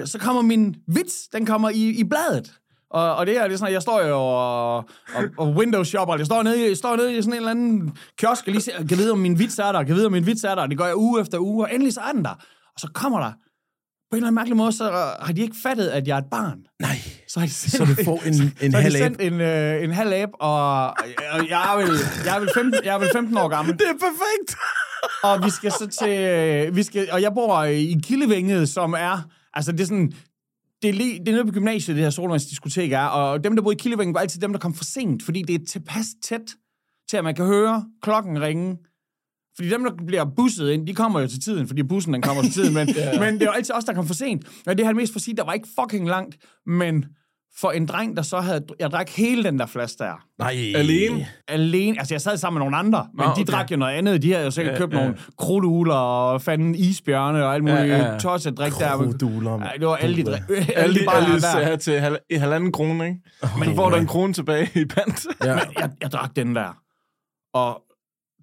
øh, 0.00 0.06
så 0.06 0.18
kommer 0.18 0.42
min 0.42 0.74
vits, 0.88 1.28
den 1.32 1.46
kommer 1.46 1.70
i, 1.70 1.88
i 1.88 2.04
bladet. 2.04 2.52
Og, 2.90 3.14
og 3.14 3.26
det 3.26 3.34
her, 3.34 3.44
det 3.44 3.52
er 3.52 3.58
sådan, 3.58 3.68
at 3.68 3.74
jeg 3.74 3.82
står 3.82 4.02
jo 4.02 4.16
og, 4.16 4.76
og, 5.14 5.24
og 5.38 5.48
window 5.48 5.82
shopper. 5.84 6.16
Jeg 6.16 6.26
står 6.26 6.42
nede, 6.42 6.68
jeg 6.68 6.76
står 6.76 6.96
nede 6.96 7.18
i 7.18 7.22
sådan 7.22 7.32
en 7.32 7.36
eller 7.36 7.50
anden 7.50 7.96
kiosk, 8.18 8.46
og 8.46 8.52
lige 8.52 8.62
ser, 8.62 8.86
kan 8.86 8.98
vide, 8.98 9.12
om 9.12 9.18
min 9.18 9.38
vits 9.38 9.58
er 9.58 9.72
der, 9.72 9.82
kan 9.82 9.94
vide, 9.94 10.06
om 10.06 10.12
min 10.12 10.26
vits 10.26 10.44
er 10.44 10.54
der. 10.54 10.66
Det 10.66 10.78
gør 10.78 10.86
jeg 10.86 10.96
uge 10.96 11.20
efter 11.20 11.38
uge, 11.38 11.64
og 11.64 11.74
endelig 11.74 11.94
så 11.94 12.00
er 12.00 12.12
den 12.12 12.24
der. 12.24 12.34
Og 12.74 12.80
så 12.80 12.88
kommer 12.94 13.18
der, 13.18 13.32
på 14.10 14.16
en 14.16 14.16
eller 14.16 14.26
anden 14.26 14.34
mærkelig 14.34 14.56
måde, 14.56 14.72
så 14.72 15.14
har 15.20 15.32
de 15.32 15.40
ikke 15.40 15.56
fattet, 15.62 15.88
at 15.88 16.08
jeg 16.08 16.14
er 16.14 16.18
et 16.18 16.30
barn. 16.30 16.58
Nej. 16.80 16.96
Så 17.32 17.40
har 17.40 17.46
de 17.46 17.52
sendt, 17.52 17.76
Så 17.76 17.84
du 17.84 18.04
får 18.04 18.22
en, 18.26 18.34
en 18.66 18.72
de 18.72 18.76
halv 18.76 18.96
sendt 18.96 19.20
en, 19.20 19.40
øh, 19.40 19.84
en 19.84 19.90
halv 19.90 20.12
abe, 20.12 20.40
og, 20.40 20.86
og 21.32 21.48
jeg, 21.48 21.72
er 21.72 21.76
vel, 21.76 21.98
jeg, 22.24 22.36
er 22.36 22.40
vel 22.40 22.48
15, 22.54 22.84
jeg 22.84 22.94
er 22.94 22.98
vel 22.98 23.08
15 23.12 23.36
år 23.36 23.48
gammel. 23.48 23.74
Det 23.78 23.86
er 23.88 23.98
perfekt. 24.08 24.50
Og 25.28 25.44
vi 25.44 25.50
skal 25.50 25.72
så 25.72 25.86
til... 26.00 26.76
Vi 26.76 26.82
skal, 26.82 27.08
og 27.12 27.22
jeg 27.22 27.32
bor 27.34 27.62
i 27.64 28.00
Kildevinget, 28.02 28.68
som 28.68 28.92
er... 28.92 29.30
Altså, 29.54 29.72
det 29.72 29.80
er 29.80 29.84
sådan... 29.84 30.12
Det 30.82 30.88
er, 30.88 30.92
lige, 30.92 31.18
det 31.18 31.28
er 31.28 31.32
nede 31.32 31.44
på 31.44 31.52
gymnasiet, 31.52 31.96
det 31.96 32.04
her 32.04 32.10
Solvandsdiskotek 32.10 32.92
er, 32.92 33.04
og 33.04 33.44
dem, 33.44 33.56
der 33.56 33.62
boede 33.62 33.76
i 33.76 33.82
Kildevinget, 33.82 34.14
var 34.14 34.20
altid 34.20 34.40
dem, 34.40 34.52
der 34.52 34.58
kom 34.58 34.74
for 34.74 34.84
sent, 34.84 35.22
fordi 35.22 35.42
det 35.42 35.54
er 35.54 35.66
tilpas 35.68 36.06
tæt 36.22 36.54
til, 37.10 37.16
at 37.16 37.24
man 37.24 37.34
kan 37.34 37.46
høre 37.46 37.84
klokken 38.02 38.42
ringe. 38.42 38.76
Fordi 39.56 39.68
dem, 39.68 39.84
der 39.84 39.92
bliver 40.06 40.24
busset 40.36 40.70
ind, 40.70 40.86
de 40.86 40.94
kommer 40.94 41.20
jo 41.20 41.26
til 41.26 41.40
tiden, 41.40 41.66
fordi 41.66 41.82
bussen 41.82 42.12
den 42.14 42.22
kommer 42.22 42.42
til 42.42 42.52
tiden, 42.52 42.74
men, 42.74 42.88
ja. 42.96 43.20
men 43.20 43.34
det 43.34 43.42
er 43.42 43.46
jo 43.46 43.52
altid 43.52 43.74
os, 43.74 43.84
der 43.84 43.92
kommer 43.92 44.06
for 44.06 44.14
sent. 44.14 44.46
Og 44.66 44.78
det 44.78 44.86
har 44.86 44.92
mest 44.92 45.12
for 45.12 45.18
at 45.18 45.22
sige, 45.22 45.36
der 45.36 45.44
var 45.44 45.52
ikke 45.52 45.68
fucking 45.80 46.08
langt, 46.08 46.36
men 46.66 47.04
for 47.60 47.70
en 47.70 47.86
dreng, 47.86 48.16
der 48.16 48.22
så 48.22 48.40
havde... 48.40 48.64
Jeg 48.80 48.90
drak 48.90 49.08
hele 49.10 49.44
den 49.44 49.58
der 49.58 49.66
flaske 49.66 49.96
der 49.98 50.24
Nej. 50.38 50.72
Alene? 50.76 51.26
alene. 51.48 51.98
Altså, 51.98 52.14
jeg 52.14 52.20
sad 52.20 52.36
sammen 52.36 52.58
med 52.58 52.64
nogle 52.64 52.76
andre, 52.76 53.06
men 53.14 53.18
Nå, 53.18 53.24
de 53.24 53.30
okay. 53.30 53.44
drak 53.44 53.70
jo 53.72 53.76
noget 53.76 53.92
andet. 53.94 54.22
De 54.22 54.32
havde 54.32 54.44
jo 54.44 54.50
sikkert 54.50 54.74
Ja, 54.74 54.78
købt 54.78 54.92
ja. 54.94 54.98
nogle 55.00 55.16
krudtugler 55.38 55.94
og 55.94 56.42
fanden 56.42 56.74
isbjørne 56.74 57.44
og 57.44 57.54
alt 57.54 57.62
muligt 57.64 57.78
Ja, 57.80 58.12
ja, 58.12 58.18
tosset 58.18 58.58
drik 58.58 58.72
der. 58.78 58.96
Kruduler, 58.96 59.52
Ja, 59.64 59.70
det 59.78 59.86
var 59.86 59.96
alle 59.96 60.16
de, 60.16 60.24
drik, 60.24 60.40
alle 60.76 60.94
de 60.94 61.00
de, 61.00 61.04
bare 61.06 61.36
de 61.36 61.40
der. 61.70 61.76
til 61.76 62.00
hal- 62.00 62.18
i 62.30 62.34
halvanden 62.34 62.72
krone, 62.72 63.06
ikke? 63.08 63.20
Men 63.58 63.68
så 63.68 63.74
får 63.74 63.90
du 63.90 63.96
en 63.96 64.06
krone 64.06 64.32
tilbage 64.32 64.70
i 64.74 64.84
pant. 64.84 65.26
Ja. 65.44 65.54
Men 65.54 65.64
jeg, 65.78 65.90
jeg 66.02 66.12
drak 66.12 66.36
den 66.36 66.54
der. 66.56 66.78
Og 67.54 67.82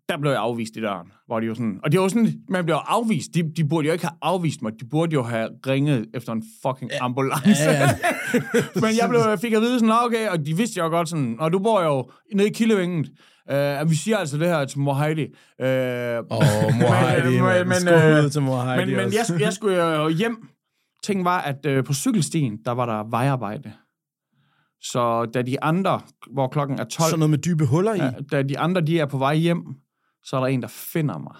der 0.09 0.17
blev 0.17 0.31
jeg 0.31 0.39
afvist 0.39 0.75
i 0.77 0.81
døren. 0.81 1.07
Hvor 1.27 1.39
de 1.39 1.45
jo 1.45 1.55
sådan, 1.55 1.79
og 1.83 1.91
det 1.91 1.99
var 1.99 2.07
sådan, 2.07 2.33
man 2.49 2.65
blev 2.65 2.75
afvist. 2.87 3.33
De, 3.33 3.43
de 3.57 3.65
burde 3.65 3.87
jo 3.87 3.93
ikke 3.93 4.05
have 4.05 4.15
afvist 4.21 4.61
mig. 4.61 4.71
De 4.79 4.85
burde 4.91 5.13
jo 5.13 5.23
have 5.23 5.49
ringet 5.67 6.05
efter 6.13 6.33
en 6.33 6.43
fucking 6.65 6.91
ambulance. 7.01 7.63
Ja, 7.63 7.71
ja. 7.71 7.89
Men 8.83 8.89
jeg 9.01 9.05
blev, 9.09 9.21
fik 9.41 9.53
at 9.53 9.61
vide 9.61 9.79
sådan, 9.79 9.87
"Nå, 9.89 9.95
okay, 10.05 10.29
og 10.29 10.45
de 10.45 10.57
vidste 10.57 10.79
jo 10.79 10.87
godt 10.87 11.09
sådan, 11.09 11.35
og 11.39 11.53
du 11.53 11.59
bor 11.59 11.81
jo 11.83 12.09
nede 12.35 12.49
i 12.49 12.53
Kildevinget. 12.53 13.09
Uh, 13.51 13.89
vi 13.89 13.95
siger 13.95 14.17
altså 14.17 14.37
det 14.37 14.47
her 14.47 14.65
til 14.65 14.79
mor 14.79 14.93
Heidi. 14.93 15.23
Uh, 15.23 15.65
Åh, 15.65 16.37
oh, 16.37 16.75
mor 16.79 16.93
Heidi, 17.09 17.41
men- 17.41 17.67
men, 17.85 18.23
øh, 18.25 18.31
til 18.31 18.41
mor 18.41 18.61
Heidi 18.61 18.85
men, 18.85 18.95
men 18.95 19.13
jeg, 19.13 19.41
jeg 19.41 19.53
skulle 19.53 19.83
jo 19.83 20.09
hjem. 20.09 20.37
Ting 21.03 21.25
var, 21.25 21.41
at 21.41 21.65
øh, 21.65 21.83
på 21.83 21.93
cykelstien, 21.93 22.57
der 22.65 22.71
var 22.71 22.85
der 22.85 23.09
vejarbejde. 23.09 23.71
Så 24.81 25.25
da 25.33 25.41
de 25.41 25.63
andre, 25.63 26.01
hvor 26.33 26.47
klokken 26.47 26.79
er 26.79 26.83
12, 26.83 27.09
Sådan 27.09 27.19
noget 27.19 27.29
med 27.29 27.37
dybe 27.37 27.65
huller 27.65 27.93
i. 27.93 27.97
ja, 27.97 28.11
da 28.31 28.41
de 28.43 28.59
andre 28.59 28.81
de 28.81 28.99
er 28.99 29.05
på 29.05 29.17
vej 29.17 29.35
hjem, 29.35 29.61
så 30.23 30.35
er 30.35 30.39
der 30.39 30.47
en, 30.47 30.61
der 30.61 30.67
finder 30.67 31.17
mig, 31.17 31.35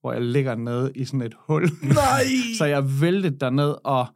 hvor 0.00 0.12
jeg 0.12 0.22
ligger 0.22 0.54
nede 0.54 0.92
i 0.94 1.04
sådan 1.04 1.22
et 1.22 1.34
hul. 1.48 1.70
Nej! 1.82 2.24
så 2.58 2.64
jeg 2.64 3.00
væltede 3.00 3.38
derned 3.38 3.74
og, 3.84 4.06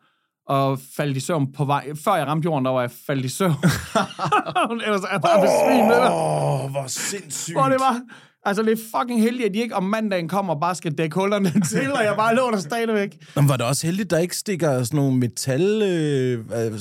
og 0.46 0.78
faldt 0.96 1.16
i 1.16 1.20
søvn 1.20 1.52
på 1.52 1.64
vej. 1.64 1.94
Før 2.04 2.14
jeg 2.14 2.26
ramte 2.26 2.44
jorden, 2.44 2.64
der 2.64 2.70
var 2.70 2.80
jeg 2.80 2.90
faldt 3.06 3.24
i 3.24 3.28
søvn. 3.28 3.52
Ellers 4.86 5.00
er 5.00 5.12
jeg 5.12 5.20
bare 5.20 5.40
besvimet. 5.40 6.00
Åh, 6.10 6.64
oh, 6.64 6.70
hvor 6.70 6.86
sindssygt. 6.86 7.56
Hvor 7.56 7.68
det 7.68 7.80
var... 7.80 8.00
Altså, 8.44 8.62
det 8.62 8.72
er 8.72 8.98
fucking 8.98 9.20
heldigt, 9.20 9.46
at 9.46 9.54
de 9.54 9.58
ikke 9.58 9.76
om 9.76 9.82
mandagen 9.82 10.28
kommer 10.28 10.54
og 10.54 10.60
bare 10.60 10.74
skal 10.74 10.92
dække 10.92 11.14
hullerne 11.14 11.52
til, 11.70 11.92
og 11.92 12.04
jeg 12.04 12.14
bare 12.16 12.34
lå 12.34 12.50
der 12.50 12.58
stadigvæk. 12.58 13.16
Men 13.36 13.48
var 13.48 13.56
det 13.56 13.66
også 13.66 13.86
heldigt, 13.86 14.10
der 14.10 14.18
ikke 14.18 14.36
stikker 14.36 14.82
sådan 14.82 14.96
nogle 14.96 15.16
metal... 15.18 15.82
Øh, 15.82 16.38
øh, 16.38 16.72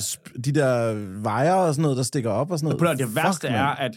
de 0.44 0.52
der 0.52 0.94
vejer 1.22 1.54
og 1.54 1.74
sådan 1.74 1.82
noget, 1.82 1.96
der 1.96 2.02
stikker 2.02 2.30
op 2.30 2.50
og 2.50 2.58
sådan 2.58 2.66
noget? 2.66 2.90
At 2.90 2.98
høre, 2.98 3.08
det 3.08 3.16
værste 3.16 3.46
Fuck, 3.46 3.54
er, 3.54 3.66
at 3.66 3.92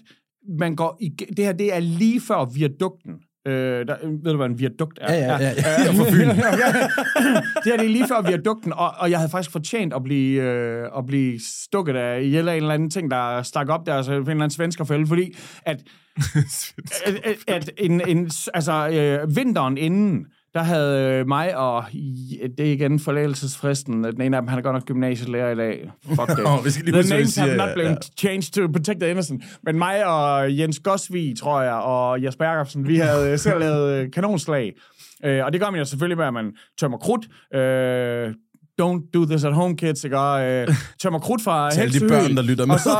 man 0.59 0.75
går 0.75 0.97
i, 1.01 1.09
det 1.37 1.45
her, 1.45 1.53
det 1.53 1.75
er 1.75 1.79
lige 1.79 2.21
før 2.21 2.45
viadukten. 2.45 3.13
Øh, 3.47 3.87
der, 3.87 3.95
ved 4.23 4.31
du, 4.31 4.37
hvad 4.37 4.45
en 4.45 4.59
viadukt 4.59 4.99
er? 5.01 5.13
Ja, 5.13 5.19
ja, 5.19 5.37
ja. 5.37 5.49
ja. 5.49 5.91
Fra 5.91 6.11
Fyn. 6.11 6.27
det 7.63 7.71
her 7.71 7.77
det 7.77 7.85
er 7.85 7.89
lige 7.89 8.07
før 8.07 8.21
viadukten, 8.21 8.73
og, 8.73 8.91
og 8.97 9.11
jeg 9.11 9.19
havde 9.19 9.31
faktisk 9.31 9.51
fortjent 9.51 9.93
at 9.93 10.03
blive, 10.03 10.41
øh, 10.41 10.89
at 10.97 11.05
blive 11.05 11.39
stukket 11.63 11.95
af 11.95 12.21
ihjel 12.21 12.49
af 12.49 12.53
en 12.53 12.61
eller 12.61 12.73
anden 12.73 12.89
ting, 12.89 13.11
der 13.11 13.41
stak 13.41 13.69
op 13.69 13.85
der, 13.85 13.95
altså 13.95 14.11
en 14.11 14.19
eller 14.19 14.31
anden 14.31 14.49
svenskerfælde, 14.49 15.07
fordi 15.07 15.37
at, 15.65 15.83
at, 17.05 17.13
at, 17.23 17.37
at 17.47 17.71
en, 17.77 18.01
en, 18.07 18.31
altså, 18.53 18.89
øh, 18.89 19.35
vinteren 19.35 19.77
inden, 19.77 20.25
der 20.53 20.63
havde 20.63 21.13
øh, 21.13 21.27
mig 21.27 21.57
og... 21.57 21.85
Det 22.57 22.67
er 22.67 22.71
igen 22.71 22.99
forlægelsesfristen. 22.99 24.03
Den 24.03 24.21
ene 24.21 24.37
af 24.37 24.41
dem, 24.41 24.47
han 24.47 24.59
er 24.59 24.63
godt 24.63 24.73
nok 24.73 24.85
gymnasielærer 24.85 25.51
i 25.51 25.55
dag. 25.55 25.91
Fuck 26.05 26.29
det. 26.29 26.45
Åh, 26.49 26.65
vi 26.65 26.69
skal 26.69 26.85
lige 26.85 27.03
The 27.03 27.15
names 27.15 27.35
have 27.35 27.57
not 27.57 27.69
been 27.75 27.87
ja. 27.87 27.95
changed 28.17 28.51
to 28.51 28.67
protect 28.67 28.99
the 28.99 29.09
innocent. 29.09 29.43
Men 29.63 29.77
mig 29.77 30.05
og 30.05 30.57
Jens 30.57 30.79
Gosvig, 30.79 31.37
tror 31.37 31.61
jeg, 31.61 31.73
og 31.73 32.23
Jesper 32.23 32.45
Jacobsen, 32.45 32.87
vi 32.87 32.97
havde 32.97 33.31
øh, 33.31 33.39
selv 33.39 33.59
lavet 33.59 33.93
øh, 33.93 34.11
kanonslag. 34.11 34.73
Øh, 35.25 35.45
og 35.45 35.53
det 35.53 35.61
gør 35.61 35.69
man 35.69 35.79
jo 35.79 35.85
selvfølgelig 35.85 36.17
med, 36.17 36.25
at 36.25 36.33
man 36.33 36.53
tømmer 36.79 36.97
krudt. 36.97 37.25
Øh, 37.55 38.33
don't 38.81 39.11
do 39.13 39.25
this 39.25 39.43
at 39.43 39.53
home, 39.53 39.77
kids, 39.77 40.03
ikke? 40.03 40.19
Og, 40.19 40.43
øh, 40.45 40.67
tømmer 41.01 41.19
krudt 41.19 41.43
fra 41.43 41.71
Til 41.71 41.93
de 41.93 41.99
børn, 42.09 42.35
der 42.35 42.41
lytter 42.43 42.65
med. 42.65 42.73
Og 42.75 42.79
så, 42.79 42.97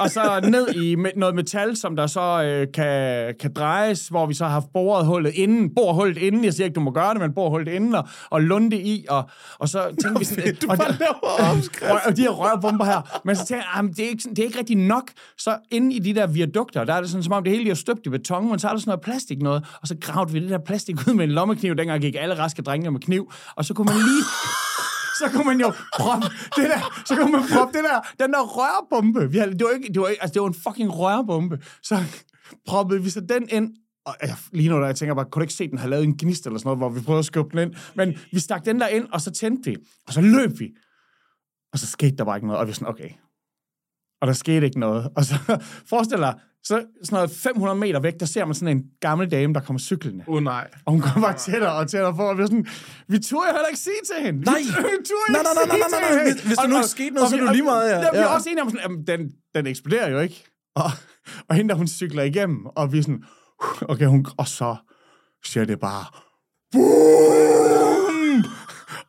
og 0.00 0.10
så 0.10 0.40
ned 0.50 0.68
i 0.74 0.94
me- 0.94 1.18
noget 1.18 1.34
metal, 1.34 1.76
som 1.76 1.96
der 1.96 2.06
så 2.06 2.42
øh, 2.42 2.66
kan, 2.74 3.34
kan 3.40 3.52
drejes, 3.52 4.08
hvor 4.08 4.26
vi 4.26 4.34
så 4.34 4.44
har 4.44 4.52
haft 4.52 4.66
boret 4.74 5.06
hullet 5.06 5.32
inden, 5.34 5.74
borhullet 5.74 6.16
inden, 6.18 6.44
jeg 6.44 6.54
siger 6.54 6.64
ikke, 6.64 6.74
du 6.74 6.80
må 6.80 6.90
gøre 6.90 7.12
det, 7.14 7.20
men 7.20 7.34
borhullet 7.34 7.72
inden, 7.72 7.94
og, 7.94 8.08
og 8.30 8.42
lunde 8.42 8.76
i, 8.76 9.06
og, 9.08 9.30
og 9.58 9.68
så 9.68 9.82
tænker 10.02 10.18
vi 10.18 10.24
sådan... 10.30 10.54
Du 10.54 10.70
og, 10.70 10.78
bare 10.78 10.92
laver 11.00 12.00
og, 12.06 12.16
de 12.16 12.22
her 12.22 12.30
rørbomber 12.30 12.84
her. 12.84 13.20
Men 13.24 13.36
så 13.36 13.46
tænker 13.46 13.64
jeg, 13.64 13.72
jamen, 13.76 13.90
det, 13.92 14.04
er 14.04 14.08
ikke, 14.08 14.22
sådan- 14.22 14.36
det 14.36 14.42
er 14.42 14.46
ikke 14.46 14.58
rigtig 14.58 14.76
nok. 14.76 15.04
Så 15.38 15.56
inde 15.70 15.94
i 15.94 15.98
de 15.98 16.14
der 16.14 16.26
viadukter, 16.26 16.84
der 16.84 16.94
er 16.94 17.00
det 17.00 17.10
sådan, 17.10 17.22
som 17.24 17.32
om 17.32 17.44
det 17.44 17.52
hele 17.52 17.70
er 17.70 17.74
støbt 17.74 18.00
i 18.06 18.08
beton, 18.08 18.48
men 18.50 18.58
så 18.58 18.68
er 18.68 18.72
der 18.72 18.78
sådan 18.80 18.88
noget 18.90 19.00
plastik 19.00 19.38
noget, 19.42 19.64
og 19.82 19.88
så 19.88 19.96
gravede 20.00 20.32
vi 20.32 20.40
det 20.40 20.50
der 20.50 20.58
plastik 20.66 21.08
ud 21.08 21.14
med 21.14 21.24
en 21.24 21.30
lommekniv, 21.30 21.74
dengang 21.74 22.00
gik 22.00 22.16
alle 22.18 22.38
raske 22.38 22.62
drenge 22.62 22.90
med 22.90 23.00
kniv, 23.00 23.32
og 23.56 23.64
så 23.64 23.74
kunne 23.74 23.84
man 23.84 23.96
lige 23.96 24.22
så 25.18 25.30
kunne 25.32 25.44
man 25.44 25.60
jo 25.60 25.72
proppe 25.98 26.26
det 26.56 26.70
der, 26.72 27.02
så 27.06 27.16
kunne 27.16 27.32
man 27.32 27.42
proppe 27.52 27.78
det 27.78 27.84
der, 27.84 28.24
den 28.24 28.32
der 28.32 28.42
rørbombe. 28.42 29.30
Vi 29.30 29.38
havde, 29.38 29.52
det 29.52 29.64
var 29.64 29.70
ikke, 29.70 29.88
det 29.92 30.00
var 30.00 30.08
ikke, 30.08 30.22
altså 30.22 30.34
det 30.34 30.42
var 30.42 30.48
en 30.48 30.54
fucking 30.54 30.90
rørbombe. 30.98 31.58
Så 31.82 32.04
proppede 32.66 33.02
vi 33.02 33.10
så 33.10 33.20
den 33.20 33.48
ind, 33.50 33.76
og 34.06 34.16
jeg, 34.22 34.36
lige 34.52 34.68
nu, 34.68 34.80
der 34.80 34.86
jeg 34.86 34.96
tænker 34.96 35.14
bare, 35.14 35.24
kunne 35.24 35.40
du 35.40 35.44
ikke 35.44 35.54
se, 35.54 35.68
den 35.68 35.78
har 35.78 35.88
lavet 35.88 36.04
en 36.04 36.16
gnist 36.16 36.46
eller 36.46 36.58
sådan 36.58 36.66
noget, 36.66 36.78
hvor 36.78 36.88
vi 36.88 37.00
prøvede 37.00 37.18
at 37.18 37.24
skubbe 37.24 37.58
den 37.58 37.68
ind. 37.68 37.76
Men 37.94 38.18
vi 38.32 38.40
stak 38.40 38.64
den 38.64 38.80
der 38.80 38.88
ind, 38.88 39.06
og 39.12 39.20
så 39.20 39.30
tændte 39.30 39.70
vi, 39.70 39.76
og 40.06 40.12
så 40.12 40.20
løb 40.20 40.58
vi. 40.58 40.74
Og 41.72 41.78
så 41.78 41.86
skete 41.86 42.16
der 42.16 42.24
bare 42.24 42.36
ikke 42.36 42.46
noget, 42.46 42.60
og 42.60 42.66
vi 42.66 42.68
var 42.68 42.74
sådan, 42.74 42.88
okay. 42.88 43.10
Og 44.20 44.26
der 44.26 44.32
skete 44.32 44.66
ikke 44.66 44.80
noget. 44.80 45.10
Og 45.16 45.24
så 45.24 45.34
forestil 45.90 46.18
dig, 46.18 46.34
så 46.66 46.74
sådan 47.04 47.16
noget 47.16 47.30
500 47.30 47.78
meter 47.78 48.00
væk, 48.00 48.14
der 48.20 48.26
ser 48.26 48.44
man 48.44 48.54
sådan 48.54 48.76
en 48.76 48.84
gammel 49.00 49.30
dame, 49.30 49.54
der 49.54 49.60
kommer 49.60 49.80
cyklende. 49.80 50.24
Åh 50.28 50.34
oh, 50.34 50.42
nej. 50.42 50.68
Og 50.86 50.92
hun 50.92 51.00
kommer 51.00 51.28
bare 51.28 51.36
tættere 51.38 51.72
og 51.72 51.88
tættere 51.90 52.14
på, 52.14 52.22
og 52.22 52.38
vi 52.38 52.42
er 52.42 52.46
sådan, 52.46 52.66
vi 53.08 53.18
turde 53.18 53.46
jo 53.48 53.52
heller 53.54 53.68
ikke 53.68 53.80
sige 53.80 54.00
til 54.06 54.24
hende. 54.26 54.40
Nej. 54.44 54.58
Vi 54.58 54.64
turde 54.70 55.32
Nej, 55.32 55.40
ikke 55.40 55.50
nej, 55.54 55.66
nej, 55.66 55.78
nej, 55.78 55.88
nej, 55.90 56.00
nej. 56.00 56.18
hende. 56.18 56.32
Hvis- 56.32 56.42
hvis 56.44 56.56
der 56.58 56.66
nu 56.68 56.76
ikke 56.76 56.88
skete 56.88 57.10
noget, 57.10 57.24
og 57.24 57.30
så 57.30 57.36
er 57.36 57.40
det 57.40 57.52
lige 57.52 57.64
meget, 57.64 57.90
ja. 57.90 57.96
Der, 58.00 58.12
vi 58.12 58.18
er 58.18 58.26
også 58.26 58.48
enige 58.50 58.62
om 58.62 58.70
sådan, 58.70 58.82
jamen, 58.82 59.06
den, 59.06 59.20
den 59.54 59.66
eksploderer 59.66 60.08
jo 60.10 60.18
ikke. 60.20 60.44
Og, 60.76 60.90
og 61.48 61.54
hende 61.56 61.68
der, 61.68 61.74
hun 61.74 61.88
cykler 61.88 62.22
igennem, 62.22 62.66
og 62.66 62.92
vi 62.92 62.98
er 62.98 63.02
sådan, 63.02 63.24
okay, 63.88 64.06
hun, 64.06 64.26
og 64.36 64.48
så 64.48 64.76
siger 65.44 65.64
det 65.64 65.80
bare, 65.80 66.04
boom! 66.72 67.75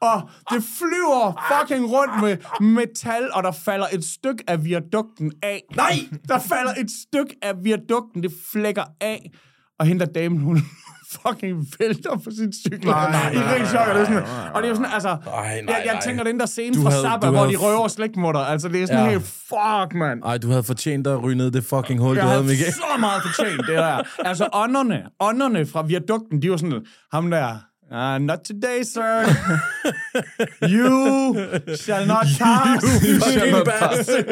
Og 0.01 0.29
det 0.51 0.63
flyver 0.77 1.43
fucking 1.51 1.91
rundt 1.91 2.21
med 2.23 2.37
metal, 2.75 3.29
og 3.33 3.43
der 3.43 3.51
falder 3.51 3.85
et 3.93 4.05
stykke 4.05 4.43
af 4.47 4.65
viadukten 4.65 5.31
af. 5.43 5.63
Nej! 5.75 5.93
Der 6.27 6.39
falder 6.39 6.71
et 6.79 6.91
stykke 7.07 7.35
af 7.41 7.53
viadukten, 7.63 8.23
det 8.23 8.31
flækker 8.51 8.83
af. 9.01 9.31
Og 9.79 9.85
hende 9.85 10.05
der 10.05 10.11
damen, 10.11 10.39
hun 10.39 10.57
fucking 11.21 11.65
vælter 11.79 12.17
på 12.17 12.31
sin 12.37 12.53
cykel. 12.53 12.85
Nej, 12.89 13.11
nej, 13.11 13.29
ren 13.29 13.61
nej, 13.61 13.65
chok, 13.65 13.87
det 13.87 14.01
er 14.01 14.05
sådan, 14.05 14.13
nej, 14.13 14.21
nej, 14.43 14.49
og 14.53 14.61
det 14.61 14.65
er 14.67 14.69
jo 14.69 14.75
sådan, 14.75 14.91
altså, 14.93 15.17
nej, 15.25 15.33
jeg, 15.35 15.61
nej, 15.63 15.81
jeg 15.85 15.93
nej. 15.93 16.01
tænker, 16.01 16.23
den 16.23 16.39
der 16.39 16.45
scene 16.45 16.75
Du 16.75 16.81
fra 16.81 16.89
havde- 16.89 17.01
Zappa, 17.03 17.29
hvor 17.29 17.37
havde 17.39 17.51
de 17.51 17.57
røver 17.57 17.87
slægtmutter, 17.87 18.41
altså 18.41 18.67
det 18.67 18.81
er 18.81 18.85
sådan 18.85 19.03
Ja. 19.03 19.09
helt, 19.09 19.23
fuck, 19.23 19.93
mand. 19.95 20.23
Ej, 20.25 20.37
du 20.37 20.47
havde 20.49 20.63
fortjent 20.63 21.07
at 21.07 21.23
ryge 21.23 21.35
ned 21.35 21.51
det 21.51 21.63
fucking 21.65 21.99
hul, 21.99 22.15
Jeg 22.15 22.23
du 22.23 22.27
havde, 22.27 22.41
havde 22.43 22.53
Michael. 22.53 22.73
så 22.73 22.97
meget 22.99 23.21
fortjent, 23.23 23.57
det 23.67 23.77
der. 23.77 24.01
Altså, 24.25 24.49
ånderne, 24.53 25.03
ånderne 25.19 25.65
fra 25.65 25.81
viadukten, 25.81 26.41
de 26.41 26.51
var 26.51 26.57
sådan, 26.57 26.85
ham 27.11 27.31
der, 27.31 27.55
Uh, 27.91 28.17
not 28.19 28.39
today, 28.43 28.83
sir. 28.83 29.23
you 30.61 31.35
shall 31.75 32.05
not 32.05 32.25
pass. 32.39 32.83
Fucking 33.23 33.63
bastard. 33.65 34.25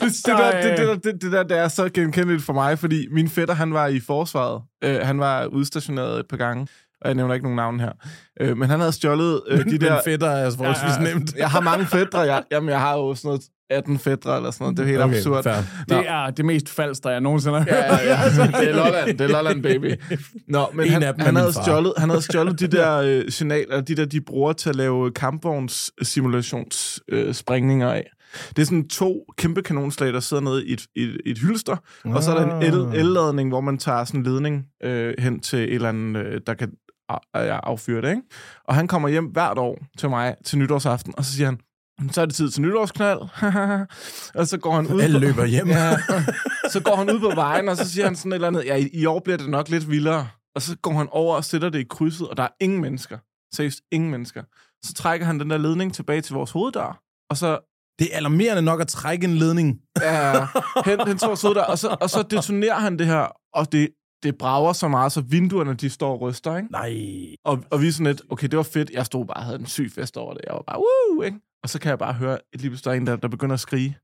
Det, 0.00 0.24
det, 0.26 0.38
der, 0.38 0.60
det, 0.62 0.78
det, 0.78 0.86
der, 0.86 0.94
det, 0.94 1.22
det 1.22 1.32
der, 1.32 1.42
det 1.42 1.58
er 1.58 1.68
så 1.68 1.88
genkendeligt 1.88 2.42
for 2.42 2.52
mig, 2.52 2.78
fordi 2.78 3.06
min 3.10 3.28
fætter, 3.28 3.54
han 3.54 3.74
var 3.74 3.86
i 3.86 4.00
forsvaret. 4.00 4.62
Øh, 4.84 5.00
han 5.02 5.20
var 5.20 5.46
udstationeret 5.46 6.20
et 6.20 6.26
par 6.28 6.36
gange, 6.36 6.66
og 7.00 7.08
jeg 7.08 7.14
nævner 7.14 7.34
ikke 7.34 7.44
nogen 7.44 7.56
navn 7.56 7.80
her. 7.80 7.92
Øh, 8.40 8.56
men 8.56 8.70
han 8.70 8.80
havde 8.80 8.92
stjålet 8.92 9.42
øh, 9.48 9.58
de 9.58 9.70
De 9.70 9.78
der... 9.78 9.94
der 9.94 10.00
fætter 10.04 10.30
er 10.30 10.44
altså 10.44 10.58
forholdsvis 10.58 10.96
Ja, 10.96 11.02
ja. 11.08 11.14
nemt. 11.14 11.34
Jeg 11.36 11.50
har 11.50 11.60
mange 11.60 11.86
fædre. 11.86 12.20
Jeg, 12.20 12.42
jamen, 12.50 12.68
jeg 12.70 12.80
har 12.80 12.96
jo 12.96 13.14
sådan 13.14 13.28
noget 13.28 13.42
18 13.72 13.98
fædre 13.98 14.36
eller 14.36 14.50
sådan 14.50 14.64
noget. 14.64 14.76
Det 14.76 14.82
er 14.82 14.86
helt 14.88 15.00
Okay, 15.02 15.16
absurd. 15.16 15.42
fair. 15.44 15.54
Det 15.88 16.08
er 16.08 16.30
det 16.30 16.44
mest 16.44 16.68
falske, 16.68 17.08
jeg 17.08 17.20
nogensinde 17.20 17.58
har 17.58 17.64
hørt. 17.64 17.74
Ja, 17.74 17.96
ja, 17.96 18.10
ja. 18.10 18.16
Det 18.60 18.68
er 18.70 18.74
Lolland, 18.76 19.18
det 19.18 19.20
er 19.20 19.28
Lolland, 19.28 19.62
baby. 19.62 19.94
Nå, 20.48 20.66
men 20.74 20.86
En 20.86 20.92
han, 20.92 21.02
af 21.02 21.14
dem 21.14 21.24
han, 21.24 21.36
havde 21.36 21.52
stjålet, 21.52 21.92
han 21.98 22.08
havde 22.10 22.22
stjålet 22.22 22.60
de 22.60 22.66
der 22.76 22.96
øh, 22.98 23.30
signaler, 23.30 23.80
de 23.80 23.94
der, 23.96 24.04
de 24.04 24.20
bruger 24.20 24.52
til 24.52 24.68
at 24.68 24.76
lave 24.76 25.10
kampvogns-simulationsspringninger 25.10 27.88
øh, 27.90 27.96
af. 27.96 28.10
Det 28.48 28.58
er 28.62 28.66
sådan 28.66 28.88
to 28.88 29.24
kæmpe 29.38 29.62
kanonslag, 29.62 30.12
der 30.12 30.20
sidder 30.20 30.42
nede 30.42 30.66
i 30.66 30.72
et, 30.72 30.86
i 30.96 31.02
et, 31.02 31.20
et 31.26 31.38
hylster, 31.38 31.76
ah. 32.04 32.14
og 32.14 32.22
så 32.22 32.30
er 32.34 32.44
der 32.44 32.56
en 32.56 32.62
el, 32.62 32.74
elladning, 33.00 33.48
hvor 33.48 33.60
man 33.60 33.78
tager 33.78 34.04
sådan 34.04 34.20
en 34.20 34.26
ledning 34.26 34.64
øh, 34.84 35.14
hen 35.18 35.40
til 35.40 35.58
et 35.58 35.74
eller 35.74 35.88
andet, 35.88 36.26
øh, 36.26 36.40
der 36.46 36.54
kan 36.54 36.70
af- 37.08 37.18
ja, 37.34 37.58
affyre 37.62 38.02
det, 38.02 38.08
ikke? 38.10 38.22
Og 38.68 38.74
han 38.74 38.88
kommer 38.88 39.08
hjem 39.08 39.24
hvert 39.24 39.58
år 39.58 39.78
til 39.98 40.08
mig 40.08 40.34
til 40.44 40.58
nytårsaften, 40.58 41.14
og 41.16 41.24
så 41.24 41.32
siger 41.32 41.46
han, 41.46 41.58
så 42.10 42.20
er 42.20 42.26
det 42.26 42.34
tid 42.34 42.50
til 42.50 42.62
nytårsknald. 42.62 43.18
og 44.40 44.46
så 44.46 44.58
går 44.58 44.74
han 44.74 44.86
ud 44.86 45.00
Alle 45.00 45.18
på- 45.18 45.24
løber 45.26 45.44
hjem. 45.44 45.68
Ja. 45.78 45.96
Så 46.70 46.80
går 46.84 46.96
han 46.96 47.10
ud 47.10 47.20
på 47.20 47.30
vejen, 47.34 47.68
og 47.68 47.76
så 47.76 47.90
siger 47.90 48.04
han 48.04 48.16
sådan 48.16 48.32
et 48.32 48.34
eller 48.34 48.48
andet, 48.48 48.64
ja, 48.64 48.76
i, 48.76 48.88
i 48.92 49.06
år 49.06 49.20
bliver 49.24 49.36
det 49.36 49.48
nok 49.48 49.68
lidt 49.68 49.90
vildere. 49.90 50.28
Og 50.54 50.62
så 50.62 50.76
går 50.82 50.92
han 50.92 51.08
over 51.10 51.36
og 51.36 51.44
sætter 51.44 51.68
det 51.68 51.78
i 51.78 51.84
krydset, 51.90 52.28
og 52.28 52.36
der 52.36 52.42
er 52.42 52.48
ingen 52.60 52.80
mennesker. 52.80 53.18
Seriøst, 53.54 53.80
ingen 53.92 54.10
mennesker. 54.10 54.42
Så 54.84 54.94
trækker 54.94 55.26
han 55.26 55.40
den 55.40 55.50
der 55.50 55.58
ledning 55.58 55.94
tilbage 55.94 56.20
til 56.20 56.34
vores 56.34 56.50
hoveddør, 56.50 57.00
og 57.30 57.36
så 57.36 57.58
Det 57.98 58.08
er 58.12 58.16
alarmerende 58.16 58.62
nok 58.62 58.80
at 58.80 58.88
trække 58.88 59.24
en 59.24 59.34
ledning. 59.36 59.78
ja, 60.00 60.46
hen, 60.84 61.06
hen 61.06 61.18
til 61.18 61.26
vores 61.26 61.42
hoveddør, 61.42 61.62
og 61.62 61.78
så, 61.78 61.96
og 62.00 62.10
så 62.10 62.22
detonerer 62.22 62.74
han 62.80 62.98
det 62.98 63.06
her, 63.06 63.26
og 63.54 63.72
det, 63.72 63.88
det 64.22 64.38
brager 64.38 64.72
så 64.72 64.88
meget, 64.88 65.12
så 65.12 65.20
vinduerne 65.20 65.74
de 65.74 65.90
står 65.90 66.12
og 66.12 66.20
ryster, 66.20 66.56
ikke? 66.56 66.72
Nej. 66.72 66.96
Og, 67.44 67.64
og 67.70 67.80
vi 67.80 67.88
er 67.88 67.92
sådan 67.92 68.06
lidt, 68.06 68.22
okay, 68.30 68.48
det 68.48 68.56
var 68.56 68.62
fedt. 68.62 68.90
Jeg 68.90 69.06
stod 69.06 69.26
bare 69.26 69.36
og 69.36 69.42
havde 69.44 69.58
en 69.58 69.66
syg 69.66 69.92
fest 69.94 70.16
over 70.16 70.34
det. 70.34 70.42
Jeg 70.46 70.54
var 70.54 70.62
bare, 70.66 70.78
woo, 70.78 71.22
ikke? 71.22 71.38
Og 71.62 71.68
så 71.68 71.80
kan 71.80 71.90
jeg 71.90 71.98
bare 71.98 72.12
høre, 72.12 72.38
et 72.52 72.60
lige 72.60 72.70
pludselig 72.70 72.96
en, 72.96 73.06
der, 73.06 73.16
der 73.16 73.28
begynder 73.28 73.54
at 73.54 73.60
skrige. 73.60 73.98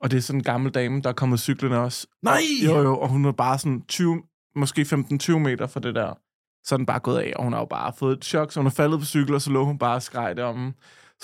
Og 0.00 0.10
det 0.10 0.16
er 0.16 0.20
sådan 0.20 0.40
en 0.40 0.44
gammel 0.44 0.72
dame, 0.72 1.00
der 1.00 1.08
er 1.08 1.14
kommet 1.14 1.40
cyklerne 1.40 1.78
også. 1.78 2.06
Nej! 2.22 2.42
Og, 2.62 2.66
jo, 2.66 2.82
jo, 2.82 2.98
og 2.98 3.08
hun 3.08 3.24
er 3.24 3.32
bare 3.32 3.58
sådan 3.58 3.82
20, 3.88 4.22
måske 4.56 4.82
15-20 4.82 5.38
meter 5.38 5.66
fra 5.66 5.80
det 5.80 5.94
der. 5.94 6.14
Så 6.64 6.74
er 6.74 6.76
den 6.76 6.86
bare 6.86 7.00
gået 7.00 7.18
af, 7.18 7.32
og 7.36 7.44
hun 7.44 7.52
har 7.52 7.60
jo 7.60 7.66
bare 7.66 7.92
fået 7.98 8.16
et 8.16 8.24
chok, 8.24 8.52
så 8.52 8.60
hun 8.60 8.66
er 8.66 8.70
faldet 8.70 8.98
på 8.98 9.06
cykel, 9.06 9.34
og 9.34 9.42
så 9.42 9.50
lå 9.50 9.64
hun 9.64 9.78
bare 9.78 9.94
og 9.94 10.02
skreg 10.02 10.36
deromme. 10.36 10.72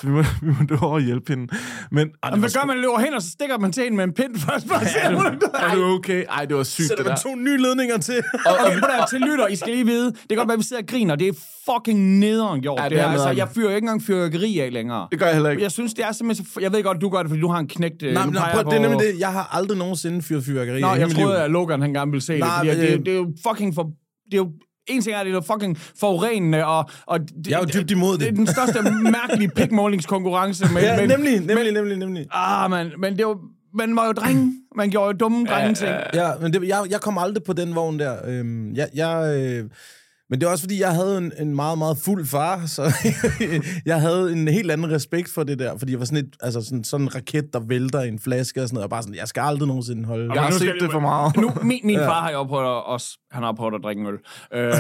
Så 0.01 0.07
vi 0.07 0.13
må, 0.13 0.23
vi 0.47 0.49
må 0.49 0.77
over 0.81 0.95
og 0.95 1.01
hjælpe 1.01 1.33
hende. 1.33 1.47
Men 1.91 2.09
Men 2.31 2.41
hvad 2.41 2.51
gør 2.61 2.67
man? 2.67 2.77
Løber 2.79 2.99
hen, 2.99 3.15
og 3.15 3.23
så 3.23 3.31
stikker 3.31 3.59
man 3.59 3.73
til 3.73 3.83
hende 3.83 3.97
med 3.97 4.05
en 4.05 4.13
pind 4.13 4.37
først. 4.39 4.69
Bare 4.69 4.81
ja, 4.97 5.71
er 5.71 5.75
du 5.75 5.85
okay? 5.85 6.25
Ej, 6.31 6.45
det 6.45 6.57
var 6.57 6.63
sygt, 6.63 6.89
Sætter 6.89 6.97
det 7.05 7.11
man 7.11 7.17
der. 7.17 7.23
to 7.23 7.35
nye 7.37 7.57
ledninger 7.57 7.99
til. 7.99 8.23
Og, 8.47 8.53
og 8.65 8.73
prøv 8.81 8.91
at 9.03 9.09
til 9.11 9.21
lytter, 9.21 9.47
I 9.47 9.57
skal 9.57 9.73
lige 9.73 9.87
vide, 9.87 10.07
det 10.07 10.29
kan 10.29 10.37
godt 10.37 10.49
være, 10.49 10.55
at 10.55 10.59
vi 10.59 10.65
sidder 10.65 10.83
og 10.83 10.89
griner, 10.89 11.17
det 11.17 11.29
er 11.29 11.33
fucking 11.69 12.19
nederen 12.19 12.61
gjort. 12.61 12.79
Ja, 12.79 12.85
det 12.85 12.91
det 12.91 13.01
er 13.01 13.05
er, 13.05 13.09
altså, 13.11 13.31
jeg 13.31 13.49
fyrer 13.55 13.69
ikke 13.69 13.85
engang 13.85 14.03
fyrværkeri 14.03 14.59
af 14.59 14.73
længere. 14.73 15.09
Det 15.11 15.19
gør 15.19 15.27
jeg 15.27 15.35
heller 15.35 15.51
ikke. 15.51 15.63
Jeg 15.63 15.73
synes, 15.73 15.95
det 15.95 16.05
er 16.05 16.13
simpelthen 16.13 16.47
så... 16.47 16.61
Jeg 16.61 16.73
ved 16.73 16.83
godt, 16.83 17.01
du 17.01 17.09
gør 17.09 17.19
det, 17.19 17.29
fordi 17.29 17.41
du 17.41 17.49
har 17.49 17.59
en 17.59 17.69
knægt... 17.69 18.03
øh, 18.03 18.15
Nej, 18.15 18.25
men 18.25 18.35
prøv, 18.35 18.43
jeg 18.57 18.65
det 18.65 18.73
er 18.73 18.79
nemlig 18.89 19.01
det. 19.01 19.21
Jeg 19.21 19.33
har 19.33 19.49
aldrig 19.53 19.79
nogensinde 19.79 20.23
fyret 20.23 20.45
fyrværkeri. 20.45 20.81
Nå, 20.81 20.95
jeg 20.95 21.11
troede, 21.11 21.43
at 21.43 21.51
Logan 21.51 21.83
han 21.83 21.93
gerne 21.95 22.11
ville 22.11 22.25
se 22.25 22.39
Nej, 22.39 22.63
det, 22.63 22.73
fordi 22.75 22.93
det, 22.93 23.07
det, 23.07 23.13
er 23.13 23.17
jo 23.17 23.33
fucking 23.49 23.75
for... 23.75 23.83
Det 24.31 24.35
er 24.35 24.37
jo 24.37 24.51
en 24.89 25.03
ting 25.03 25.15
er, 25.15 25.21
at 25.21 25.27
det 25.27 25.35
er 25.35 25.41
fucking 25.41 25.79
forurenende, 26.01 26.67
og, 26.67 26.91
og 27.07 27.21
det, 27.21 27.47
Jeg 27.47 27.55
er 27.55 27.59
jo 27.59 27.81
dybt 27.81 27.91
imod 27.91 28.13
det. 28.13 28.21
Det 28.21 28.29
er 28.29 28.33
den 28.33 28.47
største 28.47 28.83
mærkelige 29.03 29.51
pikmålingskonkurrence. 29.51 30.67
Men, 30.75 30.83
Ja, 30.83 30.97
men, 31.01 31.09
nemlig, 31.09 31.41
nemlig, 31.41 31.73
nemlig, 31.73 31.97
nemlig. 31.97 32.27
Ah, 32.33 32.71
man, 32.71 32.93
men 32.99 33.19
det 33.19 33.27
var, 33.27 33.39
man 33.75 33.97
var 33.97 34.07
jo 34.07 34.13
drenge. 34.13 34.55
Man 34.77 34.91
gjorde 34.91 35.07
jo 35.07 35.13
dumme 35.13 35.47
drenge 35.47 35.75
ting. 35.75 35.91
Ja, 36.15 36.31
men 36.41 36.53
det, 36.53 36.69
jeg, 36.69 36.85
jeg 36.91 37.01
kom 37.01 37.19
aldrig 37.19 37.43
på 37.43 37.53
den 37.53 37.75
vogn 37.75 37.99
der. 37.99 38.17
Øhm, 38.27 38.75
jeg, 38.75 38.89
jeg, 38.95 39.37
øh, 39.37 39.65
men 40.31 40.41
det 40.41 40.47
er 40.47 40.51
også 40.51 40.63
fordi, 40.63 40.81
jeg 40.81 40.95
havde 40.95 41.19
en, 41.19 41.33
en 41.41 41.55
meget, 41.57 41.79
meget 41.79 41.99
fuld 42.05 42.27
far, 42.27 42.67
så 42.77 42.83
jeg 43.87 44.01
havde 44.01 44.33
en 44.33 44.49
helt 44.49 44.71
anden 44.71 44.91
respekt 44.91 45.31
for 45.35 45.43
det 45.43 45.59
der, 45.59 45.79
fordi 45.79 45.93
jeg 45.93 45.99
var 45.99 46.05
sådan, 46.07 46.25
et, 46.25 46.37
altså 46.41 46.61
sådan, 46.63 46.85
sådan 46.85 47.07
en 47.07 47.15
raket, 47.15 47.53
der 47.53 47.61
vælter 47.61 48.03
i 48.03 48.09
en 48.09 48.19
flaske 48.19 48.63
og 48.63 48.69
sådan 48.69 48.75
noget, 48.75 48.85
og 48.85 48.91
bare 48.91 49.03
sådan, 49.03 49.15
jeg 49.15 49.29
skal 49.29 49.41
aldrig 49.41 49.69
nogensinde 49.69 50.05
holde. 50.05 50.33
Jeg 50.35 50.43
har 50.43 50.51
nu 50.51 50.57
skal 50.57 50.69
set 50.69 50.81
det- 50.81 50.93
for 50.93 51.01
meget. 51.01 51.37
Nu, 51.37 51.51
min, 51.63 51.81
min 51.85 51.99
far 51.99 52.21
har 52.23 52.31
jo 52.31 52.41
at, 52.41 52.85
også, 52.85 53.19
han 53.31 53.43
har 53.43 53.53
prøvet 53.53 53.75
at 53.75 53.81
drikke 53.85 54.01
en 54.01 54.07
øl. 54.07 54.19
Øh, 54.55 54.73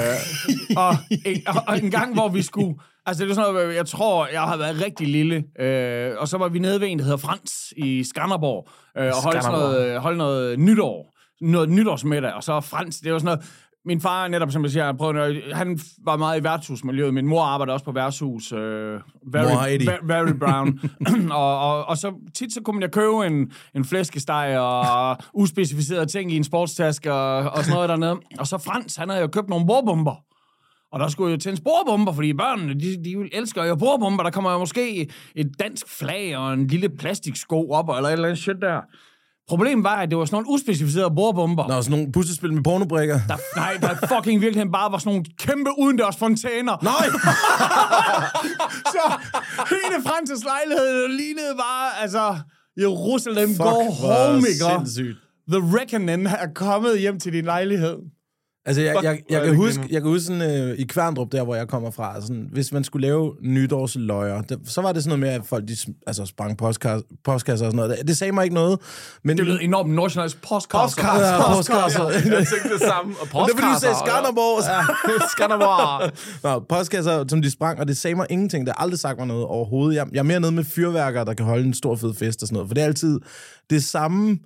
og, 0.84 0.94
en, 1.26 1.42
og, 1.46 1.54
og 1.66 1.78
en 1.78 1.90
gang, 1.90 2.14
hvor 2.14 2.28
vi 2.28 2.42
skulle, 2.42 2.74
altså 3.06 3.24
det 3.24 3.30
er 3.30 3.34
sådan 3.34 3.52
noget, 3.54 3.74
jeg 3.76 3.86
tror, 3.86 4.26
jeg 4.32 4.40
har 4.42 4.56
været 4.56 4.84
rigtig 4.84 5.08
lille, 5.08 5.44
øh, 5.60 6.12
og 6.18 6.28
så 6.28 6.38
var 6.38 6.48
vi 6.48 6.58
nede 6.58 6.80
ved 6.80 6.88
en, 6.88 6.98
der 6.98 7.04
hedder 7.04 7.18
Frans 7.18 7.72
i 7.76 8.04
Skanderborg, 8.04 8.68
øh, 8.98 9.06
og 9.16 9.22
holdt, 9.22 9.42
sådan 9.44 9.58
noget, 9.58 10.00
holdt 10.00 10.18
noget 10.18 10.58
nytår, 10.58 11.14
noget 11.40 11.68
nytårsmiddag, 11.68 12.32
og 12.32 12.42
så 12.44 12.60
Frans, 12.60 12.96
det 12.98 13.12
var 13.12 13.18
sådan 13.18 13.24
noget, 13.26 13.44
min 13.84 14.00
far 14.00 14.28
netop, 14.28 14.50
som 14.50 14.62
jeg 14.62 14.70
siger, 14.70 14.84
han, 14.84 14.96
prøvede, 14.96 15.42
han 15.52 15.78
var 16.04 16.16
meget 16.16 16.40
i 16.40 16.44
værtshusmiljøet. 16.44 17.14
Min 17.14 17.26
mor 17.26 17.42
arbejder 17.42 17.72
også 17.72 17.84
på 17.84 17.92
værtshus. 17.92 18.52
Øh, 18.52 19.00
very, 19.32 19.78
very, 19.78 19.96
very 20.02 20.32
brown. 20.42 20.80
og, 21.30 21.58
og, 21.58 21.84
og, 21.84 21.96
så 21.96 22.12
tit 22.34 22.52
så 22.52 22.60
kunne 22.62 22.82
jo 22.82 22.88
købe 22.88 23.26
en, 23.26 23.52
en 23.74 23.84
flæskesteg 23.84 24.58
og 24.58 25.16
uspecificerede 25.42 26.06
ting 26.06 26.32
i 26.32 26.36
en 26.36 26.44
sportstaske 26.44 27.12
og, 27.12 27.50
og 27.50 27.58
sådan 27.64 27.74
noget 27.74 27.88
dernede. 27.88 28.16
Og 28.38 28.46
så 28.46 28.58
Frans, 28.58 28.96
han 28.96 29.08
havde 29.08 29.22
jo 29.22 29.28
købt 29.28 29.48
nogle 29.48 29.66
bordbomber. 29.66 30.24
Og 30.92 31.00
der 31.00 31.08
skulle 31.08 31.30
jo 31.30 31.36
tændes 31.36 31.60
bordbomber, 31.60 32.12
fordi 32.12 32.32
børnene, 32.32 32.74
de, 32.74 33.04
de 33.04 33.28
elsker 33.32 33.64
jo 33.64 33.76
bordbomber. 33.76 34.22
Der 34.22 34.30
kommer 34.30 34.52
jo 34.52 34.58
måske 34.58 35.08
et 35.36 35.50
dansk 35.58 35.98
flag 35.98 36.36
og 36.36 36.52
en 36.52 36.66
lille 36.66 36.88
plastiksko 36.88 37.70
op, 37.70 37.88
eller 37.88 38.08
et 38.08 38.12
eller 38.12 38.28
andet 38.28 38.42
shit 38.42 38.56
der. 38.60 38.80
Problemet 39.48 39.84
var, 39.84 39.96
at 39.96 40.10
det 40.10 40.18
var 40.18 40.24
sådan 40.24 40.34
nogle 40.34 40.48
uspecificerede 40.48 41.10
bordbomber. 41.16 41.68
Nå, 41.68 41.82
sådan 41.82 41.98
nogle 41.98 42.12
puslespil 42.12 42.52
med 42.52 42.62
pornobrikker. 42.62 43.20
Der, 43.28 43.36
nej, 43.56 43.76
der 43.80 44.06
fucking 44.16 44.40
virkelig 44.40 44.66
bare 44.72 44.92
var 44.92 44.98
sådan 44.98 45.10
nogle 45.10 45.24
kæmpe 45.38 45.70
udendørs 45.78 46.16
fontæner. 46.16 46.76
Nej! 46.82 47.06
Så 48.94 49.04
hele 49.70 50.02
Frances 50.06 50.44
lejlighed 50.44 51.08
lignede 51.08 51.54
bare, 51.58 52.02
altså, 52.02 52.36
Jerusalem 52.80 53.48
Fuck, 53.48 53.58
går 53.58 53.90
home, 53.90 54.42
ikke? 54.48 55.14
The 55.52 55.60
Reckoning 55.78 56.26
er 56.26 56.48
kommet 56.54 57.00
hjem 57.00 57.20
til 57.20 57.32
din 57.32 57.44
lejlighed. 57.44 57.96
Altså, 58.66 58.82
jeg, 58.82 58.94
jeg, 59.02 59.20
jeg, 59.30 59.40
er 59.40 59.44
kan 59.44 59.56
huske, 59.56 59.82
jeg 59.90 60.02
kan 60.02 60.10
huske 60.10 60.24
sådan, 60.24 60.70
øh, 60.70 60.78
i 60.78 60.84
Kværndrup, 60.84 61.32
der 61.32 61.44
hvor 61.44 61.54
jeg 61.54 61.68
kommer 61.68 61.90
fra, 61.90 62.20
sådan, 62.20 62.48
hvis 62.52 62.72
man 62.72 62.84
skulle 62.84 63.06
lave 63.06 63.34
nytårsløjer, 63.42 64.42
det, 64.42 64.58
så 64.64 64.80
var 64.80 64.92
det 64.92 65.02
sådan 65.04 65.18
noget 65.18 65.32
med, 65.32 65.40
at 65.40 65.46
folk 65.46 65.68
de, 65.68 65.76
altså, 66.06 66.24
sprang 66.24 66.58
postkasser, 66.58 67.06
postkasser 67.24 67.66
og 67.66 67.72
sådan 67.72 67.76
noget. 67.76 67.98
Det, 67.98 68.08
det 68.08 68.16
sagde 68.16 68.32
mig 68.32 68.44
ikke 68.44 68.54
noget. 68.54 68.78
Men, 69.24 69.38
Det 69.38 69.46
lød 69.46 69.58
enormt 69.62 69.90
nordsjællandsk 69.90 70.42
postkasser. 70.48 71.02
Ja, 71.04 71.54
postkasser. 71.54 72.08
Jeg 72.08 72.22
tænkte 72.22 72.72
det 72.72 72.80
samme. 72.80 73.14
Og 73.20 73.26
Men 73.34 73.44
det 73.44 73.60
fordi, 73.60 73.74
du 73.74 73.80
sagde 73.80 73.94
Skanderborg. 74.06 74.62
Ja, 74.68 75.26
Skanderborg. 75.30 76.10
Nå, 76.44 76.64
postkasser, 76.68 77.24
som 77.28 77.42
de 77.42 77.50
sprang, 77.50 77.80
og 77.80 77.88
det 77.88 77.96
sagde 77.96 78.14
mig 78.14 78.26
ingenting. 78.30 78.66
Det 78.66 78.74
har 78.76 78.82
aldrig 78.82 78.98
sagt 78.98 79.18
mig 79.18 79.26
noget 79.26 79.44
overhovedet. 79.44 79.96
Jeg, 79.96 80.06
jeg 80.12 80.18
er 80.18 80.22
mere 80.22 80.40
nede 80.40 80.52
med 80.52 80.64
fyrværkere, 80.64 81.24
der 81.24 81.34
kan 81.34 81.46
holde 81.46 81.64
en 81.64 81.74
stor 81.74 81.96
fed 81.96 82.14
fest 82.14 82.42
og 82.42 82.48
sådan 82.48 82.54
noget. 82.54 82.68
For 82.68 82.74
det 82.74 82.82
er 82.82 82.86
altid 82.86 83.20
det 83.70 83.84
samme 83.84 84.38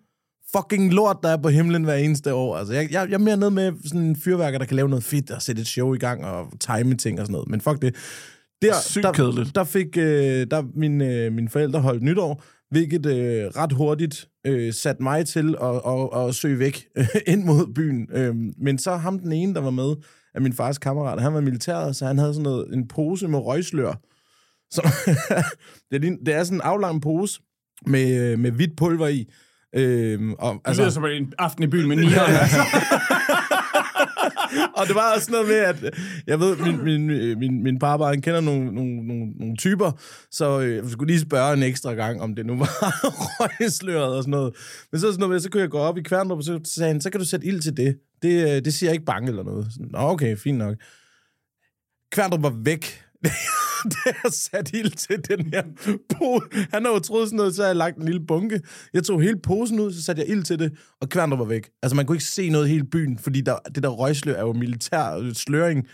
fucking 0.57 0.93
lort, 0.93 1.17
der 1.23 1.29
er 1.29 1.37
på 1.37 1.49
himlen 1.49 1.85
hver 1.85 1.95
eneste 1.95 2.35
år. 2.35 2.57
Altså, 2.57 2.75
jeg, 2.75 2.93
jeg, 2.93 3.07
jeg 3.09 3.15
er 3.15 3.19
mere 3.19 3.37
nede 3.37 3.51
med 3.51 3.73
sådan 3.85 4.01
en 4.01 4.17
fyrværker, 4.17 4.59
der 4.59 4.67
kan 4.67 4.77
lave 4.77 4.89
noget 4.89 5.05
fedt 5.05 5.31
og 5.31 5.43
sætte 5.43 5.61
et 5.61 5.67
show 5.67 5.95
i 5.95 5.99
gang 5.99 6.25
og 6.25 6.47
time 6.61 6.95
ting 6.95 7.21
og 7.21 7.27
sådan 7.27 7.33
noget. 7.33 7.49
Men 7.49 7.61
fuck 7.61 7.83
det. 7.83 7.95
Der, 8.63 8.75
Sygt 8.81 9.05
der, 9.05 9.13
kedeligt. 9.13 9.55
Der 9.55 9.65
fik 9.65 9.97
øh, 9.97 10.47
der 10.51 10.63
mine, 10.75 11.07
øh, 11.07 11.33
mine 11.33 11.49
forældre 11.49 11.81
holdt 11.81 12.03
nytår, 12.03 12.43
hvilket 12.71 13.07
øh, 13.07 13.45
ret 13.45 13.73
hurtigt 13.73 14.29
øh, 14.47 14.73
satte 14.73 15.03
mig 15.03 15.27
til 15.27 15.57
at, 15.63 15.81
at, 15.87 16.29
at 16.29 16.35
søge 16.35 16.59
væk 16.59 16.87
ind 17.33 17.45
mod 17.45 17.75
byen. 17.75 18.09
Øh, 18.13 18.35
men 18.59 18.79
så 18.79 18.97
ham 18.97 19.19
den 19.19 19.33
ene, 19.33 19.55
der 19.55 19.61
var 19.61 19.71
med, 19.71 19.95
af 20.35 20.41
min 20.41 20.53
fars 20.53 20.79
kammerat, 20.79 21.23
han 21.23 21.35
var 21.35 21.41
militæret, 21.41 21.97
så 21.97 22.07
han 22.07 22.19
havde 22.19 22.35
sådan 22.35 22.43
noget, 22.43 22.75
en 22.75 22.89
pose 22.89 23.29
med 23.29 23.39
røgslør. 23.39 23.93
Så, 24.71 24.83
det, 25.91 26.05
er, 26.05 26.17
det 26.27 26.35
er 26.35 26.45
sådan 26.45 26.59
en 26.59 26.63
aflang 26.65 27.03
pose 27.03 27.41
med, 27.87 28.33
øh, 28.33 28.39
med 28.39 28.51
hvidt 28.51 28.77
pulver 28.77 29.09
i. 29.09 29.29
Øh, 29.77 30.33
og, 30.39 30.61
Det 30.69 30.77
lyder 30.77 30.91
som 30.91 31.05
en 31.05 31.33
aften 31.39 31.65
i 31.65 31.67
byen 31.67 31.89
med 31.89 31.97
nieren. 31.97 32.35
altså. 32.43 32.63
og 34.77 34.87
det 34.87 34.95
var 34.95 35.15
også 35.15 35.31
noget 35.31 35.49
med, 35.49 35.57
at 35.57 35.95
jeg 36.27 36.41
ved, 36.41 36.57
min, 36.57 36.85
min, 36.85 37.07
min, 37.39 37.63
min 37.63 37.79
pappa, 37.79 38.05
han 38.05 38.23
kender 38.23 38.41
nogle, 38.41 38.75
nogle, 38.75 39.07
nogle, 39.07 39.33
nogle 39.39 39.57
typer, 39.57 39.93
så 40.31 40.61
øh, 40.61 40.77
jeg 40.77 40.85
skulle 40.91 41.13
lige 41.13 41.21
spørge 41.21 41.53
en 41.53 41.63
ekstra 41.63 41.93
gang, 41.93 42.23
om 42.23 42.35
det 42.35 42.47
nu 42.47 42.57
var 42.57 42.67
røgsløret 43.41 44.17
og 44.17 44.23
sådan 44.23 44.31
noget. 44.31 44.55
Men 44.93 45.01
så, 45.01 45.07
sådan 45.07 45.21
noget 45.21 45.33
med, 45.33 45.41
så 45.41 45.51
kunne 45.51 45.61
jeg 45.61 45.71
gå 45.71 45.79
op 45.79 45.99
i 45.99 46.03
Kværndrup, 46.03 46.39
og 46.39 46.45
så 46.45 46.61
sagde 46.65 46.93
han, 46.93 47.01
så 47.01 47.11
kan 47.11 47.21
du 47.21 47.27
sætte 47.27 47.47
ild 47.47 47.61
til 47.61 47.77
det. 47.77 47.97
Det, 48.23 48.57
øh, 48.57 48.65
det 48.65 48.75
siger 48.75 48.91
jeg 48.91 48.95
ikke 48.95 49.07
bange 49.07 49.29
eller 49.29 49.43
noget. 49.43 49.67
Sådan, 49.73 49.89
Nå, 49.93 49.99
okay, 49.99 50.37
fint 50.37 50.59
nok. 50.59 50.77
Kværndrup 52.13 52.43
var 52.43 52.55
væk. 52.65 53.03
det 53.93 54.15
har 54.23 54.31
sat 54.31 54.71
ild 54.75 54.91
til 54.91 55.17
den 55.29 55.47
her 55.53 55.63
pose. 56.15 56.67
Han 56.73 56.85
har 56.85 56.93
jo 56.93 56.99
troet 56.99 57.29
sådan 57.29 57.37
noget, 57.37 57.55
så 57.55 57.67
jeg 57.67 57.77
lagt 57.77 57.97
en 57.97 58.05
lille 58.05 58.27
bunke. 58.27 58.61
Jeg 58.95 59.05
tog 59.05 59.21
hele 59.23 59.39
posen 59.43 59.81
ud, 59.81 59.93
så 59.93 60.03
satte 60.03 60.23
jeg 60.23 60.29
ild 60.31 60.43
til 60.43 60.59
det, 60.59 60.73
og 61.01 61.09
Kværndrup 61.09 61.39
var 61.39 61.45
væk. 61.45 61.71
Altså, 61.83 61.97
man 61.97 62.07
kunne 62.07 62.17
ikke 62.17 62.25
se 62.25 62.49
noget 62.49 62.67
i 62.67 62.71
hele 62.71 62.85
byen, 62.85 63.19
fordi 63.19 63.41
der, 63.41 63.57
det 63.75 63.83
der 63.83 63.89
røgslør 63.89 64.35
er 64.35 64.41
jo 64.41 64.53
militær 64.53 65.17
øh, 65.17 65.35
sløring. 65.35 65.87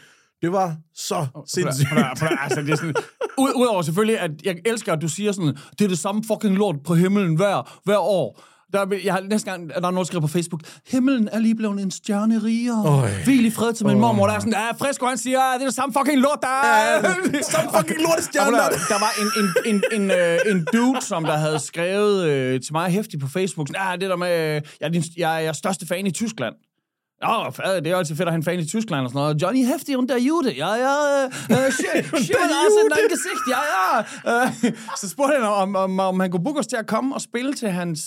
Det 0.42 0.52
var 0.52 0.76
så 0.94 1.26
sindssygt. 1.46 1.88
Prøv 2.18 2.28
Altså, 2.40 2.60
det 2.62 2.70
er 2.70 2.76
sådan, 2.76 2.94
ud, 3.38 3.52
udover 3.56 3.82
selvfølgelig, 3.82 4.20
at 4.20 4.30
jeg 4.44 4.56
elsker, 4.66 4.92
at 4.92 5.02
du 5.02 5.08
siger 5.08 5.32
sådan, 5.32 5.56
det 5.78 5.84
er 5.84 5.88
det 5.88 5.98
samme 5.98 6.22
fucking 6.24 6.56
lort 6.56 6.76
på 6.84 6.94
himlen 6.94 7.36
hver, 7.36 7.80
hver 7.84 7.98
år. 7.98 8.40
Der, 8.72 8.80
er- 8.80 9.00
jeg 9.04 9.14
har 9.14 9.20
næste 9.20 9.50
gang, 9.50 9.68
der 9.68 9.74
er 9.76 9.80
nogen, 9.80 9.96
der 9.96 10.04
skriver 10.04 10.20
på 10.20 10.28
Facebook, 10.28 10.60
himlen 10.86 11.28
er 11.32 11.38
lige 11.38 11.54
blevet 11.54 11.80
en 11.80 11.90
stjerne 11.90 12.38
rigere. 12.44 12.84
Øj. 12.86 13.10
Hvil 13.24 13.44
i 13.44 13.50
fred 13.50 13.72
til 13.72 13.86
min 13.86 13.98
mormor. 14.00 14.26
Der 14.26 14.34
er 14.34 14.38
sådan, 14.38 14.52
ja, 14.52 14.70
Frisco, 14.86 15.06
han 15.06 15.18
siger, 15.18 15.38
det 15.54 15.60
er 15.62 15.66
det 15.66 15.74
samme 15.74 15.92
fucking 15.98 16.18
lort, 16.20 16.38
der 16.42 16.48
er. 16.48 17.02
Samme 17.52 17.70
fucking 17.76 18.00
lortestjerne, 18.02 18.56
Der, 18.56 18.62
der. 18.62 18.76
der 18.88 18.98
var 18.98 19.12
en, 19.22 19.44
en, 19.44 19.74
en, 19.74 20.00
en, 20.02 20.10
øh, 20.10 20.38
en 20.52 20.66
dude, 20.72 21.00
som 21.02 21.24
der 21.24 21.36
havde 21.36 21.58
skrevet 21.58 22.24
øh, 22.24 22.60
til 22.60 22.72
mig 22.72 22.90
hæftigt 22.90 23.22
på 23.22 23.28
Facebook, 23.28 23.68
sådan, 23.68 23.82
ah, 23.88 24.00
det 24.00 24.10
der 24.10 24.16
med, 24.16 24.28
øh, 24.56 24.62
jeg, 24.80 24.86
er 24.86 24.88
din, 24.88 25.02
jeg, 25.16 25.34
er- 25.36 25.38
jeg 25.40 25.48
er 25.48 25.52
største 25.52 25.86
fan 25.86 26.06
i 26.06 26.10
Tyskland. 26.10 26.54
Fader, 27.52 27.80
det 27.80 27.92
er 27.92 27.96
altid 27.96 28.16
fedt 28.16 28.28
at 28.28 28.32
have 28.32 28.36
en 28.36 28.44
fan 28.44 28.58
i 28.58 28.64
Tyskland 28.66 29.04
og 29.04 29.10
sådan 29.10 29.18
noget. 29.20 29.42
Johnny 29.42 29.64
Hefti 29.66 29.94
und 29.96 30.08
der 30.08 30.18
Jude. 30.18 30.50
Ja, 30.56 30.72
ja. 30.74 31.24
Øh, 31.24 31.72
shit, 31.72 32.04
shit, 32.26 32.36
altså, 32.64 32.80
dein 32.94 33.08
Gesicht. 33.10 33.44
Ja, 33.54 33.60
ja. 33.74 34.44
Øh, 34.46 34.72
så 35.00 35.08
spurgte 35.08 35.34
han, 35.34 35.42
om, 35.48 35.76
om, 35.76 36.00
om 36.00 36.20
han 36.20 36.30
kunne 36.30 36.44
booke 36.44 36.60
os 36.60 36.66
til 36.66 36.76
at 36.76 36.86
komme 36.86 37.14
og 37.14 37.20
spille 37.20 37.54
til 37.54 37.68
hans 37.70 38.00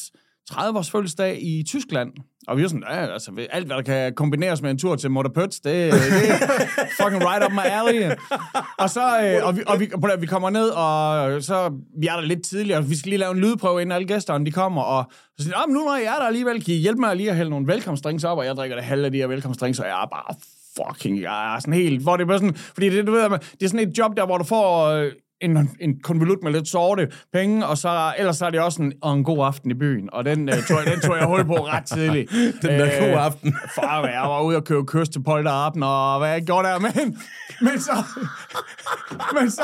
30-års 0.52 0.92
fødselsdag 0.92 1.38
i 1.42 1.64
Tyskland. 1.68 2.12
Og 2.48 2.58
vi 2.58 2.62
var 2.62 2.68
sådan, 2.68 2.84
ja, 2.89 3.14
altså, 3.14 3.32
alt 3.50 3.66
hvad 3.66 3.76
der 3.76 3.82
kan 3.82 4.16
kombineres 4.16 4.62
med 4.62 4.72
en 4.72 4.78
tur 4.78 4.96
til 4.96 5.12
Motorpøts, 5.12 5.60
det, 5.60 5.94
det 5.94 6.30
er 6.30 6.38
fucking 7.02 7.24
right 7.26 7.46
up 7.46 7.52
my 7.52 7.66
alley. 7.66 8.12
Og 8.78 8.89
så, 8.89 9.02
øh, 9.02 9.48
og, 9.48 9.56
vi, 9.58 9.62
og 9.68 9.80
vi, 9.80 9.89
vi 10.20 10.26
kommer 10.26 10.50
ned, 10.50 10.70
og 10.70 11.44
så, 11.44 11.74
vi 12.00 12.08
er 12.08 12.14
der 12.14 12.22
lidt 12.22 12.46
tidligere, 12.46 12.86
vi 12.86 12.96
skal 12.96 13.10
lige 13.10 13.20
lave 13.20 13.32
en 13.32 13.39
lydprøve, 13.39 13.82
inden 13.82 13.92
alle 13.92 14.08
gæsterne, 14.08 14.46
de 14.46 14.52
kommer, 14.52 14.82
og 14.82 15.12
så 15.38 15.44
siger 15.44 15.56
oh, 15.58 15.74
nu 15.74 15.80
når 15.80 15.96
jeg 15.96 16.06
er 16.16 16.20
der 16.20 16.28
alligevel, 16.28 16.64
kan 16.64 16.74
I 16.74 16.78
hjælpe 16.78 17.00
mig 17.00 17.16
lige 17.16 17.30
at 17.30 17.36
hælde 17.36 17.50
nogle 17.50 17.68
velkomstdrinks 17.68 18.24
op, 18.24 18.38
og 18.38 18.46
jeg 18.46 18.56
drikker 18.56 18.76
det 18.76 18.86
halve 18.86 19.06
af 19.06 19.12
de 19.12 19.18
her 19.18 19.28
velkomstdrinks, 19.28 19.80
og 19.80 19.86
jeg 19.86 20.04
er 20.04 20.08
bare 20.08 20.36
fucking, 20.78 21.22
jeg 21.22 21.56
er 21.56 21.60
sådan 21.60 21.74
helt, 21.74 22.02
hvor 22.02 22.18
det 22.18 22.24
er 22.24 22.28
bare 22.28 22.39
sådan, 22.39 22.56
fordi 22.56 22.89
det, 22.89 23.08
du 23.08 23.12
ved, 23.12 23.30
det 23.30 23.64
er 23.64 23.68
sådan 23.68 23.89
et 23.89 23.98
job 23.98 24.18
der, 24.18 24.26
hvor 24.26 24.38
du 24.38 24.44
får 24.44 24.86
øh, 24.86 25.12
en, 25.42 25.70
en 25.80 26.00
konvolut 26.04 26.38
med 26.44 26.52
lidt 26.52 26.68
sorte 26.68 27.08
penge, 27.34 27.66
og 27.66 27.78
så, 27.78 28.14
ellers 28.18 28.38
så 28.38 28.46
er 28.46 28.50
det 28.50 28.60
også 28.60 28.82
en, 28.82 28.94
og 29.02 29.14
en 29.14 29.24
god 29.24 29.46
aften 29.46 29.72
i 29.72 29.74
byen, 29.74 30.10
og 30.14 30.26
den, 30.26 30.50
øh, 30.50 30.56
tog, 30.68 30.78
jeg- 30.86 30.94
den 30.94 31.02
tog 31.02 31.18
jeg 31.18 31.26
hul 31.26 31.46
på 31.46 31.54
ret 31.56 31.86
tidligt. 31.86 32.32
Den 32.62 32.70
der 32.80 33.00
gode 33.00 33.14
aften. 33.20 33.56
Far, 33.76 34.08
jeg 34.08 34.22
var 34.22 34.42
ude 34.42 34.58
og 34.58 34.64
købe 34.66 34.86
kyst 34.86 35.12
til 35.12 35.24
polterappen, 35.24 35.84
og 35.84 36.20
hvad 36.20 36.30
jeg 36.30 36.42
gjorde 36.46 36.68
der, 36.68 36.80
men, 36.80 37.18
men 37.62 37.80
så, 37.80 37.92
men 39.39 39.52
så, 39.52 39.64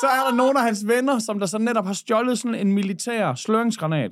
så 0.00 0.06
er 0.06 0.28
der 0.30 0.34
nogle 0.36 0.58
af 0.58 0.64
hans 0.64 0.84
venner, 0.86 1.18
som 1.18 1.38
der 1.38 1.46
så 1.46 1.58
netop 1.58 1.86
har 1.86 1.92
stjålet 1.94 2.38
sådan 2.38 2.54
en 2.54 2.72
militær 2.72 3.34
sløringsgranat. 3.34 4.10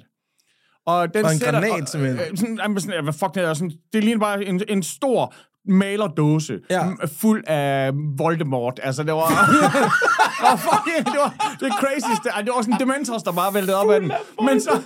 Og, 0.86 1.14
den 1.14 1.24
Og 1.24 1.32
en 1.32 1.38
sætter, 1.38 1.60
granat, 1.68 1.88
simpelthen. 1.90 2.20
øh, 2.30 2.36
sådan, 2.38 2.58
jamen, 2.62 2.80
sådan, 2.80 3.04
hvad 3.04 3.12
fuck 3.12 3.34
det 3.34 3.42
er, 3.42 3.54
sådan, 3.54 3.72
det 3.92 4.04
ligner 4.04 4.20
bare 4.20 4.44
en, 4.44 4.62
en 4.68 4.82
stor 4.82 5.34
malerdåse 5.68 6.58
Ja. 6.70 6.84
fuld 7.20 7.44
af 7.46 7.90
Voldemort. 8.18 8.80
Altså, 8.82 9.02
det 9.02 9.12
var... 9.12 9.20
oh, 10.52 10.58
fuck, 10.58 10.84
det 10.98 11.18
var 11.22 11.56
det 11.60 11.72
crazyste. 11.80 12.28
Det 12.44 12.50
var 12.54 12.62
sådan 12.62 12.74
en 12.74 12.80
Dementors, 12.80 13.22
der 13.22 13.32
bare 13.32 13.54
væltede 13.54 13.76
op 13.76 13.90
af 13.90 14.00
den. 14.00 14.12
Men 14.44 14.60
så, 14.60 14.82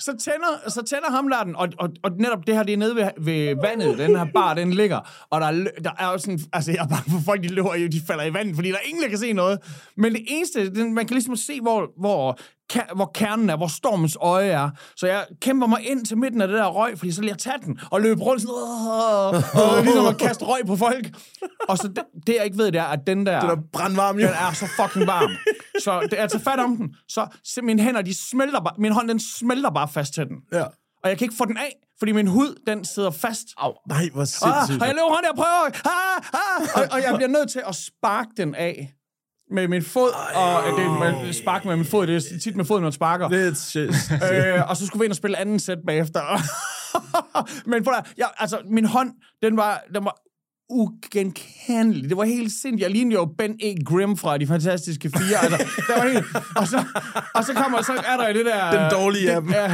så, 0.00 0.10
tænder, 0.16 0.70
så 0.70 0.82
tænder 0.82 1.10
ham 1.10 1.28
der 1.28 1.42
den, 1.42 1.56
og, 1.56 1.68
og, 1.78 1.88
og 2.02 2.10
netop 2.18 2.46
det 2.46 2.54
her, 2.54 2.62
det 2.62 2.72
er 2.72 2.76
nede 2.76 2.96
ved, 2.96 3.08
ved 3.18 3.56
vandet. 3.62 3.98
Den 3.98 4.16
her 4.16 4.26
bar, 4.34 4.54
den 4.54 4.72
ligger. 4.72 5.00
Og 5.30 5.40
der, 5.40 5.46
er 5.46 5.52
der 5.84 5.90
er 5.98 6.12
jo 6.12 6.18
sådan... 6.18 6.40
Altså, 6.52 6.72
jeg 6.72 6.84
er 6.84 6.88
bange 6.88 7.10
for 7.10 7.20
folk, 7.24 7.42
de 7.42 7.48
løber, 7.48 7.72
de 7.92 8.00
falder 8.06 8.24
i 8.24 8.34
vandet, 8.34 8.54
fordi 8.54 8.68
der 8.68 8.74
er 8.74 8.88
ingen, 8.88 9.02
der 9.02 9.08
kan 9.08 9.18
se 9.18 9.32
noget. 9.32 9.58
Men 9.96 10.12
det 10.12 10.24
eneste, 10.28 10.74
den, 10.74 10.94
man 10.94 11.06
kan 11.06 11.14
ligesom 11.14 11.36
se, 11.36 11.60
hvor, 11.60 11.86
hvor 12.00 12.38
hvor 12.94 13.10
kernen 13.14 13.50
er, 13.50 13.56
hvor 13.56 13.66
stormens 13.66 14.16
øje 14.20 14.48
er. 14.48 14.70
Så 14.96 15.06
jeg 15.06 15.26
kæmper 15.40 15.66
mig 15.66 15.88
ind 15.90 16.06
til 16.06 16.18
midten 16.18 16.40
af 16.40 16.48
det 16.48 16.56
der 16.56 16.66
røg, 16.66 16.98
fordi 16.98 17.12
så 17.12 17.20
vil 17.20 17.28
jeg 17.28 17.38
tage 17.38 17.56
den 17.64 17.80
og 17.90 18.00
løbe 18.00 18.20
rundt 18.22 18.42
sådan, 18.42 18.54
og, 18.54 19.28
og 19.76 19.82
ligesom 19.82 20.06
at 20.06 20.18
kaste 20.18 20.44
røg 20.44 20.60
på 20.66 20.76
folk. 20.76 21.10
Og 21.68 21.78
så 21.78 21.88
det, 21.88 22.04
det 22.26 22.34
jeg 22.36 22.44
ikke 22.44 22.58
ved, 22.58 22.66
det 22.66 22.76
er, 22.80 22.84
at 22.84 23.00
den 23.06 23.26
der, 23.26 23.40
Den 23.40 23.50
er 23.50 23.56
brandvarm, 23.72 24.16
jo. 24.18 24.26
den 24.26 24.34
er 24.34 24.52
så 24.52 24.66
fucking 24.80 25.06
varm. 25.06 25.30
Så 25.82 26.00
det, 26.10 26.12
jeg 26.18 26.30
tager 26.30 26.42
fat 26.44 26.58
om 26.58 26.76
den, 26.76 26.94
så 27.08 27.26
se, 27.44 27.62
mine 27.62 27.82
hænder, 27.82 28.02
de 28.02 28.14
smelter 28.30 28.60
bare, 28.60 28.74
min 28.78 28.92
hånd, 28.92 29.08
den 29.08 29.20
smelter 29.38 29.70
bare 29.70 29.88
fast 29.88 30.14
til 30.14 30.26
den. 30.26 30.36
Ja. 30.52 30.64
Og 31.04 31.08
jeg 31.10 31.18
kan 31.18 31.24
ikke 31.24 31.36
få 31.38 31.44
den 31.44 31.56
af, 31.56 31.76
fordi 31.98 32.12
min 32.12 32.26
hud, 32.26 32.62
den 32.66 32.84
sidder 32.84 33.10
fast. 33.10 33.44
Au. 33.58 33.72
Nej, 33.88 34.08
hvor 34.12 34.20
Ah, 34.22 34.26
sindssygt. 34.26 34.82
og 34.82 34.86
jeg 34.88 34.94
løber 34.94 35.14
rundt 35.16 35.28
og 35.28 35.34
prøver, 35.36 35.66
ah, 35.84 36.24
ah, 36.32 36.68
og, 36.74 36.88
og 36.92 37.02
jeg 37.02 37.12
bliver 37.16 37.28
nødt 37.28 37.50
til 37.50 37.62
at 37.68 37.74
sparke 37.74 38.28
den 38.36 38.54
af 38.54 38.92
med 39.50 39.68
min 39.68 39.82
fod, 39.82 40.10
og 40.34 40.62
øh, 40.68 40.78
det 40.78 41.00
med, 41.00 41.32
spark 41.32 41.64
med 41.64 41.76
min 41.76 41.84
fod, 41.84 42.06
det 42.06 42.16
er 42.16 42.38
tit 42.42 42.56
med 42.56 42.64
foden, 42.64 42.82
man 42.82 42.92
sparker. 42.92 43.28
Det 43.28 43.48
er 43.48 43.54
shit. 43.54 43.90
Øh, 44.12 44.70
og 44.70 44.76
så 44.76 44.86
skulle 44.86 45.00
vi 45.00 45.04
ind 45.04 45.12
og 45.12 45.16
spille 45.16 45.38
anden 45.38 45.58
sæt 45.58 45.78
bagefter. 45.86 46.20
Men 47.70 47.84
for 47.84 47.90
der, 47.90 48.00
jeg, 48.18 48.28
altså, 48.38 48.58
min 48.70 48.84
hånd, 48.84 49.10
den 49.42 49.56
var, 49.56 49.82
den 49.94 50.04
var 50.04 50.16
ugenkendelig. 50.70 52.08
Det 52.08 52.16
var 52.16 52.24
helt 52.24 52.52
sindssygt. 52.52 52.80
Jeg 52.80 52.90
lignede 52.90 53.14
jo 53.14 53.24
Ben 53.38 53.56
E. 53.62 53.84
Grimm 53.84 54.16
fra 54.16 54.38
De 54.38 54.46
Fantastiske 54.46 55.10
Fire. 55.10 55.38
Altså, 55.42 55.58
det 55.76 55.94
var 55.96 56.08
helt, 56.08 56.24
og, 56.56 56.66
så, 56.68 56.84
og 57.34 57.44
så 57.44 57.54
kommer 57.54 57.82
så 57.82 57.92
er 57.92 58.16
der 58.16 58.32
det 58.32 58.46
der... 58.46 58.70
Den 58.70 58.90
dårlige 58.90 59.32
af 59.32 59.40
dem. 59.40 59.48
det, 59.48 59.56
ja, 59.56 59.68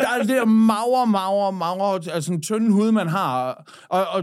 der 0.00 0.08
er 0.14 0.18
det 0.18 0.28
der 0.28 0.44
magre, 0.44 1.06
magre, 1.06 1.52
magre, 1.52 2.12
altså 2.12 2.32
en 2.32 2.42
tynd 2.42 2.72
hud, 2.72 2.92
man 2.92 3.08
har. 3.08 3.64
Og, 3.88 4.06
og 4.06 4.22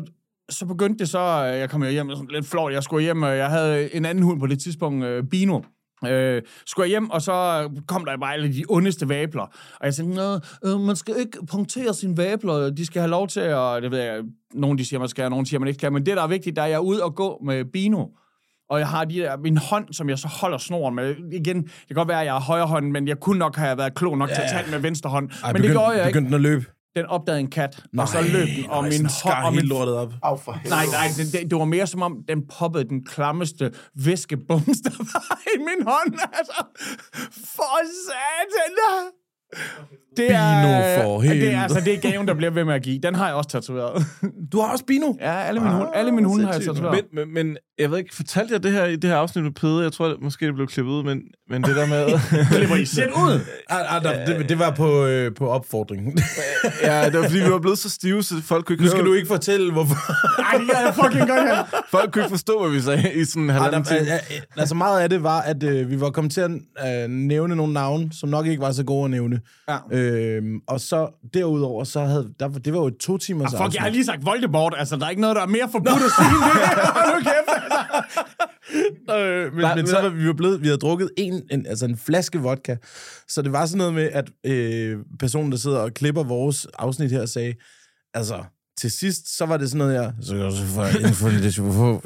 så 0.50 0.66
begyndte 0.66 1.00
det 1.00 1.10
så, 1.10 1.20
jeg 1.44 1.70
kom 1.70 1.84
hjem 1.84 2.10
sådan 2.10 2.28
lidt 2.32 2.46
flot, 2.46 2.74
jeg 2.74 2.84
skulle 2.84 3.04
hjem, 3.04 3.22
og 3.22 3.38
jeg 3.38 3.50
havde 3.50 3.96
en 3.96 4.06
anden 4.06 4.24
hund 4.24 4.40
på 4.40 4.48
det 4.48 4.60
tidspunkt, 4.60 5.06
øh, 5.06 5.24
Bino. 5.24 5.62
Øh, 6.08 6.42
skulle 6.66 6.84
jeg 6.84 6.90
hjem, 6.90 7.10
og 7.10 7.22
så 7.22 7.70
kom 7.88 8.06
der 8.06 8.18
bare 8.18 8.34
alle 8.34 8.54
de 8.54 8.64
ondeste 8.70 9.10
vabler. 9.10 9.42
Og 9.80 9.86
jeg 9.86 9.94
sagde, 9.94 10.16
Nå, 10.16 10.40
øh, 10.66 10.80
man 10.80 10.96
skal 10.96 11.16
ikke 11.20 11.38
punktere 11.52 11.94
sine 11.94 12.18
vabler, 12.18 12.70
de 12.70 12.86
skal 12.86 13.02
have 13.02 13.10
lov 13.10 13.28
til 13.28 13.40
at, 13.40 13.84
det 13.84 13.92
ved 13.92 14.00
jeg, 14.00 14.22
nogen 14.54 14.78
de 14.78 14.86
siger, 14.86 15.00
man 15.00 15.10
skal, 15.10 15.24
og 15.24 15.30
nogen 15.30 15.46
siger, 15.46 15.60
man 15.60 15.68
ikke 15.68 15.80
skal, 15.80 15.92
men 15.92 16.06
det, 16.06 16.18
der 16.18 16.24
er 16.24 16.28
vigtigt, 16.28 16.56
der 16.56 16.62
er 16.62 16.68
jeg 16.68 16.76
er 16.76 16.80
ude 16.80 17.04
og 17.04 17.16
gå 17.16 17.42
med 17.46 17.66
Bino, 17.66 18.06
og 18.70 18.80
jeg 18.80 18.88
har 18.88 19.06
de 19.06 19.16
der, 19.16 19.38
min 19.38 19.58
hånd, 19.58 19.94
som 19.94 20.10
jeg 20.10 20.20
så 20.20 20.28
holder 20.28 20.58
snoren 20.58 20.96
med. 20.96 21.16
Igen, 21.32 21.64
det 21.64 21.88
kan 21.88 21.96
godt 21.96 22.08
være, 22.08 22.20
at 22.20 22.26
jeg 22.26 22.36
er 22.36 22.42
højre 22.42 22.68
hånd, 22.68 22.92
men 22.92 23.08
jeg 23.08 23.20
kunne 23.20 23.40
nok 23.40 23.56
have 23.56 23.78
været 23.78 23.96
klog 23.96 24.18
nok 24.18 24.30
ja. 24.30 24.36
til 24.36 24.42
at 24.42 24.50
tage 24.52 24.64
den 24.64 24.72
med 24.72 24.80
venstre 24.80 25.10
hånd. 25.10 25.30
Ej, 25.44 25.54
men 25.54 25.62
det 25.62 25.72
gjorde 25.72 25.88
jeg 25.88 26.08
ikke. 26.08 26.20
Begyndte 26.20 26.28
den 26.28 26.36
at 26.36 26.42
løbe? 26.42 26.66
Den 26.96 27.06
opdagede 27.06 27.40
en 27.40 27.50
kat, 27.50 27.84
Nej, 27.94 28.04
og 28.04 28.10
så 28.10 28.22
løb 28.22 28.48
den, 28.48 28.70
og 28.70 28.84
nej, 28.84 28.90
min 28.90 29.06
hånd... 29.24 29.46
Og 29.46 29.54
min, 29.54 29.66
lortet 29.66 29.96
op. 29.96 30.14
Au 30.24 30.38
for 30.38 30.52
nej, 30.70 30.86
nej, 30.86 31.08
det, 31.18 31.34
det, 31.34 31.52
det, 31.52 31.60
var 31.60 31.66
mere 31.66 31.88
som 31.88 32.02
om, 32.02 32.18
den 32.28 32.48
poppede 32.48 32.90
den 32.90 33.06
klammeste 33.06 33.72
væskebums, 33.96 34.78
der 34.82 34.98
var 34.98 35.42
i 35.56 35.58
min 35.58 35.88
hånd. 35.88 36.14
Altså, 36.40 36.66
for 37.56 37.78
satan. 38.08 39.12
Det 40.18 40.32
er, 40.32 40.64
Bino 40.64 41.04
for 41.04 41.22
det 41.22 41.30
helvede. 41.30 41.52
er, 41.52 41.62
altså, 41.64 41.80
det 41.86 41.94
er 41.94 41.98
gaven, 42.12 42.28
der 42.28 42.34
bliver 42.34 42.50
ved 42.52 42.64
med 42.66 42.74
at 42.74 42.82
give. 42.82 43.00
Den 43.04 43.16
har 43.16 43.26
jeg 43.28 43.36
også 43.36 43.50
tatoveret. 43.50 44.06
Du 44.52 44.60
har 44.62 44.72
også 44.72 44.86
Bino? 44.86 45.14
ja, 45.22 45.42
alle 45.42 45.60
mine, 45.60 45.74
hunde, 45.74 45.92
alle 45.94 46.12
mine 46.12 46.28
hunde 46.28 46.46
har 46.46 46.54
jeg 46.54 46.62
tatoveret. 46.62 47.06
Men, 47.14 47.28
men, 47.34 47.46
men 47.48 47.58
jeg 47.80 47.92
ved 47.92 47.98
ikke, 47.98 48.16
fortalte 48.16 48.54
jeg 48.54 48.64
det 48.64 48.72
her 48.72 48.86
i 48.86 48.96
det 48.96 49.10
her 49.10 49.18
afsnit 49.18 49.44
med 49.44 49.52
Pede? 49.52 49.84
Jeg 49.84 49.92
tror, 49.92 50.08
at 50.08 50.16
måske 50.22 50.46
det 50.46 50.54
blev 50.56 50.68
klippet 50.68 50.92
ud, 50.94 51.04
men, 51.04 51.22
men 51.50 51.64
det 51.64 51.76
der 51.76 51.86
med... 51.88 52.06
Klipper 52.58 52.76
I 52.76 52.86
selv 52.86 53.10
ud? 53.14 53.40
Ah, 53.70 53.96
ah, 53.96 54.04
der, 54.04 54.26
det, 54.26 54.50
det 54.50 54.60
var 54.60 54.72
på, 54.72 55.06
øh, 55.06 55.36
på 55.36 55.48
opfordring. 55.50 56.14
ja, 56.84 57.06
det 57.06 57.14
var 57.20 57.24
fordi, 57.24 57.40
vi 57.44 57.52
var 57.52 57.60
blevet 57.60 57.78
så 57.78 57.90
stive, 57.90 58.24
så 58.24 58.36
folk 58.44 58.66
kunne 58.66 58.74
ikke, 58.74 58.84
Nu 58.84 58.90
skal 58.90 59.06
du 59.06 59.14
ikke 59.14 59.28
fortælle, 59.28 59.72
hvorfor. 59.72 59.96
Ej, 60.42 60.58
det 60.60 60.68
gør 60.72 60.80
jeg 60.86 60.96
fucking 60.96 61.28
godt 61.30 61.42
her. 61.48 61.84
folk 61.92 62.12
kunne 62.14 62.22
ikke 62.24 62.30
forstå, 62.34 62.62
hvad 62.62 62.72
vi 62.76 62.82
sagde 62.82 63.14
i 63.14 63.26
sådan 63.26 63.44
en 63.44 63.50
Ah, 63.50 63.56
halvanden 63.56 63.84
time. 63.84 64.00
ah, 64.00 64.14
ah, 64.14 64.42
altså 64.58 64.76
meget 64.76 65.02
af 65.02 65.10
det 65.10 65.24
var, 65.24 65.42
at 65.42 65.64
øh, 65.64 65.90
vi 65.92 66.00
var 66.02 66.10
kommet 66.10 66.34
til 66.34 66.42
at 66.42 66.52
øh, 67.04 67.10
nævne 67.10 67.56
nogle 67.56 67.74
navne, 67.74 68.10
som 68.12 68.30
nok 68.30 68.48
ikke 68.48 68.62
var 68.62 68.72
så 68.72 68.84
gode 68.84 69.06
at 69.06 69.12
nævne. 69.12 69.39
Ja. 69.70 69.78
Øhm, 69.92 70.60
og 70.68 70.80
så 70.82 71.30
derudover, 71.34 71.84
så 71.84 72.00
havde, 72.06 72.34
der, 72.40 72.48
det 72.48 72.74
var 72.74 72.80
jo 72.80 72.88
et 72.88 72.98
to 72.98 73.18
timers 73.18 73.52
Fuck, 73.62 73.74
jeg 73.76 73.82
har 73.84 73.90
lige 73.90 74.06
sagt 74.06 74.26
Voldemort. 74.26 74.74
Altså, 74.78 74.96
der 74.96 75.06
er 75.06 75.10
ikke 75.10 75.22
noget, 75.22 75.36
der 75.36 75.42
er 75.42 75.46
mere 75.48 75.70
forbudt 75.72 75.90
at 76.04 76.12
sige 76.20 76.30
det. 77.30 77.36
Øh, 79.16 79.54
men, 79.54 79.62
Nej, 79.62 79.76
men 79.76 79.88
så 79.88 79.96
der- 79.96 80.02
var 80.02 80.10
vi 80.10 80.24
jo 80.24 80.34
blevet, 80.34 80.62
vi 80.62 80.68
havde 80.68 80.78
drukket 80.78 81.10
en, 81.18 81.42
en, 81.52 81.66
altså 81.66 81.86
en 81.86 81.98
flaske 81.98 82.40
vodka. 82.40 82.76
Så 83.28 83.42
det 83.42 83.52
var 83.52 83.66
sådan 83.66 83.78
noget 83.78 83.94
med, 83.94 84.10
at 84.12 84.30
øh, 84.46 84.98
personen, 85.20 85.52
der 85.52 85.58
sidder 85.58 85.78
og 85.80 85.94
klipper 85.94 86.24
vores 86.24 86.68
afsnit 86.80 87.12
her, 87.12 87.26
sagde, 87.26 87.54
altså, 88.14 88.44
til 88.82 88.92
sidst, 88.92 89.38
så 89.38 89.46
var 89.46 89.58
det 89.58 89.70
sådan 89.70 89.78
noget, 89.78 89.94
jeg... 89.94 90.12
Så 90.22 90.32
kan 90.34 90.42
du 90.42 90.52
så 90.56 90.64
få 90.66 90.82
info 91.08 91.28
lidt 91.28 91.56
på. 91.58 92.02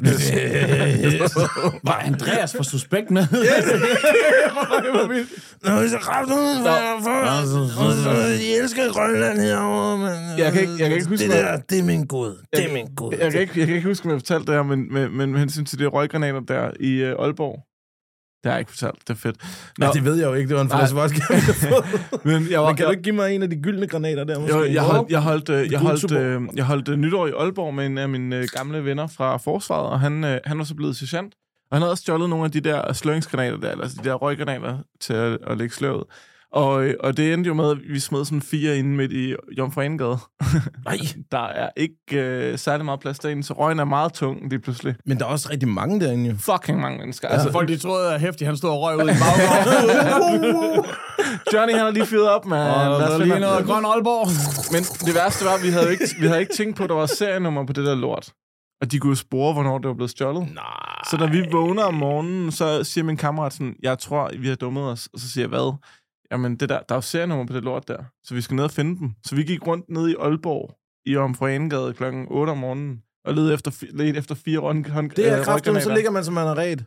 Var 1.88 2.02
Andreas 2.04 2.56
for 2.56 2.62
suspekt 2.62 3.10
med? 3.10 3.26
Nå, 5.64 5.80
vi 5.82 5.88
så 5.88 5.98
kraftigt 5.98 6.38
for... 7.04 7.14
Jeg 8.30 8.58
elsker 8.62 8.92
Grønland 8.92 9.38
herovre, 9.40 9.98
men... 9.98 10.38
Jeg 10.38 10.52
kan 10.52 10.60
ikke- 10.60 10.72
jeg 10.78 10.88
kan 10.88 10.92
ikke 10.96 11.08
huske 11.08 11.24
det 11.24 11.32
der, 11.32 11.56
det 11.70 11.78
er 11.78 11.82
min 11.84 12.06
gud. 12.06 12.36
Det 12.56 12.64
er 12.70 12.72
min 12.72 12.86
gud. 12.96 13.12
Jeg 13.20 13.32
kan, 13.32 13.40
ikke, 13.40 13.52
jeg 13.58 13.66
kan 13.66 13.76
ikke 13.76 13.88
huske, 13.88 14.04
om 14.06 14.10
jeg 14.12 14.20
fortalte 14.20 14.46
det 14.46 14.54
her, 14.54 14.62
men, 14.62 14.92
men, 14.94 15.16
men 15.16 15.30
med 15.32 15.38
hensyn 15.40 15.64
til 15.64 15.78
de 15.78 15.86
røggranater 15.86 16.40
der 16.40 16.70
i 16.80 16.90
øh, 16.92 17.16
Aalborg. 17.18 17.58
Det 18.44 18.50
har 18.50 18.56
jeg 18.56 18.60
ikke 18.60 18.70
fortalt. 18.70 18.98
Det 19.08 19.10
er 19.10 19.18
fedt. 19.18 19.36
Nå, 19.78 19.86
Ja, 19.86 19.92
det 19.92 20.04
ved 20.04 20.14
jeg 20.16 20.26
jo 20.26 20.34
ikke. 20.34 20.48
Det 20.48 20.56
var 20.56 20.62
en 20.62 20.70
flaske 20.70 20.96
vodka, 20.96 21.22
men 22.28 22.50
jeg 22.50 22.60
var, 22.60 22.66
Men 22.66 22.76
kan 22.76 22.84
du 22.84 22.90
jeg, 22.90 22.90
ikke 22.90 23.02
give 23.02 23.14
mig 23.14 23.34
en 23.34 23.42
af 23.42 23.50
de 23.50 23.56
gyldne 23.56 23.86
granater 23.86 24.24
der, 24.24 24.38
måske? 24.40 24.56
jo, 24.56 24.64
jeg 24.64 24.82
holdt, 24.82 25.10
jeg 25.10 25.20
holdt, 25.20 25.48
øh, 25.48 25.72
jeg 25.72 25.78
holdt, 25.80 26.00
Guldtuborg. 26.00 26.22
øh, 26.24 26.56
jeg 26.56 26.64
holdt 26.64 26.88
øh, 26.88 26.96
nytår 26.96 27.26
i 27.26 27.30
Aalborg 27.30 27.74
med 27.74 27.86
en 27.86 27.98
af 27.98 28.08
mine 28.08 28.36
øh, 28.36 28.44
gamle 28.56 28.84
venner 28.84 29.06
fra 29.06 29.36
forsvaret, 29.36 29.86
og 29.90 30.00
han, 30.00 30.24
øh, 30.24 30.38
han 30.44 30.58
var 30.58 30.64
så 30.64 30.74
blevet 30.74 30.96
sergeant. 30.96 31.34
Og 31.70 31.76
han 31.76 31.82
havde 31.82 31.90
også 31.92 32.00
stjålet 32.02 32.30
nogle 32.30 32.44
af 32.44 32.50
de 32.50 32.60
der 32.60 32.92
sløringsgranater 32.92 33.56
der, 33.58 33.70
altså 33.82 33.96
de 34.04 34.08
der 34.08 34.14
røggranater 34.14 34.78
til 35.00 35.12
at, 35.12 35.38
at 35.46 35.58
lægge 35.58 35.74
sløvet. 35.74 36.04
Og, 36.54 36.86
og 37.00 37.16
det 37.16 37.32
endte 37.32 37.48
jo 37.48 37.54
med, 37.54 37.70
at 37.70 37.78
vi 37.88 38.00
smed 38.00 38.24
sådan 38.24 38.42
fire 38.42 38.78
inde 38.78 38.90
midt 38.90 39.12
i 39.12 39.34
Jomfru 39.58 39.80
Anegade. 39.80 40.18
Nej, 40.86 40.96
Der 41.32 41.38
er 41.46 41.68
ikke 41.76 41.96
øh, 42.12 42.58
særlig 42.58 42.84
meget 42.84 43.00
plads 43.00 43.18
derinde, 43.18 43.44
så 43.44 43.54
røgen 43.54 43.78
er 43.78 43.84
meget 43.84 44.12
tung 44.12 44.48
lige 44.50 44.60
pludselig. 44.60 44.94
men 45.06 45.18
der 45.18 45.24
er 45.24 45.28
også 45.28 45.48
rigtig 45.50 45.68
mange 45.68 46.00
derinde, 46.00 46.30
jo. 46.30 46.36
Fucking 46.38 46.80
mange 46.80 46.98
mennesker. 46.98 47.28
Altså, 47.28 47.40
Altså, 47.46 47.52
folk 47.52 47.68
de 47.68 47.76
troede, 47.76 48.14
at 48.14 48.20
Hæftig 48.20 48.46
han 48.46 48.56
stod 48.56 48.70
og 48.70 48.80
røg 48.80 48.96
ud 48.96 49.02
i 49.02 49.06
baggården. 49.06 50.84
Johnny 51.54 51.72
han 51.72 51.80
har 51.84 51.90
lige 51.90 52.06
fyret 52.06 52.28
op, 52.30 52.46
man. 52.46 52.60
og 52.60 53.00
der 53.00 53.06
er 53.08 53.18
lige 53.18 53.40
noget 53.40 53.66
grøn 53.66 53.84
Aalborg. 53.84 54.26
Men 54.72 54.82
det 55.06 55.14
værste 55.14 55.44
var, 55.44 55.54
at 55.54 55.62
vi 55.62 55.68
havde 55.68 55.90
ikke, 55.92 56.04
vi 56.20 56.26
havde 56.26 56.40
ikke 56.40 56.54
tænkt 56.54 56.76
på, 56.76 56.82
at 56.82 56.88
der 56.90 56.96
var 56.96 57.06
serienummer 57.06 57.66
på 57.66 57.72
det 57.72 57.86
der 57.86 57.94
lort. 57.94 58.32
Og 58.82 58.92
de 58.92 58.98
kunne 58.98 59.16
spore, 59.16 59.52
hvornår 59.52 59.78
det 59.78 59.88
var 59.88 59.94
blevet 59.94 60.10
stjålet. 60.10 60.42
Nej. 60.54 60.64
Så 61.10 61.16
da 61.16 61.26
vi 61.26 61.44
vågner 61.52 61.82
om 61.82 61.94
morgenen, 61.94 62.52
så 62.52 62.84
siger 62.84 63.04
min 63.04 63.16
kammerat 63.16 63.52
sådan, 63.52 63.74
jeg 63.82 63.98
tror, 63.98 64.30
vi 64.38 64.48
har 64.48 64.54
dummet 64.56 64.84
os. 64.84 65.08
Og 65.14 65.20
så 65.20 65.30
siger 65.30 65.42
jeg, 65.42 65.48
hvad? 65.48 65.76
Jamen, 66.34 66.56
det 66.56 66.68
der, 66.68 66.78
der 66.88 66.94
er 66.94 66.96
jo 66.96 67.00
serienummer 67.00 67.46
på 67.46 67.52
det 67.52 67.64
lort 67.64 67.88
der. 67.88 67.96
Så 68.24 68.34
vi 68.34 68.40
skal 68.40 68.54
ned 68.54 68.64
og 68.64 68.70
finde 68.70 68.98
dem. 68.98 69.10
Så 69.26 69.34
vi 69.36 69.42
gik 69.42 69.66
rundt 69.66 69.84
ned 69.90 70.08
i 70.08 70.14
Aalborg, 70.20 70.74
i 71.06 71.16
Omfru 71.16 71.46
Anegade 71.46 71.94
klokken 71.94 72.26
8 72.30 72.50
om 72.50 72.58
morgenen, 72.58 72.98
og 73.24 73.34
ledte 73.34 73.54
efter, 73.54 73.70
ledte 73.92 74.18
efter 74.18 74.34
fire 74.34 74.58
hånd, 74.60 74.86
hånd, 74.86 75.10
Det 75.10 75.28
er 75.32 75.38
øh, 75.38 75.44
kraftigt, 75.44 75.82
så 75.82 75.94
ligger 75.94 76.10
man 76.10 76.24
som 76.24 76.34
man 76.34 76.46
er 76.46 76.54
ret. 76.58 76.84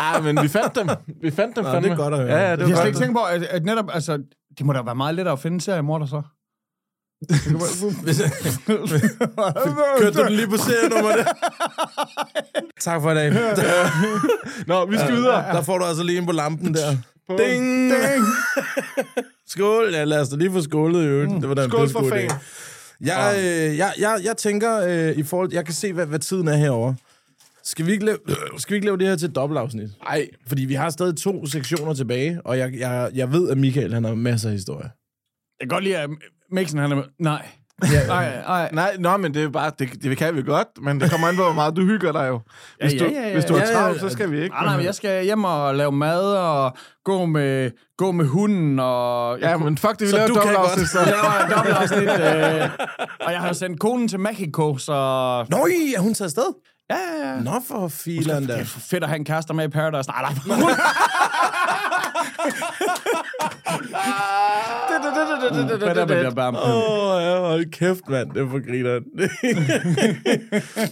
Ja, 0.00 0.20
men 0.32 0.42
vi 0.42 0.48
fandt 0.48 0.74
dem. 0.74 0.88
Vi 1.22 1.30
fandt 1.30 1.56
dem 1.56 1.64
Nå, 1.64 1.70
fandme. 1.70 1.88
det 1.88 1.92
er 1.92 1.96
godt 1.96 2.14
at 2.14 2.20
høre. 2.20 2.32
Ja, 2.32 2.50
ja, 2.50 2.56
det 2.56 2.58
Jeg 2.58 2.68
har 2.68 2.74
godt. 2.74 2.86
ikke 2.86 2.98
tænkt 2.98 3.14
på, 3.14 3.22
at, 3.22 3.42
at 3.42 3.64
netop, 3.64 3.90
altså, 3.92 4.22
det 4.58 4.66
må 4.66 4.72
da 4.72 4.82
være 4.82 4.94
meget 4.94 5.14
lettere 5.14 5.32
at 5.32 5.38
finde 5.38 5.60
seriemorder 5.60 6.06
så. 6.06 6.22
Kørte 10.00 10.18
du 10.18 10.24
den 10.24 10.32
lige 10.32 10.48
på 10.48 10.56
serienummer 10.56 11.10
der? 11.16 11.24
tak 12.86 13.02
for 13.02 13.10
i 13.10 13.14
dag. 13.14 13.32
Nå, 14.66 14.86
vi 14.86 14.98
skal 14.98 15.12
videre. 15.14 15.54
Der 15.54 15.62
får 15.62 15.78
du 15.78 15.84
altså 15.84 16.02
lige 16.02 16.18
en 16.18 16.26
på 16.26 16.32
lampen 16.32 16.74
der. 16.74 16.96
På- 17.30 17.42
Ding! 17.42 17.92
Skål! 19.46 19.92
Ja, 19.92 20.04
lad 20.04 20.20
os 20.20 20.28
da 20.28 20.36
lige 20.36 20.50
få 20.52 20.62
skålet 20.62 21.02
i 21.04 21.06
øvrigt. 21.06 21.30
Det 21.40 21.48
var 21.48 21.54
da 21.54 21.64
en 21.64 21.70
Skål 21.70 21.88
for 21.90 22.08
fan. 22.08 22.30
Jeg, 23.00 23.34
øh, 23.38 23.76
jeg, 23.78 23.92
jeg, 23.98 24.20
jeg 24.24 24.36
tænker, 24.36 24.80
øh, 25.10 25.18
i 25.18 25.22
forhold, 25.22 25.52
jeg 25.52 25.64
kan 25.64 25.74
se, 25.74 25.92
hvad, 25.92 26.06
hvad 26.06 26.18
tiden 26.18 26.48
er 26.48 26.56
herovre. 26.56 26.96
Skal 27.64 27.86
vi 27.86 27.92
ikke 27.92 28.04
lave, 28.04 28.18
skal 28.58 28.72
vi 28.72 28.76
ikke 28.76 28.86
lave 28.86 28.98
det 28.98 29.06
her 29.06 29.16
til 29.16 29.28
et 29.28 29.34
dobbeltafsnit? 29.34 29.88
Nej. 30.04 30.28
Fordi 30.46 30.64
vi 30.64 30.74
har 30.74 30.90
stadig 30.90 31.16
to 31.16 31.46
sektioner 31.46 31.94
tilbage, 31.94 32.40
og 32.44 32.58
jeg, 32.58 32.74
jeg, 32.78 33.10
jeg 33.14 33.32
ved, 33.32 33.50
at 33.50 33.58
Michael 33.58 33.94
han 33.94 34.04
har 34.04 34.14
masser 34.14 34.48
af 34.48 34.52
historie. 34.54 34.90
Jeg 35.60 35.68
kan 35.68 35.68
godt 35.68 35.84
lide, 35.84 35.98
at 35.98 36.10
Mixen 36.52 36.78
han 36.78 36.92
er... 36.92 37.02
Nej. 37.18 37.46
Nej, 38.08 38.42
nej. 38.48 38.68
Nej, 38.72 38.96
nå, 38.98 39.16
men 39.16 39.34
det 39.34 39.42
er 39.42 39.48
bare, 39.48 39.70
det, 39.78 40.02
det 40.02 40.18
kan 40.18 40.36
vi 40.36 40.42
godt, 40.42 40.68
men 40.82 41.00
det 41.00 41.10
kommer 41.10 41.28
an 41.28 41.36
på, 41.36 41.42
hvor 41.42 41.52
meget 41.52 41.76
du 41.76 41.84
hygger 41.84 42.12
dig 42.12 42.28
jo. 42.28 42.40
Hvis, 42.80 42.92
Ja, 42.94 42.98
du, 42.98 43.04
ja, 43.04 43.10
ja, 43.20 43.26
ja. 43.26 43.32
hvis 43.34 43.44
du 43.44 43.54
er 43.54 43.58
Ja, 43.58 43.68
ja, 43.68 43.74
travlt, 43.74 43.96
ja. 43.96 44.00
så 44.00 44.08
skal 44.08 44.30
vi 44.30 44.42
ikke. 44.42 44.54
Nej, 44.54 44.64
nej, 44.64 44.76
men 44.76 44.84
jeg 44.86 44.94
skal 44.94 45.24
hjem 45.24 45.44
og 45.44 45.74
lave 45.74 45.92
mad 45.92 46.34
og 46.36 46.76
gå 47.04 47.26
med, 47.26 47.70
gå 47.98 48.12
med 48.12 48.26
hunden 48.26 48.80
og... 48.80 49.38
Ja, 49.40 49.56
men 49.56 49.78
fuck 49.78 49.98
det, 49.98 50.06
vi 50.06 50.10
Så 50.10 50.16
laver 50.16 50.28
du 50.28 50.34
kan 50.34 50.42
dobbeltafsnit, 50.54 50.80
godt. 50.80 50.90
så. 50.90 51.00
Jeg 52.00 52.06
laver 52.06 52.64
øh, 52.64 52.70
og 53.26 53.32
jeg 53.32 53.40
har 53.40 53.52
sendt 53.52 53.80
konen 53.80 54.08
til 54.08 54.20
Mexico, 54.20 54.76
så... 54.78 54.92
Nå, 55.50 55.56
er 55.96 56.00
hun 56.00 56.14
taget 56.14 56.26
afsted? 56.26 56.54
Ja, 56.90 56.96
ja, 56.96 57.28
ja. 57.34 57.40
Nå, 57.40 57.52
for 57.68 57.88
filan 57.88 58.50
er 58.50 58.64
fedt 58.64 59.02
at 59.04 59.08
have 59.08 59.18
en 59.18 59.24
kæreste 59.24 59.54
med 59.54 59.64
i 59.64 59.68
Paradise. 59.68 60.10
Nej, 60.10 60.22
nej. 60.22 60.32
Åh, 66.54 67.14
oh, 67.14 67.22
ja, 67.22 67.38
hold 67.40 67.70
kæft, 67.70 68.08
mand. 68.08 68.30
Det 68.30 68.42
er 68.42 68.50
for 68.50 68.66
grineren. 68.66 69.04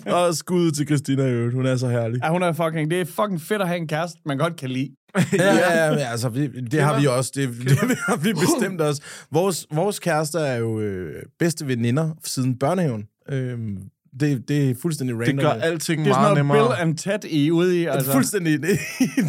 og 0.16 0.34
skud 0.34 0.70
til 0.70 0.86
Christina 0.86 1.22
i 1.22 1.30
øvrigt. 1.30 1.54
Hun 1.54 1.66
er 1.66 1.76
så 1.76 1.88
herlig. 1.88 2.20
Ja, 2.22 2.28
hun 2.28 2.42
er 2.42 2.52
fucking... 2.52 2.90
Det 2.90 3.00
er 3.00 3.04
fucking 3.04 3.40
fedt 3.40 3.62
at 3.62 3.68
have 3.68 3.78
en 3.78 3.88
kæreste, 3.88 4.18
man 4.26 4.38
godt 4.38 4.56
kan 4.56 4.70
lide. 4.70 4.90
Ja, 5.32 5.54
ja, 5.54 5.92
ja, 5.92 6.10
altså, 6.10 6.28
vi, 6.28 6.46
det 6.46 6.82
har 6.82 7.00
vi 7.00 7.06
også. 7.06 7.32
Det, 7.34 7.48
det 7.90 7.98
har 8.06 8.16
vi 8.16 8.32
bestemt 8.32 8.80
også. 8.80 9.02
Vores, 9.32 9.66
vores 9.72 9.98
kærester 9.98 10.40
er 10.40 10.56
jo 10.56 10.80
øh, 10.80 11.22
bedste 11.38 11.68
veninder 11.68 12.10
siden 12.24 12.58
børnehaven. 12.58 13.04
Øhm, 13.30 13.78
det, 14.20 14.48
det 14.48 14.70
er 14.70 14.74
fuldstændig 14.82 15.16
random. 15.16 15.36
Det 15.36 15.44
gør 15.44 15.50
alting 15.50 16.04
Det 16.04 16.10
er 16.10 16.14
meget 16.14 16.36
sådan 16.36 16.46
noget 16.46 16.58
nemmere. 16.58 16.76
Bill 16.76 16.88
and 16.88 16.98
Ted 16.98 17.24
I 17.30 17.46
er 17.48 17.52
ude 17.52 17.80
i, 17.80 17.84
Altså. 17.84 18.12
Fuldstændig. 18.12 18.58
Det, 18.62 18.78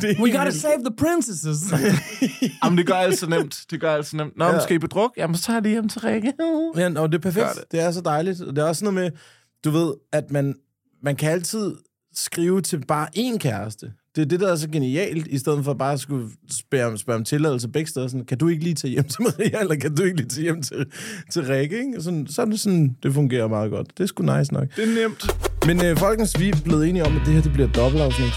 det, 0.01 0.19
We 0.19 0.37
gotta 0.37 0.51
save 0.51 0.77
the 0.85 0.95
princesses. 0.97 1.73
Jamen, 2.63 2.77
det 2.77 2.87
gør 2.87 2.93
alt 2.93 3.17
så 3.17 3.29
nemt. 3.29 3.65
Det 3.71 3.81
gør 3.81 3.93
alt 3.93 4.05
så 4.05 4.17
nemt. 4.17 4.37
Nå, 4.37 4.45
Ja. 4.45 4.59
skal 4.59 4.75
I 4.75 4.79
på 4.79 4.87
druk? 4.87 5.11
Jamen, 5.17 5.35
så 5.35 5.43
tager 5.43 5.57
jeg 5.57 5.63
lige 5.63 5.71
hjem 5.73 5.89
til 5.89 6.01
Rikke. 6.01 6.33
Ja, 6.77 7.01
og 7.01 7.11
det 7.11 7.17
er 7.17 7.21
perfekt. 7.21 7.47
Det. 7.49 7.55
det. 7.55 7.71
det 7.71 7.79
er 7.79 7.91
så 7.91 8.01
dejligt. 8.01 8.41
Og 8.41 8.55
det 8.55 8.61
er 8.61 8.65
også 8.67 8.79
sådan 8.79 8.93
noget 8.93 9.11
med, 9.13 9.19
du 9.63 9.77
ved, 9.77 9.93
at 10.13 10.31
man, 10.31 10.55
man 11.03 11.15
kan 11.15 11.31
altid 11.31 11.75
skrive 12.13 12.61
til 12.61 12.85
bare 12.87 13.07
én 13.17 13.37
kæreste. 13.37 13.91
Det 14.15 14.21
er 14.21 14.25
det, 14.25 14.39
der 14.39 14.51
er 14.51 14.55
så 14.55 14.69
genialt, 14.69 15.27
i 15.27 15.37
stedet 15.37 15.65
for 15.65 15.73
bare 15.73 15.93
at 15.93 15.99
skulle 15.99 16.27
spørge, 16.51 16.97
spørge 16.97 17.17
om 17.17 17.23
tilladelse 17.23 17.67
begge 17.67 17.89
steder. 17.89 18.07
Sådan, 18.07 18.25
kan 18.25 18.37
du 18.37 18.47
ikke 18.47 18.63
lige 18.63 18.75
tage 18.75 18.91
hjem 18.91 19.03
til 19.03 19.21
Maria, 19.21 19.61
eller 19.61 19.75
kan 19.75 19.95
du 19.95 20.03
ikke 20.03 20.17
lige 20.17 20.27
tage 20.29 20.43
hjem 20.43 20.61
til, 20.61 20.85
til 21.31 21.43
Rikke? 21.45 21.77
Ikke? 21.77 22.01
Sådan, 22.01 22.27
så 22.27 22.41
er 22.41 22.45
det 22.45 22.59
sådan, 22.59 22.95
det 23.03 23.13
fungerer 23.13 23.47
meget 23.47 23.71
godt. 23.71 23.87
Det 23.97 24.03
er 24.03 24.07
sgu 24.07 24.37
nice 24.37 24.53
nok. 24.53 24.67
Det 24.75 24.83
er 24.83 25.01
nemt. 25.01 25.25
Men 25.65 25.85
øh, 25.85 25.97
folkens, 25.97 26.39
vi 26.39 26.49
er 26.49 26.55
blevet 26.63 26.89
enige 26.89 27.05
om, 27.05 27.15
at 27.15 27.21
det 27.25 27.33
her 27.33 27.41
det 27.41 27.53
bliver 27.53 27.67
et 27.69 27.75
dobbeltafsnit. 27.75 28.33